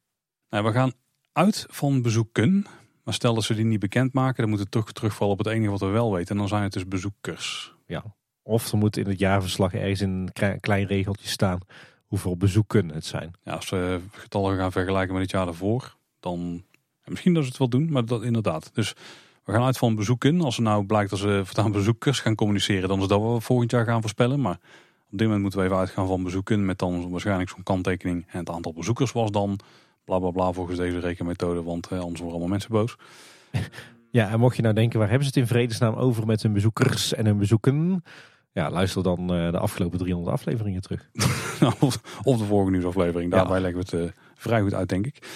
Nou, 0.50 0.64
we 0.64 0.72
gaan 0.72 0.92
uit 1.32 1.66
van 1.70 2.02
bezoeken. 2.02 2.66
Maar 3.04 3.14
stel 3.14 3.34
dat 3.34 3.44
ze 3.44 3.56
die 3.56 3.66
niet 3.66 3.80
bekendmaken, 3.80 4.42
dan 4.42 4.50
moet 4.50 4.60
het 4.60 4.72
toch 4.72 4.92
terugvallen 4.92 5.34
op 5.34 5.40
het 5.40 5.48
enige 5.48 5.72
wat 5.72 5.80
we 5.80 5.86
wel 5.86 6.14
weten. 6.14 6.30
En 6.30 6.38
dan 6.38 6.48
zijn 6.48 6.64
het 6.64 6.74
dus 6.74 6.88
bezoekers. 6.88 7.74
Of 8.44 8.72
er 8.72 8.78
moet 8.78 8.98
in 8.98 9.08
het 9.08 9.20
jaarverslag 9.20 9.74
ergens 9.74 10.02
in 10.02 10.10
een 10.10 10.34
kle- 10.34 10.58
klein 10.60 10.88
regeltje 10.88 11.28
staan 11.28 11.60
hoeveel 12.10 12.38
bezoeken 12.38 12.90
het 12.90 13.06
zijn. 13.06 13.32
Ja, 13.44 13.54
als 13.54 13.70
we 13.70 14.00
getallen 14.12 14.58
gaan 14.58 14.72
vergelijken 14.72 15.14
met 15.14 15.22
het 15.22 15.32
jaar 15.32 15.46
daarvoor, 15.46 15.96
dan 16.20 16.64
ja, 17.04 17.12
misschien 17.12 17.34
dat 17.34 17.44
ze 17.44 17.50
het 17.50 17.58
wel 17.58 17.70
doen, 17.70 17.92
maar 17.92 18.06
dat 18.06 18.24
inderdaad. 18.24 18.70
Dus 18.74 18.94
we 19.44 19.52
gaan 19.52 19.64
uit 19.64 19.78
van 19.78 19.96
bezoeken. 19.96 20.42
Als 20.42 20.58
er 20.58 20.64
nou 20.64 20.86
blijkt 20.86 21.10
dat 21.10 21.20
ze 21.20 21.42
voortaan 21.44 21.72
bezoekers 21.72 22.20
gaan 22.20 22.36
communiceren, 22.36 22.90
dan 22.90 23.02
is 23.02 23.08
dat 23.08 23.22
wat 23.22 23.34
we 23.34 23.42
volgend 23.42 23.72
jaar 23.72 23.86
gaan 23.86 24.02
voorspellen. 24.02 24.42
Maar 24.42 24.60
op 25.12 25.18
dit 25.18 25.22
moment 25.22 25.42
moeten 25.42 25.60
we 25.60 25.66
even 25.66 25.78
uitgaan 25.78 26.08
van 26.08 26.24
bezoeken 26.24 26.66
met 26.66 26.80
dan 26.80 27.10
waarschijnlijk 27.10 27.50
zo'n 27.50 27.64
kanttekening. 27.64 28.26
En 28.28 28.40
het 28.40 28.50
aantal 28.50 28.74
bezoekers 28.74 29.12
was 29.12 29.32
dan 29.32 29.60
bla 30.04 30.20
bla 30.20 30.32
bla 30.32 30.52
volgens 30.52 30.78
deze 30.78 31.00
rekenmethode, 31.00 31.64
want 31.64 31.88
eh, 31.88 32.00
anders 32.00 32.20
worden 32.20 32.30
allemaal 32.30 32.48
mensen 32.48 32.72
boos. 32.72 32.96
Ja, 34.12 34.30
en 34.30 34.40
mocht 34.40 34.56
je 34.56 34.62
nou 34.62 34.74
denken, 34.74 35.00
waar 35.00 35.10
hebben 35.10 35.28
ze 35.28 35.40
het 35.40 35.50
in 35.50 35.56
vredesnaam 35.56 35.94
over 35.94 36.26
met 36.26 36.42
hun 36.42 36.54
bezoekers 36.54 37.14
en 37.14 37.26
hun 37.26 37.38
bezoeken? 37.38 38.04
Ja, 38.52 38.70
luister 38.72 39.04
dan 39.04 39.20
eh, 39.34 39.52
de 39.52 39.60
afgelopen 39.60 39.98
300 40.00 40.34
afleveringen 40.36 40.82
terug. 40.82 41.10
of, 41.80 42.22
of 42.24 42.38
de 42.38 42.46
vorige 42.46 42.72
nieuwsaflevering. 42.72 43.32
Daarbij 43.32 43.56
Ja. 43.56 43.62
leggen 43.62 43.80
we 43.80 43.98
het 43.98 44.08
eh, 44.08 44.22
vrij 44.36 44.62
goed 44.62 44.74
uit, 44.74 44.90
denk 44.90 45.06
ik. 45.06 45.28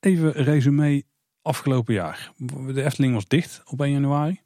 Even 0.00 0.32
resume 0.32 1.02
afgelopen 1.42 1.94
jaar. 1.94 2.32
De 2.66 2.82
Efteling 2.84 3.14
was 3.14 3.26
dicht 3.26 3.62
op 3.64 3.80
1 3.80 3.92
januari. 3.92 4.40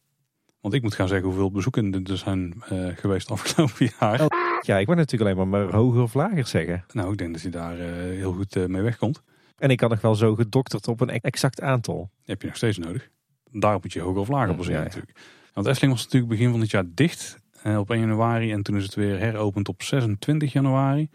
Want 0.61 0.74
ik 0.74 0.83
moet 0.83 0.95
gaan 0.95 1.09
zeggen 1.09 1.27
hoeveel 1.27 1.51
bezoeken 1.51 2.05
er 2.05 2.18
zijn 2.18 2.62
eh, 2.68 2.87
geweest 2.97 3.31
afgelopen 3.31 3.91
jaar. 4.01 4.20
Ja, 4.61 4.77
ik 4.79 4.87
wou 4.87 4.99
natuurlijk 4.99 5.31
alleen 5.31 5.49
maar, 5.49 5.61
maar 5.66 5.74
hoger 5.74 6.03
of 6.03 6.14
lager 6.14 6.47
zeggen. 6.47 6.85
Nou, 6.93 7.12
ik 7.12 7.18
denk 7.18 7.33
dat 7.33 7.43
hij 7.43 7.51
daar 7.51 7.79
uh, 7.79 7.87
heel 7.95 8.33
goed 8.33 8.57
uh, 8.57 8.66
mee 8.66 8.83
wegkomt. 8.83 9.22
En 9.57 9.70
ik 9.70 9.77
kan 9.77 9.91
nog 9.91 10.01
wel 10.01 10.14
zo 10.14 10.35
gedokterd 10.35 10.89
op 10.89 11.01
een 11.01 11.11
exact 11.11 11.61
aantal. 11.61 11.97
Die 11.97 12.24
heb 12.24 12.41
je 12.41 12.47
nog 12.47 12.57
steeds 12.57 12.79
nodig. 12.79 13.11
Daarop 13.51 13.83
moet 13.83 13.93
je 13.93 14.01
hoger 14.01 14.20
of 14.20 14.29
lager 14.29 14.57
baseren 14.57 14.79
ja, 14.79 14.85
ja. 14.85 14.89
natuurlijk. 14.89 15.18
Want 15.53 15.66
Efteling 15.66 15.93
was 15.93 16.05
natuurlijk 16.05 16.33
begin 16.33 16.51
van 16.51 16.61
het 16.61 16.70
jaar 16.70 16.85
dicht. 16.95 17.39
Uh, 17.66 17.78
op 17.78 17.90
1 17.90 18.00
januari. 18.00 18.52
En 18.52 18.62
toen 18.62 18.76
is 18.76 18.82
het 18.82 18.94
weer 18.94 19.18
heropend 19.18 19.68
op 19.68 19.82
26 19.82 20.52
januari. 20.52 21.08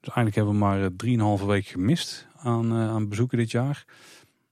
Dus 0.00 0.14
eigenlijk 0.14 0.36
hebben 0.36 0.54
we 0.54 0.58
maar 0.58 1.38
3,5 1.40 1.46
week 1.46 1.66
gemist 1.66 2.28
aan, 2.36 2.72
aan 2.72 3.08
bezoeken 3.08 3.38
dit 3.38 3.50
jaar. 3.50 3.84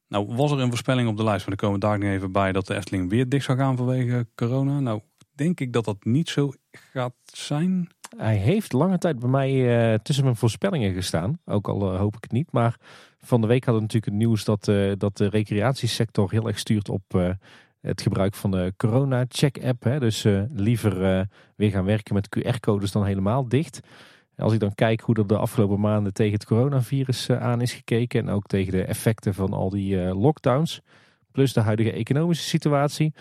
Nou 0.09 0.35
was 0.37 0.51
er 0.51 0.61
een 0.61 0.69
voorspelling 0.69 1.09
op 1.09 1.17
de 1.17 1.25
lijst, 1.25 1.47
maar 1.47 1.57
daar 1.57 1.67
komen 1.67 1.81
daar 1.81 1.99
nog 1.99 2.09
even 2.09 2.33
bij, 2.33 2.53
dat 2.53 2.67
de 2.67 2.75
Efteling 2.75 3.11
weer 3.11 3.29
dicht 3.29 3.45
zou 3.45 3.59
gaan 3.59 3.77
vanwege 3.77 4.27
corona. 4.35 4.81
Nou 4.81 5.01
denk 5.33 5.61
ik 5.61 5.73
dat 5.73 5.85
dat 5.85 6.05
niet 6.05 6.29
zo 6.29 6.53
gaat 6.71 7.15
zijn. 7.25 7.89
Hij 8.17 8.37
heeft 8.37 8.73
lange 8.73 8.99
tijd 8.99 9.19
bij 9.19 9.29
mij 9.29 9.99
tussen 9.99 10.25
mijn 10.25 10.37
voorspellingen 10.37 10.95
gestaan. 10.95 11.39
Ook 11.45 11.69
al 11.69 11.97
hoop 11.97 12.17
ik 12.17 12.23
het 12.23 12.33
niet. 12.33 12.53
Maar 12.53 12.77
van 13.19 13.41
de 13.41 13.47
week 13.47 13.65
hadden 13.65 13.83
we 13.83 13.93
natuurlijk 13.93 14.13
het 14.13 14.27
nieuws 14.27 14.45
dat, 14.45 14.69
uh, 14.69 14.93
dat 14.99 15.17
de 15.17 15.29
recreatiesector 15.29 16.31
heel 16.31 16.47
erg 16.47 16.59
stuurt 16.59 16.89
op 16.89 17.37
het 17.87 18.03
gebruik 18.03 18.35
van 18.35 18.51
de 18.51 18.73
corona-check-app. 18.77 20.01
Dus 20.01 20.27
liever 20.55 21.27
weer 21.57 21.71
gaan 21.71 21.85
werken 21.85 22.15
met 22.15 22.29
QR-codes 22.39 22.93
dan 22.93 23.05
helemaal 23.05 23.49
dicht. 23.49 23.81
Als 24.37 24.53
ik 24.53 24.61
dan 24.61 24.75
kijk 24.75 25.01
hoe 25.01 25.15
er 25.15 25.27
de 25.27 25.37
afgelopen 25.37 25.81
maanden 25.81 26.13
tegen 26.13 26.33
het 26.33 26.45
coronavirus 26.45 27.31
aan 27.31 27.61
is 27.61 27.73
gekeken. 27.73 28.21
En 28.21 28.29
ook 28.29 28.47
tegen 28.47 28.73
de 28.73 28.85
effecten 28.85 29.35
van 29.35 29.53
al 29.53 29.71
die 29.71 30.15
lockdowns. 30.15 30.81
Plus 31.33 31.53
de 31.53 31.61
huidige 31.61 31.93
economische 31.93 32.49
situatie 32.49 33.13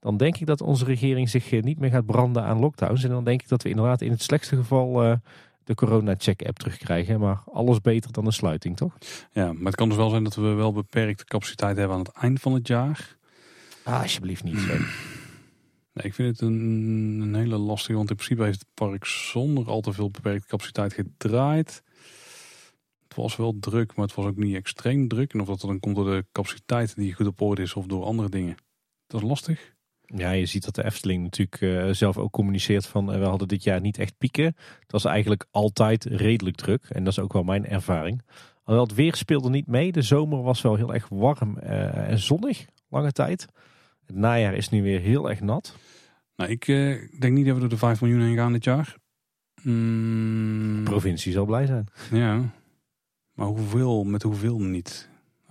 dan 0.00 0.16
denk 0.16 0.36
ik 0.36 0.46
dat 0.46 0.60
onze 0.60 0.84
regering 0.84 1.28
zich 1.28 1.52
eh, 1.52 1.62
niet 1.62 1.78
meer 1.78 1.90
gaat 1.90 2.06
branden 2.06 2.42
aan 2.42 2.58
lockdowns. 2.58 3.04
En 3.04 3.10
dan 3.10 3.24
denk 3.24 3.42
ik 3.42 3.48
dat 3.48 3.62
we 3.62 3.68
inderdaad 3.68 4.00
in 4.00 4.10
het 4.10 4.22
slechtste 4.22 4.56
geval 4.56 5.18
de 5.64 5.74
corona-check-app 5.74 6.58
terugkrijgen. 6.58 7.20
Maar 7.20 7.42
alles 7.52 7.80
beter 7.80 8.12
dan 8.12 8.26
een 8.26 8.32
sluiting, 8.32 8.76
toch? 8.76 8.98
Ja, 9.32 9.52
maar 9.52 9.64
het 9.64 9.74
kan 9.74 9.88
dus 9.88 9.96
wel 9.96 10.10
zijn 10.10 10.24
dat 10.24 10.34
we 10.34 10.42
wel 10.42 10.72
beperkte 10.72 11.24
capaciteit 11.24 11.76
hebben 11.76 11.96
aan 11.96 12.02
het 12.02 12.12
eind 12.12 12.40
van 12.40 12.54
het 12.54 12.68
jaar. 12.68 13.16
Ah, 13.90 14.02
alsjeblieft 14.02 14.44
niet 14.44 14.58
zo. 14.58 14.76
Nee, 15.92 16.06
ik 16.06 16.14
vind 16.14 16.28
het 16.28 16.48
een, 16.48 17.20
een, 17.20 17.34
hele 17.34 17.56
lastige, 17.56 17.96
want 17.96 18.10
in 18.10 18.16
principe 18.16 18.44
heeft 18.44 18.58
het 18.58 18.74
park 18.74 19.04
zonder 19.04 19.66
al 19.66 19.80
te 19.80 19.92
veel 19.92 20.10
beperkte 20.10 20.46
capaciteit 20.46 20.92
gedraaid. 20.92 21.82
Het 23.02 23.14
was 23.14 23.36
wel 23.36 23.56
druk, 23.60 23.94
maar 23.94 24.06
het 24.06 24.14
was 24.14 24.26
ook 24.26 24.36
niet 24.36 24.54
extreem 24.54 25.08
druk. 25.08 25.32
En 25.32 25.40
of 25.40 25.46
dat 25.46 25.60
dan 25.60 25.80
komt 25.80 25.96
door 25.96 26.04
de 26.04 26.24
capaciteit 26.32 26.96
die 26.96 27.14
goed 27.14 27.26
op 27.26 27.40
orde 27.40 27.62
is 27.62 27.74
of 27.74 27.86
door 27.86 28.04
andere 28.04 28.28
dingen. 28.28 28.56
Dat 29.06 29.22
is 29.22 29.28
lastig. 29.28 29.74
Ja, 30.04 30.30
je 30.30 30.46
ziet 30.46 30.64
dat 30.64 30.74
de 30.74 30.84
Efteling 30.84 31.22
natuurlijk 31.22 31.60
uh, 31.60 31.92
zelf 31.92 32.18
ook 32.18 32.32
communiceert 32.32 32.86
van 32.86 33.12
uh, 33.12 33.18
we 33.18 33.24
hadden 33.24 33.48
dit 33.48 33.62
jaar 33.62 33.80
niet 33.80 33.98
echt 33.98 34.18
pieken. 34.18 34.44
Het 34.80 34.92
was 34.92 35.04
eigenlijk 35.04 35.46
altijd 35.50 36.04
redelijk 36.04 36.56
druk 36.56 36.84
en 36.88 37.04
dat 37.04 37.12
is 37.12 37.18
ook 37.18 37.32
wel 37.32 37.42
mijn 37.42 37.66
ervaring. 37.66 38.22
Alhoewel 38.64 38.88
het 38.88 38.94
weer 38.94 39.14
speelde 39.14 39.50
niet 39.50 39.66
mee. 39.66 39.92
De 39.92 40.02
zomer 40.02 40.42
was 40.42 40.60
wel 40.60 40.74
heel 40.74 40.94
erg 40.94 41.08
warm 41.08 41.58
uh, 41.62 42.10
en 42.10 42.18
zonnig, 42.18 42.66
lange 42.88 43.12
tijd. 43.12 43.46
Het 44.10 44.18
najaar 44.18 44.54
is 44.54 44.68
nu 44.68 44.82
weer 44.82 45.00
heel 45.00 45.30
erg 45.30 45.40
nat. 45.40 45.76
Nou, 46.36 46.50
ik 46.50 46.66
denk 47.20 47.34
niet 47.34 47.46
dat 47.46 47.54
we 47.54 47.60
door 47.60 47.68
de 47.68 47.76
5 47.76 48.00
miljoen 48.00 48.20
heen 48.20 48.36
gaan 48.36 48.52
dit 48.52 48.64
jaar. 48.64 48.96
Mm. 49.62 50.76
De 50.84 50.90
provincie 50.90 51.32
zal 51.32 51.44
blij 51.44 51.66
zijn. 51.66 51.86
Ja, 52.10 52.52
maar 53.34 53.46
hoeveel, 53.46 54.04
met 54.04 54.22
hoeveel 54.22 54.60
niet? 54.60 55.08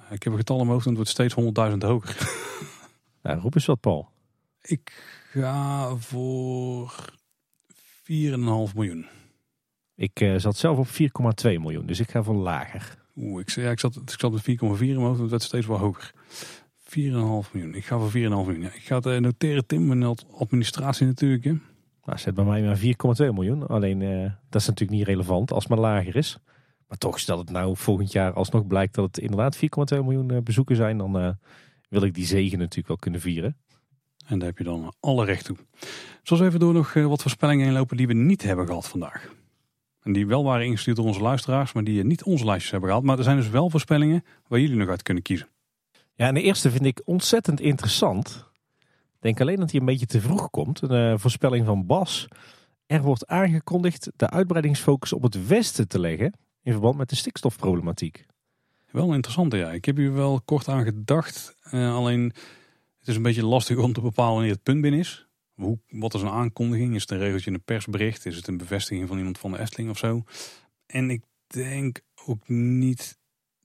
Ik 0.09 0.23
heb 0.23 0.33
een 0.33 0.39
getal 0.39 0.59
in 0.59 0.61
mijn 0.61 0.73
hoofd 0.73 0.85
en 0.85 0.95
het 0.95 1.15
wordt 1.15 1.35
steeds 1.35 1.71
100.000 1.71 1.77
hoger. 1.77 2.17
Nou, 3.21 3.39
roep 3.39 3.55
eens 3.55 3.65
wat, 3.65 3.79
Paul. 3.79 4.09
Ik 4.61 4.91
ga 5.31 5.95
voor 5.95 7.13
4,5 7.71 7.75
miljoen. 8.75 9.05
Ik 9.95 10.21
uh, 10.21 10.37
zat 10.37 10.57
zelf 10.57 10.77
op 10.77 10.87
4,2 10.87 10.91
miljoen, 11.43 11.85
dus 11.85 11.99
ik 11.99 12.11
ga 12.11 12.23
voor 12.23 12.35
lager. 12.35 12.97
Oeh, 13.15 13.41
ik, 13.41 13.49
ja, 13.49 13.71
ik, 13.71 13.79
zat, 13.79 13.95
ik 13.95 14.19
zat 14.19 14.31
met 14.31 14.41
4,4 14.41 14.47
in 14.49 14.77
mijn 14.77 14.99
hoofd, 14.99 15.19
het 15.19 15.29
werd 15.29 15.43
steeds 15.43 15.65
wel 15.65 15.77
hoger. 15.77 16.13
4,5 16.89 17.51
miljoen. 17.51 17.75
Ik 17.75 17.85
ga 17.85 17.97
voor 17.97 18.11
4,5 18.11 18.13
miljoen. 18.13 18.61
Ja, 18.61 18.73
ik 18.73 18.83
ga 18.83 18.95
het 18.95 19.05
uh, 19.05 19.17
noteren, 19.17 19.65
Tim, 19.65 19.97
met 19.97 20.25
administratie 20.37 21.05
natuurlijk. 21.05 21.43
Hè. 21.43 21.53
Nou, 22.05 22.19
zet 22.19 22.33
bij 22.33 22.45
mij 22.45 22.61
maar 22.61 22.79
4,2 22.79 23.33
miljoen. 23.33 23.67
Alleen, 23.67 24.01
uh, 24.01 24.31
dat 24.49 24.61
is 24.61 24.67
natuurlijk 24.67 24.97
niet 24.97 25.07
relevant 25.07 25.51
als 25.51 25.63
het 25.63 25.71
maar 25.71 25.81
lager 25.81 26.15
is. 26.15 26.37
Maar 26.87 26.97
toch, 26.97 27.19
stel 27.19 27.37
het 27.37 27.51
nou 27.51 27.77
volgend 27.77 28.11
jaar 28.11 28.33
alsnog 28.33 28.67
blijkt 28.67 28.95
dat 28.95 29.05
het 29.05 29.17
inderdaad 29.17 29.57
4,2 29.57 29.61
miljoen 29.89 30.43
bezoeken 30.43 30.75
zijn, 30.75 30.97
dan 30.97 31.37
wil 31.89 32.03
ik 32.03 32.13
die 32.13 32.25
zegen 32.25 32.57
natuurlijk 32.57 32.87
wel 32.87 32.97
kunnen 32.97 33.21
vieren. 33.21 33.57
En 34.29 34.39
daar 34.39 34.47
heb 34.47 34.57
je 34.57 34.63
dan 34.63 34.93
alle 34.99 35.25
recht 35.25 35.45
toe. 35.45 35.57
Zoals 36.23 36.43
even 36.43 36.59
door 36.59 36.73
nog 36.73 36.95
eh, 36.95 37.05
wat 37.05 37.21
voorspellingen 37.21 37.65
inlopen 37.65 37.97
die 37.97 38.07
we 38.07 38.13
niet 38.13 38.41
hebben 38.41 38.67
gehad 38.67 38.87
vandaag. 38.87 39.33
En 40.01 40.13
die 40.13 40.27
wel 40.27 40.43
waren 40.43 40.65
ingestuurd 40.65 40.95
door 40.95 41.05
onze 41.05 41.21
luisteraars, 41.21 41.73
maar 41.73 41.83
die 41.83 42.03
niet 42.03 42.23
onze 42.23 42.45
lijstjes 42.45 42.71
hebben 42.71 42.89
gehad. 42.89 43.03
Maar 43.03 43.17
er 43.17 43.23
zijn 43.23 43.37
dus 43.37 43.49
wel 43.49 43.69
voorspellingen 43.69 44.23
waar 44.47 44.59
jullie 44.59 44.75
nog 44.75 44.89
uit 44.89 45.01
kunnen 45.01 45.23
kiezen. 45.23 45.47
Ja, 46.19 46.27
en 46.27 46.33
de 46.33 46.41
eerste 46.41 46.71
vind 46.71 46.85
ik 46.85 47.01
ontzettend 47.05 47.59
interessant. 47.59 48.45
Ik 48.79 49.19
denk 49.19 49.41
alleen 49.41 49.55
dat 49.55 49.71
hij 49.71 49.79
een 49.79 49.85
beetje 49.85 50.05
te 50.05 50.21
vroeg 50.21 50.49
komt. 50.49 50.81
Een 50.81 51.11
uh, 51.11 51.17
voorspelling 51.17 51.65
van 51.65 51.85
Bas. 51.85 52.27
Er 52.85 53.01
wordt 53.01 53.27
aangekondigd 53.27 54.11
de 54.15 54.29
uitbreidingsfocus 54.29 55.13
op 55.13 55.23
het 55.23 55.47
westen 55.47 55.87
te 55.87 55.99
leggen 55.99 56.33
in 56.63 56.71
verband 56.71 56.97
met 56.97 57.09
de 57.09 57.15
stikstofproblematiek. 57.15 58.25
Wel 58.91 59.07
een 59.07 59.15
interessante, 59.15 59.57
ja. 59.57 59.71
Ik 59.71 59.85
heb 59.85 59.97
hier 59.97 60.13
wel 60.13 60.41
kort 60.45 60.67
aan 60.67 60.83
gedacht. 60.83 61.55
Uh, 61.71 61.95
alleen 61.95 62.23
het 62.99 63.07
is 63.07 63.15
een 63.15 63.21
beetje 63.21 63.45
lastig 63.45 63.77
om 63.77 63.93
te 63.93 64.01
bepalen 64.01 64.33
wanneer 64.33 64.51
het 64.51 64.63
punt 64.63 64.81
binnen 64.81 64.99
is. 64.99 65.27
Hoe, 65.53 65.79
wat 65.89 66.13
is 66.13 66.21
een 66.21 66.29
aankondiging? 66.29 66.95
Is 66.95 67.01
het 67.01 67.11
een 67.11 67.17
regeltje 67.17 67.49
in 67.49 67.53
een 67.53 67.63
persbericht? 67.63 68.25
Is 68.25 68.35
het 68.35 68.47
een 68.47 68.57
bevestiging 68.57 69.07
van 69.07 69.17
iemand 69.17 69.37
van 69.37 69.51
de 69.51 69.59
Efteling 69.59 69.89
of 69.89 69.97
zo? 69.97 70.23
En 70.85 71.09
ik 71.09 71.23
denk 71.47 72.01
ook 72.25 72.47
niet 72.47 73.18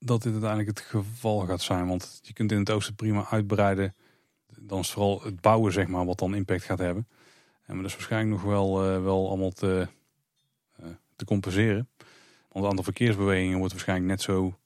dat 0.04 0.22
dit 0.22 0.32
uiteindelijk 0.32 0.78
het 0.78 0.86
geval 0.86 1.38
gaat 1.40 1.62
zijn. 1.62 1.86
Want 1.86 2.20
je 2.22 2.32
kunt 2.32 2.52
in 2.52 2.58
het 2.58 2.70
oosten 2.70 2.94
prima 2.94 3.26
uitbreiden. 3.30 3.94
Dan 4.56 4.78
is 4.78 4.90
vooral 4.90 5.22
het 5.22 5.40
bouwen, 5.40 5.72
zeg 5.72 5.86
maar, 5.86 6.06
wat 6.06 6.18
dan 6.18 6.34
impact 6.34 6.64
gaat 6.64 6.78
hebben. 6.78 7.08
En 7.66 7.74
maar 7.74 7.82
dat 7.82 7.86
is 7.86 7.96
waarschijnlijk 7.96 8.32
nog 8.32 8.42
wel, 8.50 8.94
uh, 8.94 9.02
wel 9.02 9.28
allemaal 9.28 9.50
te, 9.50 9.88
uh, 10.80 10.86
te 11.16 11.24
compenseren. 11.24 11.88
Want 12.48 12.64
het 12.64 12.64
aantal 12.64 12.84
verkeersbewegingen 12.84 13.58
wordt 13.58 13.72
waarschijnlijk 13.72 14.08
net 14.10 14.22
zo 14.22 14.58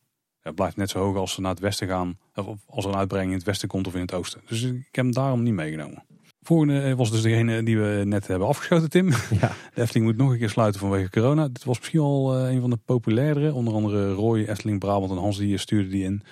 blijft 0.55 0.77
net 0.77 0.91
zo 0.91 0.99
hoog 0.99 1.17
als 1.17 1.33
ze 1.33 1.41
naar 1.41 1.51
het 1.51 1.61
westen 1.61 1.89
gaan. 1.89 2.19
Of 2.35 2.59
als 2.67 2.85
er 2.85 2.91
een 2.91 2.97
uitbreiding 2.97 3.33
in 3.33 3.39
het 3.39 3.49
westen 3.49 3.69
komt 3.69 3.87
of 3.87 3.95
in 3.95 4.01
het 4.01 4.15
oosten. 4.15 4.41
Dus 4.47 4.63
ik 4.63 4.89
heb 4.91 5.05
hem 5.05 5.13
daarom 5.13 5.43
niet 5.43 5.55
meegenomen. 5.55 6.05
Volgende 6.49 6.81
eh, 6.81 6.95
was 6.95 7.11
dus 7.11 7.23
degene 7.23 7.63
die 7.63 7.79
we 7.79 8.03
net 8.05 8.27
hebben 8.27 8.49
afgeschoten, 8.49 8.91
Tim. 8.91 9.09
Ja. 9.41 9.53
De 9.75 9.81
Efteling 9.81 10.07
moet 10.07 10.17
nog 10.17 10.31
een 10.31 10.39
keer 10.39 10.51
sluiten 10.51 10.81
vanwege 10.81 11.11
corona. 11.11 11.49
Dit 11.49 11.65
was 11.65 11.79
misschien 11.79 12.01
al 12.01 12.37
eh, 12.37 12.53
een 12.53 12.61
van 12.61 12.71
de 12.71 12.79
populairdere. 12.85 13.55
Onder 13.55 13.75
andere 13.75 14.13
Roy, 14.13 14.45
Efteling, 14.45 14.79
Brabant 14.79 15.11
en 15.11 15.17
Hans 15.17 15.39
die 15.39 15.59
stuurde 15.59 15.89
die 15.89 16.05
in. 16.05 16.23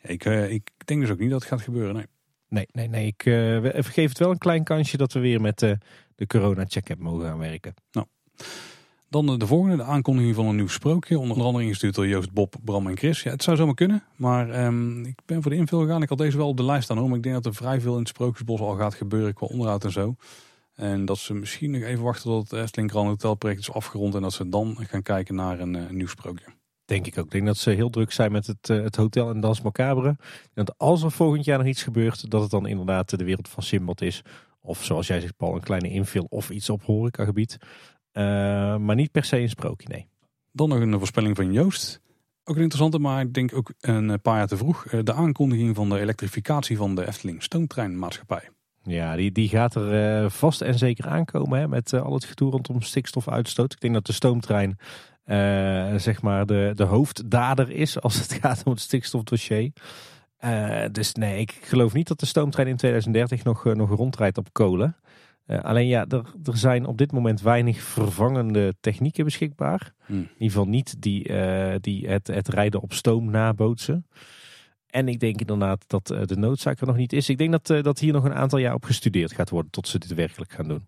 Ik, 0.00 0.24
uh, 0.24 0.50
ik 0.52 0.70
denk 0.84 1.00
dus 1.00 1.10
ook 1.10 1.18
niet 1.18 1.30
dat 1.30 1.40
het 1.40 1.48
gaat 1.48 1.60
gebeuren, 1.60 1.94
nee. 1.94 2.06
Nee, 2.48 2.66
nee, 2.72 2.88
nee. 2.88 3.06
Ik 3.06 3.24
uh, 3.24 3.68
geef 3.72 4.08
het 4.08 4.18
wel 4.18 4.30
een 4.30 4.38
klein 4.38 4.64
kansje 4.64 4.96
dat 4.96 5.12
we 5.12 5.20
weer 5.20 5.40
met 5.40 5.58
de 6.14 6.26
corona-check-app 6.26 7.00
mogen 7.00 7.26
gaan 7.26 7.38
werken. 7.38 7.74
Nou. 7.92 8.06
Dan 9.10 9.38
de 9.38 9.46
volgende, 9.46 9.76
de 9.76 9.82
aankondiging 9.82 10.34
van 10.34 10.46
een 10.46 10.56
nieuw 10.56 10.68
sprookje. 10.68 11.18
Onder 11.18 11.42
andere 11.42 11.64
ingestuurd 11.64 11.94
door 11.94 12.06
Joost, 12.06 12.32
Bob, 12.32 12.54
Bram 12.64 12.86
en 12.86 12.96
Chris. 12.96 13.22
Ja, 13.22 13.30
het 13.30 13.42
zou 13.42 13.56
zomaar 13.56 13.74
kunnen, 13.74 14.02
maar 14.16 14.64
um, 14.64 15.04
ik 15.04 15.18
ben 15.26 15.42
voor 15.42 15.50
de 15.50 15.56
invul 15.56 15.80
gegaan. 15.80 16.02
Ik 16.02 16.08
had 16.08 16.18
deze 16.18 16.36
wel 16.36 16.48
op 16.48 16.56
de 16.56 16.64
lijst 16.64 16.84
staan 16.84 16.98
hoor, 16.98 17.16
ik 17.16 17.22
denk 17.22 17.34
dat 17.34 17.46
er 17.46 17.54
vrij 17.54 17.80
veel 17.80 17.92
in 17.92 17.98
het 17.98 18.08
Sprookjesbos 18.08 18.60
al 18.60 18.76
gaat 18.76 18.94
gebeuren 18.94 19.34
qua 19.34 19.46
onderhoud 19.46 19.84
en 19.84 19.92
zo. 19.92 20.14
En 20.74 21.04
dat 21.04 21.18
ze 21.18 21.34
misschien 21.34 21.70
nog 21.70 21.82
even 21.82 22.04
wachten 22.04 22.30
tot 22.30 22.50
het 22.50 22.60
Efteling 22.60 22.90
Grand 22.90 23.08
Hotel 23.08 23.34
project 23.34 23.60
is 23.60 23.72
afgerond 23.72 24.14
en 24.14 24.22
dat 24.22 24.32
ze 24.32 24.48
dan 24.48 24.76
gaan 24.80 25.02
kijken 25.02 25.34
naar 25.34 25.60
een, 25.60 25.74
uh, 25.74 25.90
nieuw 25.90 26.06
sprookje. 26.06 26.44
Denk 26.84 27.06
ik 27.06 27.18
ook. 27.18 27.24
Ik 27.24 27.30
denk 27.30 27.46
dat 27.46 27.56
ze 27.56 27.70
heel 27.70 27.90
druk 27.90 28.12
zijn 28.12 28.32
met 28.32 28.46
het, 28.46 28.68
uh, 28.68 28.82
het 28.82 28.96
hotel 28.96 29.30
en 29.30 29.40
Dans 29.40 29.60
Macabre. 29.60 30.16
Dat 30.54 30.78
als 30.78 31.02
er 31.02 31.10
volgend 31.10 31.44
jaar 31.44 31.58
nog 31.58 31.66
iets 31.66 31.82
gebeurt, 31.82 32.30
dat 32.30 32.40
het 32.40 32.50
dan 32.50 32.66
inderdaad 32.66 33.18
de 33.18 33.24
wereld 33.24 33.48
van 33.48 33.62
Simbad 33.62 34.00
is. 34.00 34.22
Of 34.60 34.84
zoals 34.84 35.06
jij 35.06 35.20
zegt 35.20 35.36
Paul, 35.36 35.54
een 35.54 35.60
kleine 35.60 35.90
invul 35.90 36.26
of 36.28 36.50
iets 36.50 36.70
op 36.70 36.82
horecagebied. 36.82 37.58
Uh, 38.18 38.76
maar 38.76 38.94
niet 38.94 39.10
per 39.10 39.24
se 39.24 39.38
een 39.38 39.48
sprookje, 39.48 39.88
nee. 39.88 40.08
Dan 40.52 40.68
nog 40.68 40.80
een 40.80 40.98
voorspelling 40.98 41.36
van 41.36 41.52
Joost. 41.52 42.00
Ook 42.44 42.56
een 42.56 42.62
interessante, 42.62 42.98
maar 42.98 43.20
ik 43.20 43.34
denk 43.34 43.54
ook 43.54 43.72
een 43.80 44.20
paar 44.20 44.36
jaar 44.36 44.46
te 44.46 44.56
vroeg. 44.56 44.86
Eh, 44.86 45.00
de 45.02 45.12
aankondiging 45.12 45.74
van 45.74 45.88
de 45.88 46.00
elektrificatie 46.00 46.76
van 46.76 46.94
de 46.94 47.06
Efteling 47.06 47.42
Stoomtreinmaatschappij. 47.42 48.48
Ja, 48.82 49.16
die, 49.16 49.32
die 49.32 49.48
gaat 49.48 49.74
er 49.74 50.22
uh, 50.22 50.30
vast 50.30 50.60
en 50.60 50.78
zeker 50.78 51.06
aankomen 51.06 51.58
hè, 51.58 51.68
met 51.68 51.92
uh, 51.92 52.02
al 52.02 52.14
het 52.14 52.24
gedoe 52.24 52.50
rondom 52.50 52.82
stikstofuitstoot. 52.82 53.72
Ik 53.72 53.80
denk 53.80 53.94
dat 53.94 54.06
de 54.06 54.12
stoomtrein 54.12 54.78
uh, 55.26 55.94
zeg 55.94 56.22
maar 56.22 56.46
de, 56.46 56.72
de 56.74 56.84
hoofddader 56.84 57.70
is 57.70 58.00
als 58.00 58.14
het 58.20 58.32
gaat 58.40 58.62
om 58.64 58.72
het 58.72 58.80
stikstofdossier. 58.80 59.72
dus 60.92 61.12
nee, 61.14 61.40
ik 61.40 61.58
geloof 61.62 61.92
niet 61.92 62.08
dat 62.08 62.20
de 62.20 62.26
stoomtrein 62.26 62.68
in 62.68 62.76
2030 62.76 63.44
nog, 63.44 63.64
nog 63.64 63.90
rondrijdt 63.90 64.38
op 64.38 64.52
kolen. 64.52 64.96
Uh, 65.48 65.58
alleen 65.58 65.86
ja, 65.86 66.06
er, 66.08 66.22
er, 66.44 66.56
zijn 66.56 66.86
op 66.86 66.98
dit 66.98 67.12
moment 67.12 67.40
weinig 67.40 67.80
vervangende 67.80 68.74
technieken 68.80 69.24
beschikbaar. 69.24 69.94
Hmm. 70.06 70.16
In 70.16 70.28
ieder 70.32 70.48
geval 70.48 70.68
niet 70.68 71.02
die, 71.02 71.28
uh, 71.28 71.74
die 71.80 72.08
het, 72.08 72.26
het, 72.26 72.48
rijden 72.48 72.80
op 72.80 72.92
stoom 72.92 73.30
nabootsen. 73.30 74.06
En 74.86 75.08
ik 75.08 75.20
denk 75.20 75.40
inderdaad 75.40 75.84
dat 75.86 76.10
uh, 76.10 76.22
de 76.22 76.36
noodzaak 76.36 76.80
er 76.80 76.86
nog 76.86 76.96
niet 76.96 77.12
is. 77.12 77.28
Ik 77.28 77.38
denk 77.38 77.50
dat, 77.50 77.84
dat 77.84 77.98
hier 77.98 78.12
nog 78.12 78.24
een 78.24 78.34
aantal 78.34 78.58
jaar 78.58 78.74
op 78.74 78.84
gestudeerd 78.84 79.32
gaat 79.32 79.50
worden 79.50 79.70
tot 79.70 79.88
ze 79.88 79.98
dit 79.98 80.14
werkelijk 80.14 80.52
gaan 80.52 80.68
doen. 80.68 80.86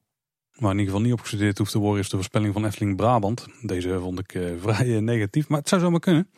Waar 0.55 0.73
in 0.73 0.79
ieder 0.79 0.93
geval 0.93 1.01
niet 1.01 1.13
op 1.13 1.21
gestudeerd 1.21 1.59
hoeft 1.59 1.73
te 1.73 1.79
worden 1.79 2.01
is 2.01 2.09
de 2.09 2.17
voorspelling 2.17 2.53
van 2.53 2.65
Efteling 2.65 2.97
Brabant. 2.97 3.47
Deze 3.63 3.99
vond 4.01 4.19
ik 4.19 4.39
vrij 4.63 5.01
negatief, 5.01 5.49
maar 5.49 5.59
het 5.59 5.69
zou 5.69 5.81
zomaar 5.81 6.01
kunnen. 6.01 6.31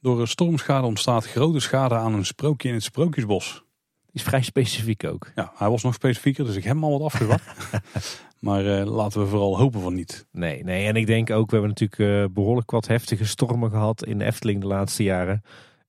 Door 0.00 0.28
stormschade 0.28 0.86
ontstaat 0.86 1.26
grote 1.26 1.60
schade 1.60 1.94
aan 1.94 2.14
een 2.14 2.26
sprookje 2.26 2.68
in 2.68 2.74
het 2.74 2.82
Sprookjesbos. 2.82 3.64
Is 4.12 4.22
vrij 4.22 4.42
specifiek 4.42 5.04
ook. 5.04 5.30
Ja, 5.34 5.52
hij 5.56 5.68
was 5.68 5.82
nog 5.82 5.94
specifieker, 5.94 6.44
dus 6.44 6.56
ik 6.56 6.64
heb 6.64 6.72
hem 6.72 6.84
al 6.84 6.98
wat 6.98 7.12
afgewacht. 7.12 7.56
maar 8.38 8.64
uh, 8.64 8.84
laten 8.84 9.20
we 9.20 9.26
vooral 9.26 9.58
hopen 9.58 9.80
van 9.80 9.94
niet. 9.94 10.26
Nee, 10.32 10.64
nee, 10.64 10.86
en 10.86 10.96
ik 10.96 11.06
denk 11.06 11.30
ook, 11.30 11.50
we 11.50 11.56
hebben 11.56 11.74
natuurlijk 11.78 12.00
uh, 12.00 12.34
behoorlijk 12.34 12.70
wat 12.70 12.86
heftige 12.86 13.24
stormen 13.24 13.70
gehad 13.70 14.04
in 14.04 14.18
de 14.18 14.24
Efteling 14.24 14.60
de 14.60 14.66
laatste 14.66 15.02
jaren. 15.02 15.42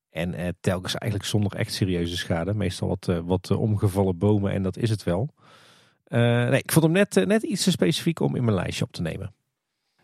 En 0.10 0.40
uh, 0.40 0.48
telkens 0.60 0.96
eigenlijk 0.96 1.32
zonder 1.32 1.56
echt 1.56 1.74
serieuze 1.74 2.18
schade. 2.18 2.54
Meestal 2.54 2.88
wat, 2.88 3.22
wat 3.26 3.52
omgevallen 3.52 4.18
bomen 4.18 4.52
en 4.52 4.64
dat 4.64 4.78
is 4.78 4.90
het 4.90 5.04
wel. 5.04 5.34
nee, 6.08 6.60
ik 6.60 6.72
vond 6.72 6.86
hem 6.86 6.94
net, 6.94 7.28
net 7.28 7.44
iets 7.44 7.64
te 7.64 7.72
specifiek 7.72 8.20
om 8.20 8.36
in 8.36 8.44
mijn 8.44 8.56
lijstje 8.56 8.84
op 8.84 8.92
te 8.92 9.02
nemen. 9.02 9.34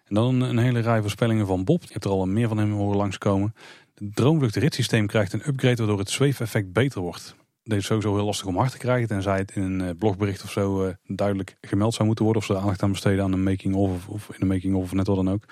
En 0.07 0.15
dan 0.15 0.41
een, 0.41 0.57
hele 0.57 0.79
rij 0.79 1.01
voorspellingen 1.01 1.47
van 1.47 1.63
Bob. 1.63 1.81
Je 1.81 1.91
hebt 1.91 2.05
er 2.05 2.11
al 2.11 2.25
meer 2.25 2.47
van 2.47 2.57
hem 2.57 2.71
horen 2.71 2.97
langskomen. 2.97 3.53
Het 3.95 4.15
droomvlucht 4.15 4.55
ritssysteem 4.55 5.07
krijgt 5.07 5.33
een 5.33 5.47
upgrade 5.47 5.75
waardoor 5.75 5.99
het 5.99 6.09
zweefeffect 6.09 6.73
beter 6.73 7.01
wordt. 7.01 7.35
Deze 7.67 7.81
sowieso 7.81 8.15
heel 8.15 8.25
lastig 8.25 8.47
om 8.47 8.57
hard 8.57 8.71
te 8.71 8.77
krijgen. 8.77 9.07
Tenzij 9.07 9.37
het 9.37 9.55
in 9.55 9.61
een 9.61 9.81
eh, 9.81 9.95
blogbericht 9.97 10.43
of 10.43 10.51
zo 10.51 10.85
uh, 10.85 10.93
duidelijk 11.05 11.57
gemeld 11.61 11.93
zou 11.93 12.05
moeten 12.05 12.25
worden. 12.25 12.43
Of 12.43 12.47
ze 12.47 12.57
aandacht 12.57 12.83
aan 12.83 12.91
besteden 12.91 13.23
aan 13.23 13.31
een 13.31 13.43
making-of 13.43 14.07
of 14.07 14.29
in 14.29 14.35
een 14.39 14.47
making-of 14.47 14.83
of 14.83 14.93
net 14.93 15.07
wat 15.07 15.15
dan 15.15 15.29
ook. 15.29 15.43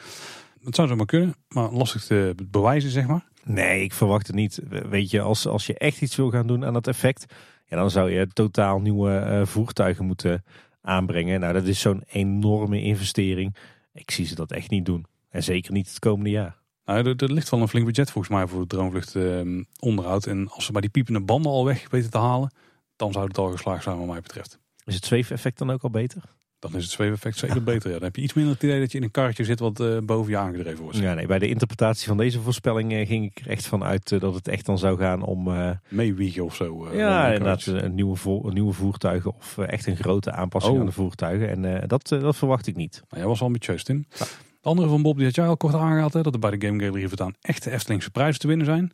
Dat 0.61 0.76
zou 0.76 0.88
zo 0.88 0.95
maar 0.95 1.05
kunnen, 1.05 1.36
maar 1.47 1.72
lastig 1.72 2.03
te 2.03 2.36
bewijzen 2.49 2.89
zeg 2.89 3.07
maar. 3.07 3.28
Nee, 3.43 3.84
ik 3.84 3.93
verwacht 3.93 4.28
het 4.28 4.36
niet. 4.36 4.61
Weet 4.89 5.09
je, 5.09 5.22
als, 5.22 5.47
als 5.47 5.66
je 5.66 5.78
echt 5.78 6.01
iets 6.01 6.16
wil 6.16 6.30
gaan 6.30 6.47
doen 6.47 6.66
aan 6.66 6.74
dat 6.74 6.88
effect. 6.88 7.26
Ja, 7.66 7.78
dan 7.78 7.91
zou 7.91 8.11
je 8.11 8.28
totaal 8.28 8.80
nieuwe 8.80 9.26
uh, 9.28 9.45
voertuigen 9.45 10.05
moeten 10.05 10.43
aanbrengen. 10.82 11.39
Nou, 11.39 11.53
dat 11.53 11.63
is 11.63 11.80
zo'n 11.80 12.03
enorme 12.07 12.82
investering. 12.82 13.55
Ik 13.93 14.11
zie 14.11 14.26
ze 14.26 14.36
dat 14.36 14.51
echt 14.51 14.70
niet 14.70 14.86
doen. 14.86 15.05
En 15.30 15.43
zeker 15.43 15.72
niet 15.72 15.88
het 15.88 15.99
komende 15.99 16.30
jaar. 16.30 16.63
Nou, 16.86 17.07
er, 17.07 17.15
er, 17.15 17.33
ligt 17.33 17.49
wel 17.49 17.61
een 17.61 17.67
flink 17.67 17.86
budget 17.86 18.11
volgens 18.11 18.33
mij 18.33 18.47
voor 18.47 18.59
het 18.59 18.69
droomvlucht 18.69 19.15
uh, 19.15 19.63
onderhoud. 19.79 20.25
En 20.25 20.49
als 20.49 20.65
ze 20.65 20.71
maar 20.71 20.81
die 20.81 20.89
piepende 20.89 21.21
banden 21.21 21.51
al 21.51 21.65
weg 21.65 21.89
weten 21.89 22.11
te 22.11 22.17
halen, 22.17 22.51
dan 22.95 23.11
zou 23.11 23.27
het 23.27 23.38
al 23.38 23.51
geslaagd 23.51 23.83
zijn 23.83 23.97
wat 23.97 24.07
mij 24.07 24.21
betreft. 24.21 24.59
Is 24.83 24.95
het 24.95 25.05
zweefeffect 25.05 25.57
dan 25.57 25.71
ook 25.71 25.83
al 25.83 25.89
beter? 25.89 26.21
Dan 26.59 26.75
is 26.75 26.83
het 26.83 26.91
zweefeffect 26.91 27.38
zeker 27.38 27.63
beter. 27.73 27.89
Ja. 27.89 27.95
Dan 27.95 28.03
heb 28.03 28.15
je 28.15 28.21
iets 28.21 28.33
minder 28.33 28.53
het 28.53 28.63
idee 28.63 28.79
dat 28.79 28.91
je 28.91 28.97
in 28.97 29.03
een 29.03 29.11
karretje 29.11 29.43
zit 29.43 29.59
wat 29.59 29.79
uh, 29.79 29.97
boven 29.99 30.31
je 30.31 30.38
aangedreven 30.38 30.83
wordt. 30.83 30.97
Ja, 30.97 31.13
nee, 31.13 31.27
bij 31.27 31.39
de 31.39 31.47
interpretatie 31.47 32.07
van 32.07 32.17
deze 32.17 32.41
voorspelling 32.41 32.93
uh, 32.93 33.07
ging 33.07 33.25
ik 33.25 33.39
er 33.39 33.51
echt 33.51 33.65
van 33.65 33.83
uit 33.83 34.11
uh, 34.11 34.19
dat 34.19 34.33
het 34.33 34.47
echt 34.47 34.65
dan 34.65 34.77
zou 34.77 34.97
gaan 34.97 35.21
om... 35.21 35.49
Meewiegen 35.89 36.43
of 36.43 36.55
zo. 36.55 36.95
ja, 36.95 37.27
inderdaad 37.27 37.65
een 37.65 37.95
nieuwe, 37.95 38.15
vo 38.15 38.49
nieuwe 38.49 38.73
voertuigen 38.73 39.36
of 39.36 39.57
echt 39.57 39.86
een 39.86 39.97
grote 39.97 40.31
aanpassing 40.31 40.73
oh. 40.73 40.79
aan 40.79 40.86
de 40.86 40.91
voertuigen. 40.91 41.65
En 41.65 41.88
dat, 41.88 42.07
dat 42.07 42.36
verwacht 42.36 42.67
ik 42.67 42.75
niet. 42.75 42.93
Nou, 42.93 43.21
jij 43.21 43.27
was 43.29 43.41
ambitieus, 43.41 43.83
Tim. 43.83 44.05
Ja. 44.09 44.25
De 44.66 44.72
andere 44.72 44.89
van 44.89 45.01
Bob 45.01 45.16
die 45.16 45.26
had 45.26 45.36
jij 45.36 45.47
al 45.47 45.57
kort 45.57 45.74
aangehaald. 45.74 46.13
Hè, 46.13 46.22
dat 46.22 46.34
er 46.34 46.39
bij 46.39 46.51
de 46.51 46.66
Game 46.66 46.84
Gallery 46.84 47.07
voortaan 47.07 47.34
echte 47.41 47.72
Eftelingse 47.72 48.11
prijzen 48.11 48.39
te 48.39 48.47
winnen 48.47 48.66
zijn. 48.66 48.91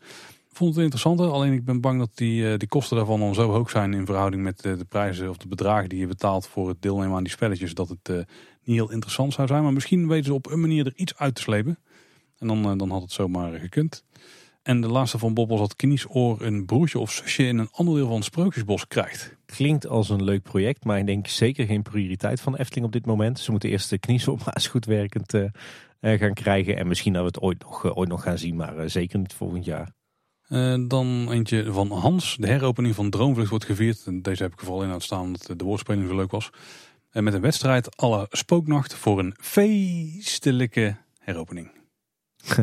Vond 0.52 0.74
het 0.74 0.84
interessant. 0.84 1.20
Alleen 1.20 1.54
ik 1.54 1.66
ben 1.66 1.82
bang 1.82 2.00
dat 2.00 2.10
die, 2.14 2.52
eh, 2.52 2.58
die 2.58 2.68
kosten 2.68 2.98
daarvan 2.98 3.20
dan 3.20 3.34
zo 3.34 3.52
hoog 3.52 3.70
zijn 3.70 3.94
in 3.94 4.06
verhouding 4.06 4.44
met 4.44 4.62
de, 4.62 4.78
de, 4.78 4.86
prijzen 4.86 5.30
of 5.30 5.38
de 5.38 5.48
bedragen 5.48 5.90
die 5.90 6.00
je 6.00 6.08
betaalt 6.08 6.48
voor 6.48 6.68
het 6.68 6.82
deelnemen 6.82 7.16
aan 7.16 7.24
die 7.24 7.32
spelletjes. 7.32 7.74
Dat 7.74 7.90
het 7.90 8.10
uh, 8.10 8.16
niet 8.64 8.76
heel 8.76 8.92
interessant 8.92 9.34
zou 9.34 9.48
zijn. 9.48 9.64
Maar 9.64 9.74
misschien 9.74 10.08
weten 10.08 10.26
ze 10.26 10.34
op 10.34 10.52
een 10.52 10.60
manier 10.60 10.86
er 10.86 10.94
iets 10.96 11.18
uit 11.18 11.36
te 11.36 11.42
slepen. 11.42 11.80
En 12.38 12.48
dan, 12.48 12.78
dan 12.78 12.90
had 12.90 13.02
het 13.02 13.12
zomaar 13.12 13.60
gekund. 13.60 14.04
En 14.62 14.82
de 14.82 14.88
laatste 14.88 15.18
van 15.18 15.34
Bob 15.34 15.50
was 15.50 15.60
dat 15.60 15.76
Kniesoor 15.76 16.42
een 16.42 16.66
broertje 16.66 17.00
of 17.00 17.12
zusje 17.12 17.44
in 17.44 17.58
een 17.58 17.70
ander 17.72 17.96
deel 17.96 18.08
van 18.08 18.16
het 18.16 18.24
Sprookjesbos 18.24 18.88
krijgt. 18.88 19.36
Klinkt 19.46 19.88
als 19.88 20.10
een 20.10 20.24
leuk 20.24 20.44
project, 20.44 20.84
maar 20.84 21.00
ik 21.00 21.06
denk 21.06 21.28
zeker 21.28 21.66
geen 21.66 21.82
prioriteit 21.82 22.42
van 22.42 22.56
Efteling 22.56 22.86
op 22.86 22.92
dit 22.92 23.06
moment. 23.06 23.40
Ze 23.40 23.52
moeten 23.52 23.70
eerst 23.70 23.90
de 23.90 23.98
Kniesoor 23.98 24.38
maar 24.38 24.54
eens 24.54 24.68
goed 24.68 24.86
werkend 24.86 25.34
uh, 25.34 25.50
gaan 26.00 26.34
krijgen. 26.34 26.78
En 26.78 26.88
misschien 26.88 27.14
dat 27.14 27.22
we 27.22 27.28
het 27.28 27.42
ooit 27.42 27.64
nog, 27.64 27.86
uh, 27.86 27.98
ooit 27.98 28.10
nog 28.10 28.24
gaan 28.24 28.38
zien, 28.38 28.56
maar 28.56 28.90
zeker 28.90 29.20
niet 29.20 29.34
volgend 29.34 29.66
jaar. 29.66 29.92
dan 30.88 31.32
eentje 31.32 31.72
van 31.72 31.92
Hans. 31.92 32.36
De 32.40 32.48
heropening 32.48 32.96
van 32.96 33.10
Droomvlucht 33.10 33.50
wordt 33.50 33.66
gevierd. 33.66 34.24
Deze 34.24 34.44
heb 34.44 34.54
ik 34.54 34.60
vooral 34.60 34.84
in 34.84 34.92
uitstaan 34.92 35.22
omdat 35.22 35.54
de 35.58 35.64
woordspeling 35.64 36.08
zo 36.08 36.16
leuk 36.16 36.32
was. 36.32 36.50
En 37.12 37.24
met 37.24 37.34
een 37.34 37.42
wedstrijd 37.42 37.98
alle 37.98 38.28
spooknacht 38.30 38.94
voor 38.94 39.20
een 39.20 39.36
feestelijke 39.40 40.98
heropening. 41.20 41.72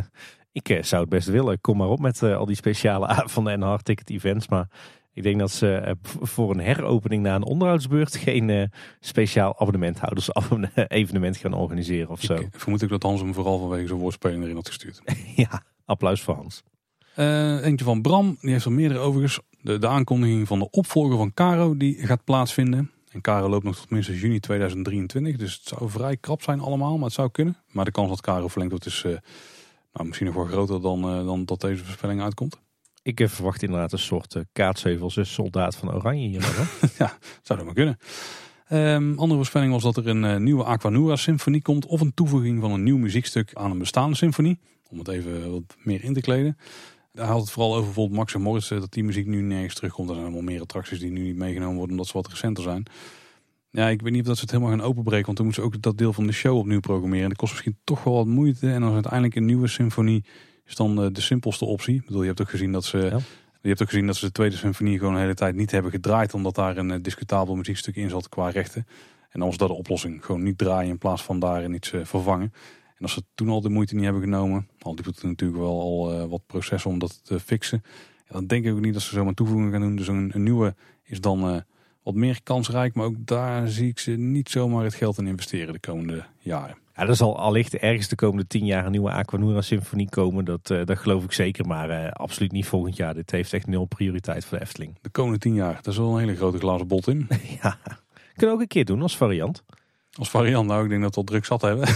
Ik 0.52 0.68
eh, 0.68 0.82
zou 0.82 1.00
het 1.00 1.10
best 1.10 1.28
willen. 1.28 1.60
Kom 1.60 1.76
maar 1.76 1.88
op 1.88 2.00
met 2.00 2.22
eh, 2.22 2.36
al 2.36 2.46
die 2.46 2.56
speciale 2.56 3.06
avonden 3.22 3.52
en 3.52 3.62
hardticket 3.62 4.10
events. 4.10 4.48
Maar 4.48 4.68
ik 5.12 5.22
denk 5.22 5.38
dat 5.38 5.50
ze 5.50 5.74
eh, 5.74 5.92
voor 6.02 6.50
een 6.50 6.60
heropening 6.60 7.22
na 7.22 7.34
een 7.34 7.44
onderhoudsbeurt 7.44 8.16
geen 8.16 8.72
speciaal 9.00 9.60
abonnementhouders 9.60 10.28
evenement 10.74 11.36
gaan 11.36 11.52
organiseren 11.52 12.08
of 12.08 12.20
zo. 12.20 12.34
Ik 12.34 12.48
vermoed 12.50 12.82
ik 12.82 12.88
dat 12.88 13.02
Hans 13.02 13.20
hem 13.20 13.34
vooral 13.34 13.58
vanwege 13.58 13.86
zijn 13.86 13.98
woordspeling 13.98 14.42
erin 14.42 14.54
had 14.54 14.66
gestuurd. 14.66 15.02
ja, 15.36 15.62
applaus 15.84 16.22
voor 16.22 16.34
Hans. 16.34 16.62
eentje 17.64 17.84
van 17.84 18.02
Bram, 18.02 18.36
die 18.40 18.50
heeft 18.50 18.64
er 18.64 18.72
meerdere 18.72 19.00
overigens. 19.00 19.40
De, 19.60 19.78
de 19.78 19.88
aankondiging 19.88 20.46
van 20.46 20.58
de 20.58 20.70
opvolger 20.70 21.16
van 21.16 21.34
Caro 21.34 21.76
die 21.76 22.06
gaat 22.06 22.24
plaatsvinden. 22.24 22.90
En 23.10 23.20
Caro 23.20 23.48
loopt 23.48 23.64
nog 23.64 23.76
tot 23.76 23.90
minstens 23.90 24.20
juni 24.20 24.40
2023. 24.40 25.36
Dus 25.36 25.54
het 25.54 25.68
zou 25.68 25.90
vrij 25.90 26.16
krap 26.16 26.42
zijn 26.42 26.60
allemaal, 26.60 26.94
maar 26.94 27.04
het 27.04 27.12
zou 27.12 27.30
kunnen. 27.30 27.56
Maar 27.70 27.84
de 27.84 27.90
kans 27.90 28.08
dat 28.08 28.20
Caro 28.20 28.48
verlengt 28.48 28.72
wordt 28.72 28.86
is 28.86 29.04
nou, 29.92 30.06
misschien 30.06 30.26
nog 30.26 30.36
wel 30.36 30.44
groter 30.44 30.80
dan, 30.80 31.18
uh, 31.18 31.26
dan 31.26 31.44
dat 31.44 31.60
deze 31.60 31.84
voorspelling 31.84 32.22
uitkomt. 32.22 32.60
Ik 33.02 33.20
uh, 33.20 33.28
verwacht 33.28 33.62
inderdaad 33.62 33.92
een 33.92 33.98
soort 33.98 34.34
uh, 34.34 34.42
kaatsheuvel, 34.52 35.10
soldaat 35.10 35.76
van 35.76 35.94
Oranje 35.94 36.28
hier. 36.28 36.40
ja, 36.98 37.18
zou 37.42 37.58
dat 37.58 37.64
maar 37.64 37.74
kunnen. 37.74 37.98
Um, 38.72 39.18
andere 39.18 39.36
voorspelling 39.36 39.72
was 39.72 39.82
dat 39.82 39.96
er 39.96 40.06
een 40.06 40.42
nieuwe 40.42 40.64
Aquanura 40.64 41.16
symfonie 41.16 41.62
komt 41.62 41.86
of 41.86 42.00
een 42.00 42.14
toevoeging 42.14 42.60
van 42.60 42.70
een 42.70 42.82
nieuw 42.82 42.96
muziekstuk 42.96 43.54
aan 43.54 43.70
een 43.70 43.78
bestaande 43.78 44.16
symfonie. 44.16 44.58
Om 44.90 44.98
het 44.98 45.08
even 45.08 45.52
wat 45.52 45.76
meer 45.82 46.04
in 46.04 46.14
te 46.14 46.20
kleden. 46.20 46.56
Daar 47.12 47.26
had 47.26 47.40
het 47.40 47.50
vooral 47.50 47.72
over 47.72 47.84
bijvoorbeeld 47.84 48.16
Max 48.16 48.34
en 48.34 48.40
Morris 48.40 48.68
dat 48.68 48.92
die 48.92 49.04
muziek 49.04 49.26
nu 49.26 49.40
nergens 49.40 49.74
terugkomt. 49.74 50.08
Er 50.08 50.14
zijn 50.14 50.26
allemaal 50.26 50.44
meer 50.44 50.60
attracties 50.60 50.98
die 50.98 51.10
nu 51.10 51.22
niet 51.22 51.36
meegenomen 51.36 51.74
worden 51.74 51.90
omdat 51.90 52.06
ze 52.06 52.12
wat 52.12 52.28
recenter 52.28 52.62
zijn. 52.62 52.86
Ja, 53.78 53.88
ik 53.88 54.02
weet 54.02 54.12
niet 54.12 54.20
of 54.20 54.26
dat 54.26 54.36
ze 54.36 54.42
het 54.42 54.50
helemaal 54.50 54.72
gaan 54.72 54.86
openbreken. 54.86 55.24
Want 55.24 55.36
dan 55.36 55.46
moeten 55.46 55.64
ze 55.64 55.68
ook 55.68 55.82
dat 55.82 55.98
deel 55.98 56.12
van 56.12 56.26
de 56.26 56.32
show 56.32 56.56
opnieuw 56.56 56.80
programmeren. 56.80 57.22
En 57.22 57.28
dat 57.28 57.38
kost 57.38 57.52
misschien 57.52 57.76
toch 57.84 58.04
wel 58.04 58.14
wat 58.14 58.26
moeite. 58.26 58.70
En 58.70 58.80
dan 58.80 58.88
is 58.88 58.94
uiteindelijk 58.94 59.34
een 59.34 59.44
nieuwe 59.44 59.68
symfonie 59.68 60.24
is 60.64 60.74
dan 60.74 60.96
de, 60.96 61.12
de 61.12 61.20
simpelste 61.20 61.64
optie. 61.64 61.94
Ik 61.94 62.04
bedoel, 62.04 62.20
je 62.20 62.26
hebt 62.26 62.40
ook 62.40 62.50
gezien 62.50 62.72
dat 62.72 62.84
ze... 62.84 62.98
Je 63.60 63.68
hebt 63.68 63.82
ook 63.82 63.88
gezien 63.88 64.06
dat 64.06 64.16
ze 64.16 64.26
de 64.26 64.32
tweede 64.32 64.56
symfonie 64.56 64.98
gewoon 64.98 65.14
de 65.14 65.20
hele 65.20 65.34
tijd 65.34 65.54
niet 65.54 65.70
hebben 65.70 65.90
gedraaid. 65.90 66.34
Omdat 66.34 66.54
daar 66.54 66.76
een 66.76 66.90
uh, 66.90 66.96
discutabel 67.02 67.56
muziekstuk 67.56 67.96
in 67.96 68.10
zat 68.10 68.28
qua 68.28 68.48
rechten. 68.48 68.86
En 69.28 69.40
dan 69.40 69.48
was 69.48 69.56
dat 69.56 69.68
de 69.68 69.74
oplossing. 69.74 70.24
Gewoon 70.24 70.42
niet 70.42 70.58
draaien 70.58 70.90
in 70.90 70.98
plaats 70.98 71.22
van 71.22 71.38
daarin 71.38 71.74
iets 71.74 71.92
uh, 71.92 72.04
vervangen. 72.04 72.52
En 72.96 73.02
als 73.02 73.12
ze 73.12 73.22
toen 73.34 73.48
al 73.48 73.60
de 73.60 73.68
moeite 73.68 73.94
niet 73.94 74.04
hebben 74.04 74.22
genomen. 74.22 74.68
Al 74.80 74.94
die 74.94 75.04
het 75.06 75.22
natuurlijk 75.22 75.60
wel 75.60 75.80
al 75.80 76.28
wat 76.28 76.46
processen 76.46 76.90
om 76.90 76.98
dat 76.98 77.24
te 77.24 77.40
fixen. 77.40 77.82
Dan 78.28 78.46
denk 78.46 78.64
ik 78.64 78.72
ook 78.72 78.80
niet 78.80 78.92
dat 78.92 79.02
ze 79.02 79.14
zomaar 79.14 79.34
toevoegingen 79.34 79.72
gaan 79.72 79.80
doen. 79.80 79.96
Dus 79.96 80.08
een, 80.08 80.30
een 80.34 80.42
nieuwe 80.42 80.74
is 81.02 81.20
dan 81.20 81.64
wat 82.08 82.16
meer 82.16 82.42
kansrijk. 82.42 82.94
Maar 82.94 83.06
ook 83.06 83.26
daar 83.26 83.68
zie 83.68 83.88
ik 83.88 83.98
ze 83.98 84.10
niet 84.10 84.48
zomaar 84.48 84.84
het 84.84 84.94
geld 84.94 85.18
in 85.18 85.26
investeren 85.26 85.72
de 85.72 85.80
komende 85.80 86.24
jaren. 86.38 86.76
Ja, 86.96 87.06
er 87.06 87.16
zal 87.16 87.38
allicht 87.38 87.76
ergens 87.76 88.08
de 88.08 88.16
komende 88.16 88.46
tien 88.46 88.64
jaar 88.64 88.84
een 88.84 88.90
nieuwe 88.90 89.10
Aquanura 89.10 89.60
Symfonie 89.60 90.08
komen. 90.08 90.44
Dat, 90.44 90.70
uh, 90.70 90.84
dat 90.84 90.98
geloof 90.98 91.24
ik 91.24 91.32
zeker, 91.32 91.66
maar 91.66 91.90
uh, 91.90 92.10
absoluut 92.10 92.52
niet 92.52 92.66
volgend 92.66 92.96
jaar. 92.96 93.14
Dit 93.14 93.30
heeft 93.30 93.52
echt 93.52 93.66
nul 93.66 93.84
prioriteit 93.84 94.44
voor 94.44 94.58
de 94.58 94.64
Efteling. 94.64 94.98
De 95.00 95.10
komende 95.10 95.38
tien 95.38 95.54
jaar, 95.54 95.72
daar 95.72 95.92
is 95.92 95.96
wel 95.96 96.12
een 96.12 96.18
hele 96.18 96.36
grote 96.36 96.58
glazen 96.58 96.86
bot 96.86 97.08
in. 97.08 97.28
ja, 97.62 97.78
kunnen 98.36 98.54
ook 98.54 98.62
een 98.62 98.68
keer 98.68 98.84
doen 98.84 99.02
als 99.02 99.16
variant. 99.16 99.62
Als 100.12 100.30
variant, 100.30 100.68
nou 100.68 100.84
ik 100.84 100.88
denk 100.88 101.02
dat 101.02 101.14
we 101.14 101.20
al 101.20 101.26
druk 101.26 101.44
zat 101.44 101.60
hebben. 101.60 101.86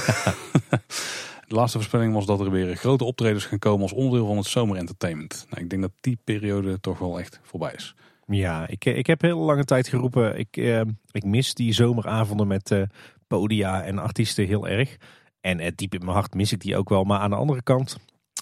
de 1.48 1.54
laatste 1.54 1.78
voorspelling 1.78 2.14
was 2.14 2.26
dat 2.26 2.40
er 2.40 2.50
weer 2.50 2.76
grote 2.76 3.04
optredens 3.04 3.44
gaan 3.44 3.58
komen 3.58 3.82
als 3.82 3.92
onderdeel 3.92 4.26
van 4.26 4.36
het 4.36 4.46
zomerentertainment. 4.46 5.46
Nou, 5.50 5.62
ik 5.62 5.70
denk 5.70 5.82
dat 5.82 5.92
die 6.00 6.18
periode 6.24 6.80
toch 6.80 6.98
wel 6.98 7.18
echt 7.18 7.40
voorbij 7.42 7.72
is. 7.76 7.94
Ja, 8.26 8.68
ik, 8.68 8.84
ik 8.84 9.06
heb 9.06 9.20
heel 9.20 9.38
lange 9.38 9.64
tijd 9.64 9.88
geroepen. 9.88 10.38
Ik, 10.38 10.56
eh, 10.56 10.80
ik 11.10 11.24
mis 11.24 11.54
die 11.54 11.72
zomeravonden 11.72 12.46
met 12.46 12.70
uh, 12.70 12.82
podia 13.26 13.82
en 13.82 13.98
artiesten 13.98 14.46
heel 14.46 14.68
erg. 14.68 14.96
En 15.40 15.60
uh, 15.60 15.66
diep 15.74 15.94
in 15.94 16.00
mijn 16.00 16.16
hart 16.16 16.34
mis 16.34 16.52
ik 16.52 16.60
die 16.60 16.76
ook 16.76 16.88
wel. 16.88 17.04
Maar 17.04 17.18
aan 17.18 17.30
de 17.30 17.36
andere 17.36 17.62
kant, 17.62 17.96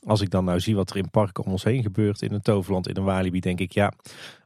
als 0.07 0.21
ik 0.21 0.31
dan 0.31 0.45
nou 0.45 0.61
zie 0.61 0.77
wat 0.77 0.91
er 0.91 0.97
in 0.97 1.11
parken 1.11 1.45
om 1.45 1.53
ons 1.53 1.65
heen 1.65 1.83
gebeurt, 1.83 2.23
in 2.23 2.33
een 2.33 2.41
Toverland, 2.41 2.89
in 2.89 2.97
een 2.97 3.05
Walibi, 3.05 3.41
denk 3.41 3.61
ik 3.61 3.73
ja, 3.73 3.93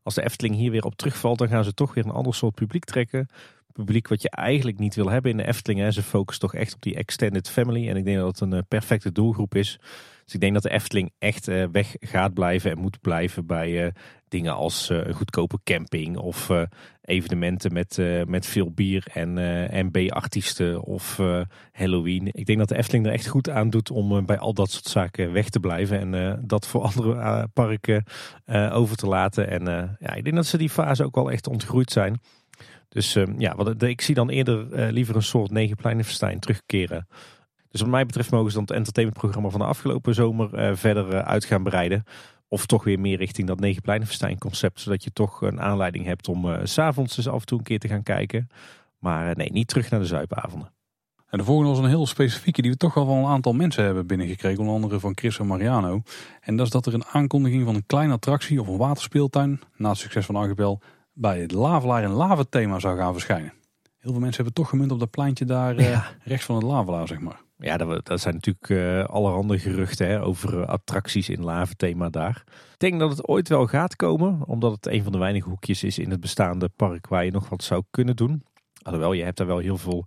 als 0.03 0.14
de 0.14 0.22
Efteling 0.22 0.55
hier 0.55 0.70
weer 0.70 0.85
op 0.85 0.97
terugvalt, 0.97 1.39
dan 1.39 1.49
gaan 1.49 1.64
ze 1.64 1.74
toch 1.74 1.95
weer 1.95 2.05
een 2.05 2.11
ander 2.11 2.35
soort 2.35 2.55
publiek 2.55 2.85
trekken. 2.85 3.28
Publiek 3.72 4.09
wat 4.09 4.22
je 4.22 4.30
eigenlijk 4.30 4.78
niet 4.78 4.95
wil 4.95 5.11
hebben 5.11 5.30
in 5.30 5.37
de 5.37 5.47
Efteling. 5.47 5.93
Ze 5.93 6.03
focussen 6.03 6.49
toch 6.49 6.55
echt 6.55 6.74
op 6.74 6.82
die 6.82 6.95
extended 6.95 7.51
family. 7.51 7.89
En 7.89 7.97
ik 7.97 8.05
denk 8.05 8.18
dat 8.18 8.39
het 8.39 8.53
een 8.53 8.66
perfecte 8.66 9.12
doelgroep 9.12 9.55
is. 9.55 9.78
Dus 10.24 10.35
ik 10.35 10.41
denk 10.41 10.55
dat 10.55 10.62
de 10.62 10.70
Efteling 10.70 11.12
echt 11.18 11.47
weg 11.70 11.97
gaat 12.01 12.35
blijven 12.35 12.70
en 12.70 12.78
moet 12.78 13.01
blijven 13.01 13.47
bij 13.47 13.93
dingen 14.35 14.55
als 14.55 14.91
uh, 14.91 15.07
een 15.07 15.14
goedkope 15.14 15.59
camping 15.64 16.16
of 16.16 16.49
uh, 16.49 16.62
evenementen 17.03 17.72
met, 17.72 17.97
uh, 17.99 18.24
met 18.24 18.47
veel 18.47 18.70
bier 18.70 19.07
en, 19.12 19.39
en 19.70 19.91
B-artiesten 19.91 20.82
of 20.82 21.20
Halloween. 21.72 22.28
Ik 22.32 22.47
denk 22.47 22.59
dat 22.59 22.68
de 22.68 22.76
Efteling 22.76 23.07
er 23.07 23.12
echt 23.12 23.26
goed 23.26 23.51
aan 23.51 23.70
doet 23.70 23.91
om 23.91 24.26
bij 24.26 24.39
al 24.39 24.55
dat 24.55 24.70
soort 24.70 24.87
zaken 24.87 25.32
weg 25.32 25.49
te 25.49 25.61
blijven 25.61 26.14
en 26.14 26.43
dat 26.47 26.66
voor 26.66 26.82
andere 26.95 27.49
parken 27.49 28.05
over 28.72 28.97
te 28.97 29.07
laten. 29.07 29.49
En 29.49 29.97
ja, 30.01 30.14
ik 30.14 30.24
denk 30.24 30.37
dat 30.37 30.47
ze 30.47 30.59
die 30.59 30.70
fase 30.70 31.05
ook 31.05 31.14
wel 31.14 31.30
echt 31.30 31.49
ontgroeid 31.49 31.91
zijn. 31.91 32.20
Dus 32.95 33.16
ja, 33.39 33.55
wat, 33.57 33.82
ik 33.82 34.01
zie 34.01 34.14
dan 34.14 34.28
eerder 34.28 34.72
eh, 34.72 34.93
liever 34.93 35.16
een 35.16 35.22
soort 35.22 35.51
negenpleinenfestijn 35.51 36.41
terugkeren. 36.41 37.07
Dus 37.70 37.80
wat 37.80 37.91
mij 37.91 38.07
betreft 38.07 38.30
mogen 38.30 38.51
ze 38.51 38.57
dan 38.57 38.64
het 38.64 38.76
entertainmentprogramma 38.76 39.49
van 39.49 39.61
de 39.61 39.66
afgelopen 39.66 40.14
zomer 40.14 40.76
verder 40.76 41.22
uit 41.22 41.45
gaan 41.45 41.62
breiden. 41.62 42.05
Of 42.55 42.66
toch 42.66 42.84
weer 42.84 43.00
meer 43.00 43.16
richting 43.16 43.46
dat 43.46 43.61
negenpleinenfestijn 43.61 44.38
concept. 44.38 44.80
Zodat 44.80 45.05
je 45.05 45.12
toch 45.12 45.40
een 45.40 45.61
aanleiding 45.61 46.05
hebt 46.05 46.28
om 46.28 46.66
s 46.66 46.72
s'avonds 46.72 47.16
dus 47.16 47.28
af 47.28 47.40
en 47.40 47.46
toe 47.46 47.59
een 47.59 47.64
keer 47.64 47.78
te 47.78 47.88
gaan 47.88 48.02
kijken. 48.02 48.48
Maar 48.98 49.36
nee, 49.36 49.52
niet 49.52 49.68
terug 49.68 49.90
naar 49.90 50.00
de 50.00 50.07
zuipavonden. 50.07 50.72
En 51.28 51.38
de 51.38 51.44
volgende 51.44 51.70
was 51.70 51.78
een 51.78 51.88
heel 51.88 52.07
specifieke 52.07 52.62
die 52.62 52.70
we 52.70 52.76
toch 52.76 52.96
al 52.96 53.07
van 53.07 53.16
een 53.16 53.26
aantal 53.26 53.52
mensen 53.52 53.84
hebben 53.84 54.07
binnengekregen. 54.07 54.59
Onder 54.59 54.74
andere 54.74 55.00
van 55.00 55.12
Chris 55.14 55.38
en 55.38 55.46
Mariano. 55.46 56.02
En 56.40 56.57
dat 56.57 56.66
is 56.66 56.72
dat 56.72 56.86
er 56.86 56.94
een 56.94 57.05
aankondiging 57.05 57.64
van 57.64 57.74
een 57.74 57.86
kleine 57.86 58.12
attractie 58.12 58.61
of 58.61 58.68
een 58.68 58.76
waterspeeltuin. 58.76 59.61
Na 59.76 59.88
het 59.88 59.98
succes 59.98 60.26
van 60.26 60.36
Archipel 60.36 60.80
bij 61.12 61.40
het 61.40 61.52
Lavelaar 61.52 62.02
en 62.02 62.11
Lava 62.11 62.44
thema 62.48 62.78
zou 62.78 62.98
gaan 62.98 63.12
verschijnen. 63.12 63.52
Heel 63.98 64.12
veel 64.12 64.20
mensen 64.20 64.44
hebben 64.44 64.62
toch 64.62 64.68
gemunt 64.68 64.92
op 64.92 64.98
dat 64.98 65.11
pleintje 65.11 65.44
daar 65.44 65.76
eh, 65.76 66.07
rechts 66.24 66.44
van 66.44 66.55
het 66.55 66.64
Lavelaar, 66.64 67.09
zeg 67.09 67.20
maar. 67.20 67.43
Ja, 67.57 67.76
dat, 67.76 68.20
zijn 68.20 68.34
natuurlijk 68.34 68.68
uh, 68.68 69.05
allerhande 69.05 69.59
geruchten 69.59 70.07
hè, 70.07 70.22
over 70.22 70.61
uh, 70.61 70.66
attracties 70.66 71.28
in 71.28 71.66
thema 71.76 72.09
daar. 72.09 72.42
Ik 72.46 72.78
denk 72.78 72.98
dat 72.98 73.11
het 73.11 73.26
ooit 73.26 73.48
wel 73.48 73.66
gaat 73.66 73.96
komen, 73.96 74.46
omdat 74.46 74.72
het 74.72 74.86
een 74.86 75.02
van 75.02 75.12
de 75.12 75.18
weinige 75.18 75.48
hoekjes 75.48 75.82
is 75.82 75.98
in 75.98 76.11
het 76.11 76.20
bestaande 76.20 76.68
park 76.68 77.09
waar 77.09 77.24
je 77.24 77.30
nog 77.30 77.48
wat 77.48 77.62
zou 77.62 77.82
kunnen 77.90 78.16
doen. 78.16 78.42
Alhoewel, 78.82 79.12
je 79.12 79.24
hebt 79.24 79.36
daar 79.36 79.46
wel 79.46 79.59
heel 79.59 79.76
veel 79.76 80.07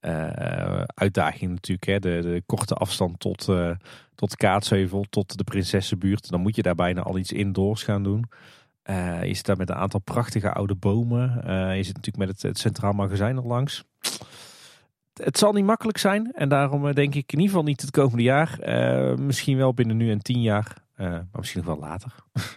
uh, 0.00 0.82
uitdagingen 0.94 1.54
natuurlijk. 1.54 1.86
Hè. 1.86 1.98
De, 1.98 2.20
de, 2.22 2.42
korte 2.46 2.74
afstand 2.74 3.20
tot, 3.20 3.48
uh, 3.48 3.70
tot 4.14 4.36
Kaatsheuvel, 4.36 5.04
tot 5.10 5.36
de 5.38 5.44
Prinsessenbuurt. 5.44 6.30
Dan 6.30 6.40
moet 6.40 6.56
je 6.56 6.62
daar 6.62 6.74
bijna 6.74 7.02
al 7.02 7.18
iets 7.18 7.32
indoors 7.32 7.82
gaan 7.82 8.02
doen. 8.02 8.24
Uh, 8.90 9.24
je 9.24 9.34
zit 9.34 9.46
daar 9.46 9.56
met 9.56 9.70
een 9.70 9.76
aantal 9.76 10.00
prachtige 10.00 10.52
oude 10.52 10.74
bomen. 10.74 11.30
je 11.76 11.82
zit 11.82 11.96
natuurlijk 11.96 12.16
met 12.16 12.28
het, 12.28 12.42
het 12.42 12.58
Centraal 12.58 12.92
Magazijn 12.92 13.36
er 13.36 13.46
langs. 13.46 13.84
Het 15.22 15.38
zal 15.38 15.52
niet 15.52 15.64
makkelijk 15.64 15.98
zijn. 15.98 16.32
En 16.32 16.48
daarom 16.48 16.92
denk 16.92 17.14
ik 17.14 17.32
in 17.32 17.38
ieder 17.38 17.48
geval 17.48 17.62
niet 17.62 17.80
het 17.80 17.90
komende 17.90 18.22
jaar. 18.22 18.58
misschien 19.20 19.56
wel 19.56 19.74
binnen 19.74 19.96
nu 19.96 20.10
en 20.10 20.22
tien 20.22 20.42
jaar. 20.42 20.74
maar 20.96 21.26
misschien 21.32 21.62
nog 21.64 21.78
wel 21.78 21.88
later. 21.88 22.14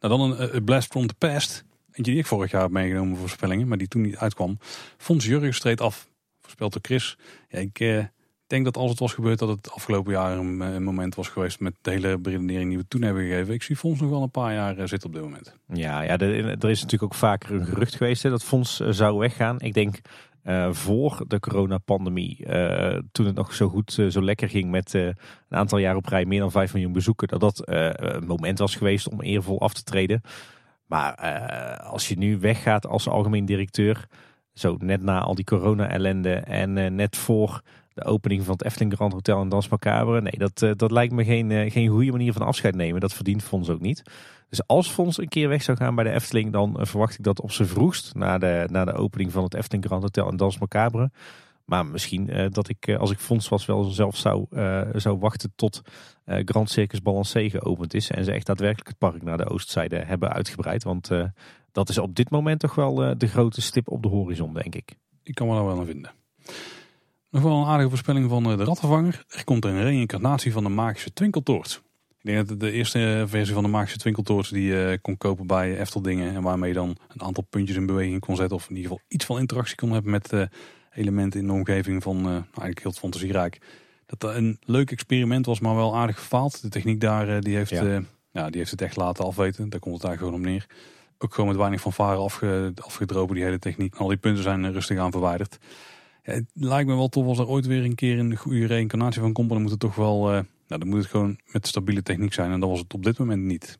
Nou, 0.00 0.18
dan 0.18 0.40
een 0.40 0.64
Blast 0.64 0.90
from 0.90 1.06
the 1.06 1.14
Past. 1.14 1.64
Eentje 1.92 2.12
die 2.12 2.20
ik 2.20 2.26
vorig 2.26 2.50
jaar 2.50 2.62
heb 2.62 2.70
meegenomen 2.70 3.10
voor 3.10 3.18
voorspellingen. 3.18 3.68
Maar 3.68 3.78
die 3.78 3.88
toen 3.88 4.02
niet 4.02 4.16
uitkwam. 4.16 4.58
Fons 4.96 5.26
Jurgens 5.26 5.60
treedt 5.60 5.80
af 5.80 6.08
voorspeld 6.40 6.72
door 6.72 6.82
Chris. 6.82 7.16
Ja, 7.48 7.58
ik 7.58 7.80
uh, 7.80 8.04
denk 8.46 8.64
dat 8.64 8.76
als 8.76 8.90
het 8.90 8.98
was 8.98 9.12
gebeurd 9.12 9.38
dat 9.38 9.48
het 9.48 9.70
afgelopen 9.70 10.12
jaar 10.12 10.38
een, 10.38 10.60
een, 10.60 10.82
moment 10.82 11.14
was 11.14 11.28
geweest 11.28 11.60
met 11.60 11.74
de 11.80 11.90
hele 11.90 12.18
beredenering 12.18 12.68
die 12.68 12.78
we 12.78 12.88
toen 12.88 13.02
hebben 13.02 13.22
gegeven. 13.22 13.54
Ik 13.54 13.62
zie 13.62 13.76
Fons 13.76 14.00
nog 14.00 14.10
wel 14.10 14.22
een 14.22 14.30
paar 14.30 14.52
jaar 14.52 14.78
uh, 14.78 14.86
zitten 14.86 15.08
op 15.08 15.14
dit 15.14 15.22
moment. 15.22 15.54
Ja, 15.72 16.00
ja 16.00 16.18
er, 16.18 16.48
er 16.48 16.70
is 16.70 16.82
natuurlijk 16.82 17.02
ook 17.02 17.14
vaker 17.14 17.54
een 17.54 17.66
gerucht 17.66 17.96
geweest 17.96 18.22
hè, 18.22 18.30
dat 18.30 18.44
Fons 18.44 18.80
uh, 18.80 18.88
zou 18.90 19.18
weggaan. 19.18 19.60
Ik 19.60 19.74
denk 19.74 19.98
voor 20.70 21.24
de 21.26 21.40
coronapandemie, 21.40 22.46
toen 23.12 23.26
het 23.26 23.34
nog 23.34 23.54
zo 23.54 23.68
goed, 23.68 23.92
zo 24.08 24.22
lekker 24.22 24.48
ging 24.48 24.70
met 24.70 24.94
een 24.94 25.14
aantal 25.48 25.78
jaar 25.78 25.96
op 25.96 26.06
rij 26.06 26.24
meer 26.24 26.40
dan 26.40 26.50
5 26.50 26.72
miljoen 26.72 26.92
bezoeken, 26.92 27.28
dat 27.28 27.40
dat 27.40 27.62
een 27.64 28.26
moment 28.26 28.58
was 28.58 28.74
geweest 28.74 29.08
om 29.08 29.20
eervol 29.20 29.60
af 29.60 29.72
te 29.72 29.82
treden. 29.82 30.20
Maar 30.86 31.14
als 31.78 32.08
je 32.08 32.18
nu 32.18 32.38
weggaat 32.38 32.86
als 32.86 33.08
algemeen 33.08 33.44
directeur, 33.44 34.08
zo 34.58 34.76
net 34.78 35.02
na 35.02 35.20
al 35.20 35.34
die 35.34 35.44
corona-ellende 35.44 36.32
en 36.34 36.76
uh, 36.76 36.90
net 36.90 37.16
voor 37.16 37.62
de 37.98 38.04
opening 38.04 38.44
van 38.44 38.52
het 38.52 38.64
Efteling 38.64 38.94
Grand 38.94 39.12
Hotel 39.12 39.40
en 39.40 39.48
Dans 39.48 39.68
Macabre. 39.68 40.20
Nee, 40.20 40.38
dat, 40.38 40.62
uh, 40.62 40.70
dat 40.76 40.90
lijkt 40.90 41.12
me 41.12 41.24
geen, 41.24 41.50
uh, 41.50 41.70
geen 41.70 41.88
goede 41.88 42.10
manier 42.10 42.32
van 42.32 42.42
afscheid 42.42 42.74
nemen. 42.74 43.00
Dat 43.00 43.12
verdient 43.12 43.42
Fons 43.42 43.68
ook 43.68 43.80
niet. 43.80 44.02
Dus 44.48 44.66
als 44.66 44.88
Fons 44.88 45.18
een 45.18 45.28
keer 45.28 45.48
weg 45.48 45.62
zou 45.62 45.76
gaan 45.76 45.94
bij 45.94 46.04
de 46.04 46.10
Efteling, 46.10 46.52
dan 46.52 46.76
verwacht 46.80 47.18
ik 47.18 47.24
dat 47.24 47.40
op 47.40 47.52
zijn 47.52 47.68
vroegst 47.68 48.14
na 48.14 48.38
de, 48.38 48.68
na 48.70 48.84
de 48.84 48.92
opening 48.92 49.32
van 49.32 49.42
het 49.42 49.54
Efteling 49.54 49.84
Grand 49.84 50.02
Hotel 50.02 50.28
en 50.28 50.36
Dans 50.36 50.58
Macabre. 50.58 51.10
Maar 51.64 51.86
misschien 51.86 52.50
dat 52.50 52.68
ik, 52.68 52.96
als 52.98 53.10
ik 53.10 53.18
Fons 53.18 53.48
was, 53.48 53.66
wel 53.66 53.84
zelf 53.84 54.16
zou, 54.16 54.46
zou 54.92 55.18
wachten 55.18 55.52
tot 55.56 55.82
Grand 56.24 56.70
Circus 56.70 57.02
Balancé 57.02 57.50
geopend 57.50 57.94
is. 57.94 58.10
En 58.10 58.24
ze 58.24 58.32
echt 58.32 58.46
daadwerkelijk 58.46 58.88
het 58.88 58.98
park 58.98 59.22
naar 59.22 59.36
de 59.36 59.48
oostzijde 59.48 59.96
hebben 59.96 60.32
uitgebreid. 60.32 60.84
Want 60.84 61.10
dat 61.72 61.88
is 61.88 61.98
op 61.98 62.14
dit 62.14 62.30
moment 62.30 62.60
toch 62.60 62.74
wel 62.74 63.04
eh, 63.04 63.10
de 63.16 63.26
grote 63.26 63.60
stip 63.60 63.88
op 63.88 64.02
de 64.02 64.08
horizon, 64.08 64.54
denk 64.54 64.74
ik. 64.74 64.94
Ik 65.22 65.34
kan 65.34 65.46
me 65.46 65.54
daar 65.54 65.64
wel 65.64 65.78
aan 65.78 65.86
vinden. 65.86 66.10
Nog 67.30 67.42
wel 67.42 67.60
een 67.60 67.66
aardige 67.66 67.88
voorspelling 67.88 68.28
van 68.28 68.50
eh, 68.50 68.56
de 68.56 68.64
rattenvanger. 68.64 69.24
Er 69.28 69.44
komt 69.44 69.64
een 69.64 69.82
reïncarnatie 69.82 70.52
van 70.52 70.62
de 70.62 70.68
magische 70.68 71.12
twinkeltoort. 71.12 71.82
Ik 72.20 72.34
denk 72.34 72.48
dat 72.48 72.60
de 72.60 72.70
eerste 72.70 73.24
versie 73.26 73.54
van 73.54 73.62
de 73.62 73.68
magische 73.68 73.98
twinkeltoort 73.98 74.50
die 74.50 74.62
je 74.62 74.98
kon 75.02 75.16
kopen 75.16 75.46
bij 75.46 75.78
Efteldingen. 75.78 76.34
En 76.34 76.42
waarmee 76.42 76.68
je 76.68 76.74
dan 76.74 76.96
een 77.08 77.22
aantal 77.22 77.46
puntjes 77.50 77.76
in 77.76 77.86
beweging 77.86 78.20
kon 78.20 78.36
zetten. 78.36 78.56
Of 78.56 78.68
in 78.68 78.76
ieder 78.76 78.90
geval 78.90 79.04
iets 79.08 79.24
van 79.24 79.38
interactie 79.38 79.76
kon 79.76 79.92
hebben 79.92 80.10
met 80.10 80.32
uh, 80.32 80.42
elementen 80.90 81.40
in 81.40 81.46
de 81.46 81.52
omgeving 81.52 82.02
van 82.02 82.18
uh, 82.18 82.32
eigenlijk 82.32 82.82
heel 82.82 82.92
fantasierijk. 82.92 83.60
Dat 84.06 84.20
dat 84.20 84.34
een 84.34 84.58
leuk 84.60 84.90
experiment 84.90 85.46
was, 85.46 85.60
maar 85.60 85.74
wel 85.74 85.96
aardig 85.96 86.18
gefaald. 86.18 86.62
De 86.62 86.68
techniek 86.68 87.00
daar 87.00 87.40
die 87.40 87.56
heeft, 87.56 87.70
ja. 87.70 88.02
ja. 88.30 88.50
die 88.50 88.58
heeft 88.58 88.70
het 88.70 88.82
echt 88.82 88.96
laten 88.96 89.24
afweten. 89.24 89.68
Daar 89.68 89.80
komt 89.80 89.94
het 89.94 90.04
daar 90.04 90.18
gewoon 90.18 90.34
om 90.34 90.40
neer 90.40 90.66
ook 91.18 91.34
gewoon 91.34 91.48
met 91.48 91.58
weinig 91.58 91.80
van 91.80 91.92
varen 91.92 92.22
afge, 92.22 92.72
afgedropen, 92.74 93.34
die 93.34 93.44
hele 93.44 93.58
techniek. 93.58 93.96
Al 93.96 94.08
die 94.08 94.16
punten 94.16 94.42
zijn 94.42 94.72
rustig 94.72 94.98
aan 94.98 95.10
verwijderd. 95.10 95.58
Het 96.34 96.50
lijkt 96.52 96.88
me 96.88 96.96
wel 96.96 97.08
tof 97.08 97.26
als 97.26 97.38
er 97.38 97.48
ooit 97.48 97.66
weer 97.66 97.84
een 97.84 97.94
keer 97.94 98.18
een 98.18 98.36
goede 98.36 98.66
reïncarnatie 98.66 99.20
van 99.20 99.32
komt. 99.32 99.48
Dan 99.48 99.62
moet 99.62 99.70
het 99.70 99.80
toch 99.80 99.94
wel, 99.94 100.26
uh, 100.26 100.40
nou, 100.66 100.80
dan 100.80 100.88
moet 100.88 100.98
het 100.98 101.06
gewoon 101.06 101.38
met 101.52 101.66
stabiele 101.66 102.02
techniek 102.02 102.32
zijn. 102.32 102.52
En 102.52 102.60
dat 102.60 102.68
was 102.68 102.78
het 102.78 102.94
op 102.94 103.04
dit 103.04 103.18
moment 103.18 103.42
niet. 103.42 103.78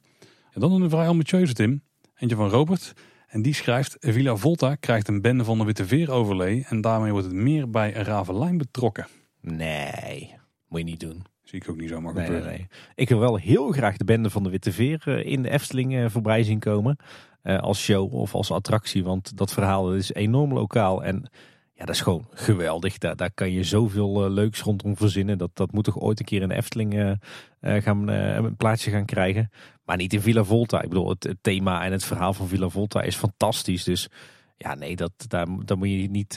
En 0.53 0.61
dan 0.61 0.83
een 0.83 0.91
vrij 0.91 1.09
ambitieuze 1.09 1.53
Tim. 1.53 1.83
Eentje 2.17 2.37
van 2.37 2.49
Robert. 2.49 2.93
En 3.27 3.43
die 3.43 3.55
schrijft, 3.55 3.97
Villa 4.01 4.37
Volta 4.37 4.75
krijgt 4.75 5.09
een 5.09 5.21
bende 5.21 5.45
van 5.45 5.59
de 5.59 5.65
Witte 5.65 5.87
Veer 5.87 6.11
overlee. 6.11 6.65
En 6.69 6.81
daarmee 6.81 7.13
wordt 7.13 7.27
het 7.27 7.35
meer 7.35 7.71
bij 7.71 7.93
Ravelijn 7.93 8.59
betrokken. 8.59 9.07
Nee, 9.41 10.35
moet 10.69 10.79
je 10.79 10.85
niet 10.85 11.01
doen. 11.01 11.23
Zie 11.43 11.61
ik 11.61 11.69
ook 11.71 11.77
niet 11.77 11.89
zomaar 11.89 12.15
gebeuren. 12.15 12.47
Nee, 12.47 12.59
nee. 12.59 12.67
Ik 12.95 13.09
wil 13.09 13.19
wel 13.19 13.37
heel 13.37 13.73
graag 13.73 13.97
de 13.97 14.05
bende 14.05 14.31
van 14.31 14.43
de 14.43 14.51
Witte 14.51 14.73
Veer 14.73 15.03
eh, 15.05 15.33
in 15.33 15.43
de 15.43 15.51
Efteling 15.51 15.97
eh, 15.97 16.09
voorbij 16.09 16.43
zien 16.43 16.59
komen. 16.59 16.97
Als 17.43 17.83
show 17.83 18.15
of 18.15 18.35
als 18.35 18.51
attractie. 18.51 19.05
Want 19.05 19.37
dat 19.37 19.53
verhaal 19.53 19.95
is 19.95 20.13
enorm 20.13 20.53
lokaal. 20.53 21.05
En 21.05 21.31
ja, 21.79 21.85
dat 21.85 21.95
is 21.95 22.01
gewoon 22.01 22.27
geweldig. 22.31 22.99
Daar, 22.99 23.17
daar 23.17 23.31
kan 23.35 23.53
je 23.53 23.63
zoveel 23.63 24.25
uh, 24.25 24.31
leuks 24.31 24.61
rondom 24.61 24.97
verzinnen. 24.97 25.39
Dat, 25.39 25.51
dat 25.55 25.73
moet 25.73 25.85
toch 25.85 25.99
ooit 25.99 26.19
een 26.19 26.25
keer 26.25 26.43
in 26.43 26.49
de 26.49 26.55
Efteling 26.55 26.95
uh, 26.95 27.13
gaan, 27.61 28.09
een 28.09 28.57
plaatsje 28.57 28.91
gaan 28.91 29.05
krijgen. 29.05 29.51
Maar 29.85 29.97
niet 29.97 30.13
in 30.13 30.21
Villa 30.21 30.45
Volta. 30.45 30.83
Ik 30.83 30.89
bedoel, 30.89 31.09
het, 31.09 31.25
het, 31.25 31.37
thema 31.41 31.85
en 31.85 31.93
het 31.93 32.05
verhaal 32.05 32.33
van 32.33 32.49
Villa 32.49 32.69
Volta 32.69 33.03
is 33.03 33.17
fantastisch. 33.17 33.85
Dus 33.85 34.09
ja, 34.57 34.75
nee, 34.75 34.97
dat, 34.97 35.13
daar, 35.29 35.47
daar 35.65 35.79
moet 35.79 35.89
je 35.89 36.11
niet, 36.11 36.33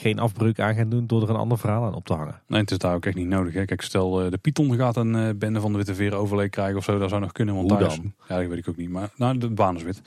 geen 0.00 0.18
afbreuk 0.18 0.60
aan 0.60 0.74
gaan 0.74 0.88
doen 0.88 1.06
door 1.06 1.22
er 1.22 1.30
een 1.30 1.36
ander 1.36 1.58
verhaal 1.58 1.84
aan 1.84 1.94
op 1.94 2.06
te 2.06 2.12
hangen. 2.12 2.42
Nee, 2.46 2.60
het 2.60 2.70
is 2.70 2.78
daar 2.78 2.94
ook 2.94 3.06
echt 3.06 3.16
niet 3.16 3.26
nodig. 3.26 3.54
Hè. 3.54 3.64
Kijk, 3.64 3.82
stel 3.82 4.10
de 4.10 4.38
Python 4.38 4.76
gaat 4.76 4.96
een 4.96 5.38
bende 5.38 5.60
van 5.60 5.70
de 5.70 5.76
Witte 5.76 5.94
Veren 5.94 6.18
overleed 6.18 6.50
krijgen 6.50 6.76
of 6.76 6.84
zo. 6.84 6.98
Dat 6.98 7.08
zou 7.08 7.20
nog 7.20 7.32
kunnen. 7.32 7.54
Want 7.54 7.70
Hoe 7.70 7.78
daar 7.78 7.88
dan? 7.88 7.98
Is, 7.98 8.26
ja, 8.28 8.38
dat 8.38 8.48
weet 8.48 8.58
ik 8.58 8.68
ook 8.68 8.76
niet. 8.76 8.90
Maar 8.90 9.10
nou, 9.16 9.38
de 9.38 9.50
baan 9.50 9.76
is 9.76 9.82
wit. 9.82 10.02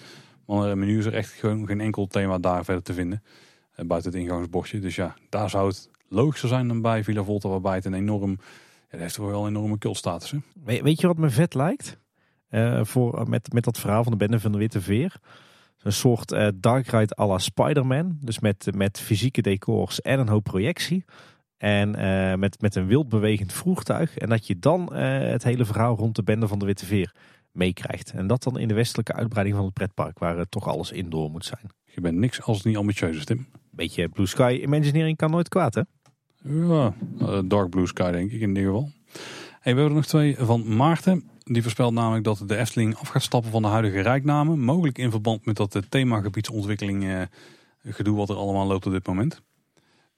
Maar 0.46 0.78
menu 0.78 0.98
is 0.98 1.06
er 1.06 1.14
echt 1.14 1.32
gewoon 1.32 1.68
geen 1.68 1.82
enkel 1.82 2.08
thema 2.08 2.38
daar 2.38 2.66
verder 2.66 2.84
te 2.84 2.94
vinden. 2.94 3.24
Buiten 3.88 4.12
het 4.12 4.22
ingangsbordje. 4.22 4.80
Dus 4.80 4.96
ja, 4.96 5.16
daar 5.30 5.50
zou 5.50 5.68
het 5.68 5.90
logischer 6.08 6.50
zijn 6.50 6.68
dan 6.68 6.82
bij 6.82 7.04
Villa 7.04 7.24
Volta. 7.24 7.50
Waarbij 7.50 7.76
het 7.76 7.86
een 7.86 7.94
enorm, 7.94 8.38
dat 8.90 9.00
heeft 9.00 9.16
toch 9.16 9.30
wel 9.30 9.42
een 9.42 9.56
enorme 9.56 9.78
cultstatus. 9.78 10.32
Hè? 10.32 10.38
Weet, 10.64 10.82
weet 10.82 11.02
je 11.02 11.08
wat 11.08 11.18
me 11.18 11.30
vet 11.30 11.54
lijkt? 11.54 12.00
voor, 12.82 13.30
met, 13.30 13.54
met 13.54 13.64
dat 13.64 13.80
verhaal 13.80 14.04
van 14.04 14.12
de 14.12 14.18
bende 14.18 14.40
van 14.40 14.52
de 14.52 14.58
Witte 14.58 14.82
Veer. 14.82 15.20
Een 15.84 15.94
soort 15.94 16.32
uh, 16.32 16.48
dark 16.56 16.88
ride 16.88 17.18
à 17.20 17.28
la 17.28 17.38
Spider-Man. 17.38 18.18
Dus 18.22 18.40
met, 18.40 18.68
met 18.76 19.00
fysieke 19.00 19.42
decors 19.42 20.02
en 20.02 20.20
een 20.20 20.28
hoop 20.28 20.44
projectie. 20.44 21.06
En 21.58 22.00
uh, 22.00 22.36
met, 22.36 22.62
met 22.62 22.76
een 22.76 22.88
wild 22.88 23.10
bewegend 23.10 23.54
voertuig. 23.54 24.18
En 24.18 24.30
dat 24.30 24.48
je 24.48 24.60
dan 24.60 24.90
uh, 24.92 25.20
het 25.20 25.44
hele 25.44 25.66
verhaal 25.66 25.96
rond 25.96 26.16
de 26.16 26.24
bende 26.24 26.48
van 26.48 26.60
de 26.60 26.66
Witte 26.66 26.86
Veer 26.86 27.16
meekrijgt. 27.52 28.12
En 28.12 28.28
dat 28.28 28.44
dan 28.44 28.60
in 28.60 28.68
de 28.68 28.74
westelijke 28.74 29.14
uitbreiding 29.14 29.56
van 29.56 29.66
het 29.66 29.74
pretpark. 29.74 30.20
Waar 30.20 30.50
toch 30.50 30.68
alles 30.68 30.92
indoor 30.92 31.32
moet 31.32 31.46
zijn. 31.46 31.72
Je 31.86 32.02
bent 32.02 32.18
niks 32.18 32.42
als 32.42 32.58
het 32.58 32.66
niet 32.66 32.78
ambitieus 32.78 33.18
is, 33.18 33.26
Tim. 33.26 33.48
Beetje 33.72 34.10
Blue 34.10 34.28
Sky 34.28 34.60
Imagineering 34.62 35.18
kan 35.18 35.32
nooit 35.32 35.50
kwaad, 35.50 35.76
hè? 35.76 35.82
Ja, 36.44 36.94
Dark 37.46 37.70
Blue 37.70 37.88
Sky 37.88 38.12
denk 38.12 38.32
ik 38.32 38.42
in 38.42 38.48
ieder 38.48 38.64
geval. 38.64 38.92
Hey, 39.60 39.74
we 39.74 39.80
hebben 39.80 39.86
er 39.86 39.94
nog 39.94 40.06
twee 40.06 40.36
van 40.40 40.76
Maarten. 40.76 41.30
Die 41.44 41.62
voorspelt 41.62 41.94
namelijk 41.94 42.24
dat 42.24 42.44
de 42.46 42.58
Efteling 42.58 42.96
af 42.96 43.08
gaat 43.08 43.22
stappen 43.22 43.52
van 43.52 43.62
de 43.62 43.68
huidige 43.68 44.00
rijknamen. 44.00 44.60
Mogelijk 44.60 44.98
in 44.98 45.12
verband 45.12 45.46
met 45.46 45.56
dat 45.56 45.82
themagebiedsontwikkeling 45.90 47.04
eh, 47.04 47.22
gedoe 47.84 48.18
wat 48.18 48.30
er 48.30 48.36
allemaal 48.36 48.68
loopt 48.68 48.86
op 48.86 48.92
dit 48.92 49.08
moment. 49.08 49.42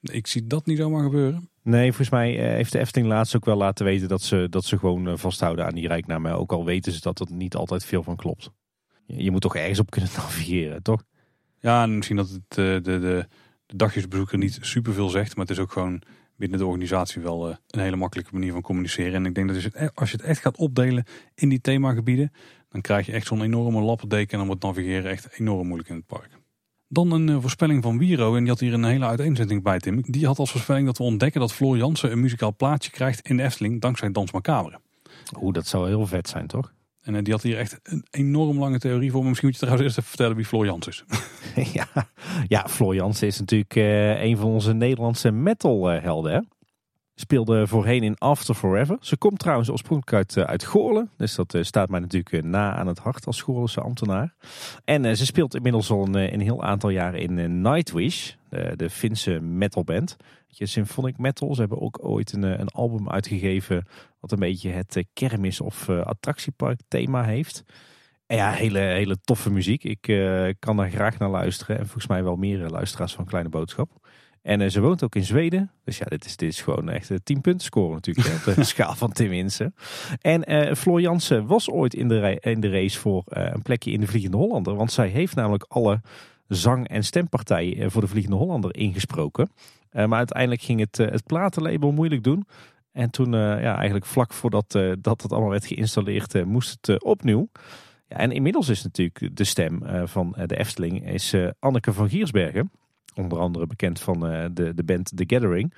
Ik 0.00 0.26
zie 0.26 0.46
dat 0.46 0.66
niet 0.66 0.78
zomaar 0.78 1.02
gebeuren. 1.02 1.48
Nee, 1.62 1.86
volgens 1.86 2.10
mij 2.10 2.38
eh, 2.38 2.54
heeft 2.54 2.72
de 2.72 2.78
Efteling 2.78 3.08
laatst 3.08 3.36
ook 3.36 3.44
wel 3.44 3.56
laten 3.56 3.84
weten 3.84 4.08
dat 4.08 4.22
ze, 4.22 4.46
dat 4.50 4.64
ze 4.64 4.78
gewoon 4.78 5.08
eh, 5.08 5.16
vasthouden 5.16 5.66
aan 5.66 5.74
die 5.74 5.88
rijknamen. 5.88 6.38
Ook 6.38 6.52
al 6.52 6.64
weten 6.64 6.92
ze 6.92 7.00
dat 7.00 7.20
er 7.20 7.26
niet 7.30 7.54
altijd 7.54 7.84
veel 7.84 8.02
van 8.02 8.16
klopt. 8.16 8.50
Je, 9.06 9.30
moet 9.30 9.40
toch 9.40 9.56
ergens 9.56 9.78
op 9.78 9.90
kunnen 9.90 10.10
navigeren, 10.16 10.82
toch? 10.82 11.02
Ja, 11.60 11.82
en 11.82 11.96
misschien 11.96 12.16
dat 12.16 12.28
het 12.28 12.42
de, 12.48 12.80
de 12.82 13.26
dagjesbezoeker 13.76 14.38
niet 14.38 14.58
superveel 14.60 15.08
zegt. 15.08 15.36
Maar 15.36 15.46
het 15.46 15.56
is 15.56 15.62
ook 15.62 15.72
gewoon 15.72 16.02
binnen 16.36 16.58
de 16.58 16.66
organisatie 16.66 17.22
wel 17.22 17.48
uh, 17.48 17.56
een 17.66 17.80
hele 17.80 17.96
makkelijke 17.96 18.32
manier 18.32 18.52
van 18.52 18.60
communiceren. 18.60 19.14
En 19.14 19.26
ik 19.26 19.34
denk 19.34 19.46
dat 19.46 19.56
als 19.56 19.64
je, 19.64 19.70
het, 19.74 19.94
als 19.94 20.10
je 20.10 20.16
het 20.16 20.26
echt 20.26 20.40
gaat 20.40 20.56
opdelen 20.56 21.04
in 21.34 21.48
die 21.48 21.60
themagebieden, 21.60 22.32
dan 22.68 22.80
krijg 22.80 23.06
je 23.06 23.12
echt 23.12 23.26
zo'n 23.26 23.42
enorme 23.42 23.80
lappendeken 23.80 24.32
en 24.32 24.38
dan 24.38 24.46
wordt 24.46 24.62
navigeren 24.62 25.10
echt 25.10 25.28
enorm 25.38 25.66
moeilijk 25.66 25.88
in 25.88 25.96
het 25.96 26.06
park. 26.06 26.30
Dan 26.88 27.12
een 27.12 27.28
uh, 27.28 27.36
voorspelling 27.40 27.82
van 27.82 27.98
Wiro. 27.98 28.34
En 28.34 28.40
die 28.40 28.48
had 28.48 28.60
hier 28.60 28.72
een 28.72 28.84
hele 28.84 29.06
uiteenzetting 29.06 29.62
bij 29.62 29.78
Tim. 29.78 30.02
Die 30.02 30.26
had 30.26 30.38
als 30.38 30.50
voorspelling 30.50 30.86
dat 30.86 30.98
we 30.98 31.04
ontdekken 31.04 31.40
dat 31.40 31.52
Floor 31.52 31.76
Jansen 31.76 32.12
een 32.12 32.20
muzikaal 32.20 32.56
plaatje 32.56 32.90
krijgt 32.90 33.28
in 33.28 33.36
de 33.36 33.42
Efteling 33.42 33.80
dankzij 33.80 34.10
Dans 34.10 34.32
Macabre. 34.32 34.80
Oeh, 35.40 35.54
dat 35.54 35.66
zou 35.66 35.86
heel 35.86 36.06
vet 36.06 36.28
zijn, 36.28 36.46
toch? 36.46 36.72
En 37.04 37.14
uh, 37.14 37.22
die 37.22 37.32
had 37.32 37.42
hier 37.42 37.58
echt 37.58 37.80
een 37.82 38.04
enorm 38.10 38.58
lange 38.58 38.78
theorie 38.78 39.10
voor. 39.10 39.20
Maar 39.20 39.28
misschien 39.28 39.48
moet 39.48 39.58
je 39.60 39.66
trouwens 39.66 39.86
eerst 39.86 39.98
even 39.98 40.10
vertellen 40.10 40.36
wie 40.36 40.44
Floor 40.44 40.78
is. 40.88 41.04
ja, 41.78 41.86
ja, 42.48 42.68
Floor 42.68 42.94
is 43.20 43.38
natuurlijk 43.38 43.76
uh, 43.76 44.22
een 44.22 44.36
van 44.36 44.46
onze 44.46 44.72
Nederlandse 44.72 45.30
metal 45.30 45.86
helden, 45.86 46.32
hè? 46.32 46.40
Speelde 47.16 47.66
voorheen 47.66 48.02
in 48.02 48.18
After 48.18 48.54
Forever. 48.54 48.96
Ze 49.00 49.16
komt 49.16 49.38
trouwens 49.38 49.70
oorspronkelijk 49.70 50.36
uit, 50.36 50.36
uh, 50.36 50.44
uit. 50.44 51.08
Dus 51.16 51.34
dat 51.34 51.56
staat 51.60 51.88
mij 51.88 52.00
natuurlijk 52.00 52.44
na 52.44 52.74
aan 52.74 52.86
het 52.86 52.98
hart 52.98 53.26
als 53.26 53.42
Goorlense 53.42 53.80
ambtenaar. 53.80 54.34
En 54.84 55.16
ze 55.16 55.26
speelt 55.26 55.54
inmiddels 55.54 55.90
al 55.90 56.06
een, 56.06 56.32
een, 56.32 56.40
heel 56.40 56.62
aantal 56.62 56.90
jaren 56.90 57.20
in 57.20 57.60
Nightwish. 57.60 58.32
De, 58.48 58.72
de 58.76 58.90
Finse 58.90 59.40
metalband. 59.40 60.16
Symphonic 60.58 61.18
metal. 61.18 61.54
Ze 61.54 61.60
hebben 61.60 61.80
ook 61.80 61.98
ooit 62.02 62.32
een, 62.32 62.42
een 62.42 62.68
album 62.68 63.10
uitgegeven. 63.10 63.86
Wat 64.20 64.32
een 64.32 64.38
beetje 64.38 64.70
het 64.70 65.04
kermis 65.12 65.60
of 65.60 65.88
attractiepark 65.88 66.80
thema 66.88 67.24
heeft. 67.24 67.64
En 68.26 68.36
ja, 68.36 68.50
hele, 68.50 68.78
hele 68.78 69.16
toffe 69.20 69.50
muziek. 69.50 69.84
Ik 69.84 70.00
kan 70.58 70.76
daar 70.76 70.90
graag 70.90 71.18
naar 71.18 71.30
luisteren. 71.30 71.78
En 71.78 71.84
volgens 71.84 72.06
mij 72.06 72.22
wel 72.24 72.36
meer 72.36 72.58
luisteraars 72.68 73.14
van 73.14 73.24
Kleine 73.24 73.48
Boodschap. 73.48 73.90
En 74.44 74.60
uh, 74.60 74.68
ze 74.68 74.80
woont 74.80 75.02
ook 75.02 75.14
in 75.14 75.24
Zweden. 75.24 75.70
Dus 75.84 75.98
ja, 75.98 76.04
dit 76.04 76.24
is, 76.24 76.36
dit 76.36 76.48
is 76.48 76.62
gewoon 76.62 76.88
echt 76.88 77.10
een 77.10 77.22
10 77.22 77.40
punten 77.40 77.66
score 77.66 77.94
natuurlijk. 77.94 78.28
hè, 78.28 78.50
op 78.50 78.56
de 78.56 78.64
schaal 78.74 78.94
van 78.94 79.12
Tim 79.12 79.28
Winsen. 79.28 79.74
En 80.20 80.52
uh, 80.52 80.74
Floor 80.74 81.00
Jansen 81.00 81.46
was 81.46 81.70
ooit 81.70 81.94
in 81.94 82.08
de, 82.08 82.38
in 82.40 82.60
de 82.60 82.70
race 82.70 82.98
voor 82.98 83.22
een 83.26 83.62
plekje 83.62 83.90
in 83.90 84.00
de 84.00 84.06
Vliegende 84.06 84.36
Hollander. 84.36 84.74
Want 84.74 84.92
zij 84.92 85.08
heeft 85.08 85.34
namelijk 85.34 85.64
alle 85.68 86.00
zang- 86.48 86.88
en 86.88 87.04
stempartijen 87.04 87.90
voor 87.90 88.00
de 88.00 88.08
Vliegende 88.08 88.36
Hollander 88.36 88.76
ingesproken. 88.76 89.50
Maar 89.94 90.18
uiteindelijk 90.18 90.62
ging 90.62 90.80
het, 90.80 90.96
het 90.96 91.26
platenlabel 91.26 91.92
moeilijk 91.92 92.24
doen. 92.24 92.46
En 92.92 93.10
toen, 93.10 93.32
ja, 93.32 93.76
eigenlijk 93.76 94.06
vlak 94.06 94.32
voordat 94.32 94.78
dat 95.00 95.22
het 95.22 95.32
allemaal 95.32 95.50
werd 95.50 95.66
geïnstalleerd, 95.66 96.44
moest 96.44 96.78
het 96.80 97.04
opnieuw. 97.04 97.48
Ja, 98.08 98.16
en 98.16 98.32
inmiddels 98.32 98.68
is 98.68 98.82
natuurlijk 98.82 99.36
de 99.36 99.44
stem 99.44 99.82
van 100.04 100.36
de 100.46 100.56
Efteling 100.56 101.08
is 101.08 101.34
Anneke 101.58 101.92
van 101.92 102.08
Giersbergen. 102.08 102.70
Onder 103.14 103.38
andere 103.38 103.66
bekend 103.66 104.00
van 104.00 104.20
de, 104.52 104.72
de 104.74 104.84
band 104.84 105.12
The 105.16 105.24
Gathering. 105.26 105.74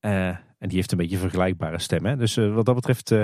En 0.00 0.68
die 0.68 0.76
heeft 0.76 0.92
een 0.92 0.98
beetje 0.98 1.18
vergelijkbare 1.18 1.78
stemmen. 1.78 2.18
Dus 2.18 2.34
wat 2.34 2.64
dat 2.64 2.74
betreft 2.74 3.14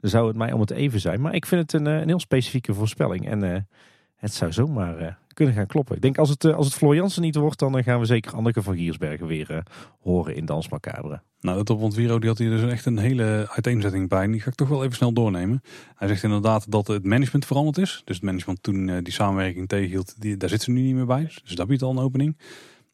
zou 0.00 0.26
het 0.26 0.36
mij 0.36 0.52
om 0.52 0.60
het 0.60 0.70
even 0.70 1.00
zijn. 1.00 1.20
Maar 1.20 1.34
ik 1.34 1.46
vind 1.46 1.72
het 1.72 1.80
een, 1.80 1.86
een 1.86 2.08
heel 2.08 2.20
specifieke 2.20 2.74
voorspelling. 2.74 3.28
En 3.28 3.68
het 4.16 4.34
zou 4.34 4.52
zomaar 4.52 5.18
kunnen 5.40 5.58
gaan 5.58 5.66
kloppen. 5.66 5.96
Ik 5.96 6.02
denk 6.02 6.18
als 6.18 6.28
het, 6.28 6.44
als 6.44 6.80
het 6.80 7.18
niet 7.18 7.36
wordt, 7.36 7.58
dan 7.58 7.82
gaan 7.82 8.00
we 8.00 8.06
zeker 8.06 8.34
Anneke 8.34 8.62
van 8.62 8.76
Giersbergen 8.76 9.26
weer 9.26 9.62
horen 10.00 10.36
in 10.36 10.44
Dans 10.44 10.68
Macabre. 10.68 11.22
Nou, 11.40 11.62
dat 11.62 11.70
op 11.70 11.94
Viro 11.94 12.18
die 12.18 12.28
had 12.28 12.38
hier 12.38 12.50
dus 12.50 12.70
echt 12.70 12.86
een 12.86 12.98
hele 12.98 13.48
uiteenzetting 13.50 14.08
bij. 14.08 14.26
Die 14.26 14.40
ga 14.40 14.48
ik 14.48 14.54
toch 14.54 14.68
wel 14.68 14.84
even 14.84 14.96
snel 14.96 15.12
doornemen. 15.12 15.62
Hij 15.94 16.08
zegt 16.08 16.22
inderdaad 16.22 16.70
dat 16.70 16.86
het 16.86 17.04
management 17.04 17.46
veranderd 17.46 17.78
is. 17.78 18.02
Dus 18.04 18.16
het 18.16 18.24
management 18.24 18.62
toen 18.62 19.02
die 19.02 19.12
samenwerking 19.12 19.68
tegenhield, 19.68 20.20
die, 20.20 20.36
daar 20.36 20.48
zit 20.48 20.62
ze 20.62 20.70
nu 20.70 20.80
niet 20.80 20.94
meer 20.94 21.06
bij. 21.06 21.30
Dus 21.42 21.54
dat 21.54 21.66
biedt 21.66 21.82
al 21.82 21.90
een 21.90 21.98
opening. 21.98 22.38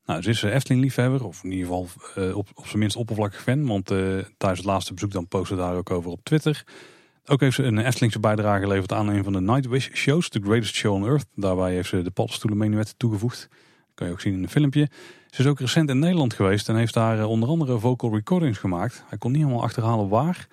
Nou, 0.04 0.22
ze 0.22 0.30
is 0.30 0.42
Efteling-liefhebber, 0.42 1.24
of 1.24 1.44
in 1.44 1.50
ieder 1.52 1.66
geval 1.66 1.88
op, 2.34 2.48
op 2.54 2.66
zijn 2.66 2.78
minst 2.78 2.96
oppervlakkig 2.96 3.42
fan. 3.42 3.66
Want 3.66 3.86
tijdens 3.86 4.36
het 4.38 4.64
laatste 4.64 4.94
bezoek 4.94 5.12
dan 5.12 5.28
postte 5.28 5.56
daar 5.56 5.76
ook 5.76 5.90
over 5.90 6.10
op 6.10 6.20
Twitter. 6.22 6.64
Ook 7.28 7.40
heeft 7.40 7.54
ze 7.54 7.62
een 7.62 7.78
Eftelingse 7.78 8.20
bijdrage 8.20 8.60
geleverd 8.60 8.92
aan 8.92 9.08
een 9.08 9.24
van 9.24 9.32
de 9.32 9.40
Nightwish 9.40 9.88
shows, 9.92 10.28
The 10.28 10.40
Greatest 10.42 10.74
Show 10.74 10.94
on 10.94 11.06
Earth. 11.06 11.26
Daarbij 11.34 11.72
heeft 11.72 11.88
ze 11.88 12.02
de 12.02 12.10
paddenstoelenmenuet 12.10 12.94
toegevoegd. 12.98 13.48
Dat 13.50 13.94
kan 13.94 14.06
je 14.06 14.12
ook 14.12 14.20
zien 14.20 14.32
in 14.32 14.42
een 14.42 14.48
filmpje. 14.48 14.88
Ze 15.30 15.40
is 15.40 15.46
ook 15.46 15.60
recent 15.60 15.90
in 15.90 15.98
Nederland 15.98 16.34
geweest 16.34 16.68
en 16.68 16.76
heeft 16.76 16.94
daar 16.94 17.18
uh, 17.18 17.30
onder 17.30 17.48
andere 17.48 17.78
vocal 17.78 18.14
recordings 18.14 18.58
gemaakt. 18.58 19.04
Hij 19.08 19.18
kon 19.18 19.32
niet 19.32 19.40
helemaal 19.40 19.62
achterhalen 19.62 20.08
waar. 20.08 20.46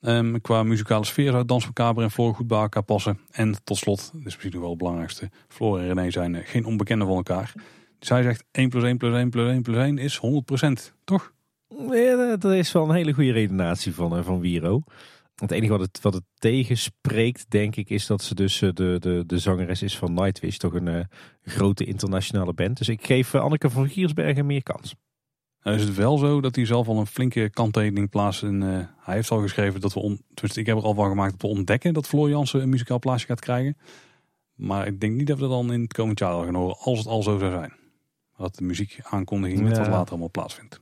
Um, 0.00 0.40
qua 0.40 0.62
muzikale 0.62 1.04
sfeer 1.04 1.30
zou 1.30 1.44
Dans 1.44 1.68
van 1.74 2.02
en 2.02 2.10
Floor 2.10 2.34
goed 2.34 2.46
bij 2.46 2.60
elkaar 2.60 2.82
passen. 2.82 3.18
En 3.30 3.54
tot 3.64 3.76
slot, 3.76 4.10
dit 4.12 4.26
is 4.26 4.32
misschien 4.32 4.50
nog 4.50 4.60
wel 4.60 4.70
het 4.70 4.78
belangrijkste, 4.78 5.30
Floor 5.48 5.78
en 5.78 5.86
René 5.86 6.10
zijn 6.10 6.42
geen 6.44 6.64
onbekenden 6.64 7.06
van 7.06 7.16
elkaar. 7.16 7.52
Zij 7.98 8.22
zegt 8.22 8.44
1 8.50 8.68
plus 8.68 8.82
1 8.82 8.96
plus 8.96 9.14
1 9.14 9.30
plus 9.30 9.50
1 9.50 9.62
plus 9.62 9.76
1 9.76 9.98
is 9.98 10.20
100%, 10.90 10.94
toch? 11.04 11.32
Ja, 11.90 12.36
dat 12.36 12.52
is 12.52 12.72
wel 12.72 12.88
een 12.88 12.94
hele 12.94 13.12
goede 13.12 13.32
redenatie 13.32 13.94
van, 13.94 14.16
eh, 14.16 14.24
van 14.24 14.40
Wiro. 14.40 14.82
Het 15.34 15.50
enige 15.50 15.72
wat 15.72 15.80
het, 15.80 16.00
wat 16.00 16.14
het 16.14 16.24
tegenspreekt, 16.34 17.50
denk 17.50 17.76
ik, 17.76 17.90
is 17.90 18.06
dat 18.06 18.22
ze 18.22 18.34
dus 18.34 18.62
eh, 18.62 18.70
de, 18.72 18.96
de, 19.00 19.24
de 19.26 19.38
zangeres 19.38 19.82
is 19.82 19.98
van 19.98 20.14
Nightwish. 20.14 20.56
Toch 20.56 20.74
een 20.74 20.86
uh, 20.86 21.04
grote 21.42 21.84
internationale 21.84 22.52
band. 22.52 22.78
Dus 22.78 22.88
ik 22.88 23.06
geef 23.06 23.34
Anneke 23.34 23.70
van 23.70 23.88
Giersbergen 23.88 24.46
meer 24.46 24.62
kans. 24.62 24.94
Nou 25.62 25.76
is 25.76 25.82
het 25.82 25.94
wel 25.94 26.18
zo 26.18 26.40
dat 26.40 26.56
hij 26.56 26.66
zelf 26.66 26.88
al 26.88 26.98
een 26.98 27.06
flinke 27.06 27.50
kanttekening 27.50 28.10
plaatst. 28.10 28.42
En, 28.42 28.62
uh, 28.62 28.78
hij 28.98 29.14
heeft 29.14 29.30
al 29.30 29.40
geschreven 29.40 29.80
dat 29.80 29.92
we, 29.92 30.00
on, 30.00 30.20
ik 30.54 30.66
heb 30.66 30.76
er 30.76 30.82
al 30.82 30.94
van 30.94 31.08
gemaakt, 31.08 31.30
dat 31.30 31.40
we 31.40 31.56
ontdekken 31.56 31.94
dat 31.94 32.06
Floor 32.06 32.28
Jansen 32.28 32.62
een 32.62 32.68
muzikaal 32.68 32.98
plaatsje 32.98 33.26
gaat 33.26 33.40
krijgen. 33.40 33.76
Maar 34.54 34.86
ik 34.86 35.00
denk 35.00 35.14
niet 35.14 35.26
dat 35.26 35.36
we 35.36 35.42
dat 35.42 35.50
dan 35.50 35.72
in 35.72 35.80
het 35.82 35.92
komend 35.92 36.18
jaar 36.18 36.30
al 36.30 36.44
gaan 36.44 36.54
horen, 36.54 36.76
als 36.78 36.98
het 36.98 37.06
al 37.06 37.22
zo 37.22 37.38
zou 37.38 37.50
zijn. 37.50 37.72
Dat 38.36 38.56
de 38.56 38.64
muziekaankondiging 38.64 39.62
met 39.62 39.78
wat 39.78 39.86
later 39.86 40.10
allemaal 40.10 40.30
plaatsvindt. 40.30 40.80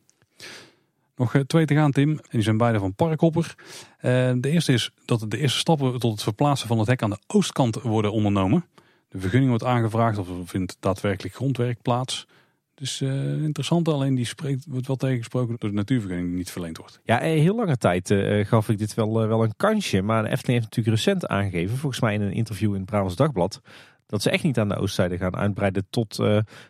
Nog 1.22 1.34
eh, 1.34 1.40
twee 1.40 1.66
te 1.66 1.74
gaan, 1.74 1.90
Tim. 1.90 2.10
En 2.10 2.18
die 2.30 2.42
zijn 2.42 2.56
beide 2.56 2.78
van 2.78 2.94
Parkhopper. 2.94 3.54
Uh, 3.96 4.32
de 4.36 4.50
eerste 4.50 4.72
is 4.72 4.90
dat 5.04 5.24
de 5.28 5.38
eerste 5.38 5.58
stappen 5.58 5.98
tot 5.98 6.12
het 6.12 6.22
verplaatsen 6.22 6.68
van 6.68 6.78
het 6.78 6.88
hek 6.88 7.02
aan 7.02 7.10
de 7.10 7.18
oostkant 7.26 7.82
worden 7.82 8.12
ondernomen. 8.12 8.64
De 9.08 9.18
vergunning 9.18 9.50
wordt 9.50 9.64
aangevraagd 9.64 10.18
of 10.18 10.28
er 10.28 10.34
vindt 10.44 10.76
daadwerkelijk 10.80 11.34
grondwerk 11.34 11.82
plaats. 11.82 12.26
Dus 12.74 13.00
uh, 13.00 13.42
interessant, 13.42 13.88
alleen 13.88 14.14
die 14.14 14.24
spreekt, 14.24 14.66
wordt 14.68 14.86
wel 14.86 14.96
tegengesproken 14.96 15.56
door 15.58 15.70
de 15.70 15.76
natuurvergunning 15.76 16.34
niet 16.34 16.50
verleend 16.50 16.76
wordt. 16.76 17.00
Ja, 17.04 17.18
heel 17.18 17.56
lange 17.56 17.76
tijd 17.76 18.14
gaf 18.48 18.68
ik 18.68 18.78
dit 18.78 18.94
wel, 18.94 19.28
wel 19.28 19.42
een 19.42 19.56
kansje. 19.56 20.02
Maar 20.02 20.22
de 20.22 20.28
Efteling 20.28 20.60
heeft 20.60 20.76
natuurlijk 20.76 20.96
recent 20.96 21.26
aangegeven, 21.26 21.76
volgens 21.76 22.00
mij 22.00 22.14
in 22.14 22.20
een 22.20 22.32
interview 22.32 22.72
in 22.72 22.80
het 22.80 22.90
Brabants 22.90 23.16
Dagblad, 23.16 23.60
dat 24.06 24.22
ze 24.22 24.30
echt 24.30 24.42
niet 24.42 24.58
aan 24.58 24.68
de 24.68 24.76
oostzijde 24.76 25.16
gaan 25.16 25.36
uitbreiden 25.36 25.86
tot 25.90 26.22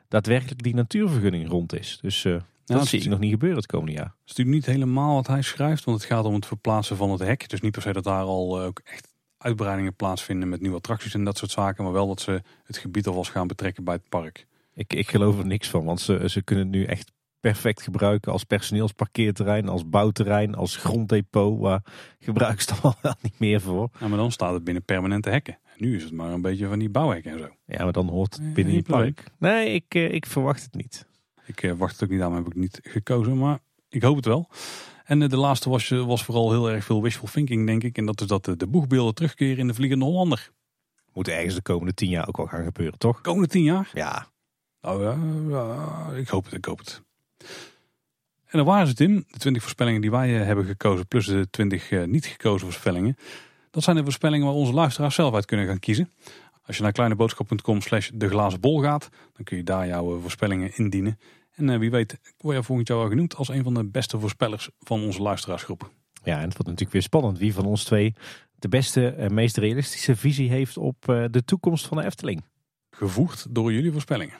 daadwerkelijk 0.08 0.62
die 0.62 0.74
natuurvergunning 0.74 1.48
rond 1.48 1.78
is. 1.78 1.98
Dus 2.02 2.26
dat 2.64 2.78
ja, 2.78 2.84
zie 2.84 3.00
ik 3.00 3.08
nog 3.08 3.18
niet 3.18 3.30
gebeuren 3.30 3.58
het 3.58 3.66
komende 3.66 3.92
jaar. 3.92 4.04
Het 4.04 4.14
is 4.24 4.36
natuurlijk 4.36 4.56
niet 4.56 4.76
helemaal 4.76 5.14
wat 5.14 5.26
hij 5.26 5.42
schrijft, 5.42 5.84
want 5.84 6.00
het 6.00 6.10
gaat 6.10 6.24
om 6.24 6.34
het 6.34 6.46
verplaatsen 6.46 6.96
van 6.96 7.10
het 7.10 7.20
hek. 7.20 7.48
Dus 7.48 7.60
niet 7.60 7.72
per 7.72 7.82
se 7.82 7.92
dat 7.92 8.04
daar 8.04 8.22
al 8.22 8.60
uh, 8.60 8.66
ook 8.66 8.80
echt 8.84 9.08
uitbreidingen 9.38 9.94
plaatsvinden 9.94 10.48
met 10.48 10.60
nieuwe 10.60 10.76
attracties 10.76 11.14
en 11.14 11.24
dat 11.24 11.38
soort 11.38 11.50
zaken. 11.50 11.84
Maar 11.84 11.92
wel 11.92 12.06
dat 12.06 12.20
ze 12.20 12.42
het 12.64 12.76
gebied 12.76 13.06
alvast 13.06 13.30
gaan 13.30 13.46
betrekken 13.46 13.84
bij 13.84 13.94
het 13.94 14.08
park. 14.08 14.46
Ik, 14.74 14.92
ik 14.92 15.10
geloof 15.10 15.38
er 15.38 15.46
niks 15.46 15.68
van, 15.68 15.84
want 15.84 16.00
ze, 16.00 16.28
ze 16.28 16.42
kunnen 16.42 16.64
het 16.64 16.74
nu 16.74 16.84
echt 16.84 17.12
perfect 17.40 17.82
gebruiken 17.82 18.32
als 18.32 18.44
personeelsparkeerterrein, 18.44 19.68
als 19.68 19.88
bouwterrein, 19.88 20.54
als 20.54 20.76
gronddepot. 20.76 21.58
Waar 21.60 21.82
gebruiken 22.18 22.62
ze 22.62 22.74
dan 22.82 22.94
wel 23.02 23.14
niet 23.20 23.38
meer 23.38 23.60
voor. 23.60 23.90
Ja, 24.00 24.08
maar 24.08 24.18
dan 24.18 24.32
staat 24.32 24.54
het 24.54 24.64
binnen 24.64 24.84
permanente 24.84 25.30
hekken. 25.30 25.58
Nu 25.76 25.96
is 25.96 26.02
het 26.02 26.12
maar 26.12 26.30
een 26.30 26.42
beetje 26.42 26.66
van 26.66 26.78
die 26.78 26.90
bouwhekken 26.90 27.32
en 27.32 27.38
zo. 27.38 27.48
Ja, 27.66 27.84
maar 27.84 27.92
dan 27.92 28.08
hoort 28.08 28.34
het 28.34 28.54
binnen 28.54 28.74
die 28.74 28.82
park. 28.82 29.24
Nee, 29.38 29.74
ik, 29.74 29.84
eh, 29.88 30.12
ik 30.12 30.26
verwacht 30.26 30.62
het 30.62 30.74
niet. 30.74 31.06
Ik 31.52 31.62
uh, 31.62 31.72
wacht 31.72 31.92
het 31.92 32.02
ook 32.02 32.10
niet 32.10 32.20
aan, 32.20 32.34
heb 32.34 32.46
ik 32.46 32.54
niet 32.54 32.80
gekozen, 32.82 33.38
maar 33.38 33.58
ik 33.88 34.02
hoop 34.02 34.16
het 34.16 34.24
wel. 34.24 34.48
En 35.04 35.20
uh, 35.20 35.28
de 35.28 35.36
laatste 35.36 35.70
was, 35.70 35.88
was 35.88 36.24
vooral 36.24 36.50
heel 36.50 36.70
erg 36.70 36.84
veel 36.84 37.02
wishful 37.02 37.28
thinking, 37.28 37.66
denk 37.66 37.82
ik. 37.82 37.98
En 37.98 38.06
dat 38.06 38.20
is 38.20 38.26
dat 38.26 38.44
de 38.44 38.66
boegbeelden 38.66 39.14
terugkeren 39.14 39.58
in 39.58 39.66
de 39.66 39.74
Vliegende 39.74 40.04
Hollander. 40.04 40.50
Moet 41.12 41.28
ergens 41.28 41.54
de 41.54 41.62
komende 41.62 41.94
tien 41.94 42.08
jaar 42.08 42.28
ook 42.28 42.36
wel 42.36 42.46
gaan 42.46 42.64
gebeuren, 42.64 42.98
toch? 42.98 43.20
Komende 43.20 43.48
tien 43.48 43.62
jaar? 43.62 43.90
Ja. 43.92 44.26
Nou 44.80 45.02
ja, 45.02 45.16
ja 45.48 46.16
ik 46.16 46.28
hoop 46.28 46.44
het, 46.44 46.54
ik 46.54 46.64
hoop 46.64 46.78
het. 46.78 47.02
En 48.44 48.58
dan 48.58 48.64
waren 48.64 48.86
ze, 48.86 48.94
Tim. 48.94 49.24
De 49.30 49.38
20 49.38 49.62
voorspellingen 49.62 50.00
die 50.00 50.10
wij 50.10 50.28
hebben 50.30 50.64
gekozen, 50.64 51.06
plus 51.06 51.26
de 51.26 51.50
20 51.50 52.06
niet 52.06 52.26
gekozen 52.26 52.66
voorspellingen. 52.66 53.16
Dat 53.70 53.82
zijn 53.82 53.96
de 53.96 54.02
voorspellingen 54.02 54.46
waar 54.46 54.54
onze 54.54 54.72
luisteraars 54.72 55.14
zelf 55.14 55.34
uit 55.34 55.44
kunnen 55.44 55.66
gaan 55.66 55.78
kiezen. 55.78 56.12
Als 56.66 56.76
je 56.76 56.82
naar 56.82 56.92
kleineboodschap.com 56.92 57.80
slash 57.80 58.10
de 58.14 58.28
glazen 58.28 58.60
bol 58.60 58.80
gaat, 58.80 59.08
dan 59.32 59.44
kun 59.44 59.56
je 59.56 59.62
daar 59.62 59.86
jouw 59.86 60.20
voorspellingen 60.20 60.76
indienen. 60.76 61.18
En 61.54 61.68
uh, 61.68 61.78
wie 61.78 61.90
weet 61.90 62.18
word 62.38 62.56
je 62.56 62.62
volgend 62.62 62.88
jaar 62.88 62.98
wel 62.98 63.08
genoemd 63.08 63.34
als 63.34 63.48
een 63.48 63.62
van 63.62 63.74
de 63.74 63.84
beste 63.84 64.18
voorspellers 64.18 64.70
van 64.78 65.02
onze 65.02 65.22
luisteraarsgroep. 65.22 65.90
Ja, 66.24 66.36
en 66.36 66.42
het 66.42 66.52
wordt 66.52 66.64
natuurlijk 66.64 66.92
weer 66.92 67.02
spannend 67.02 67.38
wie 67.38 67.54
van 67.54 67.64
ons 67.64 67.84
twee 67.84 68.14
de 68.62 68.68
beste 68.68 69.08
en 69.08 69.34
meest 69.34 69.56
realistische 69.56 70.16
visie 70.16 70.50
heeft 70.50 70.76
op 70.76 71.08
uh, 71.08 71.24
de 71.30 71.44
toekomst 71.44 71.86
van 71.86 71.96
de 71.96 72.04
Efteling. 72.04 72.44
Gevoegd 72.90 73.54
door 73.54 73.72
jullie 73.72 73.92
voorspellingen. 73.92 74.36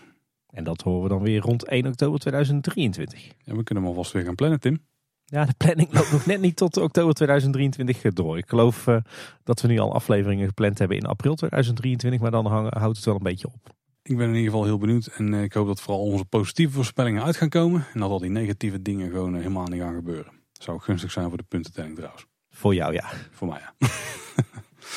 En 0.47 0.65
dat 0.65 0.83
horen 0.83 1.03
we 1.03 1.09
dan 1.09 1.23
weer 1.23 1.41
rond 1.41 1.65
1 1.65 1.87
oktober 1.87 2.21
2023. 2.21 3.25
Ja, 3.25 3.55
we 3.55 3.63
kunnen 3.63 3.85
hem 3.85 3.93
alvast 3.93 4.13
weer 4.13 4.25
gaan 4.25 4.35
plannen, 4.35 4.61
Tim. 4.61 4.81
Ja, 5.25 5.45
de 5.45 5.55
planning 5.57 5.93
loopt 5.93 6.13
nog 6.13 6.27
net 6.27 6.41
niet 6.41 6.57
tot 6.57 6.77
oktober 6.77 7.15
2023 7.15 8.13
door. 8.13 8.39
Ik 8.39 8.49
geloof 8.49 8.87
uh, 8.87 8.97
dat 9.45 9.61
we 9.61 9.69
nu 9.69 9.79
al 9.79 9.95
afleveringen 9.95 10.47
gepland 10.47 10.79
hebben 10.79 10.97
in 10.97 11.07
april 11.07 11.35
2023, 11.35 12.21
maar 12.21 12.31
dan 12.31 12.47
hangen, 12.47 12.79
houdt 12.79 12.97
het 12.97 13.07
wel 13.07 13.15
een 13.15 13.23
beetje 13.23 13.47
op. 13.47 13.75
Ik 14.03 14.17
ben 14.17 14.29
in 14.29 14.35
ieder 14.35 14.51
geval 14.51 14.65
heel 14.65 14.79
benieuwd 14.79 15.07
en 15.07 15.33
uh, 15.33 15.43
ik 15.43 15.53
hoop 15.53 15.67
dat 15.67 15.81
vooral 15.81 16.03
onze 16.03 16.25
positieve 16.25 16.73
voorspellingen 16.73 17.23
uit 17.23 17.37
gaan 17.37 17.49
komen. 17.49 17.87
En 17.93 18.01
dat 18.01 18.11
al 18.11 18.19
die 18.19 18.31
negatieve 18.31 18.83
dingen 18.83 19.11
gewoon 19.11 19.33
uh, 19.33 19.39
helemaal 19.39 19.67
niet 19.67 19.81
gaan 19.81 19.95
gebeuren. 19.95 20.33
Zou 20.53 20.81
gunstig 20.81 21.11
zijn 21.11 21.29
voor 21.29 21.37
de 21.39 21.45
puntentelling 21.49 21.97
trouwens. 21.97 22.27
Voor 22.51 22.75
jou 22.75 22.93
ja. 22.93 23.05
Voor 23.31 23.49
mij 23.49 23.61
ja. 23.61 23.89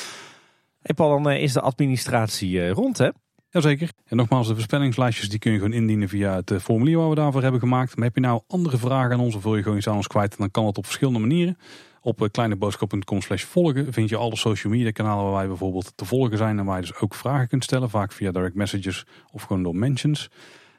hey 0.82 0.94
Paul, 0.94 1.22
dan 1.22 1.32
is 1.32 1.52
de 1.52 1.60
administratie 1.60 2.68
rond 2.68 2.98
hè? 2.98 3.10
Jazeker. 3.50 3.90
En 4.04 4.16
nogmaals, 4.16 4.46
de 4.46 4.54
voorspellingslijstjes 4.54 5.28
die 5.28 5.38
kun 5.38 5.52
je 5.52 5.58
gewoon 5.58 5.72
indienen 5.72 6.08
via 6.08 6.34
het 6.34 6.50
eh, 6.50 6.58
formulier 6.58 6.98
waar 6.98 7.08
we 7.08 7.14
daarvoor 7.14 7.42
hebben 7.42 7.60
gemaakt. 7.60 7.96
Maar 7.96 8.04
heb 8.04 8.14
je 8.14 8.20
nou 8.20 8.40
andere 8.46 8.78
vragen 8.78 9.12
aan 9.12 9.20
ons 9.20 9.34
of 9.34 9.42
wil 9.42 9.56
je 9.56 9.62
gewoon 9.62 9.78
iets 9.78 9.88
aan 9.88 9.96
ons 9.96 10.06
kwijt, 10.06 10.38
dan 10.38 10.50
kan 10.50 10.64
dat 10.64 10.78
op 10.78 10.84
verschillende 10.84 11.18
manieren. 11.18 11.58
Op 12.06 12.22
eh, 12.22 12.28
kleineboodschap.com 12.30 13.20
slash 13.20 13.42
volgen 13.42 13.92
vind 13.92 14.08
je 14.08 14.16
alle 14.16 14.36
social 14.36 14.72
media 14.72 14.90
kanalen 14.90 15.24
waar 15.24 15.32
wij 15.32 15.46
bijvoorbeeld 15.46 15.92
te 15.96 16.04
volgen 16.04 16.36
zijn. 16.36 16.58
En 16.58 16.64
waar 16.64 16.76
je 16.76 16.86
dus 16.86 16.96
ook 16.96 17.14
vragen 17.14 17.48
kunt 17.48 17.64
stellen, 17.64 17.90
vaak 17.90 18.12
via 18.12 18.30
direct 18.30 18.54
messages 18.54 19.04
of 19.32 19.42
gewoon 19.42 19.62
door 19.62 19.76
mentions. 19.76 20.28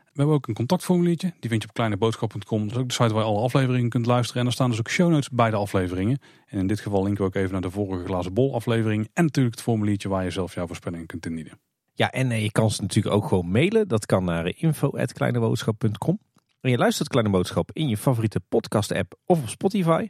We 0.04 0.24
hebben 0.24 0.36
ook 0.36 0.48
een 0.48 0.54
contactformuliertje, 0.54 1.34
die 1.40 1.49
vind 1.49 1.62
je 1.62 1.68
op 1.68 1.74
kleineboodschap.com. 1.74 2.62
Dat 2.68 2.72
is 2.72 2.78
ook 2.78 2.88
de 2.88 2.94
site 2.94 3.14
waar 3.14 3.24
je 3.24 3.30
alle 3.30 3.41
afleveringen 3.41 3.90
kunt 3.90 4.06
luisteren. 4.06 4.38
En 4.38 4.44
daar 4.44 4.54
staan 4.54 4.70
dus 4.70 4.80
ook 4.80 4.90
show 4.90 5.10
notes 5.10 5.30
bij 5.30 5.49
de 5.49 5.56
afleveringen. 5.56 6.20
En 6.45 6.60
in 6.60 6.68
dit 6.68 6.80
geval 6.80 7.04
linken 7.04 7.24
we 7.24 7.30
ook 7.30 7.36
even 7.36 7.52
naar 7.52 7.62
de 7.62 7.70
vorige 7.70 8.06
glazen 8.06 8.34
bol 8.34 8.54
aflevering. 8.54 9.10
En 9.14 9.24
natuurlijk 9.24 9.56
het 9.56 9.64
formuliertje 9.64 10.10
waar 10.10 10.24
je 10.24 10.30
zelf 10.30 10.54
jouw 10.54 10.68
voorspellingen 10.68 11.06
kunt 11.06 11.26
indienen. 11.26 11.60
Ja, 11.94 12.12
en 12.12 12.32
eh, 12.32 12.44
je 12.44 12.52
kan 12.52 12.72
ze 12.72 12.82
natuurlijk 12.82 13.16
ook 13.16 13.28
gewoon 13.28 13.52
mailen. 13.52 13.88
Dat 13.88 14.06
kan 14.06 14.24
naar 14.24 14.54
info.kleineboodschap.com. 14.56 16.20
En 16.62 16.70
je 16.70 16.78
luistert 16.78 17.10
Kleine 17.10 17.30
Boodschap 17.30 17.70
in 17.74 17.88
je 17.88 17.98
favoriete 17.98 18.40
podcast 18.40 18.91
app 18.91 19.16
of 19.26 19.41
op 19.41 19.49
Spotify. 19.49 20.10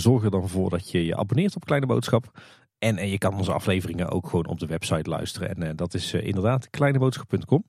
Zorg 0.00 0.24
er 0.24 0.30
dan 0.30 0.48
voor 0.48 0.70
dat 0.70 0.90
je 0.90 1.04
je 1.04 1.16
abonneert 1.16 1.56
op 1.56 1.64
Kleine 1.64 1.86
Boodschap. 1.86 2.40
En 2.78 2.96
eh, 2.96 3.10
je 3.10 3.18
kan 3.18 3.34
onze 3.34 3.52
afleveringen 3.52 4.08
ook 4.08 4.28
gewoon 4.28 4.46
op 4.46 4.58
de 4.58 4.66
website 4.66 5.10
luisteren. 5.10 5.48
En 5.48 5.62
eh, 5.62 5.70
dat 5.76 5.94
is 5.94 6.12
inderdaad 6.12 6.70
kleineboodschap.com. 6.70 7.64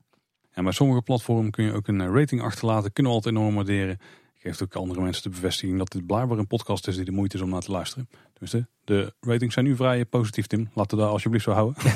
En 0.50 0.64
bij 0.64 0.72
sommige 0.72 1.02
platformen 1.02 1.50
kun 1.50 1.64
je 1.64 1.72
ook 1.72 1.88
een 1.88 2.14
rating 2.14 2.42
achterlaten. 2.42 2.92
Kunnen 2.92 3.12
we 3.12 3.18
altijd 3.18 3.36
enorm 3.36 3.54
waarderen. 3.54 3.98
Geeft 4.34 4.62
ook 4.62 4.74
andere 4.74 5.00
mensen 5.00 5.22
de 5.22 5.28
bevestiging 5.28 5.78
dat 5.78 5.92
dit 5.92 6.06
blijkbaar 6.06 6.38
een 6.38 6.46
podcast 6.46 6.88
is 6.88 6.96
die 6.96 7.04
de 7.04 7.12
moeite 7.12 7.36
is 7.36 7.42
om 7.42 7.48
naar 7.50 7.60
te 7.60 7.70
luisteren. 7.70 8.08
Dus 8.38 8.54
de 8.84 9.14
ratings 9.20 9.54
zijn 9.54 9.66
nu 9.66 9.76
vrij 9.76 10.04
positief, 10.04 10.46
Tim. 10.46 10.70
Laten 10.74 10.96
we 10.96 11.02
daar 11.02 11.12
alsjeblieft 11.12 11.44
zo 11.44 11.52
houden. 11.52 11.82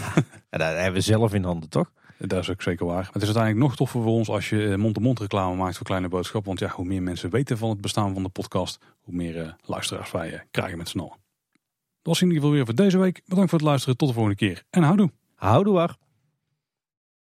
Ja, 0.51 0.59
daar 0.59 0.75
hebben 0.75 0.93
we 0.93 1.01
zelf 1.01 1.35
in 1.35 1.45
handen, 1.45 1.69
toch? 1.69 1.93
Dat 2.19 2.39
is 2.39 2.51
ook 2.51 2.63
zeker 2.63 2.87
waar. 2.87 3.09
Het 3.13 3.23
is 3.23 3.25
uiteindelijk 3.25 3.65
nog 3.67 3.77
toffer 3.77 4.03
voor 4.03 4.13
ons 4.13 4.29
als 4.29 4.49
je 4.49 4.75
mond-to-mond 4.79 5.21
reclame 5.21 5.57
maakt 5.57 5.77
voor 5.77 5.87
Kleine 5.87 6.09
Boodschap. 6.09 6.45
Want 6.45 6.59
ja, 6.59 6.69
hoe 6.69 6.85
meer 6.85 7.03
mensen 7.03 7.31
weten 7.31 7.59
van 7.59 7.69
het 7.71 7.81
bestaan 7.81 8.15
van 8.15 8.23
de 8.23 8.29
podcast, 8.29 8.79
hoe 9.01 9.15
meer 9.15 9.37
uh, 9.37 9.49
luisteraars 9.65 10.11
wij 10.11 10.33
uh, 10.33 10.41
krijgen 10.51 10.79
met 10.79 10.93
allen. 10.97 11.09
Dat 11.09 11.19
was 12.03 12.21
in 12.21 12.27
ieder 12.27 12.43
geval 12.43 12.57
weer 12.57 12.65
voor 12.65 12.75
deze 12.75 12.99
week. 12.99 13.23
Bedankt 13.27 13.51
voor 13.51 13.59
het 13.59 13.69
luisteren. 13.69 13.97
Tot 13.97 14.09
de 14.09 14.15
volgende 14.15 14.39
keer. 14.39 14.63
En 14.71 14.83
houdoe. 14.83 15.11
Houdoe 15.35 15.75
waar. 15.75 15.97